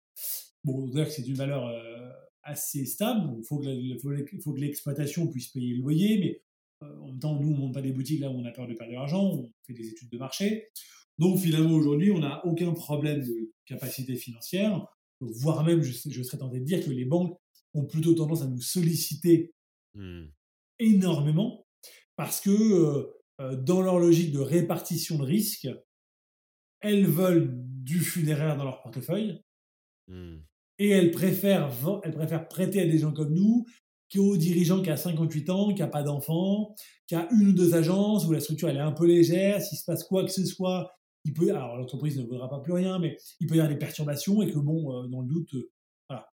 Bon, 0.64 0.90
que 0.90 1.04
c'est 1.04 1.26
une 1.26 1.34
valeur 1.34 1.66
euh, 1.66 2.10
assez 2.42 2.84
stable. 2.84 3.32
Il 3.38 3.44
faut 3.44 3.58
que 3.58 4.60
l'exploitation 4.60 5.28
puisse 5.28 5.48
payer 5.48 5.74
le 5.74 5.82
loyer, 5.82 6.18
mais 6.18 6.42
euh, 6.82 6.98
en 7.00 7.06
même 7.08 7.18
temps, 7.18 7.38
nous, 7.40 7.48
on 7.48 7.54
ne 7.54 7.58
monte 7.58 7.74
pas 7.74 7.82
des 7.82 7.92
boutiques 7.92 8.20
là 8.20 8.30
où 8.30 8.34
on 8.34 8.44
a 8.44 8.50
peur 8.50 8.66
de 8.66 8.74
perdre 8.74 8.90
de 8.90 8.96
l'argent, 8.96 9.22
on 9.22 9.52
fait 9.66 9.72
des 9.72 9.88
études 9.88 10.10
de 10.10 10.18
marché. 10.18 10.68
Donc 11.18 11.38
finalement, 11.38 11.74
aujourd'hui, 11.74 12.10
on 12.10 12.18
n'a 12.18 12.44
aucun 12.46 12.72
problème 12.72 13.24
de 13.24 13.52
capacité 13.66 14.16
financière, 14.16 14.86
voire 15.20 15.62
même, 15.64 15.82
je, 15.82 15.92
serais 15.92 16.38
tenté 16.38 16.58
de 16.58 16.64
dire 16.64 16.84
que 16.84 16.90
les 16.90 17.04
banques 17.04 17.38
ont 17.74 17.86
plutôt 17.86 18.14
tendance 18.14 18.42
à 18.42 18.46
nous 18.46 18.60
solliciter 18.60 19.52
mmh. 19.94 20.24
énormément 20.80 21.66
parce 22.16 22.40
que 22.40 22.50
euh, 22.50 23.04
dans 23.38 23.80
leur 23.80 23.98
logique 23.98 24.32
de 24.32 24.38
répartition 24.38 25.18
de 25.18 25.24
risque, 25.24 25.68
elles 26.80 27.06
veulent 27.06 27.50
du 27.54 27.98
funéraire 28.00 28.56
dans 28.56 28.64
leur 28.64 28.82
portefeuille 28.82 29.40
mmh. 30.08 30.36
et 30.78 30.90
elles 30.90 31.10
préfèrent, 31.10 31.70
elles 32.04 32.12
préfèrent 32.12 32.46
prêter 32.48 32.80
à 32.80 32.86
des 32.86 32.98
gens 32.98 33.12
comme 33.12 33.32
nous 33.32 33.66
qui 34.12 34.18
au 34.18 34.36
dirigeant 34.36 34.82
qui 34.82 34.90
a 34.90 34.96
58 34.98 35.48
ans, 35.48 35.72
qui 35.72 35.80
n'a 35.80 35.88
pas 35.88 36.02
d'enfant, 36.02 36.74
qui 37.06 37.14
a 37.14 37.26
une 37.32 37.48
ou 37.48 37.52
deux 37.54 37.74
agences 37.74 38.26
où 38.26 38.32
la 38.32 38.40
structure 38.40 38.68
elle 38.68 38.76
est 38.76 38.80
un 38.80 38.92
peu 38.92 39.06
légère, 39.06 39.62
s'il 39.62 39.78
se 39.78 39.86
passe 39.86 40.04
quoi 40.04 40.22
que 40.22 40.30
ce 40.30 40.44
soit, 40.44 40.92
il 41.24 41.32
peut, 41.32 41.48
alors 41.48 41.78
l'entreprise 41.78 42.18
ne 42.18 42.24
vaudra 42.24 42.50
pas 42.50 42.60
plus 42.60 42.74
rien, 42.74 42.98
mais 42.98 43.16
il 43.40 43.46
peut 43.46 43.54
y 43.54 43.60
avoir 43.60 43.72
des 43.72 43.78
perturbations 43.78 44.42
et 44.42 44.52
que 44.52 44.58
bon, 44.58 44.92
euh, 44.92 45.08
dans 45.08 45.22
le 45.22 45.28
doute, 45.28 45.54
euh, 45.54 45.70
voilà. 46.10 46.28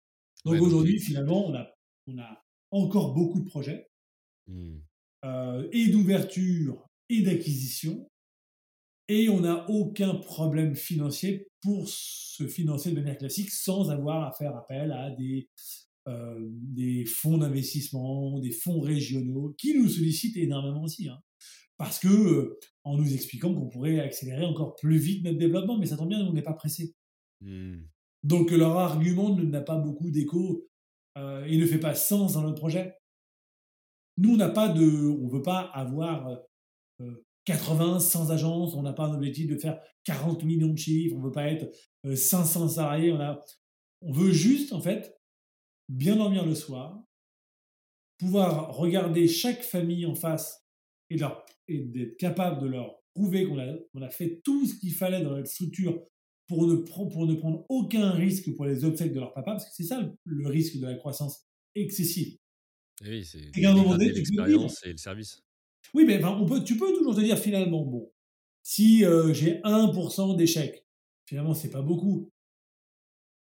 Donc 0.43 0.59
aujourd'hui, 0.59 0.99
finalement, 0.99 1.45
on 1.45 1.53
a, 1.53 1.67
on 2.07 2.17
a 2.17 2.43
encore 2.71 3.13
beaucoup 3.13 3.41
de 3.41 3.45
projets 3.45 3.91
mmh. 4.47 4.77
Euh, 5.25 5.67
et 5.71 5.87
d'ouverture 5.87 6.85
et 7.09 7.21
d'acquisition 7.21 8.09
et 9.09 9.29
on 9.29 9.39
n'a 9.41 9.69
aucun 9.69 10.15
problème 10.15 10.75
financier 10.75 11.47
pour 11.61 11.87
se 11.87 12.45
financer 12.47 12.91
de 12.91 12.95
manière 12.95 13.17
classique 13.17 13.49
sans 13.51 13.89
avoir 13.89 14.27
à 14.27 14.33
faire 14.33 14.55
appel 14.55 14.91
à 14.91 15.11
des 15.11 15.49
euh, 16.07 16.39
des 16.39 17.03
fonds 17.03 17.37
d'investissement, 17.37 18.39
des 18.39 18.51
fonds 18.51 18.79
régionaux, 18.79 19.53
qui 19.57 19.77
nous 19.77 19.89
sollicitent 19.89 20.37
énormément 20.37 20.83
aussi. 20.83 21.09
Hein. 21.09 21.19
parce 21.77 21.99
que, 21.99 22.07
euh, 22.07 22.59
en 22.85 22.97
nous 22.97 23.13
expliquant 23.13 23.53
qu'on 23.53 23.67
pourrait 23.67 23.99
accélérer 23.99 24.45
encore 24.45 24.75
plus 24.75 24.97
vite 24.97 25.25
notre 25.25 25.37
développement, 25.37 25.77
mais 25.77 25.85
ça 25.85 25.97
tombe 25.97 26.07
bien, 26.07 26.25
on 26.25 26.31
n'est 26.31 26.41
pas 26.41 26.53
pressé. 26.53 26.95
Mmh. 27.41 27.79
Donc 28.23 28.51
leur 28.51 28.77
argument 28.77 29.35
n'a 29.35 29.59
pas 29.59 29.75
beaucoup 29.75 30.09
d'écho 30.09 30.69
euh, 31.17 31.43
et 31.43 31.57
ne 31.57 31.65
fait 31.65 31.79
pas 31.79 31.93
sens 31.93 32.33
dans 32.33 32.41
notre 32.41 32.59
projet. 32.59 32.95
Nous, 34.17 34.33
on 34.33 34.37
n'a 34.37 34.49
pas 34.49 34.69
de, 34.69 34.83
on 34.83 35.27
veut 35.27 35.43
pas 35.43 35.61
avoir 35.61 36.39
80, 37.45 37.99
100 37.99 38.29
agences, 38.31 38.73
on 38.75 38.81
n'a 38.81 38.93
pas 38.93 39.05
un 39.05 39.15
objectif 39.15 39.47
de 39.47 39.57
faire 39.57 39.79
40 40.03 40.43
millions 40.43 40.73
de 40.73 40.77
chiffres, 40.77 41.15
on 41.15 41.21
veut 41.21 41.31
pas 41.31 41.47
être 41.47 41.71
500 42.03 42.69
salariés, 42.69 43.11
on, 43.11 43.19
a, 43.21 43.43
on 44.01 44.11
veut 44.11 44.31
juste, 44.31 44.73
en 44.73 44.81
fait, 44.81 45.17
bien 45.89 46.15
dormir 46.15 46.45
le 46.45 46.55
soir, 46.55 47.03
pouvoir 48.17 48.75
regarder 48.75 49.27
chaque 49.27 49.63
famille 49.63 50.05
en 50.05 50.15
face 50.15 50.65
et, 51.09 51.17
d'être 51.69 52.17
capable 52.17 52.61
de 52.61 52.67
leur 52.67 52.97
prouver 53.13 53.47
qu'on 53.47 54.01
a, 54.01 54.09
fait 54.09 54.41
tout 54.43 54.65
ce 54.65 54.75
qu'il 54.75 54.93
fallait 54.93 55.21
dans 55.21 55.31
notre 55.31 55.47
structure 55.47 56.03
pour 56.47 56.65
ne 56.67 56.75
prendre 57.35 57.65
aucun 57.69 58.11
risque 58.11 58.53
pour 58.55 58.65
les 58.65 58.85
obsèques 58.85 59.13
de 59.13 59.19
leur 59.19 59.33
papa, 59.33 59.51
parce 59.51 59.65
que 59.65 59.71
c'est 59.73 59.83
ça 59.83 60.01
le, 60.25 60.47
risque 60.47 60.79
de 60.79 60.85
la 60.85 60.95
croissance 60.95 61.45
excessive. 61.75 62.37
Et 63.05 63.09
oui, 63.09 63.25
c'est 63.25 63.39
l'expérience 63.39 64.85
et 64.85 64.91
le 64.91 64.97
service. 64.97 65.43
Oui, 65.93 66.05
mais 66.05 66.23
on 66.23 66.45
peut, 66.45 66.63
tu 66.63 66.77
peux 66.77 66.93
toujours 66.93 67.15
te 67.15 67.21
dire 67.21 67.37
finalement, 67.37 67.85
bon, 67.85 68.11
si 68.63 69.05
euh, 69.05 69.33
j'ai 69.33 69.61
1% 69.61 70.35
d'échecs, 70.35 70.85
finalement, 71.25 71.53
c'est 71.53 71.69
pas 71.69 71.81
beaucoup. 71.81 72.29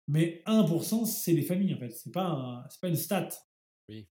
Mais 0.07 0.41
1%, 0.45 1.05
c'est 1.05 1.33
les 1.33 1.43
familles, 1.43 1.75
en 1.75 1.79
fait. 1.79 1.91
C'est 1.91 2.11
pas, 2.11 2.67
pas 2.81 2.87
une 2.87 2.95
stat. 2.95 3.29
Oui. 3.89 4.07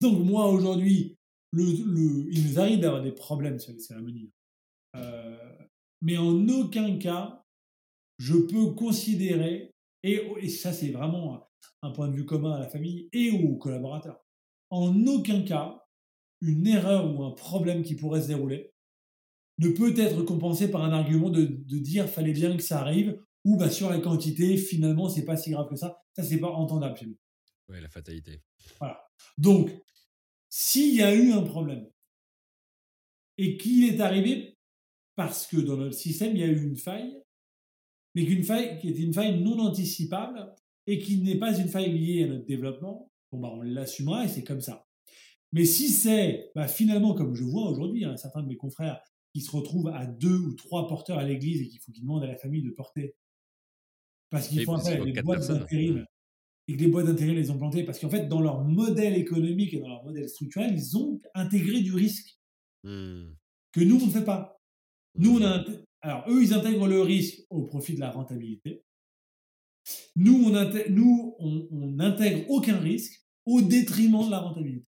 Donc, 0.00 0.24
moi, 0.24 0.48
aujourd'hui, 0.48 1.18
le, 1.52 1.64
le, 1.64 2.32
il 2.32 2.48
nous 2.48 2.58
arrive 2.58 2.80
d'avoir 2.80 3.02
des 3.02 3.12
problèmes 3.12 3.58
sur 3.58 3.72
les 3.72 3.80
cérémonies. 3.80 4.30
Euh, 4.96 5.36
mais 6.02 6.16
en 6.16 6.48
aucun 6.48 6.98
cas, 6.98 7.44
je 8.18 8.36
peux 8.36 8.72
considérer, 8.74 9.72
et, 10.02 10.20
et 10.38 10.48
ça, 10.48 10.72
c'est 10.72 10.90
vraiment 10.90 11.48
un 11.82 11.90
point 11.90 12.08
de 12.08 12.14
vue 12.14 12.24
commun 12.24 12.52
à 12.52 12.60
la 12.60 12.68
famille 12.68 13.08
et 13.12 13.30
aux 13.30 13.56
collaborateurs, 13.56 14.20
en 14.70 15.06
aucun 15.06 15.42
cas, 15.42 15.84
une 16.40 16.66
erreur 16.66 17.14
ou 17.14 17.22
un 17.24 17.32
problème 17.32 17.82
qui 17.82 17.96
pourrait 17.96 18.22
se 18.22 18.28
dérouler 18.28 18.72
ne 19.58 19.68
peut 19.68 19.94
être 19.98 20.22
compensé 20.22 20.70
par 20.70 20.82
un 20.82 20.92
argument 20.92 21.28
de, 21.28 21.44
de 21.44 21.78
dire 21.78 22.08
fallait 22.08 22.32
bien 22.32 22.56
que 22.56 22.62
ça 22.62 22.80
arrive 22.80 23.20
ou 23.44 23.56
bah, 23.56 23.70
sur 23.70 23.90
la 23.90 23.98
quantité, 23.98 24.56
finalement, 24.56 25.08
c'est 25.08 25.24
pas 25.24 25.36
si 25.36 25.50
grave 25.50 25.68
que 25.68 25.76
ça. 25.76 26.02
Ça, 26.14 26.22
c'est 26.22 26.38
pas 26.38 26.50
entendable 26.50 26.96
chez 26.96 27.06
nous. 27.06 27.18
Ouais, 27.68 27.80
la 27.80 27.88
fatalité. 27.88 28.42
Voilà. 28.78 29.02
Donc, 29.38 29.70
s'il 30.48 30.94
y 30.94 31.02
a 31.02 31.14
eu 31.14 31.32
un 31.32 31.42
problème 31.42 31.88
et 33.38 33.56
qu'il 33.56 33.84
est 33.84 34.00
arrivé 34.00 34.58
parce 35.14 35.46
que 35.46 35.56
dans 35.56 35.76
notre 35.76 35.94
système, 35.94 36.34
il 36.34 36.40
y 36.40 36.44
a 36.44 36.48
eu 36.48 36.62
une 36.62 36.76
faille, 36.76 37.22
mais 38.14 38.26
qu'une 38.26 38.42
faille 38.42 38.78
qui 38.78 38.88
était 38.88 39.02
une 39.02 39.14
faille 39.14 39.40
non 39.42 39.58
anticipable 39.58 40.54
et 40.86 40.98
qui 40.98 41.18
n'est 41.18 41.38
pas 41.38 41.56
une 41.56 41.68
faille 41.68 41.96
liée 41.96 42.24
à 42.24 42.26
notre 42.26 42.46
développement, 42.46 43.09
bon 43.32 43.38
bah 43.38 43.50
on 43.52 43.62
l'assumera 43.62 44.24
et 44.24 44.28
c'est 44.28 44.44
comme 44.44 44.60
ça. 44.60 44.86
Mais 45.52 45.64
si 45.64 45.88
c'est 45.88 46.50
bah, 46.54 46.68
finalement, 46.68 47.14
comme 47.14 47.34
je 47.34 47.44
vois 47.44 47.70
aujourd'hui, 47.70 48.04
hein, 48.04 48.16
certain 48.16 48.42
de 48.42 48.48
mes 48.48 48.56
confrères 48.56 49.00
qui 49.32 49.40
se 49.40 49.50
retrouvent 49.50 49.88
à 49.88 50.06
deux 50.06 50.38
ou 50.38 50.54
trois 50.54 50.86
porteurs 50.86 51.18
à 51.18 51.24
l'église 51.24 51.62
et 51.62 51.68
qu'il 51.68 51.80
faut 51.80 51.92
qu'ils 51.92 52.02
demandent 52.02 52.24
à 52.24 52.28
la 52.28 52.36
famille 52.36 52.62
de 52.62 52.70
porter 52.70 53.14
parce 54.30 54.48
qu'ils 54.48 54.64
font 54.64 54.74
appel 54.74 55.00
à 55.00 55.04
des 55.04 55.22
boîtes 55.22 55.48
d'intérim 55.48 56.04
et 56.68 56.76
que 56.76 56.80
les 56.80 56.88
boîtes 56.88 57.06
d'intérim 57.06 57.34
les 57.34 57.50
ont 57.50 57.58
plantées 57.58 57.84
parce 57.84 57.98
qu'en 57.98 58.10
fait, 58.10 58.28
dans 58.28 58.40
leur 58.40 58.62
modèle 58.64 59.16
économique 59.16 59.74
et 59.74 59.80
dans 59.80 59.88
leur 59.88 60.04
modèle 60.04 60.28
structurel, 60.28 60.72
ils 60.72 60.96
ont 60.96 61.20
intégré 61.34 61.80
du 61.80 61.94
risque 61.94 62.38
mmh. 62.84 63.24
que 63.72 63.80
nous, 63.80 64.00
on 64.00 64.06
ne 64.06 64.12
fait 64.12 64.24
pas. 64.24 64.60
Nous, 65.16 65.38
on 65.38 65.42
a, 65.42 65.58
mmh. 65.58 65.84
alors, 66.02 66.24
eux, 66.28 66.42
ils 66.42 66.54
intègrent 66.54 66.86
le 66.86 67.02
risque 67.02 67.44
au 67.50 67.64
profit 67.64 67.94
de 67.94 68.00
la 68.00 68.10
rentabilité. 68.10 68.84
Nous, 70.16 70.44
on 70.44 70.54
intègre, 70.54 70.90
nous, 70.90 71.34
on, 71.38 71.86
n'intègre 71.86 72.48
aucun 72.50 72.78
risque 72.78 73.24
au 73.46 73.62
détriment 73.62 74.24
de 74.26 74.30
la 74.30 74.40
rentabilité. 74.40 74.86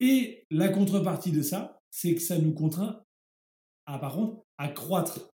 Et 0.00 0.46
la 0.50 0.68
contrepartie 0.68 1.32
de 1.32 1.42
ça, 1.42 1.80
c'est 1.90 2.14
que 2.14 2.20
ça 2.20 2.38
nous 2.38 2.52
contraint 2.52 3.02
à, 3.86 3.98
par 3.98 4.14
contre, 4.14 4.44
à 4.58 4.68
croître 4.68 5.30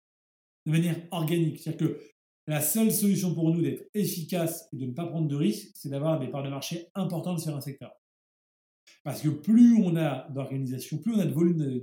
de 0.66 0.72
manière 0.72 0.96
organique. 1.12 1.60
C'est-à-dire 1.60 1.88
que 1.88 2.00
la 2.48 2.62
seule 2.62 2.92
solution 2.92 3.34
pour 3.34 3.54
nous 3.54 3.62
d'être 3.62 3.90
efficace 3.94 4.68
et 4.74 4.78
de 4.78 4.86
ne 4.86 4.94
pas 4.94 5.06
prendre 5.06 5.28
de 5.28 5.36
risques, 5.36 5.72
c'est 5.76 5.90
d'avoir 5.90 6.20
des 6.20 6.28
parts 6.28 6.44
de 6.44 6.50
marché 6.50 6.88
importantes 6.96 7.40
sur 7.40 7.56
un 7.56 7.62
secteur. 7.62 7.92
Parce 9.04 9.22
que 9.22 9.30
plus 9.30 9.76
on 9.76 9.96
a 9.96 10.30
d'organisation, 10.30 10.98
plus 10.98 11.14
on 11.14 11.20
a 11.20 11.26
de 11.26 11.34
volume 11.34 11.82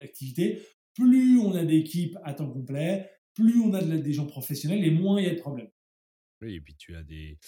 d'activité, 0.00 0.62
plus 0.94 1.38
on 1.38 1.54
a 1.54 1.64
d'équipes 1.64 2.16
à 2.24 2.34
temps 2.34 2.50
complet, 2.50 3.10
plus 3.34 3.60
on 3.60 3.72
a 3.74 3.82
des 3.82 4.12
gens 4.12 4.26
professionnels 4.26 4.84
et 4.84 4.90
moins 4.90 5.20
il 5.20 5.26
y 5.26 5.30
a 5.30 5.34
de 5.34 5.40
problèmes. 5.40 5.70
Oui, 6.42 6.54
et 6.54 6.60
puis 6.60 6.74
tu 6.74 6.96
as 6.96 7.02
des, 7.02 7.38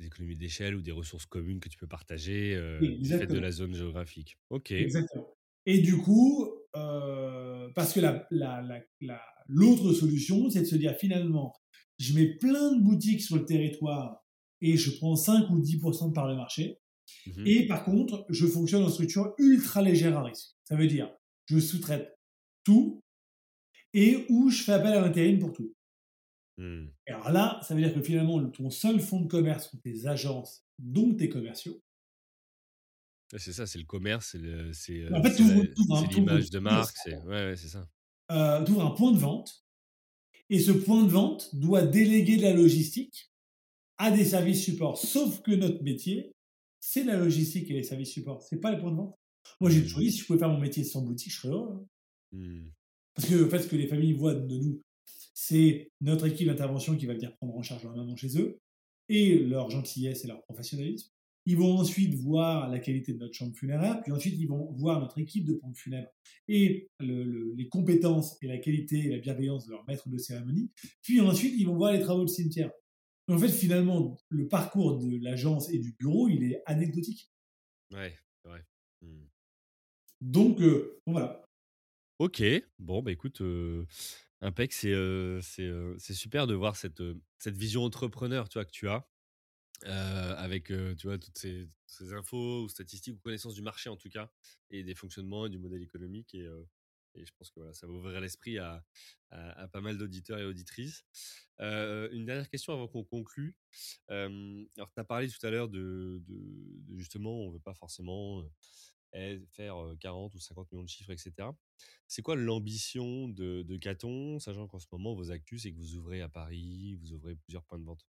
économies 0.00 0.36
d'échelle 0.36 0.74
ou 0.74 0.82
des 0.82 0.92
ressources 0.92 1.26
communes 1.26 1.60
que 1.60 1.68
tu 1.68 1.78
peux 1.78 1.86
partager 1.86 2.54
euh, 2.54 2.78
du 2.80 3.08
fait 3.08 3.26
de 3.26 3.38
la 3.38 3.50
zone 3.50 3.74
géographique. 3.74 4.36
Ok. 4.50 4.72
Exactement. 4.72 5.34
Et 5.66 5.78
du 5.78 5.96
coup, 5.96 6.46
euh, 6.76 7.70
parce 7.74 7.92
que 7.94 8.00
l'autre 8.00 8.26
la, 8.30 8.62
la, 9.00 9.94
solution, 9.94 10.50
c'est 10.50 10.60
de 10.60 10.66
se 10.66 10.76
dire 10.76 10.94
finalement, 10.98 11.54
je 11.98 12.14
mets 12.14 12.36
plein 12.36 12.76
de 12.76 12.82
boutiques 12.82 13.22
sur 13.22 13.36
le 13.36 13.44
territoire 13.44 14.22
et 14.60 14.76
je 14.76 14.90
prends 14.98 15.16
5 15.16 15.48
ou 15.50 15.60
10% 15.60 16.08
de 16.08 16.12
part 16.12 16.28
de 16.28 16.34
marché. 16.34 16.78
Mmh 17.26 17.46
et 17.46 17.66
par 17.66 17.84
contre, 17.84 18.24
je 18.30 18.46
fonctionne 18.46 18.82
en 18.82 18.88
structure 18.88 19.34
ultra 19.38 19.82
légère 19.82 20.16
à 20.16 20.24
risque. 20.24 20.56
Ça 20.64 20.74
veut 20.74 20.86
dire, 20.86 21.14
je 21.46 21.58
sous-traite 21.58 22.10
tout 22.64 23.03
et 23.94 24.26
où 24.28 24.50
je 24.50 24.62
fais 24.62 24.72
appel 24.72 24.92
à 24.92 25.00
l'intérim 25.00 25.38
pour 25.38 25.52
tout. 25.52 25.72
Mmh. 26.58 26.86
Et 27.06 27.10
alors 27.10 27.32
là, 27.32 27.60
ça 27.62 27.74
veut 27.74 27.80
dire 27.80 27.94
que 27.94 28.02
finalement, 28.02 28.44
ton 28.50 28.68
seul 28.70 29.00
fonds 29.00 29.20
de 29.20 29.28
commerce 29.28 29.70
sont 29.70 29.78
tes 29.78 30.06
agences, 30.06 30.64
donc 30.78 31.16
tes 31.16 31.28
commerciaux. 31.28 31.80
C'est 33.36 33.52
ça, 33.52 33.66
c'est 33.66 33.78
le 33.78 33.86
commerce, 33.86 34.36
c'est 34.72 35.12
en 35.12 35.22
fait, 35.22 35.38
l'image 36.12 36.50
de 36.50 36.58
marque, 36.58 36.96
c'est 37.02 37.16
ouais, 37.22 37.56
c'est 37.56 37.68
ça. 37.68 37.88
Euh, 38.30 38.62
tu 38.64 38.72
ouvres 38.72 38.84
un 38.84 38.90
point 38.90 39.12
de 39.12 39.18
vente, 39.18 39.64
et 40.50 40.60
ce 40.60 40.70
point 40.70 41.02
de 41.02 41.08
vente 41.08 41.54
doit 41.54 41.82
déléguer 41.82 42.36
de 42.36 42.42
la 42.42 42.52
logistique 42.52 43.32
à 43.98 44.10
des 44.10 44.24
services 44.24 44.62
supports. 44.62 44.98
Sauf 44.98 45.42
que 45.42 45.52
notre 45.52 45.82
métier, 45.82 46.32
c'est 46.80 47.02
la 47.02 47.16
logistique 47.16 47.70
et 47.70 47.74
les 47.74 47.82
services 47.82 48.12
supports, 48.12 48.42
c'est 48.42 48.60
pas 48.60 48.70
les 48.70 48.78
points 48.78 48.92
de 48.92 48.96
vente. 48.96 49.18
Moi, 49.60 49.70
j'ai 49.70 49.80
mmh. 49.80 49.84
toujours 49.84 50.00
dit, 50.00 50.12
si 50.12 50.18
je 50.18 50.26
pouvais 50.26 50.38
faire 50.38 50.50
mon 50.50 50.60
métier 50.60 50.84
sans 50.84 51.02
boutique, 51.02 51.32
je 51.32 51.40
serais 51.40 51.52
heureux. 51.52 51.72
Hein. 51.72 51.86
Mmh. 52.32 52.70
Parce 53.14 53.28
que, 53.28 53.44
en 53.44 53.48
fait, 53.48 53.60
ce 53.60 53.68
que 53.68 53.76
les 53.76 53.86
familles 53.86 54.12
voient 54.14 54.34
de 54.34 54.58
nous, 54.58 54.80
c'est 55.34 55.90
notre 56.00 56.26
équipe 56.26 56.48
d'intervention 56.48 56.96
qui 56.96 57.06
va 57.06 57.14
venir 57.14 57.34
prendre 57.36 57.56
en 57.56 57.62
charge 57.62 57.84
leur 57.84 57.96
maman 57.96 58.16
chez 58.16 58.38
eux, 58.38 58.58
et 59.08 59.38
leur 59.38 59.70
gentillesse 59.70 60.24
et 60.24 60.28
leur 60.28 60.42
professionnalisme. 60.42 61.10
Ils 61.46 61.58
vont 61.58 61.76
ensuite 61.76 62.14
voir 62.14 62.70
la 62.70 62.78
qualité 62.78 63.12
de 63.12 63.18
notre 63.18 63.34
chambre 63.34 63.54
funéraire, 63.54 64.00
puis 64.02 64.12
ensuite 64.12 64.34
ils 64.38 64.48
vont 64.48 64.72
voir 64.72 65.00
notre 65.00 65.18
équipe 65.18 65.44
de 65.44 65.52
pompes 65.52 65.76
funèbres 65.76 66.08
et 66.48 66.88
les 67.00 67.68
compétences 67.68 68.38
et 68.40 68.46
la 68.46 68.56
qualité 68.56 68.98
et 69.00 69.08
la 69.10 69.18
bienveillance 69.18 69.66
de 69.66 69.72
leur 69.72 69.84
maître 69.86 70.08
de 70.08 70.16
cérémonie. 70.16 70.70
Puis 71.02 71.20
ensuite 71.20 71.54
ils 71.58 71.66
vont 71.66 71.76
voir 71.76 71.92
les 71.92 72.00
travaux 72.00 72.24
de 72.24 72.30
cimetière. 72.30 72.70
En 73.28 73.38
fait, 73.38 73.48
finalement, 73.48 74.16
le 74.28 74.48
parcours 74.48 74.98
de 74.98 75.22
l'agence 75.22 75.70
et 75.70 75.78
du 75.78 75.92
bureau, 75.92 76.28
il 76.28 76.44
est 76.44 76.62
anecdotique. 76.66 77.30
Ouais, 77.90 78.14
c'est 78.42 78.48
vrai. 78.48 78.64
Mmh. 79.00 79.24
Donc, 80.20 80.60
euh, 80.60 81.00
voilà. 81.06 81.43
Ok, 82.20 82.44
bon, 82.78 83.02
bah 83.02 83.10
écoute, 83.10 83.40
euh, 83.40 83.84
Impec, 84.40 84.72
c'est 84.72 84.94
super 86.14 86.46
de 86.46 86.54
voir 86.54 86.76
cette, 86.76 87.02
cette 87.38 87.56
vision 87.56 87.82
entrepreneur 87.82 88.48
tu 88.48 88.58
vois, 88.58 88.64
que 88.64 88.70
tu 88.70 88.88
as. 88.88 89.04
avec 90.38 90.66
tu 90.66 91.06
vois 91.06 91.18
toutes 91.18 91.36
ces, 91.38 91.68
infos 92.12 92.62
ou 92.62 92.68
statistiques 92.68 93.16
ou 93.16 93.18
connaissances 93.18 93.54
du 93.54 93.62
marché 93.62 93.90
en 93.90 93.96
tout 93.96 94.08
cas 94.08 94.30
et 94.70 94.84
des 94.84 94.94
fonctionnements 94.94 95.46
et 95.46 95.50
du 95.50 95.58
modèle 95.58 95.82
économique 95.82 96.34
et, 96.34 96.46
je 97.16 97.30
pense 97.38 97.50
que 97.50 97.60
voilà, 97.60 97.72
ça 97.74 97.86
va 97.86 97.92
ouvrir 97.92 98.20
l'esprit 98.20 98.58
à, 98.58 98.84
à, 99.30 99.68
pas 99.68 99.80
mal 99.80 99.98
d'auditeurs 99.98 100.38
et 100.38 100.44
auditrices. 100.44 101.04
une 101.58 102.24
dernière 102.24 102.48
question 102.48 102.72
avant 102.72 102.86
qu'on 102.86 103.04
conclue. 103.04 103.56
alors 104.08 104.92
tu 104.94 105.00
as 105.00 105.04
parlé 105.04 105.28
tout 105.28 105.44
à 105.44 105.50
l'heure 105.50 105.68
de, 105.68 106.22
de, 106.28 106.96
justement 106.96 107.40
on 107.40 107.50
veut 107.50 107.60
pas 107.60 107.74
forcément 107.74 108.44
faire 109.52 109.76
40 110.00 110.34
ou 110.34 110.38
50 110.38 110.72
millions 110.72 110.84
de 110.84 110.88
chiffres, 110.88 111.10
etc. 111.10 111.32
C'est 112.06 112.22
quoi 112.22 112.36
l'ambition 112.36 113.28
de, 113.28 113.76
Caton, 113.76 114.38
sachant 114.38 114.66
qu'en 114.66 114.78
ce 114.78 114.86
moment, 114.92 115.14
vos 115.14 115.30
actus, 115.30 115.62
c'est 115.62 115.72
que 115.72 115.76
vous 115.76 115.96
ouvrez 115.96 116.20
à 116.20 116.28
Paris, 116.28 116.96
vous 117.00 117.12
ouvrez 117.12 117.36
plusieurs 117.36 117.64
points 117.64 117.78
de 117.78 117.84
vente? 117.84 118.06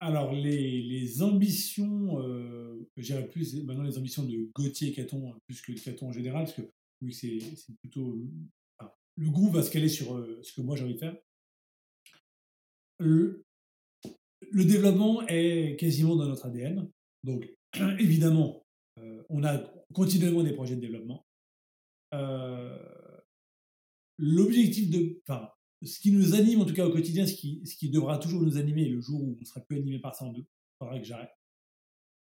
Alors, 0.00 0.32
les, 0.32 0.82
les 0.82 1.22
ambitions, 1.22 2.20
euh, 2.20 2.88
j'irais 2.96 3.28
plus 3.28 3.62
maintenant 3.62 3.84
les 3.84 3.98
ambitions 3.98 4.24
de 4.24 4.50
Gauthier 4.54 4.92
Caton, 4.92 5.34
plus 5.46 5.60
que 5.60 5.72
de 5.72 5.78
Caton 5.78 6.08
en 6.08 6.12
général, 6.12 6.44
parce 6.44 6.56
que 6.56 6.62
oui, 7.02 7.12
c'est 7.12 7.38
plutôt. 7.80 8.18
le 9.16 9.30
groupe 9.30 9.54
va 9.54 9.62
se 9.62 9.70
caler 9.70 9.88
sur 9.88 10.26
ce 10.42 10.52
que 10.52 10.60
moi 10.60 10.76
j'ai 10.76 10.84
envie 10.84 10.94
de 10.94 10.98
faire. 10.98 11.16
Le, 12.98 13.44
développement 14.52 15.26
est 15.26 15.76
quasiment 15.78 16.16
dans 16.16 16.26
notre 16.26 16.46
ADN. 16.46 16.88
Donc, 17.24 17.48
évidemment, 17.98 18.64
on 19.28 19.44
a 19.44 19.58
continuellement 19.92 20.42
des 20.42 20.52
projets 20.52 20.76
de 20.76 20.80
développement. 20.80 21.26
L'objectif 24.18 24.90
de. 24.90 25.20
Enfin, 25.26 25.48
ce 25.84 25.98
qui 25.98 26.12
nous 26.12 26.34
anime 26.34 26.60
en 26.60 26.64
tout 26.64 26.74
cas 26.74 26.86
au 26.86 26.92
quotidien, 26.92 27.26
ce 27.26 27.34
qui, 27.34 27.62
ce 27.66 27.76
qui 27.76 27.90
devra 27.90 28.18
toujours 28.18 28.42
nous 28.42 28.56
animer, 28.56 28.88
le 28.88 29.00
jour 29.00 29.22
où 29.22 29.36
on 29.40 29.44
sera 29.44 29.60
plus 29.60 29.78
animé 29.78 29.98
par 29.98 30.14
ça 30.14 30.24
en 30.24 30.32
deux, 30.32 30.42
il 30.42 30.76
faudra 30.78 30.98
que 30.98 31.04
j'arrête, 31.04 31.32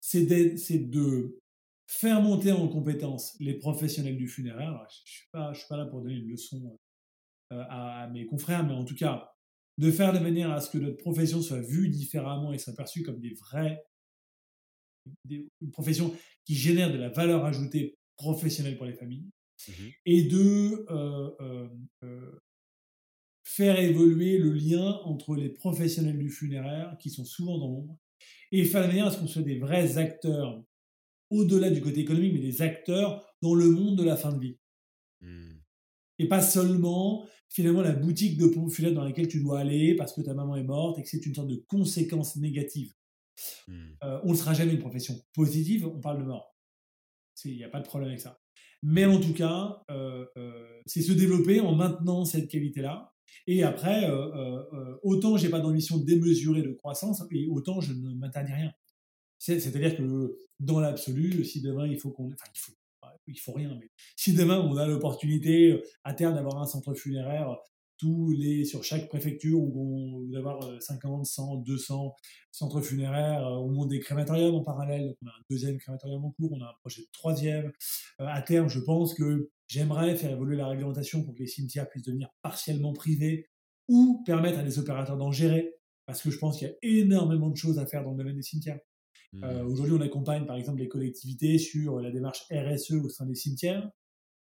c'est 0.01 0.25
de 0.25 1.41
faire 1.87 2.23
monter 2.23 2.53
en 2.53 2.69
compétence 2.69 3.37
les 3.41 3.55
professionnels 3.55 4.17
du 4.17 4.29
funéraire. 4.29 4.87
je 4.89 5.03
ne 5.03 5.07
suis, 5.07 5.29
pas, 5.33 5.55
suis 5.55 5.67
pas 5.69 5.77
là 5.77 5.87
pour 5.87 6.01
donner 6.01 6.15
une 6.15 6.31
leçon 6.31 6.79
euh, 7.53 7.65
à, 7.69 8.09
mes 8.13 8.27
confrères, 8.27 8.65
mais 8.65 8.75
en 8.75 8.85
tout 8.85 8.95
cas, 8.95 9.33
de 9.77 9.91
faire 9.91 10.13
de 10.13 10.21
manière 10.21 10.53
à 10.53 10.61
ce 10.61 10.71
que 10.71 10.79
notre 10.79 10.99
profession 10.99 11.43
soit 11.43 11.61
vue 11.61 11.89
différemment 11.89 12.53
et 12.53 12.59
soit 12.59 12.75
perçue 12.75 13.03
comme 13.03 13.21
des 13.21 13.35
vrais, 13.35 13.83
des, 15.25 15.49
une 15.61 15.71
profession 15.71 16.15
qui 16.45 16.55
génère 16.55 16.93
de 16.93 16.99
la 16.99 17.09
valeur 17.09 17.45
ajoutée 17.45 17.97
professionnelle 18.17 18.77
pour 18.77 18.87
les 18.87 18.95
familles, 18.95 19.31
mmh 19.69 19.73
et 20.07 20.23
de 20.23 20.87
euh, 20.91 21.69
euh, 22.03 22.41
faire 23.45 23.79
évoluer 23.79 24.39
le 24.39 24.53
lien 24.53 25.01
entre 25.05 25.35
les 25.35 25.49
professionnels 25.49 26.19
du 26.19 26.31
funéraire, 26.31 26.97
qui 26.99 27.11
sont 27.11 27.25
souvent 27.25 27.59
dans 27.59 27.69
l'ombre, 27.69 27.99
et 28.53 28.65
faire 28.65 28.87
manière 28.87 29.07
à 29.07 29.11
ce 29.11 29.19
qu'on 29.19 29.27
soit 29.27 29.43
des 29.43 29.59
vrais 29.59 29.99
acteurs, 29.99 30.63
au-delà 31.31 31.71
du 31.71 31.81
côté 31.81 32.01
économique, 32.01 32.35
mais 32.35 32.41
des 32.41 32.63
acteurs 32.63 33.25
dans 33.43 33.55
le 33.55 33.71
monde 33.71 33.97
de 33.97 34.05
la 34.05 34.17
fin 34.17 34.33
de 34.33 34.41
vie. 34.41 34.59
Mmh. 35.21 35.61
Et 36.19 36.29
pas 36.29 36.43
seulement, 36.43 37.27
finalement, 37.49 37.83
la 37.83 37.93
boutique 37.93 38.37
de 38.37 38.47
pompe 38.47 38.71
funèbre 38.71 38.97
dans 38.97 39.05
laquelle 39.05 39.29
tu 39.29 39.41
dois 39.41 39.61
aller 39.61 39.95
parce 39.95 40.13
que 40.13 40.21
ta 40.21 40.35
maman 40.35 40.57
est 40.57 40.65
morte 40.65 40.99
et 40.99 41.03
que 41.03 41.09
c'est 41.09 41.25
une 41.25 41.35
sorte 41.35 41.49
de 41.49 41.65
conséquence 41.69 42.37
négative. 42.37 42.93
Mmh. 43.69 43.73
Euh, 44.03 44.21
on 44.25 44.31
ne 44.31 44.37
sera 44.37 44.55
jamais 44.55 44.73
une 44.73 44.81
profession 44.81 45.15
positive, 45.35 45.87
on 45.87 46.01
parle 46.01 46.19
de 46.19 46.25
mort. 46.25 46.57
Il 47.45 47.57
n'y 47.57 47.65
a 47.65 47.69
pas 47.69 47.81
de 47.81 47.87
problème 47.87 48.11
avec 48.11 48.21
ça. 48.21 48.39
Mais 48.83 49.05
en 49.05 49.21
tout 49.21 49.33
cas, 49.33 49.83
euh, 49.91 50.27
euh, 50.37 50.81
c'est 50.87 51.03
se 51.03 51.13
développer 51.13 51.61
en 51.61 51.75
maintenant 51.75 52.25
cette 52.25 52.49
qualité-là 52.49 53.13
et 53.47 53.63
après, 53.63 54.11
autant 55.05 55.37
j'ai 55.37 55.49
pas 55.51 55.61
d'ambition 55.61 55.99
démesurée 55.99 56.63
de 56.63 56.73
croissance, 56.73 57.23
et 57.31 57.47
autant 57.47 57.81
je 57.81 57.93
ne 57.93 58.13
m'interdis 58.15 58.53
rien. 58.53 58.73
C'est-à-dire 59.39 59.97
que 59.97 60.37
dans 60.59 60.81
l'absolu, 60.81 61.45
si 61.45 61.63
demain 61.63 61.87
il 61.87 61.97
faut 61.97 62.11
qu'on, 62.11 62.27
enfin 62.27 62.51
il 62.53 62.59
faut, 62.59 62.73
il 63.29 63.39
faut 63.39 63.53
rien, 63.53 63.77
mais 63.81 63.89
si 64.17 64.35
demain 64.35 64.59
on 64.59 64.77
a 64.77 64.85
l'opportunité 64.85 65.81
à 66.03 66.13
terme 66.13 66.35
d'avoir 66.35 66.61
un 66.61 66.67
centre 66.67 66.93
funéraire 66.93 67.57
tous 68.01 68.31
les, 68.31 68.65
sur 68.65 68.83
chaque 68.83 69.09
préfecture 69.09 69.59
où 69.61 69.73
on 69.77 70.33
d'avoir 70.33 70.59
50, 70.81 71.27
100, 71.27 71.57
200 71.57 72.15
centres 72.51 72.81
funéraires, 72.81 73.43
au 73.43 73.69
monde 73.69 73.91
des 73.91 74.01
crématoriums 74.01 74.55
en 74.55 74.65
parallèle. 74.65 75.07
Donc 75.07 75.17
on 75.23 75.27
a 75.27 75.31
un 75.31 75.43
deuxième 75.51 75.77
crématorium 75.77 76.25
en 76.25 76.31
cours, 76.31 76.51
on 76.53 76.63
a 76.63 76.67
un 76.67 76.75
projet 76.81 77.03
de 77.03 77.09
troisième. 77.13 77.71
à 78.19 78.41
terme, 78.43 78.69
je 78.69 78.81
pense 78.81 79.15
que 79.15 79.51
j'aimerais 79.69 80.17
faire 80.17 80.31
évoluer 80.31 80.57
la 80.57 80.67
réglementation 80.67 81.23
pour 81.23 81.35
que 81.35 81.41
les 81.41 81.47
cimetières 81.47 81.89
puissent 81.89 82.05
devenir 82.05 82.31
partiellement 82.43 82.95
privés 82.95 83.47
ou 83.89 84.23
permettre 84.25 84.59
à 84.61 84.63
des 84.63 84.79
opérateurs 84.79 85.19
d'en 85.19 85.31
gérer, 85.31 85.75
parce 86.07 86.23
que 86.23 86.31
je 86.31 86.39
pense 86.39 86.59
qu'il 86.59 86.69
y 86.69 86.71
a 86.71 86.75
énormément 86.83 87.51
de 87.51 87.57
choses 87.57 87.79
à 87.79 87.87
faire 87.87 88.03
dans 88.03 88.13
le 88.13 88.17
domaine 88.17 88.37
des 88.37 88.43
cimetières. 88.43 88.79
Euh, 89.43 89.63
mmh. 89.63 89.67
Aujourd'hui, 89.67 89.95
on 89.95 90.01
accompagne 90.01 90.47
par 90.47 90.57
exemple 90.57 90.81
les 90.81 90.89
collectivités 90.89 91.59
sur 91.59 92.01
la 92.01 92.11
démarche 92.11 92.45
RSE 92.51 92.93
au 92.93 93.09
sein 93.09 93.27
des 93.27 93.35
cimetières. 93.35 93.89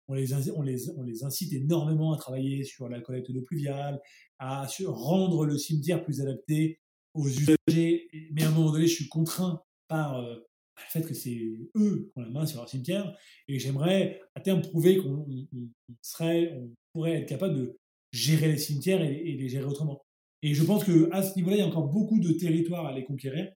On 0.08 0.14
les, 0.14 1.24
incite 1.24 1.54
énormément 1.54 2.14
à 2.14 2.18
travailler 2.18 2.64
sur 2.64 2.88
la 2.88 3.02
collecte 3.02 3.32
d'eau 3.32 3.42
pluviale, 3.42 4.00
à 4.40 4.68
rendre 4.86 5.46
le 5.46 5.58
cimetière 5.58 6.04
plus 6.04 6.22
adapté 6.22 6.80
aux 7.14 7.28
usagers. 7.28 8.08
Mais 8.32 8.44
à 8.44 8.50
un 8.50 8.52
moment 8.52 8.72
donné, 8.72 8.88
je 8.88 8.96
suis 8.96 9.10
contraint 9.10 9.62
par 9.88 10.20
euh, 10.20 10.36
le 10.36 10.84
fait 10.90 11.02
que 11.02 11.14
c'est 11.14 11.38
eux 11.76 12.10
qui 12.14 12.20
ont 12.20 12.22
la 12.22 12.30
main 12.30 12.46
sur 12.46 12.60
leur 12.60 12.70
cimetière. 12.70 13.18
Et 13.48 13.60
j'aimerais 13.60 14.22
à 14.36 14.42
terme 14.42 14.62
prouver 14.62 14.98
qu'on 14.98 15.26
on 15.28 16.70
pourrait 16.94 17.22
être 17.22 17.28
capable 17.28 17.56
de 17.56 17.78
gérer 18.12 18.48
les 18.48 18.58
cimetières 18.58 19.02
et, 19.02 19.36
les 19.38 19.50
gérer 19.50 19.66
autrement. 19.66 20.02
Et 20.42 20.54
je 20.54 20.64
pense 20.64 20.84
qu'à 20.84 21.22
ce 21.22 21.36
niveau-là, 21.36 21.58
il 21.58 21.60
y 21.60 21.64
a 21.64 21.68
encore 21.68 21.90
beaucoup 21.90 22.20
de 22.20 22.32
territoires 22.32 22.86
à 22.86 22.94
les 22.94 23.04
conquérir. 23.04 23.52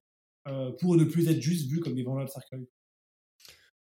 Euh, 0.48 0.72
pour 0.80 0.96
ne 0.96 1.04
plus 1.04 1.28
être 1.28 1.40
juste 1.40 1.70
vu 1.70 1.78
comme 1.78 1.94
des 1.94 2.02
vendeurs 2.02 2.24
de 2.24 2.30
cercueils. 2.30 2.66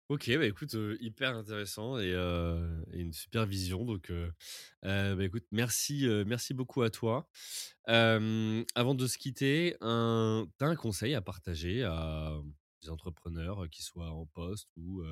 Ok, 0.09 0.27
bah 0.37 0.45
écoute, 0.47 0.73
euh, 0.73 0.97
hyper 1.01 1.37
intéressant 1.37 1.99
et, 1.99 2.11
euh, 2.11 2.81
et, 2.91 2.99
une 2.99 3.13
super 3.13 3.45
vision. 3.45 3.85
Donc, 3.85 4.11
bah 4.81 5.23
écoute, 5.23 5.45
merci, 5.51 6.07
merci 6.25 6.55
beaucoup 6.55 6.81
à 6.81 6.89
toi. 6.89 7.29
avant 7.85 8.95
de 8.95 9.07
se 9.07 9.17
quitter, 9.19 9.75
un, 9.81 10.47
tu 10.57 10.65
as 10.65 10.67
un 10.67 10.75
conseil 10.75 11.13
à 11.13 11.21
partager 11.21 11.83
à 11.83 12.33
des 12.81 12.89
entrepreneurs 12.89 13.69
qui 13.69 13.83
soient 13.83 14.11
en 14.11 14.25
poste 14.25 14.69
ou, 14.77 15.03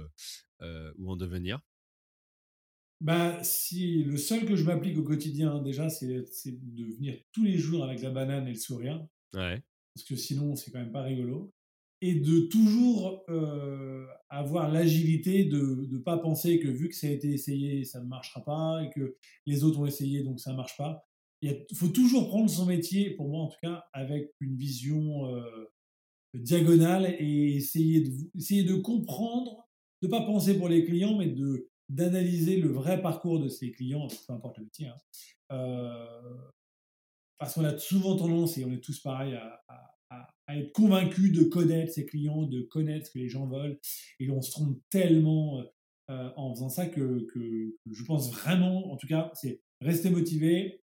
ou 0.61 1.11
en 1.11 1.15
devenir? 1.15 1.59
Bah, 2.99 3.43
si 3.43 4.03
le 4.03 4.17
seul 4.17 4.45
que 4.45 4.55
je 4.55 4.63
m'applique 4.63 4.97
au 4.97 5.03
quotidien, 5.03 5.61
déjà, 5.61 5.89
c'est 5.89 6.07
de 6.07 6.83
venir 6.95 7.19
tous 7.31 7.43
les 7.43 7.59
jours 7.59 7.83
avec 7.83 8.01
la 8.01 8.09
banane 8.09 8.47
et 8.47 8.53
le 8.53 8.57
sourire. 8.59 9.05
Ouais 9.33 9.61
parce 9.97 10.07
que 10.07 10.15
sinon 10.15 10.55
c'est 10.55 10.69
quand 10.69 10.77
même 10.79 10.91
pas 10.91 11.01
rigolo, 11.01 11.51
et 12.01 12.15
de 12.15 12.41
toujours 12.41 13.23
euh, 13.29 14.05
avoir 14.29 14.71
l'agilité 14.71 15.45
de 15.45 15.87
ne 15.91 15.97
pas 15.97 16.17
penser 16.17 16.59
que 16.59 16.67
vu 16.67 16.89
que 16.89 16.95
ça 16.95 17.07
a 17.07 17.11
été 17.11 17.31
essayé, 17.31 17.85
ça 17.85 18.01
ne 18.01 18.07
marchera 18.07 18.43
pas, 18.43 18.83
et 18.83 18.89
que 18.89 19.15
les 19.45 19.63
autres 19.63 19.79
ont 19.79 19.85
essayé, 19.85 20.23
donc 20.23 20.39
ça 20.39 20.51
ne 20.51 20.57
marche 20.57 20.77
pas. 20.77 21.07
Il 21.41 21.65
faut 21.73 21.87
toujours 21.87 22.27
prendre 22.27 22.49
son 22.49 22.65
métier, 22.65 23.11
pour 23.11 23.29
moi 23.29 23.43
en 23.43 23.47
tout 23.47 23.59
cas, 23.61 23.85
avec 23.93 24.31
une 24.39 24.55
vision 24.57 25.33
euh, 25.35 25.71
diagonale 26.33 27.15
et 27.19 27.55
essayer 27.55 28.01
de, 28.01 28.11
essayer 28.35 28.63
de 28.63 28.75
comprendre, 28.75 29.67
de 30.01 30.07
ne 30.07 30.11
pas 30.11 30.21
penser 30.21 30.57
pour 30.57 30.69
les 30.69 30.83
clients, 30.85 31.17
mais 31.17 31.27
de 31.27 31.69
d'analyser 31.89 32.57
le 32.57 32.67
vrai 32.69 33.01
parcours 33.01 33.39
de 33.39 33.47
ses 33.47 33.71
clients, 33.71 34.07
peu 34.27 34.33
importe 34.33 34.57
le 34.57 34.65
métier, 34.65 34.87
hein. 34.87 34.97
euh, 35.53 36.49
parce 37.37 37.53
qu'on 37.53 37.63
a 37.63 37.77
souvent 37.77 38.17
tendance, 38.17 38.57
et 38.57 38.65
on 38.65 38.73
est 38.73 38.83
tous 38.83 38.99
pareils, 38.99 39.35
à, 39.35 39.96
être 40.49 40.71
convaincus 40.71 41.31
de 41.31 41.43
connaître 41.43 41.93
ses 41.93 42.05
clients, 42.05 42.43
de 42.43 42.61
connaître 42.61 43.07
ce 43.07 43.11
que 43.11 43.19
les 43.19 43.29
gens 43.29 43.47
veulent. 43.47 43.79
Et 44.19 44.29
on 44.29 44.41
se 44.41 44.51
trompe 44.51 44.79
tellement 44.89 45.63
euh, 46.09 46.31
en 46.35 46.53
faisant 46.53 46.69
ça 46.69 46.87
que, 46.87 47.27
je 47.35 48.03
pense 48.03 48.31
vraiment, 48.31 48.91
en 48.91 48.97
tout 48.97 49.07
cas, 49.07 49.31
c'est 49.33 49.61
rester 49.81 50.09
motivé. 50.09 50.81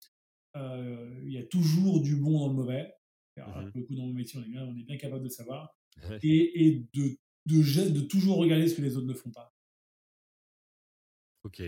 Euh, 0.57 1.21
il 1.25 1.33
y 1.33 1.39
a 1.39 1.45
toujours 1.45 2.01
du 2.01 2.17
bon 2.17 2.41
dans 2.41 2.49
le 2.49 2.55
mauvais. 2.55 2.95
Mmh 3.37 3.71
le 3.75 3.83
coup, 3.85 3.95
dans 3.95 4.07
mon 4.07 4.13
métier, 4.13 4.39
on 4.39 4.43
est 4.43 4.51
bien, 4.51 4.65
on 4.65 4.77
est 4.77 4.83
bien 4.83 4.99
capable 4.99 5.25
de 5.25 5.31
savoir. 5.31 5.75
Et, 6.23 6.83
de, 6.93 7.17
de, 7.47 8.01
toujours 8.03 8.37
regarder 8.37 8.69
ce 8.69 8.77
que 8.77 8.83
les 8.83 8.97
autres 8.97 9.07
ne 9.07 9.15
font 9.15 9.31
pas. 9.31 9.55
Ok. 11.45 11.63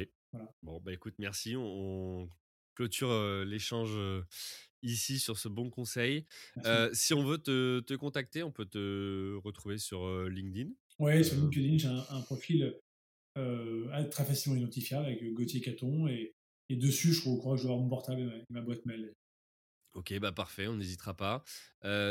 Bon, 0.62 0.80
bah 0.80 0.92
écoute, 0.92 1.14
merci. 1.18 1.54
On, 1.56 2.28
clôture 2.74 3.10
euh, 3.10 3.44
l'échange 3.44 3.96
ici 4.82 5.18
sur 5.18 5.38
ce 5.38 5.48
bon 5.48 5.70
conseil. 5.70 6.26
si 6.92 7.14
on 7.14 7.24
veut 7.24 7.38
te, 7.38 7.94
contacter, 7.94 8.42
on 8.42 8.52
peut 8.52 8.66
te 8.66 9.36
retrouver 9.44 9.78
sur 9.78 10.28
LinkedIn. 10.28 10.70
Oui, 10.98 11.24
sur 11.24 11.36
LinkedIn, 11.36 11.78
j'ai 11.78 11.88
un, 11.88 12.20
profil 12.22 12.74
très 13.34 14.24
facilement 14.24 14.59
identifiable 14.59 15.06
avec 15.06 15.32
Gauthier 15.32 15.60
Caton. 15.60 16.09
Et, 16.09 16.34
dessus, 16.70 17.12
je 17.12 17.20
crois, 17.20 17.54
que 17.54 17.59
je 17.59 17.66
dois 17.66 17.72
avoir 17.72 17.84
mon 17.84 17.90
portable 17.90 18.22
et 18.22 18.44
ma 18.48 18.62
boîte 18.62 18.86
mail. 18.86 19.12
Ok, 19.94 20.19
bah 20.20 20.32
parfait, 20.32 20.69
on 20.69 20.77
n'hésitera 20.77 21.14
pas. 21.14 21.44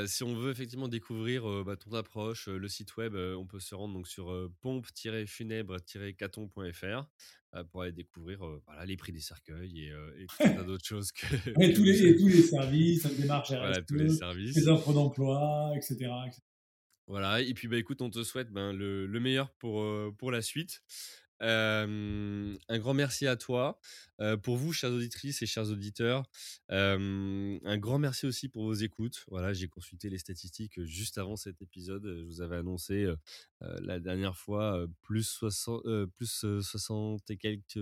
si 0.06 0.24
on 0.24 0.36
veut 0.36 0.52
effectivement 0.52 0.88
découvrir 0.88 1.64
bah, 1.64 1.76
ton 1.76 1.94
approche, 1.94 2.48
le 2.48 2.68
site 2.68 2.96
web, 2.98 3.16
on 3.16 3.48
peut 3.48 3.60
se 3.60 3.74
rendre 3.74 3.96
donc 3.96 4.08
sur 4.08 4.52
pompe-funèbre-caton.fr 4.62 7.08
pour 7.72 7.82
aller 7.82 7.92
découvrir 7.92 8.40
voilà, 8.66 8.86
les 8.86 8.96
prix 8.98 9.12
des 9.12 9.20
cercueils 9.20 9.86
et, 9.86 9.92
et 10.22 10.28
tout 10.28 10.36
un 10.42 10.54
tas 10.54 10.64
d'autres 10.64 10.86
choses 10.86 11.12
que. 11.12 11.26
et, 11.62 11.74
tous 11.74 11.84
les, 11.84 12.16
tous 12.18 12.28
les 12.28 12.44
services, 12.44 13.04
les 13.04 13.16
démarches 13.16 13.50
voilà, 13.50 13.82
tous 13.82 13.96
les 13.96 14.10
services. 14.10 14.56
les 14.56 14.68
offres 14.68 14.94
d'emploi, 14.94 15.74
etc., 15.76 16.12
Voilà, 17.08 17.42
et 17.42 17.56
puis 17.56 17.68
bah 17.68 17.78
écoute, 17.78 18.04
on 18.04 18.12
te 18.12 18.22
souhaite 18.24 18.52
ben, 18.52 18.74
le, 18.74 19.08
le, 19.08 19.20
meilleur 19.20 19.50
pour, 19.54 19.84
pour 20.18 20.30
la 20.30 20.44
suite 20.44 20.84
un 21.42 22.78
grand 22.80 22.94
merci 22.94 23.28
à 23.28 23.36
toi. 23.36 23.80
pour 24.44 24.58
vous, 24.58 24.72
chères 24.74 24.92
auditrices 24.92 25.42
et 25.42 25.46
chers 25.46 25.70
auditeurs, 25.70 26.24
un 26.70 27.78
grand 27.78 28.00
merci 28.00 28.26
aussi 28.26 28.48
pour 28.50 28.64
vos 28.64 28.74
écoutes. 28.74 29.26
Voilà, 29.30 29.54
j'ai 29.54 29.68
consulté 29.68 30.10
les 30.10 30.18
statistiques 30.18 30.82
juste 30.84 31.18
avant 31.18 31.36
cet 31.36 31.62
épisode. 31.62 32.06
Je 32.06 32.24
vous 32.24 32.42
avais 32.42 32.58
annoncé 32.58 33.12
la 33.60 34.00
dernière 34.00 34.38
fois 34.38 34.86
plus 35.02 35.28
60, 35.28 35.84
plus 36.16 36.46
60 36.62 37.30
et 37.32 37.38
quelques 37.38 37.80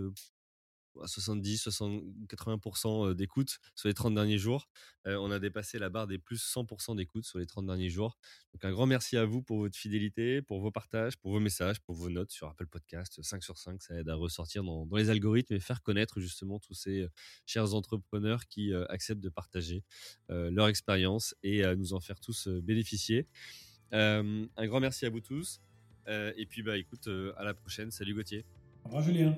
70, 1.06 1.58
60, 1.58 2.04
80% 2.28 3.14
d'écoute 3.14 3.60
sur 3.76 3.88
les 3.88 3.94
30 3.94 4.16
derniers 4.16 4.38
jours. 4.38 4.70
on 5.06 5.32
a 5.32 5.40
dépassé 5.40 5.80
la 5.80 5.90
barre 5.90 6.08
des 6.08 6.18
plus 6.18 6.42
100% 6.42 6.96
d'écoute 6.96 7.26
sur 7.26 7.40
les 7.40 7.46
30 7.46 7.66
derniers 7.66 7.90
jours. 7.90 8.18
Donc 8.54 8.66
un 8.66 8.72
grand 8.72 8.86
merci 8.86 9.18
à 9.18 9.26
vous 9.26 9.42
pour 9.42 9.60
votre 9.60 9.78
fidélité, 9.78 10.42
pour 10.42 10.60
vos 10.60 10.72
partages, 10.72 11.18
pour 11.18 11.32
vos 11.32 11.40
messages, 11.40 11.80
pour 11.82 11.96
vos 11.96 12.10
notes 12.10 12.32
sur 12.32 12.48
Apple 12.48 12.68
Podcast. 12.68 13.22
5 13.22 13.44
sur 13.44 13.58
5, 13.58 13.82
ça 13.82 13.96
aide 13.96 14.10
à 14.10 14.16
ressortir 14.16 14.64
dans, 14.64 14.88
les 14.96 15.10
algorithmes 15.10 15.54
et 15.54 15.60
faire 15.60 15.82
connaître 15.82 16.20
justement 16.20 16.60
tous 16.60 16.74
ces 16.74 17.08
chers 17.46 17.74
entrepreneurs 17.74 18.48
qui 18.48 18.74
acceptent 18.90 19.22
de 19.22 19.30
partager 19.30 19.84
leur 20.30 20.68
expérience 20.68 21.36
et 21.44 21.64
à 21.64 21.76
nous 21.76 21.94
en 21.94 22.00
faire 22.00 22.20
tous 22.20 22.48
bénéficier. 22.48 23.28
un 23.92 24.48
grand 24.58 24.80
merci 24.80 25.06
à 25.06 25.10
vous 25.10 25.22
tous. 25.22 25.62
et 26.08 26.46
puis 26.48 26.64
bah 26.64 26.78
écoute, 26.78 27.08
à 27.38 27.44
la 27.44 27.54
prochaine. 27.54 27.92
Salut 27.92 28.14
Gauthier. 28.14 28.46
Au 28.84 28.88
revoir 28.88 29.04
Julien. 29.04 29.38